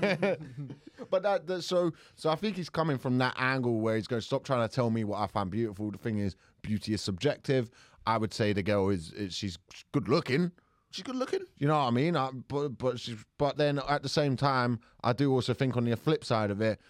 but 1.10 1.22
that, 1.22 1.46
that 1.46 1.62
so 1.62 1.92
so 2.16 2.30
I 2.30 2.34
think 2.34 2.56
he's 2.56 2.70
coming 2.70 2.98
from 2.98 3.18
that 3.18 3.34
angle 3.38 3.80
where 3.80 3.96
he's 3.96 4.06
going 4.06 4.20
to 4.20 4.26
stop 4.26 4.44
trying 4.44 4.66
to 4.68 4.74
tell 4.74 4.90
me 4.90 5.04
what 5.04 5.18
I 5.20 5.26
find 5.26 5.50
beautiful. 5.50 5.90
The 5.90 5.98
thing 5.98 6.18
is, 6.18 6.36
beauty 6.62 6.94
is 6.94 7.00
subjective. 7.02 7.70
I 8.06 8.16
would 8.18 8.32
say 8.32 8.52
the 8.52 8.62
girl 8.62 8.88
is, 8.90 9.12
is 9.12 9.34
she's 9.34 9.58
good 9.92 10.08
looking. 10.08 10.52
she's 10.90 11.02
good 11.02 11.16
looking. 11.16 11.40
You 11.58 11.68
know 11.68 11.74
what 11.78 11.84
I 11.84 11.90
mean? 11.90 12.16
I, 12.16 12.30
but 12.48 12.70
but 12.78 12.98
she's, 12.98 13.16
but 13.38 13.56
then 13.56 13.78
at 13.88 14.02
the 14.02 14.08
same 14.08 14.36
time, 14.36 14.80
I 15.04 15.12
do 15.12 15.32
also 15.32 15.52
think 15.54 15.76
on 15.76 15.84
the 15.84 15.96
flip 15.96 16.24
side 16.24 16.50
of 16.50 16.60
it, 16.60 16.80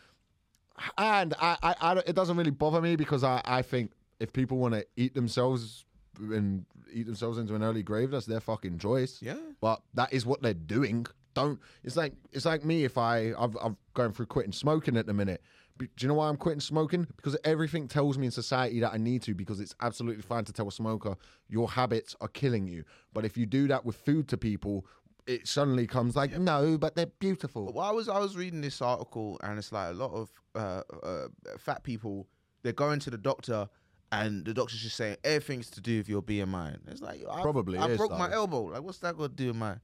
and 0.97 1.35
I, 1.41 1.57
I, 1.63 1.75
I 1.81 1.95
don't- 1.95 2.09
it 2.09 2.15
doesn't 2.17 2.37
really 2.37 2.51
bother 2.51 2.81
me 2.81 2.97
because 2.97 3.25
I, 3.25 3.41
I 3.45 3.63
think 3.63 3.93
if 4.19 4.33
people 4.33 4.59
want 4.59 4.75
to 4.75 4.87
eat 4.97 5.15
themselves 5.15 5.85
and 6.19 6.65
eat 6.93 7.07
themselves 7.07 7.39
into 7.39 7.55
an 7.55 7.63
early 7.63 7.83
grave, 7.83 8.11
that's 8.11 8.27
their 8.27 8.41
fucking 8.41 8.79
choice. 8.79 9.19
Yeah. 9.23 9.37
But 9.61 9.83
that 9.95 10.13
is 10.13 10.25
what 10.27 10.43
they're 10.43 10.55
doing. 10.55 11.07
Don't. 11.35 11.59
It's 11.85 11.97
like 11.97 12.15
it's 12.33 12.45
like 12.45 12.65
me 12.65 12.85
if 12.85 12.99
I 12.99 13.33
I've, 13.39 13.57
I'm 13.63 13.77
going 13.95 14.13
through 14.13 14.27
quitting 14.27 14.53
smoking 14.53 14.97
at 14.97 15.07
the 15.07 15.15
minute. 15.15 15.43
But 15.79 15.89
do 15.97 16.05
you 16.05 16.09
know 16.09 16.15
why 16.15 16.29
I'm 16.29 16.37
quitting 16.37 16.61
smoking? 16.61 17.07
Because 17.17 17.39
everything 17.43 17.89
tells 17.89 18.19
me 18.19 18.27
in 18.27 18.33
society 18.33 18.81
that 18.81 18.93
I 18.93 18.99
need 18.99 19.23
to. 19.23 19.35
Because 19.35 19.61
it's 19.61 19.75
absolutely 19.81 20.23
fine 20.23 20.45
to 20.45 20.53
tell 20.53 20.69
a 20.69 20.73
smoker 20.73 21.17
your 21.49 21.71
habits 21.71 22.15
are 22.21 22.29
killing 22.29 22.69
you. 22.69 22.85
But 23.15 23.25
if 23.25 23.37
you 23.37 23.47
do 23.47 23.67
that 23.69 23.85
with 23.85 23.97
food 23.97 24.29
to 24.29 24.37
people, 24.37 24.85
it 25.27 25.47
suddenly 25.47 25.87
comes 25.87 26.17
like 26.17 26.37
no, 26.39 26.77
but 26.77 26.97
they're 26.97 27.07
beautiful. 27.07 27.73
Well, 27.73 27.85
I 27.85 27.93
was 27.93 28.09
I 28.09 28.19
was 28.19 28.37
reading 28.37 28.61
this 28.61 28.83
article, 28.83 29.39
and 29.43 29.59
it's 29.59 29.73
like 29.73 29.91
a 29.91 29.95
lot 29.95 30.13
of 30.13 30.31
uh, 30.55 30.83
uh, 31.03 31.29
fat 31.59 31.83
people. 31.83 32.27
They're 32.63 32.73
going 32.73 33.01
to 33.01 33.11
the 33.11 33.19
doctor, 33.19 33.69
and 34.13 34.45
the 34.45 34.53
doctor's 34.53 34.83
just 34.83 34.97
saying 34.97 35.17
everything's 35.25 35.71
to 35.71 35.81
do 35.81 35.99
with 35.99 36.09
your 36.09 36.23
BMI. 36.23 36.79
It's 36.89 37.01
like 37.01 37.23
I, 37.31 37.43
Probably 37.43 37.79
I 37.79 37.87
is, 37.87 37.97
broke 37.97 38.13
my 38.13 38.31
elbow. 38.33 38.65
Like, 38.65 38.83
what's 38.83 38.99
that 38.99 39.17
got 39.17 39.29
to 39.29 39.29
do 39.29 39.49
with 39.49 39.57
my? 39.57 39.77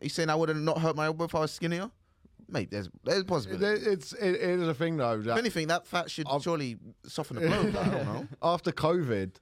He's 0.00 0.14
saying 0.14 0.30
I 0.30 0.34
would 0.34 0.48
have 0.48 0.58
not 0.58 0.80
hurt 0.80 0.96
my 0.96 1.06
elbow 1.06 1.24
if 1.24 1.34
I 1.34 1.40
was 1.40 1.52
skinnier. 1.52 1.90
Mate, 2.48 2.70
there's 2.70 2.88
there's 3.04 3.22
a 3.22 3.24
possibility. 3.24 3.86
It's 3.86 4.12
it, 4.14 4.34
it 4.34 4.40
is 4.60 4.68
a 4.68 4.74
thing 4.74 4.96
though. 4.96 5.20
if 5.20 5.26
anything, 5.28 5.68
that 5.68 5.86
fat 5.86 6.10
should 6.10 6.26
I've- 6.28 6.42
surely 6.42 6.76
soften 7.06 7.36
the 7.36 7.46
blow. 7.46 7.80
I 7.80 7.88
don't 7.88 8.04
know. 8.04 8.28
after 8.42 8.72
COVID, 8.72 9.36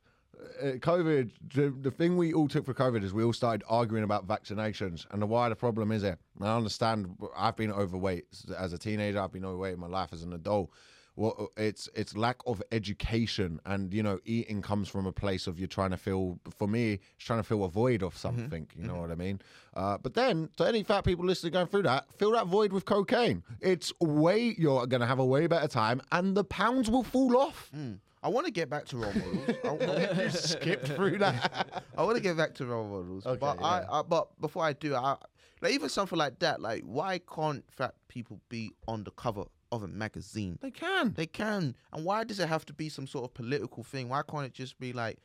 uh, 0.62 0.64
COVID, 0.76 1.30
the, 1.55 1.70
the 1.70 1.90
thing 1.90 2.16
we 2.16 2.32
all 2.32 2.46
took 2.48 2.64
for 2.66 2.74
COVID 2.74 3.03
is 3.03 3.12
we 3.12 3.24
all 3.24 3.32
started 3.32 3.64
arguing 3.68 4.05
about 4.05 4.26
vaccinations. 4.28 5.07
And 5.11 5.20
the 5.20 5.26
wider 5.26 5.55
problem 5.55 5.90
is 5.92 6.03
it. 6.05 6.18
I 6.40 6.57
understand. 6.57 7.16
I've 7.36 7.57
been 7.57 7.72
overweight 7.72 8.26
as 8.57 8.72
a 8.72 8.78
teenager. 8.78 9.20
I've 9.20 9.32
been 9.32 9.44
overweight 9.44 9.74
in 9.74 9.80
my 9.80 9.86
life 9.88 10.11
as 10.12 10.22
an 10.22 10.32
adult. 10.32 10.70
Well, 11.16 11.34
uh, 11.38 11.62
it's 11.62 11.88
it's 11.94 12.16
lack 12.16 12.36
of 12.46 12.62
education, 12.72 13.61
and 13.66 13.92
you 13.92 14.02
know, 14.02 14.20
eating 14.24 14.62
comes 14.62 14.88
from 14.88 15.06
a 15.06 15.12
place 15.12 15.46
of 15.46 15.58
you're 15.58 15.68
trying 15.68 15.90
to 15.90 15.96
feel. 15.96 16.38
For 16.56 16.68
me, 16.68 16.94
it's 16.94 17.24
trying 17.24 17.40
to 17.40 17.44
fill 17.44 17.64
a 17.64 17.68
void 17.68 18.02
of 18.02 18.14
mm-hmm. 18.14 18.18
something. 18.18 18.68
You 18.76 18.84
know 18.84 18.94
mm-hmm. 18.94 19.02
what 19.02 19.11
I 19.11 19.16
mean? 19.16 19.40
Uh, 19.74 19.98
but 19.98 20.14
then, 20.14 20.48
to 20.56 20.66
any 20.66 20.82
fat 20.82 21.04
people 21.04 21.24
listening 21.24 21.52
going 21.52 21.66
through 21.66 21.82
that, 21.82 22.06
fill 22.16 22.32
that 22.32 22.46
void 22.46 22.72
with 22.72 22.84
cocaine. 22.84 23.42
It's 23.61 23.92
way 24.00 24.54
you're 24.56 24.86
going 24.86 25.00
to 25.00 25.06
have 25.06 25.18
a 25.18 25.24
way 25.24 25.46
better 25.46 25.68
time, 25.68 26.00
and 26.12 26.36
the 26.36 26.44
pounds 26.44 26.90
will 26.90 27.04
fall 27.04 27.36
off. 27.36 27.70
Mm. 27.76 27.98
I 28.22 28.28
want 28.28 28.46
to 28.46 28.52
get 28.52 28.68
back 28.68 28.84
to 28.86 28.98
role 28.98 29.12
models. 29.14 29.56
I 29.64 29.70
wanna- 29.70 30.30
Skip 30.30 30.84
through 30.84 31.18
that. 31.18 31.82
I 31.96 32.02
want 32.02 32.16
to 32.16 32.22
get 32.22 32.36
back 32.36 32.54
to 32.56 32.66
role 32.66 32.86
models, 32.86 33.26
Okay, 33.26 33.38
but 33.38 33.62
I, 33.62 33.84
I 33.90 34.02
but 34.02 34.28
before 34.40 34.64
I 34.64 34.74
do, 34.74 34.94
I 34.94 35.16
like 35.61 35.72
even 35.72 35.88
something 35.88 36.18
like 36.18 36.38
that. 36.40 36.61
Like, 36.61 36.82
why 36.84 37.18
can't 37.18 37.64
fat 37.70 37.94
people 38.08 38.40
be 38.48 38.72
on 38.86 39.04
the 39.04 39.11
cover 39.12 39.44
of 39.72 39.82
a 39.82 39.88
magazine? 39.88 40.58
They 40.60 40.70
can. 40.70 41.12
They 41.14 41.26
can, 41.26 41.74
and 41.92 42.04
why 42.04 42.24
does 42.24 42.40
it 42.40 42.48
have 42.48 42.64
to 42.66 42.72
be 42.72 42.88
some 42.88 43.06
sort 43.06 43.24
of 43.24 43.34
political 43.34 43.82
thing? 43.84 44.08
Why 44.08 44.22
can't 44.28 44.46
it 44.46 44.52
just 44.52 44.78
be 44.78 44.92
like 44.92 45.18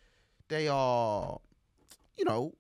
they 0.47 0.67
are, 0.67 1.39
you 2.17 2.25
know, 2.25 2.53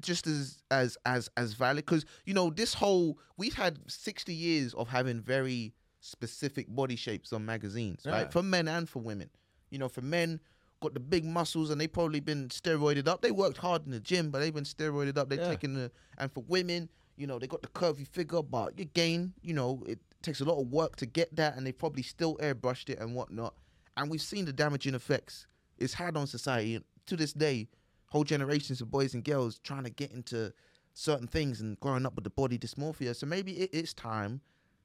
just 0.00 0.26
as 0.26 0.62
as 0.70 0.96
as 1.04 1.30
as 1.36 1.54
valid? 1.54 1.84
Because 1.84 2.04
you 2.24 2.34
know, 2.34 2.50
this 2.50 2.74
whole 2.74 3.18
we've 3.36 3.54
had 3.54 3.78
sixty 3.90 4.34
years 4.34 4.74
of 4.74 4.88
having 4.88 5.20
very 5.20 5.74
specific 6.00 6.66
body 6.68 6.96
shapes 6.96 7.32
on 7.32 7.44
magazines, 7.44 8.02
Yeah. 8.04 8.12
right? 8.12 8.32
For 8.32 8.42
men 8.42 8.68
and 8.68 8.88
for 8.88 9.00
women. 9.00 9.30
You 9.70 9.78
know, 9.78 9.88
for 9.88 10.02
men, 10.02 10.40
got 10.80 10.94
the 10.94 11.00
big 11.00 11.24
muscles 11.24 11.70
and 11.70 11.80
they 11.80 11.88
probably 11.88 12.20
been 12.20 12.48
steroided 12.48 13.08
up. 13.08 13.20
They 13.22 13.32
worked 13.32 13.56
hard 13.58 13.84
in 13.86 13.90
the 13.90 13.98
gym, 14.00 14.30
but 14.30 14.38
they've 14.38 14.54
been 14.54 14.64
steroided 14.64 15.18
up. 15.18 15.28
They're 15.28 15.40
Yeah. 15.40 15.48
taking 15.50 15.74
the 15.74 15.90
and 16.18 16.30
for 16.32 16.44
women, 16.46 16.88
you 17.16 17.26
know, 17.26 17.38
they 17.40 17.46
got 17.48 17.62
the 17.62 17.68
curvy 17.68 18.06
figure, 18.06 18.42
but 18.42 18.78
you 18.78 18.84
gain, 18.84 19.34
you 19.42 19.54
know, 19.54 19.82
it 19.86 19.98
takes 20.22 20.40
a 20.40 20.44
lot 20.44 20.60
of 20.60 20.68
work 20.68 20.96
to 20.96 21.06
get 21.06 21.34
that, 21.36 21.56
and 21.56 21.66
they 21.66 21.72
probably 21.72 22.02
still 22.02 22.36
airbrushed 22.36 22.88
it 22.90 22.98
and 22.98 23.14
whatnot. 23.14 23.54
And 23.96 24.10
we've 24.10 24.22
seen 24.22 24.44
the 24.44 24.52
damaging 24.52 24.94
effects 24.94 25.46
it's 25.78 25.94
had 25.94 26.16
on 26.16 26.26
society. 26.26 26.80
To 27.06 27.16
this 27.16 27.32
day, 27.32 27.68
whole 28.08 28.24
generations 28.24 28.80
of 28.80 28.90
boys 28.90 29.14
and 29.14 29.22
girls 29.22 29.58
trying 29.60 29.84
to 29.84 29.90
get 29.90 30.10
into 30.10 30.52
certain 30.94 31.26
things 31.28 31.60
and 31.60 31.78
growing 31.80 32.04
up 32.06 32.14
with 32.14 32.24
the 32.24 32.30
body 32.30 32.58
dysmorphia. 32.58 33.14
So 33.14 33.26
maybe 33.26 33.52
it 33.60 33.72
is 33.74 33.92
time 33.94 34.40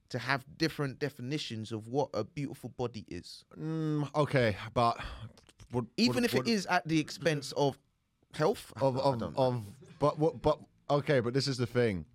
to 0.10 0.20
have 0.20 0.44
different 0.58 1.00
definitions 1.00 1.72
of 1.72 1.88
what 1.88 2.10
a 2.14 2.24
beautiful 2.26 2.70
body 2.78 3.06
is, 3.08 3.46
Mm, 3.58 4.14
okay, 4.14 4.58
but 4.74 5.00
what, 5.72 5.86
even 5.96 6.16
what- 6.16 6.24
if 6.26 6.34
what- 6.34 6.48
it 6.48 6.52
is 6.52 6.66
at 6.66 6.86
the 6.88 7.00
expense 7.00 7.54
of 7.54 7.80
health. 8.34 8.74
of 8.82 8.98
of, 8.98 9.22
of 9.38 9.64
but 10.00 10.20
what 10.20 10.42
but 10.42 10.60
okay, 10.90 11.22
but 11.22 11.34
this 11.34 11.48
is 11.48 11.58
the 11.58 11.66
thing. 11.66 12.06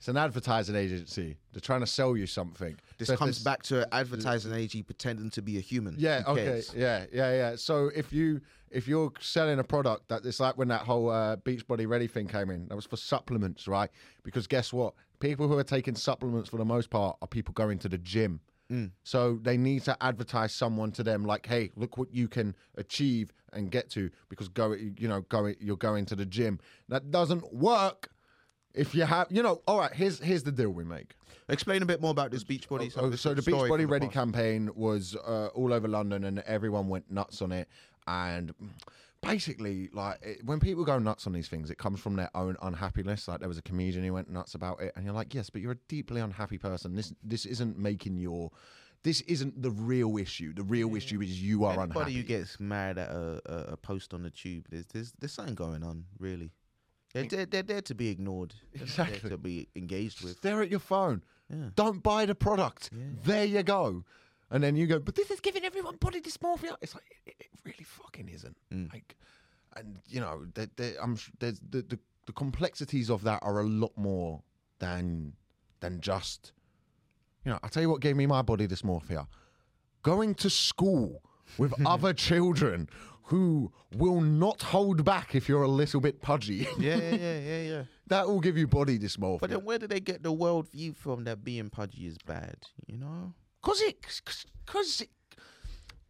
It's 0.00 0.08
an 0.08 0.16
advertising 0.16 0.76
agency. 0.76 1.36
They're 1.52 1.60
trying 1.60 1.80
to 1.80 1.86
sell 1.86 2.16
you 2.16 2.26
something. 2.26 2.74
This 2.96 3.08
So 3.08 3.18
comes 3.18 3.36
this- 3.36 3.44
back 3.44 3.62
to 3.64 3.82
an 3.82 3.88
advertising 3.92 4.50
agency 4.54 4.82
pretending 4.82 5.28
to 5.28 5.42
be 5.42 5.58
a 5.58 5.60
human. 5.60 5.94
Yeah. 5.98 6.22
Who 6.22 6.32
Okay. 6.32 6.44
cares? 6.44 6.72
Yeah. 6.74 7.04
Yeah. 7.12 7.32
Yeah. 7.34 7.56
So 7.56 7.90
if 7.94 8.10
you 8.10 8.40
if 8.70 8.88
you're 8.88 9.12
selling 9.20 9.58
a 9.58 9.64
product 9.64 10.08
that 10.08 10.24
it's 10.24 10.40
like 10.40 10.56
when 10.56 10.68
that 10.68 10.82
whole 10.82 11.10
uh, 11.10 11.36
Beachbody 11.36 11.86
Ready 11.86 12.06
thing 12.06 12.28
came 12.28 12.48
in, 12.48 12.66
that 12.68 12.76
was 12.76 12.86
for 12.86 12.96
supplements, 12.96 13.68
right? 13.68 13.90
Because 14.22 14.46
guess 14.46 14.72
what? 14.72 14.94
People 15.18 15.48
who 15.48 15.58
are 15.58 15.64
taking 15.64 15.94
supplements 15.96 16.48
for 16.48 16.56
the 16.56 16.64
most 16.64 16.88
part 16.88 17.18
are 17.20 17.28
people 17.28 17.52
going 17.52 17.78
to 17.80 17.88
the 17.90 17.98
gym. 17.98 18.40
Mm. 18.72 18.92
So 19.02 19.38
they 19.42 19.58
need 19.58 19.82
to 19.84 20.02
advertise 20.02 20.54
someone 20.54 20.92
to 20.92 21.02
them 21.02 21.24
like, 21.26 21.44
"Hey, 21.44 21.72
look 21.76 21.98
what 21.98 22.14
you 22.14 22.26
can 22.26 22.54
achieve 22.76 23.32
and 23.52 23.70
get 23.70 23.90
to 23.90 24.08
because 24.30 24.48
go, 24.48 24.72
you 24.72 25.08
know, 25.08 25.22
go, 25.22 25.52
you're 25.60 25.76
going 25.76 26.06
to 26.06 26.16
the 26.16 26.24
gym." 26.24 26.58
That 26.88 27.10
doesn't 27.10 27.52
work 27.52 28.08
if 28.74 28.94
you 28.94 29.04
have, 29.04 29.26
you 29.30 29.42
know. 29.42 29.60
All 29.66 29.78
right, 29.78 29.92
here's 29.92 30.18
here's 30.20 30.42
the 30.42 30.52
deal 30.52 30.70
we 30.70 30.84
make. 30.84 31.14
Explain 31.48 31.82
a 31.82 31.86
bit 31.86 32.00
more 32.00 32.12
about 32.12 32.30
this 32.30 32.44
Beachbody. 32.44 32.96
of 32.96 33.12
Oh, 33.12 33.16
so 33.16 33.34
the 33.34 33.42
Beachbody 33.42 33.88
Ready 33.88 34.06
past. 34.06 34.14
campaign 34.14 34.70
was 34.74 35.16
uh, 35.16 35.46
all 35.48 35.72
over 35.72 35.88
London, 35.88 36.24
and 36.24 36.38
everyone 36.40 36.88
went 36.88 37.10
nuts 37.10 37.42
on 37.42 37.50
it. 37.52 37.68
And 38.06 38.54
basically, 39.22 39.88
like 39.92 40.18
it, 40.22 40.44
when 40.44 40.60
people 40.60 40.84
go 40.84 40.98
nuts 40.98 41.26
on 41.26 41.32
these 41.32 41.48
things, 41.48 41.70
it 41.70 41.78
comes 41.78 42.00
from 42.00 42.16
their 42.16 42.30
own 42.36 42.56
unhappiness. 42.62 43.28
Like 43.28 43.40
there 43.40 43.48
was 43.48 43.58
a 43.58 43.62
comedian 43.62 44.04
who 44.04 44.12
went 44.12 44.30
nuts 44.30 44.54
about 44.54 44.80
it, 44.80 44.92
and 44.96 45.04
you're 45.04 45.14
like, 45.14 45.34
yes, 45.34 45.50
but 45.50 45.60
you're 45.60 45.72
a 45.72 45.78
deeply 45.88 46.20
unhappy 46.20 46.58
person. 46.58 46.94
This 46.94 47.12
this 47.22 47.46
isn't 47.46 47.78
making 47.78 48.16
your 48.16 48.50
this 49.02 49.22
isn't 49.22 49.60
the 49.62 49.70
real 49.70 50.18
issue. 50.18 50.52
The 50.52 50.62
real 50.62 50.94
issue 50.94 51.20
is 51.22 51.42
you 51.42 51.64
are 51.64 51.72
Anybody 51.72 51.90
unhappy. 52.00 52.14
who 52.14 52.22
gets 52.22 52.60
mad 52.60 52.98
at 52.98 53.08
a, 53.10 53.40
a, 53.46 53.72
a 53.72 53.76
post 53.76 54.12
on 54.12 54.22
the 54.22 54.30
tube, 54.30 54.66
there's, 54.70 54.86
there's 54.86 55.12
there's 55.18 55.32
something 55.32 55.54
going 55.54 55.82
on, 55.82 56.04
really. 56.18 56.52
They're, 57.12 57.24
they're, 57.24 57.46
they're 57.46 57.62
there 57.62 57.82
to 57.82 57.94
be 57.94 58.08
ignored. 58.08 58.54
They're 58.72 58.86
there 58.86 59.06
Exactly. 59.06 59.30
to 59.30 59.36
be 59.38 59.68
engaged 59.74 60.22
with. 60.22 60.36
Stare 60.38 60.62
at 60.62 60.70
your 60.70 60.80
phone. 60.80 61.22
Yeah. 61.48 61.70
Don't 61.74 62.02
buy 62.02 62.26
the 62.26 62.34
product. 62.34 62.90
Yeah. 62.92 63.04
There 63.24 63.44
you 63.44 63.62
go. 63.62 64.04
And 64.50 64.62
then 64.62 64.76
you 64.76 64.86
go, 64.86 64.98
but 64.98 65.14
this 65.14 65.30
is 65.30 65.40
giving 65.40 65.64
everyone 65.64 65.96
body 65.96 66.20
dysmorphia. 66.20 66.76
It's 66.80 66.94
like 66.94 67.04
it, 67.26 67.34
it 67.40 67.46
really 67.64 67.84
fucking 67.84 68.28
isn't. 68.28 68.56
Mm. 68.72 68.92
Like, 68.92 69.16
and 69.76 69.98
you 70.08 70.20
know, 70.20 70.46
there, 70.54 70.68
there, 70.76 70.94
I'm 71.02 71.16
there's 71.38 71.60
the, 71.70 71.82
the 71.82 71.98
the 72.26 72.32
complexities 72.32 73.10
of 73.10 73.22
that 73.24 73.40
are 73.42 73.60
a 73.60 73.64
lot 73.64 73.92
more 73.96 74.42
than 74.80 75.34
than 75.80 76.00
just. 76.00 76.52
You 77.44 77.52
know, 77.52 77.58
I'll 77.62 77.70
tell 77.70 77.82
you 77.82 77.90
what 77.90 78.00
gave 78.00 78.16
me 78.16 78.26
my 78.26 78.42
body 78.42 78.66
dysmorphia. 78.68 79.26
Going 80.02 80.34
to 80.36 80.50
school 80.50 81.22
with 81.58 81.72
other 81.86 82.12
children 82.12 82.88
who 83.30 83.72
will 83.96 84.20
not 84.20 84.60
hold 84.60 85.04
back 85.04 85.36
if 85.36 85.48
you're 85.48 85.62
a 85.62 85.68
little 85.68 86.00
bit 86.00 86.20
pudgy. 86.20 86.66
Yeah, 86.78 86.96
yeah, 86.96 87.10
yeah, 87.14 87.38
yeah, 87.38 87.62
yeah. 87.62 87.82
that 88.08 88.26
will 88.26 88.40
give 88.40 88.58
you 88.58 88.66
body 88.66 88.98
dysmorphia. 88.98 89.40
But 89.40 89.50
then 89.50 89.64
where 89.64 89.78
do 89.78 89.86
they 89.86 90.00
get 90.00 90.24
the 90.24 90.32
world 90.32 90.68
view 90.68 90.92
from 90.92 91.22
that 91.24 91.44
being 91.44 91.70
pudgy 91.70 92.06
is 92.06 92.18
bad? 92.18 92.56
You 92.86 92.98
know? 92.98 93.32
Cause 93.62 93.80
it, 93.82 94.02
cause, 94.02 94.44
cause 94.66 95.00
it, 95.02 95.10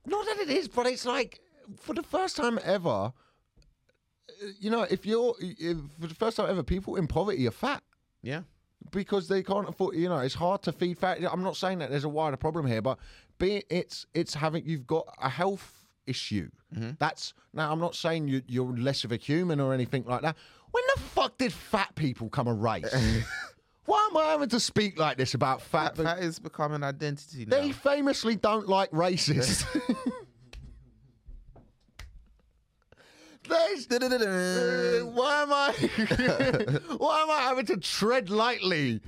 not 0.07 0.25
that 0.25 0.39
it 0.39 0.49
is, 0.49 0.66
but 0.66 0.87
it's 0.87 1.05
like 1.05 1.41
for 1.79 1.95
the 1.95 2.03
first 2.03 2.37
time 2.37 2.59
ever. 2.64 3.12
You 4.59 4.71
know, 4.71 4.83
if 4.83 5.05
you're 5.05 5.35
if, 5.41 5.77
for 6.01 6.07
the 6.07 6.14
first 6.14 6.39
time 6.39 6.49
ever, 6.49 6.62
people 6.62 6.97
in 6.97 7.07
poverty 7.07 7.47
are 7.47 7.51
fat. 7.51 7.83
Yeah. 8.23 8.43
because 8.93 9.29
they 9.29 9.43
can't 9.43 9.68
afford. 9.68 9.95
You 9.95 10.09
know, 10.09 10.18
it's 10.21 10.35
hard 10.35 10.62
to 10.62 10.73
feed 10.73 10.97
fat. 10.97 11.18
I'm 11.31 11.43
not 11.43 11.57
saying 11.57 11.81
that 11.81 11.91
there's 11.91 12.05
a 12.05 12.09
wider 12.09 12.39
problem 12.39 12.66
here, 12.66 12.81
but 12.81 12.99
be 13.39 13.62
it's 13.68 14.07
it's 14.14 14.33
having 14.35 14.64
you've 14.64 14.87
got 14.87 15.07
a 15.21 15.29
health 15.29 15.80
issue. 16.11 16.50
That's 16.98 17.32
now. 17.54 17.72
I'm 17.72 17.80
not 17.80 17.94
saying 17.94 18.28
you, 18.28 18.42
you're 18.46 18.76
less 18.76 19.04
of 19.04 19.12
a 19.12 19.16
human 19.16 19.61
or 19.61 19.72
anything 19.72 20.04
like 20.04 20.22
that. 20.22 20.36
When 20.70 20.84
the 20.94 21.00
fuck 21.00 21.38
did 21.38 21.52
fat 21.52 21.94
people 21.96 22.28
come 22.28 22.46
a 22.46 22.54
race? 22.54 22.94
Why 23.86 24.08
am 24.11 24.16
I 24.16 24.24
having 24.26 24.48
to 24.50 24.61
speak 24.61 24.98
like 24.98 25.16
this 25.16 25.34
about 25.34 25.62
fat? 25.62 25.96
That, 25.96 26.02
that 26.04 26.18
is 26.20 26.38
becoming 26.38 26.76
an 26.76 26.84
identity 26.84 27.44
now. 27.44 27.56
They 27.56 27.72
famously 27.72 28.36
don't 28.36 28.68
like 28.68 28.90
racists. 28.92 29.64
There's, 33.48 33.86
Uh, 33.90 35.06
why 35.06 35.42
am 35.42 35.52
I? 35.52 35.72
why 36.98 37.22
am 37.22 37.30
I 37.30 37.40
having 37.48 37.66
to 37.66 37.78
tread 37.78 38.30
lightly? 38.30 39.00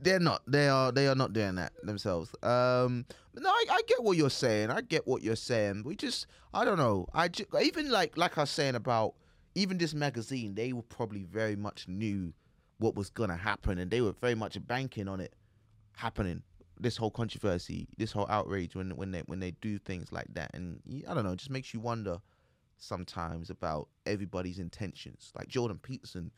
They're 0.00 0.18
not. 0.18 0.42
They 0.48 0.68
are. 0.68 0.90
They 0.90 1.06
are 1.06 1.14
not 1.14 1.32
doing 1.32 1.54
that 1.56 1.72
themselves. 1.84 2.34
Um, 2.42 3.06
no, 3.34 3.48
I, 3.48 3.64
I 3.70 3.82
get 3.86 4.02
what 4.02 4.16
you're 4.16 4.30
saying. 4.30 4.70
I 4.70 4.80
get 4.80 5.06
what 5.06 5.22
you're 5.22 5.36
saying. 5.36 5.82
We 5.84 5.96
just, 5.96 6.26
I 6.52 6.64
don't 6.64 6.78
know. 6.78 7.06
I 7.14 7.28
ju- 7.28 7.46
even 7.62 7.90
like 7.90 8.16
like 8.16 8.36
I 8.36 8.42
was 8.42 8.50
saying 8.50 8.74
about 8.74 9.14
even 9.54 9.78
this 9.78 9.94
magazine. 9.94 10.54
They 10.54 10.72
were 10.72 10.82
probably 10.82 11.24
very 11.24 11.56
much 11.56 11.88
knew 11.88 12.32
what 12.78 12.94
was 12.94 13.10
gonna 13.10 13.36
happen, 13.36 13.78
and 13.78 13.90
they 13.90 14.00
were 14.00 14.12
very 14.12 14.34
much 14.34 14.58
banking 14.66 15.08
on 15.08 15.20
it 15.20 15.34
happening. 15.96 16.42
This 16.80 16.96
whole 16.96 17.10
controversy, 17.10 17.86
this 17.96 18.12
whole 18.12 18.26
outrage 18.28 18.74
when 18.74 18.90
when 18.96 19.12
they 19.12 19.20
when 19.20 19.40
they 19.40 19.52
do 19.60 19.78
things 19.78 20.10
like 20.12 20.32
that, 20.34 20.50
and 20.54 20.80
I 21.08 21.14
don't 21.14 21.24
know, 21.24 21.32
it 21.32 21.38
just 21.38 21.50
makes 21.50 21.72
you 21.72 21.80
wonder 21.80 22.18
sometimes 22.78 23.50
about 23.50 23.88
everybody's 24.06 24.58
intentions. 24.58 25.32
Like 25.36 25.48
Jordan 25.48 25.78
Peterson, 25.80 26.32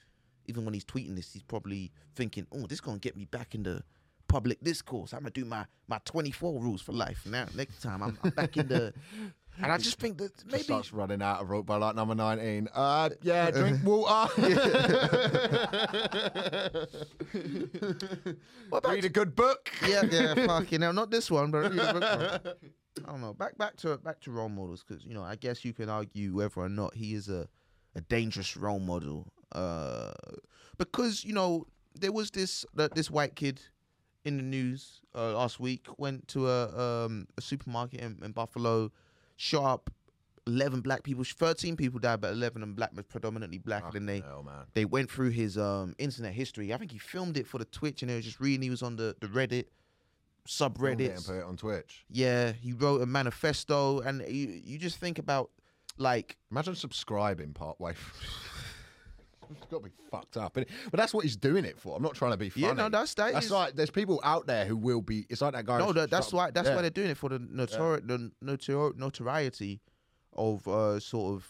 even 0.46 0.64
when 0.64 0.74
he's 0.74 0.84
tweeting 0.84 1.16
this, 1.16 1.32
he's 1.32 1.42
probably 1.42 1.90
thinking, 2.14 2.46
"Oh, 2.52 2.66
this 2.66 2.80
gonna 2.80 2.98
get 2.98 3.16
me 3.16 3.24
back 3.24 3.54
in 3.54 3.62
the 3.62 3.82
public 4.34 4.60
discourse. 4.64 5.12
I'm 5.12 5.20
gonna 5.20 5.30
do 5.30 5.44
my 5.44 5.64
my 5.86 6.00
24 6.04 6.60
rules 6.60 6.82
for 6.82 6.92
life. 6.92 7.24
Now 7.24 7.46
next 7.54 7.80
time 7.80 8.02
I'm, 8.02 8.18
I'm 8.24 8.30
back 8.30 8.56
in 8.56 8.68
the." 8.68 8.92
And 9.62 9.70
I 9.70 9.78
just 9.78 10.00
think 10.00 10.18
that 10.18 10.32
maybe 10.50 10.64
starts 10.64 10.92
running 10.92 11.22
out 11.22 11.40
of 11.40 11.48
rope 11.48 11.64
by 11.64 11.76
like 11.76 11.94
number 11.94 12.16
19. 12.16 12.66
Uh, 12.74 13.10
yeah, 13.22 13.50
drink 13.52 13.84
water. 13.84 14.32
What 18.68 18.78
about 18.78 18.94
Read 18.94 19.04
a 19.04 19.08
good 19.08 19.36
book. 19.36 19.70
yeah, 19.86 20.02
yeah, 20.10 20.34
fucking 20.34 20.80
hell, 20.80 20.92
not 20.92 21.12
this 21.12 21.30
one, 21.30 21.52
but 21.52 21.70
read 21.70 21.78
a 21.78 21.92
book 21.92 22.02
one. 22.02 22.54
I 23.06 23.10
don't 23.12 23.20
know. 23.20 23.32
Back 23.32 23.56
back 23.56 23.76
to 23.76 23.96
back 23.98 24.20
to 24.22 24.32
role 24.32 24.48
models 24.48 24.82
because 24.82 25.04
you 25.04 25.14
know 25.14 25.22
I 25.22 25.36
guess 25.36 25.64
you 25.64 25.72
can 25.72 25.88
argue 25.88 26.34
whether 26.34 26.60
or 26.60 26.68
not 26.68 26.94
he 26.94 27.14
is 27.14 27.28
a 27.28 27.46
a 27.94 28.00
dangerous 28.00 28.56
role 28.56 28.80
model. 28.80 29.28
Uh, 29.52 30.12
because 30.78 31.24
you 31.24 31.32
know 31.32 31.64
there 31.94 32.10
was 32.12 32.32
this 32.32 32.66
that 32.74 32.96
this 32.96 33.08
white 33.08 33.36
kid 33.36 33.60
in 34.24 34.36
the 34.36 34.42
news 34.42 35.00
uh, 35.14 35.34
last 35.34 35.60
week 35.60 35.86
went 35.98 36.26
to 36.28 36.48
a 36.48 37.04
um 37.06 37.26
a 37.36 37.40
supermarket 37.40 38.00
in, 38.00 38.18
in 38.22 38.32
Buffalo, 38.32 38.90
shot 39.36 39.64
up 39.64 39.90
eleven 40.46 40.80
black 40.80 41.02
people. 41.02 41.24
Thirteen 41.24 41.76
people 41.76 41.98
died, 42.00 42.20
but 42.20 42.32
eleven 42.32 42.62
of 42.62 42.68
them 42.68 42.74
black, 42.74 42.90
predominantly 43.08 43.58
black. 43.58 43.84
and 43.84 43.92
then 43.94 44.06
they 44.06 44.20
Hell, 44.20 44.42
man. 44.42 44.64
they 44.74 44.84
went 44.84 45.10
through 45.10 45.30
his 45.30 45.56
um 45.58 45.94
internet 45.98 46.32
history. 46.32 46.72
I 46.72 46.76
think 46.78 46.92
he 46.92 46.98
filmed 46.98 47.36
it 47.36 47.46
for 47.46 47.58
the 47.58 47.64
Twitch, 47.66 48.02
and 48.02 48.10
it 48.10 48.16
was 48.16 48.24
just 48.24 48.40
reading. 48.40 48.62
He 48.62 48.70
was 48.70 48.82
on 48.82 48.96
the 48.96 49.14
the 49.20 49.26
Reddit 49.28 49.52
it 49.52 49.70
And 50.60 50.74
subreddits. 50.74 51.26
put 51.26 51.36
it 51.36 51.44
on 51.44 51.56
Twitch. 51.56 52.04
Yeah, 52.10 52.52
he 52.52 52.72
wrote 52.72 53.00
a 53.02 53.06
manifesto, 53.06 54.00
and 54.00 54.20
you 54.28 54.48
you 54.64 54.78
just 54.78 54.98
think 54.98 55.18
about 55.18 55.50
like 55.96 56.36
Imagine 56.50 56.74
subscribing 56.74 57.52
part 57.52 57.80
way. 57.80 57.94
It's 59.56 59.66
got 59.70 59.78
to 59.78 59.84
be 59.84 59.94
fucked 60.10 60.36
up, 60.36 60.54
but 60.54 60.66
that's 60.92 61.12
what 61.14 61.24
he's 61.24 61.36
doing 61.36 61.64
it 61.64 61.78
for. 61.78 61.96
I'm 61.96 62.02
not 62.02 62.14
trying 62.14 62.32
to 62.32 62.36
be 62.36 62.48
funny. 62.48 62.66
yeah, 62.66 62.72
no, 62.72 62.88
that's 62.88 63.14
that 63.14 63.32
That's 63.32 63.46
is- 63.46 63.52
like 63.52 63.74
there's 63.74 63.90
people 63.90 64.20
out 64.24 64.46
there 64.46 64.64
who 64.64 64.76
will 64.76 65.00
be. 65.00 65.26
It's 65.28 65.40
like 65.40 65.52
that 65.54 65.64
guy. 65.66 65.78
no, 65.78 65.92
that, 65.92 66.10
that's 66.10 66.32
why 66.32 66.50
that's 66.50 66.68
yeah. 66.68 66.74
why 66.76 66.82
they're 66.82 66.90
doing 66.90 67.10
it 67.10 67.16
for 67.16 67.28
the 67.30 67.38
notori- 67.38 68.06
the 68.06 68.30
notori- 68.44 68.96
notoriety 68.96 69.80
of 70.36 70.66
uh 70.66 70.98
sort 70.98 71.34
of 71.36 71.48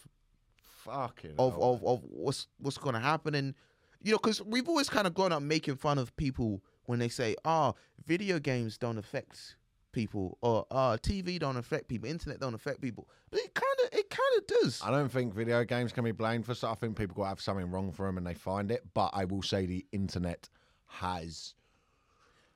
fucking 0.63 1.33
of 1.39 1.57
of, 1.59 1.83
of 1.83 2.03
what's 2.03 2.47
what's 2.59 2.77
going 2.77 2.93
to 2.93 2.99
happen 3.01 3.33
and 3.35 3.55
you 4.03 4.11
know 4.11 4.17
because 4.17 4.41
we've 4.43 4.69
always 4.69 4.89
kind 4.89 5.07
of 5.07 5.13
grown 5.13 5.31
up 5.31 5.41
making 5.41 5.75
fun 5.75 5.97
of 5.97 6.15
people 6.17 6.61
when 6.85 6.99
they 6.99 7.09
say 7.09 7.35
ah 7.45 7.73
video 8.05 8.37
games 8.37 8.77
don't 8.77 8.97
affect 8.99 9.55
people 9.95 10.37
or 10.41 10.65
ah 10.69 10.95
tv 10.97 11.39
don't 11.39 11.57
affect 11.57 11.87
people 11.87 12.07
internet 12.09 12.39
don't 12.39 12.53
affect 12.53 12.81
people 12.81 13.07
but 13.31 13.39
it 13.39 13.53
kind 13.55 13.65
of 13.85 13.97
it 13.97 14.09
kind 14.09 14.37
of 14.37 14.47
does 14.61 14.81
I 14.83 14.91
don't 14.91 15.09
think 15.09 15.33
video 15.33 15.63
games 15.63 15.91
can 15.93 16.03
be 16.03 16.11
blamed 16.11 16.45
for 16.45 16.53
stuff. 16.53 16.77
I 16.77 16.79
think 16.81 16.97
people 16.97 17.15
got 17.15 17.23
to 17.23 17.29
have 17.29 17.41
something 17.41 17.71
wrong 17.71 17.91
for 17.91 18.05
them 18.05 18.17
and 18.17 18.27
they 18.27 18.33
find 18.33 18.69
it. 18.71 18.83
But 18.93 19.11
I 19.13 19.25
will 19.25 19.41
say 19.41 19.65
the 19.65 19.85
internet 19.91 20.49
has. 20.87 21.53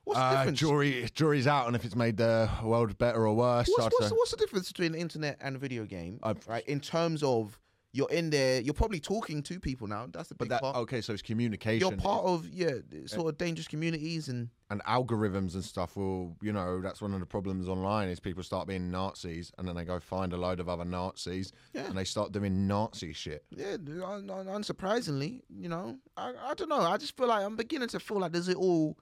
what's 0.04 0.18
the 0.20 0.24
Uh, 0.24 0.36
difference 0.38 0.58
jury, 0.60 1.08
jury's 1.14 1.46
out 1.46 1.66
on 1.66 1.74
if 1.74 1.84
it's 1.84 1.96
made 1.96 2.16
the 2.18 2.48
world 2.62 2.96
better 2.98 3.26
or 3.26 3.34
worse. 3.34 3.68
what's, 3.68 3.94
what's, 3.98 4.12
what's 4.12 4.30
the 4.32 4.36
difference 4.36 4.68
between 4.68 4.92
the 4.92 4.98
internet 4.98 5.38
and 5.40 5.56
a 5.56 5.58
video 5.58 5.84
game 5.84 6.18
Uh, 6.22 6.34
right 6.46 6.66
in 6.66 6.78
terms 6.80 7.22
of 7.22 7.58
you're 7.92 8.10
in 8.10 8.30
there 8.30 8.60
you're 8.60 8.72
probably 8.74 9.00
talking 9.00 9.42
to 9.42 9.58
people 9.58 9.86
now 9.88 10.06
that's 10.12 10.28
the 10.28 10.34
but 10.36 10.44
big 10.44 10.50
that 10.50 10.60
part 10.62 10.76
okay, 10.76 11.00
so 11.00 11.12
it's 11.12 11.22
communication. 11.22 11.80
you're 11.80 11.96
part 11.96 12.24
of 12.24 12.48
yeah 12.48 12.70
sort 13.06 13.28
of 13.28 13.36
dangerous 13.38 13.66
communities 13.66 14.28
and 14.28 14.48
and 14.70 14.80
algorithms 14.84 15.54
and 15.54 15.64
stuff 15.64 15.96
will, 15.96 16.36
you 16.40 16.52
know, 16.52 16.80
that's 16.80 17.02
one 17.02 17.12
of 17.12 17.18
the 17.18 17.26
problems 17.26 17.68
online 17.68 18.08
is 18.08 18.20
people 18.20 18.40
start 18.44 18.68
being 18.68 18.88
Nazis 18.88 19.50
and 19.58 19.66
then 19.66 19.74
they 19.74 19.84
go 19.84 19.98
find 19.98 20.32
a 20.32 20.36
load 20.36 20.60
of 20.60 20.68
other 20.68 20.84
Nazis 20.84 21.52
Yeah. 21.74 21.86
and 21.86 21.98
they 21.98 22.04
start 22.04 22.30
doing 22.30 22.68
Nazi 22.68 23.12
shit. 23.12 23.44
Yeah, 23.50 23.72
un- 24.04 24.30
un- 24.30 24.46
unsurprisingly, 24.46 25.42
you 25.48 25.68
know, 25.68 25.98
I, 26.16 26.34
I 26.50 26.54
don't 26.54 26.68
know. 26.68 26.82
I 26.82 26.98
just 26.98 27.16
feel 27.16 27.26
like 27.26 27.44
I'm 27.44 27.56
beginning 27.56 27.88
to 27.88 27.98
feel 27.98 28.20
like 28.20 28.30
does 28.30 28.48
it 28.48 28.56
all 28.56 28.96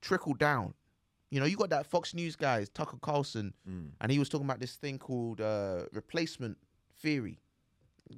trickle 0.00 0.32
down? 0.32 0.72
You 1.30 1.40
know, 1.40 1.46
you 1.46 1.56
got 1.58 1.68
that 1.68 1.84
Fox 1.86 2.14
News 2.14 2.34
guy, 2.34 2.64
Tucker 2.72 2.96
Carlson, 3.02 3.52
and 4.00 4.10
he 4.10 4.18
was 4.18 4.30
talking 4.30 4.46
about 4.46 4.60
this 4.60 4.76
thing 4.76 4.98
called 4.98 5.42
uh, 5.42 5.82
replacement 5.92 6.56
theory. 7.00 7.38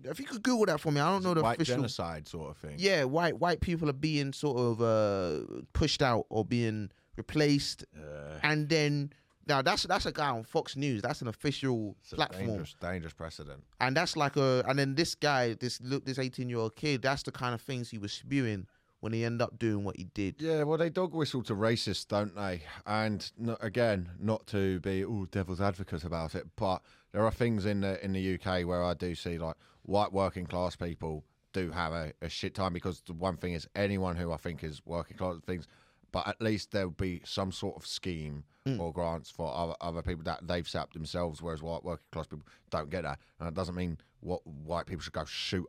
If 0.04 0.18
you 0.18 0.26
could 0.26 0.42
Google 0.42 0.66
that 0.66 0.80
for 0.80 0.90
me, 0.92 1.00
I 1.00 1.10
don't 1.12 1.22
know 1.22 1.34
the 1.34 1.42
White 1.42 1.56
official. 1.56 1.76
genocide 1.76 2.26
sort 2.28 2.50
of 2.50 2.56
thing. 2.56 2.76
Yeah, 2.78 3.04
white 3.04 3.38
white 3.38 3.60
people 3.60 3.88
are 3.88 3.92
being 3.94 4.32
sort 4.32 4.58
of 4.58 4.82
uh, 4.82 5.62
pushed 5.72 6.02
out 6.02 6.26
or 6.30 6.44
being 6.44 6.90
replaced, 7.16 7.84
Uh, 7.96 8.38
and 8.42 8.68
then 8.68 9.12
now 9.46 9.62
that's 9.62 9.84
that's 9.84 10.06
a 10.06 10.12
guy 10.12 10.30
on 10.30 10.42
Fox 10.42 10.74
News. 10.76 11.02
That's 11.02 11.22
an 11.22 11.28
official 11.28 11.96
platform. 12.10 12.46
dangerous, 12.46 12.74
dangerous 12.80 13.12
precedent. 13.14 13.62
and 13.80 13.96
that's 13.96 14.16
like 14.16 14.36
a 14.36 14.64
and 14.66 14.78
then 14.78 14.94
this 14.96 15.14
guy 15.14 15.54
this 15.54 15.80
look 15.80 16.04
this 16.04 16.18
18 16.18 16.48
year 16.48 16.58
old 16.58 16.74
kid 16.76 17.02
that's 17.02 17.22
the 17.22 17.30
kind 17.32 17.54
of 17.54 17.60
things 17.60 17.90
he 17.90 17.98
was 17.98 18.12
spewing 18.12 18.66
when 19.00 19.12
he 19.12 19.22
ended 19.24 19.42
up 19.42 19.58
doing 19.58 19.84
what 19.84 19.96
he 19.98 20.04
did 20.14 20.34
Yeah, 20.40 20.62
well, 20.62 20.78
they 20.78 20.88
dog 20.88 21.14
whistle 21.14 21.42
to 21.44 21.54
racists, 21.54 22.08
don't 22.08 22.34
they? 22.34 22.62
And 22.86 23.30
no, 23.36 23.56
again, 23.60 24.08
not 24.18 24.46
to 24.48 24.80
be 24.80 25.04
all 25.04 25.26
devil's 25.26 25.60
advocate 25.60 26.04
about 26.04 26.34
it, 26.34 26.46
but 26.56 26.80
there 27.14 27.24
are 27.24 27.30
things 27.30 27.64
in 27.64 27.80
the 27.80 28.04
in 28.04 28.12
the 28.12 28.34
UK 28.34 28.66
where 28.66 28.84
I 28.84 28.92
do 28.92 29.14
see 29.14 29.38
like 29.38 29.54
white 29.82 30.12
working 30.12 30.46
class 30.46 30.74
people 30.74 31.24
do 31.52 31.70
have 31.70 31.92
a, 31.92 32.12
a 32.20 32.28
shit 32.28 32.54
time 32.54 32.72
because 32.72 33.00
the 33.06 33.12
one 33.12 33.36
thing 33.36 33.52
is 33.52 33.68
anyone 33.76 34.16
who 34.16 34.32
I 34.32 34.36
think 34.36 34.64
is 34.64 34.82
working 34.84 35.16
class 35.16 35.36
things, 35.46 35.68
but 36.10 36.26
at 36.26 36.42
least 36.42 36.72
there'll 36.72 36.90
be 36.90 37.22
some 37.24 37.52
sort 37.52 37.76
of 37.76 37.86
scheme 37.86 38.42
or 38.80 38.92
grants 38.92 39.30
for 39.30 39.54
other, 39.54 39.74
other 39.80 40.02
people 40.02 40.24
that 40.24 40.40
they've 40.48 40.66
set 40.66 40.80
up 40.82 40.92
themselves, 40.94 41.40
whereas 41.40 41.62
white 41.62 41.84
working 41.84 42.06
class 42.10 42.26
people 42.26 42.46
don't 42.70 42.90
get 42.90 43.02
that, 43.02 43.18
and 43.38 43.46
it 43.46 43.54
doesn't 43.54 43.74
mean 43.76 43.96
what 44.20 44.44
white 44.46 44.86
people 44.86 45.02
should 45.02 45.12
go 45.12 45.24
shoot. 45.24 45.66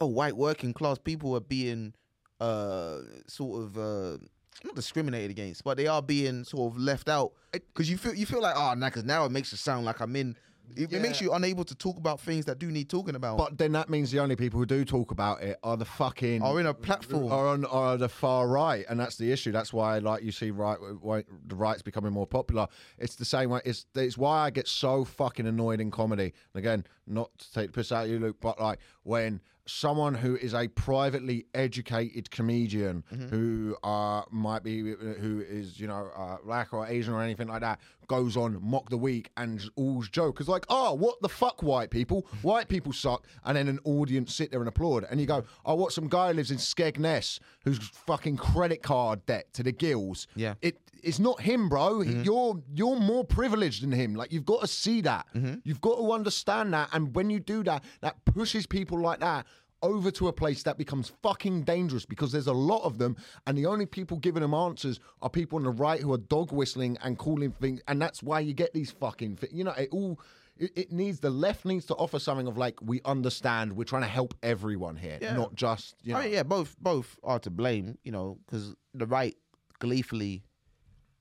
oh 0.00 0.06
white 0.06 0.36
working 0.36 0.72
class 0.72 0.98
people 0.98 1.36
are 1.36 1.40
being 1.40 1.94
uh 2.40 3.00
sort 3.28 3.62
of 3.62 3.78
uh 3.78 4.16
not 4.64 4.74
discriminated 4.74 5.30
against 5.30 5.62
but 5.62 5.76
they 5.76 5.86
are 5.86 6.02
being 6.02 6.42
sort 6.42 6.72
of 6.72 6.80
left 6.80 7.08
out. 7.08 7.32
Because 7.52 7.88
you 7.88 7.98
feel 7.98 8.14
you 8.14 8.26
feel 8.26 8.40
like 8.42 8.56
oh 8.56 8.74
nah 8.74 8.86
because 8.86 9.04
now 9.04 9.24
it 9.24 9.30
makes 9.30 9.52
it 9.52 9.58
sound 9.58 9.84
like 9.84 10.00
i'm 10.00 10.16
in 10.16 10.36
it, 10.76 10.92
it 10.92 11.00
makes 11.00 11.20
you 11.20 11.32
unable 11.32 11.64
to 11.64 11.74
talk 11.74 11.96
about 11.96 12.20
things 12.20 12.44
that 12.46 12.58
do 12.58 12.70
need 12.70 12.88
talking 12.88 13.14
about 13.14 13.38
But 13.38 13.58
then 13.58 13.72
that 13.72 13.88
means 13.88 14.10
the 14.10 14.20
only 14.20 14.36
people 14.36 14.58
who 14.58 14.66
do 14.66 14.84
talk 14.84 15.10
about 15.10 15.42
it 15.42 15.58
are 15.62 15.76
the 15.76 15.84
fucking 15.84 16.42
are 16.42 16.60
in 16.60 16.66
a 16.66 16.74
platform 16.74 17.32
are 17.32 17.48
on 17.48 17.64
are 17.64 17.96
the 17.96 18.08
far 18.08 18.48
right, 18.48 18.84
and 18.88 18.98
that's 18.98 19.16
the 19.16 19.32
issue. 19.32 19.52
That's 19.52 19.72
why, 19.72 19.98
like 19.98 20.22
you 20.22 20.32
see, 20.32 20.50
right, 20.50 20.78
why 21.00 21.24
the 21.46 21.54
right's 21.54 21.82
becoming 21.82 22.12
more 22.12 22.26
popular. 22.26 22.66
It's 22.98 23.16
the 23.16 23.24
same 23.24 23.50
way. 23.50 23.60
It's 23.64 23.86
it's 23.94 24.18
why 24.18 24.40
I 24.46 24.50
get 24.50 24.68
so 24.68 25.04
fucking 25.04 25.46
annoyed 25.46 25.80
in 25.80 25.90
comedy. 25.90 26.32
And 26.54 26.58
again, 26.58 26.84
not 27.06 27.36
to 27.38 27.52
take 27.52 27.66
the 27.68 27.72
piss 27.72 27.92
out 27.92 28.04
of 28.04 28.10
you, 28.10 28.18
Luke, 28.18 28.36
but 28.40 28.60
like 28.60 28.78
when 29.02 29.40
someone 29.70 30.14
who 30.14 30.34
is 30.36 30.54
a 30.54 30.66
privately 30.68 31.44
educated 31.54 32.30
comedian 32.30 33.04
Mm-hmm. 33.12 33.28
who 33.28 33.76
uh 33.82 34.22
might 34.30 34.62
be 34.62 34.80
who 34.80 35.44
is 35.46 35.78
you 35.78 35.86
know 35.86 36.10
uh, 36.16 36.38
black 36.44 36.72
or 36.72 36.86
Asian 36.86 37.12
or 37.12 37.22
anything 37.22 37.48
like 37.48 37.60
that 37.60 37.78
goes 38.08 38.36
on 38.36 38.58
mock 38.60 38.90
the 38.90 38.96
week 38.96 39.30
and 39.36 39.62
all's 39.76 40.08
joke. 40.08 40.40
Is 40.40 40.48
like 40.48 40.64
oh 40.68 40.94
what 40.94 41.20
the 41.22 41.28
fuck 41.28 41.62
white 41.62 41.90
people? 41.90 42.26
White 42.42 42.68
people 42.68 42.92
suck. 42.92 43.26
And 43.44 43.56
then 43.56 43.68
an 43.68 43.78
audience 43.84 44.34
sit 44.34 44.50
there 44.50 44.60
and 44.60 44.68
applaud. 44.68 45.04
And 45.10 45.20
you 45.20 45.26
go 45.26 45.44
oh 45.64 45.74
what 45.76 45.92
some 45.92 46.08
guy 46.08 46.32
lives 46.32 46.50
in 46.50 46.56
Skegness 46.58 47.38
who's 47.64 47.78
fucking 47.78 48.36
credit 48.38 48.82
card 48.82 49.24
debt 49.26 49.52
to 49.54 49.62
the 49.62 49.72
gills? 49.72 50.26
Yeah. 50.34 50.54
it 50.62 50.78
it's 51.02 51.20
not 51.20 51.40
him 51.40 51.68
bro. 51.68 52.00
He- 52.00 52.12
you're 52.22 52.60
you're 52.74 52.98
more 52.98 53.24
privileged 53.24 53.82
than 53.84 53.92
him. 53.92 54.14
Like 54.16 54.32
you've 54.32 54.46
got 54.46 54.62
to 54.62 54.66
see 54.66 55.00
that. 55.02 55.26
Mm-hmm. 55.34 55.54
You've 55.62 55.80
got 55.80 55.96
to 55.96 56.10
understand 56.12 56.74
that. 56.74 56.88
And 56.92 57.14
when 57.14 57.30
you 57.30 57.38
do 57.40 57.62
that 57.64 57.84
that 58.00 58.16
pushes 58.24 58.66
people 58.66 59.00
like 59.00 59.20
that 59.20 59.46
over 59.82 60.10
to 60.12 60.28
a 60.28 60.32
place 60.32 60.62
that 60.64 60.76
becomes 60.78 61.12
fucking 61.22 61.62
dangerous 61.62 62.04
because 62.04 62.32
there's 62.32 62.46
a 62.48 62.52
lot 62.52 62.82
of 62.84 62.98
them, 62.98 63.16
and 63.46 63.56
the 63.56 63.66
only 63.66 63.86
people 63.86 64.16
giving 64.18 64.42
them 64.42 64.54
answers 64.54 64.98
are 65.22 65.30
people 65.30 65.56
on 65.56 65.64
the 65.64 65.70
right 65.70 66.00
who 66.00 66.12
are 66.12 66.18
dog 66.18 66.52
whistling 66.52 66.98
and 67.02 67.18
calling 67.18 67.52
things, 67.52 67.80
and 67.88 68.00
that's 68.02 68.22
why 68.22 68.40
you 68.40 68.52
get 68.54 68.72
these 68.74 68.90
fucking, 68.90 69.38
you 69.52 69.64
know, 69.64 69.72
it 69.72 69.88
all. 69.92 70.18
It, 70.60 70.72
it 70.74 70.92
needs 70.92 71.20
the 71.20 71.30
left 71.30 71.64
needs 71.64 71.86
to 71.86 71.94
offer 71.94 72.18
something 72.18 72.48
of 72.48 72.58
like 72.58 72.80
we 72.82 73.00
understand 73.04 73.76
we're 73.76 73.84
trying 73.84 74.02
to 74.02 74.08
help 74.08 74.34
everyone 74.42 74.96
here, 74.96 75.16
Yeah. 75.22 75.34
not 75.36 75.54
just 75.54 75.94
you 76.02 76.12
know. 76.12 76.18
I 76.18 76.24
mean, 76.24 76.32
yeah, 76.32 76.42
both 76.42 76.74
both 76.80 77.16
are 77.22 77.38
to 77.38 77.50
blame, 77.50 77.96
you 78.02 78.10
know, 78.10 78.38
because 78.44 78.74
the 78.92 79.06
right 79.06 79.36
gleefully 79.78 80.42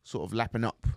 sort 0.03 0.25
of 0.27 0.33
lapping 0.33 0.63
up 0.63 0.87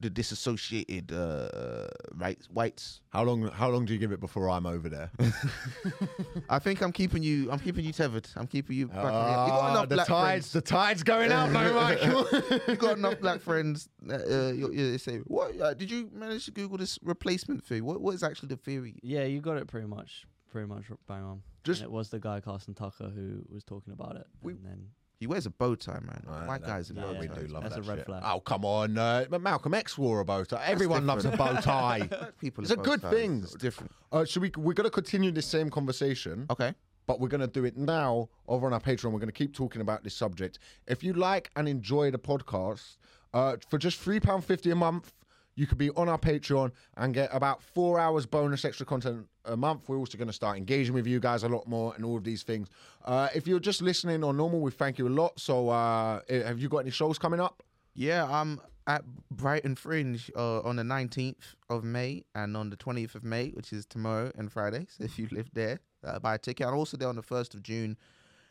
the 0.00 0.10
disassociated 0.10 1.12
uh, 1.12 1.88
right 2.14 2.38
whites. 2.52 3.00
How 3.10 3.22
long? 3.24 3.48
How 3.48 3.68
long 3.68 3.84
do 3.84 3.92
you 3.92 3.98
give 3.98 4.12
it 4.12 4.20
before 4.20 4.48
I'm 4.48 4.64
over 4.66 4.88
there? 4.88 5.10
I 6.48 6.58
think 6.58 6.82
I'm 6.82 6.92
keeping 6.92 7.22
you. 7.22 7.50
I'm 7.50 7.58
keeping 7.58 7.84
you 7.84 7.92
tethered. 7.92 8.28
I'm 8.36 8.46
keeping 8.46 8.76
you. 8.76 8.86
Back 8.88 8.96
in 8.98 9.02
the, 9.02 9.08
you 9.08 9.12
got 9.12 9.60
Ah, 9.62 9.70
enough 9.70 9.88
the 9.88 9.94
black 9.96 10.06
tides, 10.06 10.50
friends. 10.50 10.52
the 10.52 10.60
tides 10.60 11.02
going 11.02 11.32
out, 11.32 11.50
though, 11.52 11.74
Michael. 11.74 12.60
you 12.68 12.76
got 12.76 12.98
enough 12.98 13.20
black 13.20 13.40
friends. 13.40 13.88
Uh, 14.08 14.52
you, 14.52 14.72
you 14.72 14.98
say 14.98 15.18
what? 15.26 15.58
Uh, 15.60 15.74
did 15.74 15.90
you 15.90 16.10
manage 16.12 16.44
to 16.46 16.50
Google 16.50 16.78
this 16.78 16.98
replacement 17.02 17.64
theory? 17.64 17.80
What 17.80 18.00
What 18.00 18.14
is 18.14 18.22
actually 18.22 18.48
the 18.48 18.56
theory? 18.56 18.94
Yeah, 19.02 19.24
you 19.24 19.40
got 19.40 19.56
it 19.56 19.66
pretty 19.66 19.86
much, 19.88 20.26
pretty 20.50 20.68
much 20.68 20.84
bang 21.06 21.22
on. 21.22 21.42
Just- 21.64 21.80
And 21.82 21.88
it 21.90 21.92
was 21.92 22.08
the 22.10 22.18
guy 22.20 22.40
Carson 22.40 22.74
Tucker 22.74 23.10
who 23.14 23.42
was 23.52 23.64
talking 23.64 23.92
about 23.92 24.16
it. 24.16 24.26
We- 24.42 24.52
and 24.52 24.64
then 24.64 24.86
He 25.20 25.26
wears 25.26 25.46
a 25.46 25.50
bow 25.50 25.74
tie, 25.74 25.98
man. 26.00 26.22
Right, 26.26 26.46
White 26.46 26.60
that- 26.60 26.66
guys 26.68 26.90
in 26.90 26.96
yeah, 26.96 27.02
bow 27.02 27.12
yeah, 27.12 27.20
we 27.20 27.26
do 27.28 27.46
love 27.48 27.64
That's 27.64 27.74
that 27.74 27.84
a 27.84 27.88
red 27.88 27.98
shit. 27.98 28.06
flag. 28.06 28.22
Oh 28.24 28.38
come 28.40 28.64
on, 28.64 28.96
uh, 28.96 29.24
Malcolm 29.40 29.74
X 29.74 29.98
wore 29.98 30.20
a 30.20 30.24
bow 30.24 30.44
tie. 30.44 30.62
Everyone 30.64 31.06
loves 31.06 31.24
a 31.24 31.30
bow 31.36 31.54
tie. 31.60 32.08
People 32.40 32.62
It's 32.62 32.72
a 32.72 32.76
good 32.76 33.02
ties. 33.02 33.12
thing. 33.12 33.40
It's 33.42 33.54
different. 33.54 33.90
Uh, 34.12 34.24
should 34.24 34.42
we? 34.42 34.52
We're 34.56 34.74
gonna 34.74 34.90
continue 34.90 35.32
this 35.32 35.46
same 35.46 35.70
conversation, 35.70 36.46
Okay. 36.50 36.72
but 37.06 37.18
we're 37.18 37.28
gonna 37.28 37.48
do 37.48 37.64
it 37.64 37.76
now 37.76 38.28
over 38.46 38.66
on 38.66 38.72
our 38.72 38.80
Patreon. 38.80 39.10
We're 39.12 39.18
gonna 39.18 39.32
keep 39.32 39.54
talking 39.54 39.80
about 39.82 40.04
this 40.04 40.14
subject. 40.14 40.60
If 40.86 41.02
you 41.02 41.12
like 41.14 41.50
and 41.56 41.68
enjoy 41.68 42.12
the 42.12 42.18
podcast, 42.18 42.96
uh, 43.34 43.56
for 43.68 43.76
just 43.78 43.98
three 43.98 44.20
pound 44.20 44.44
fifty 44.44 44.70
a 44.70 44.76
month. 44.76 45.12
You 45.58 45.66
could 45.66 45.76
be 45.76 45.90
on 45.90 46.08
our 46.08 46.18
Patreon 46.18 46.70
and 46.96 47.12
get 47.12 47.30
about 47.32 47.60
four 47.60 47.98
hours 47.98 48.26
bonus 48.26 48.64
extra 48.64 48.86
content 48.86 49.26
a 49.44 49.56
month. 49.56 49.88
We're 49.88 49.96
also 49.96 50.16
going 50.16 50.28
to 50.28 50.32
start 50.32 50.56
engaging 50.56 50.94
with 50.94 51.04
you 51.04 51.18
guys 51.18 51.42
a 51.42 51.48
lot 51.48 51.66
more 51.66 51.92
and 51.96 52.04
all 52.04 52.16
of 52.16 52.22
these 52.22 52.44
things. 52.44 52.68
Uh, 53.04 53.28
if 53.34 53.48
you're 53.48 53.58
just 53.58 53.82
listening 53.82 54.22
on 54.22 54.36
normal, 54.36 54.60
we 54.60 54.70
thank 54.70 54.98
you 54.98 55.08
a 55.08 55.10
lot. 55.10 55.40
So, 55.40 55.68
uh, 55.70 56.20
have 56.30 56.60
you 56.60 56.68
got 56.68 56.78
any 56.78 56.92
shows 56.92 57.18
coming 57.18 57.40
up? 57.40 57.64
Yeah, 57.92 58.24
I'm 58.30 58.60
at 58.86 59.02
Brighton 59.32 59.74
Fringe 59.74 60.30
uh, 60.36 60.60
on 60.60 60.76
the 60.76 60.84
19th 60.84 61.56
of 61.68 61.82
May 61.82 62.22
and 62.36 62.56
on 62.56 62.70
the 62.70 62.76
20th 62.76 63.16
of 63.16 63.24
May, 63.24 63.48
which 63.48 63.72
is 63.72 63.84
tomorrow 63.84 64.30
and 64.38 64.52
Friday. 64.52 64.86
So 64.96 65.02
if 65.02 65.18
you 65.18 65.26
live 65.32 65.50
there, 65.54 65.80
uh, 66.04 66.20
buy 66.20 66.36
a 66.36 66.38
ticket. 66.38 66.68
I'm 66.68 66.74
also 66.74 66.96
there 66.96 67.08
on 67.08 67.16
the 67.16 67.22
1st 67.22 67.54
of 67.54 67.64
June. 67.64 67.96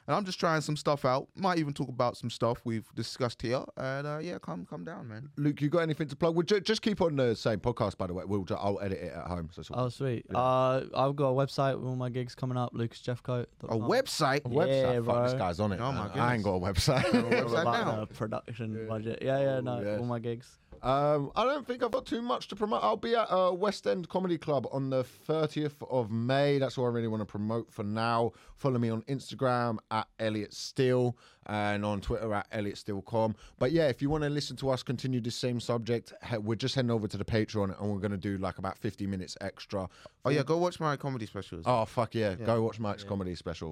And 0.08 0.16
I'm 0.16 0.24
just 0.24 0.40
trying 0.40 0.62
some 0.62 0.78
stuff 0.78 1.04
out. 1.04 1.28
Might 1.36 1.58
even 1.60 1.74
talk 1.74 1.90
about 1.90 2.16
some 2.16 2.30
stuff 2.30 2.62
we've 2.64 2.88
discussed 2.96 3.42
here. 3.42 3.64
And 3.76 4.08
uh, 4.08 4.20
yeah, 4.22 4.38
come 4.40 4.66
come 4.70 4.86
down, 4.86 5.10
man. 5.10 5.30
Luke, 5.36 5.62
you 5.62 5.68
got 5.68 5.80
anything 5.80 6.08
to 6.08 6.16
plug? 6.16 6.34
We'll 6.34 6.46
ju- 6.46 6.62
just 6.62 6.82
keep 6.82 7.02
on 7.02 7.18
the 7.18 7.36
same 7.36 7.60
podcast, 7.60 7.98
by 7.98 8.08
the 8.08 8.14
way. 8.14 8.24
We'll 8.26 8.46
ju- 8.46 8.56
I'll 8.56 8.80
edit 8.82 9.00
it 9.00 9.12
at 9.14 9.28
home. 9.28 9.50
So 9.52 9.64
oh 9.74 9.90
sweet. 9.90 10.26
Yeah. 10.32 10.38
Uh, 10.38 10.86
I've 10.96 11.18
got 11.18 11.28
a 11.28 11.34
website 11.34 11.76
with 11.78 11.86
all 11.88 11.98
my 11.98 12.10
gigs 12.10 12.36
coming 12.36 12.58
up. 12.58 12.74
lucasjeffcoat. 12.74 13.48
A 13.64 13.78
website. 13.78 14.46
a 14.46 14.50
website. 14.50 14.94
Yeah, 14.96 15.02
Fuck, 15.02 15.26
this 15.26 15.34
guy's 15.34 15.60
on 15.60 15.74
it. 15.74 15.80
Oh, 15.82 15.92
man. 15.92 16.10
my 16.16 16.22
I 16.22 16.36
ain't 16.36 16.44
got 16.44 16.56
a 16.56 16.60
website. 16.60 17.04
website 17.04 17.62
about 17.62 17.66
now. 17.86 18.06
the 18.06 18.14
production 18.14 18.88
budget. 18.88 19.20
Yeah, 19.22 19.40
yeah, 19.42 19.60
no, 19.60 19.82
yes. 19.82 20.00
all 20.00 20.06
my 20.06 20.20
gigs. 20.20 20.58
Um, 20.84 21.32
I 21.36 21.44
don't 21.46 21.66
think 21.66 21.84
I've 21.84 21.92
got 21.92 22.06
too 22.06 22.22
much 22.22 22.48
to 22.50 22.56
promote. 22.56 22.84
I'll 22.84 22.98
be 22.98 23.16
at 23.16 23.32
uh, 23.32 23.52
West 23.54 23.88
End 23.88 24.08
Comedy 24.10 24.38
Club 24.38 24.68
on 24.72 24.90
the 24.90 25.04
30th 25.28 25.76
of 25.90 26.12
May. 26.12 26.60
That's 26.60 26.78
all 26.78 26.86
I 26.86 26.90
really 26.90 27.08
want 27.08 27.22
to 27.22 27.26
promote 27.26 27.72
for 27.72 27.84
now. 27.84 28.32
Follow 28.56 28.78
me 28.80 28.90
on 28.90 29.02
Instagram 29.04 29.78
at 29.92 30.08
Elliot 30.20 30.54
Steele 30.54 31.16
and 31.46 31.86
on 31.86 32.02
Twitter 32.02 32.34
at 32.34 32.50
ElliotSteele.com. 32.52 33.36
But 33.58 33.72
yeah, 33.72 33.88
if 33.88 34.02
you 34.02 34.10
want 34.10 34.24
to 34.24 34.30
listen 34.30 34.56
to 34.58 34.70
us 34.70 34.84
continue 34.84 35.22
this 35.22 35.36
same 35.36 35.60
subject, 35.60 36.12
he- 36.30 36.38
we're 36.38 36.56
just 36.56 36.76
heading 36.76 36.92
over 36.92 37.08
to 37.08 37.18
the 37.18 37.24
Patreon 37.26 37.80
and 37.80 37.92
we're 37.92 38.00
going 38.00 38.12
to 38.12 38.18
do 38.18 38.38
like 38.38 38.58
about 38.58 38.78
50 38.78 39.08
minutes 39.08 39.38
extra. 39.42 39.88
Oh 40.26 40.30
yeah, 40.30 40.44
go 40.44 40.58
watch 40.58 40.80
my 40.82 40.98
comedy 40.98 41.26
specials. 41.26 41.64
Oh, 41.66 41.86
fuck 41.86 42.14
yeah. 42.16 42.36
Go 42.36 42.62
watch 42.64 42.80
Mike's 42.80 43.04
comedy 43.06 43.34
special. 43.36 43.66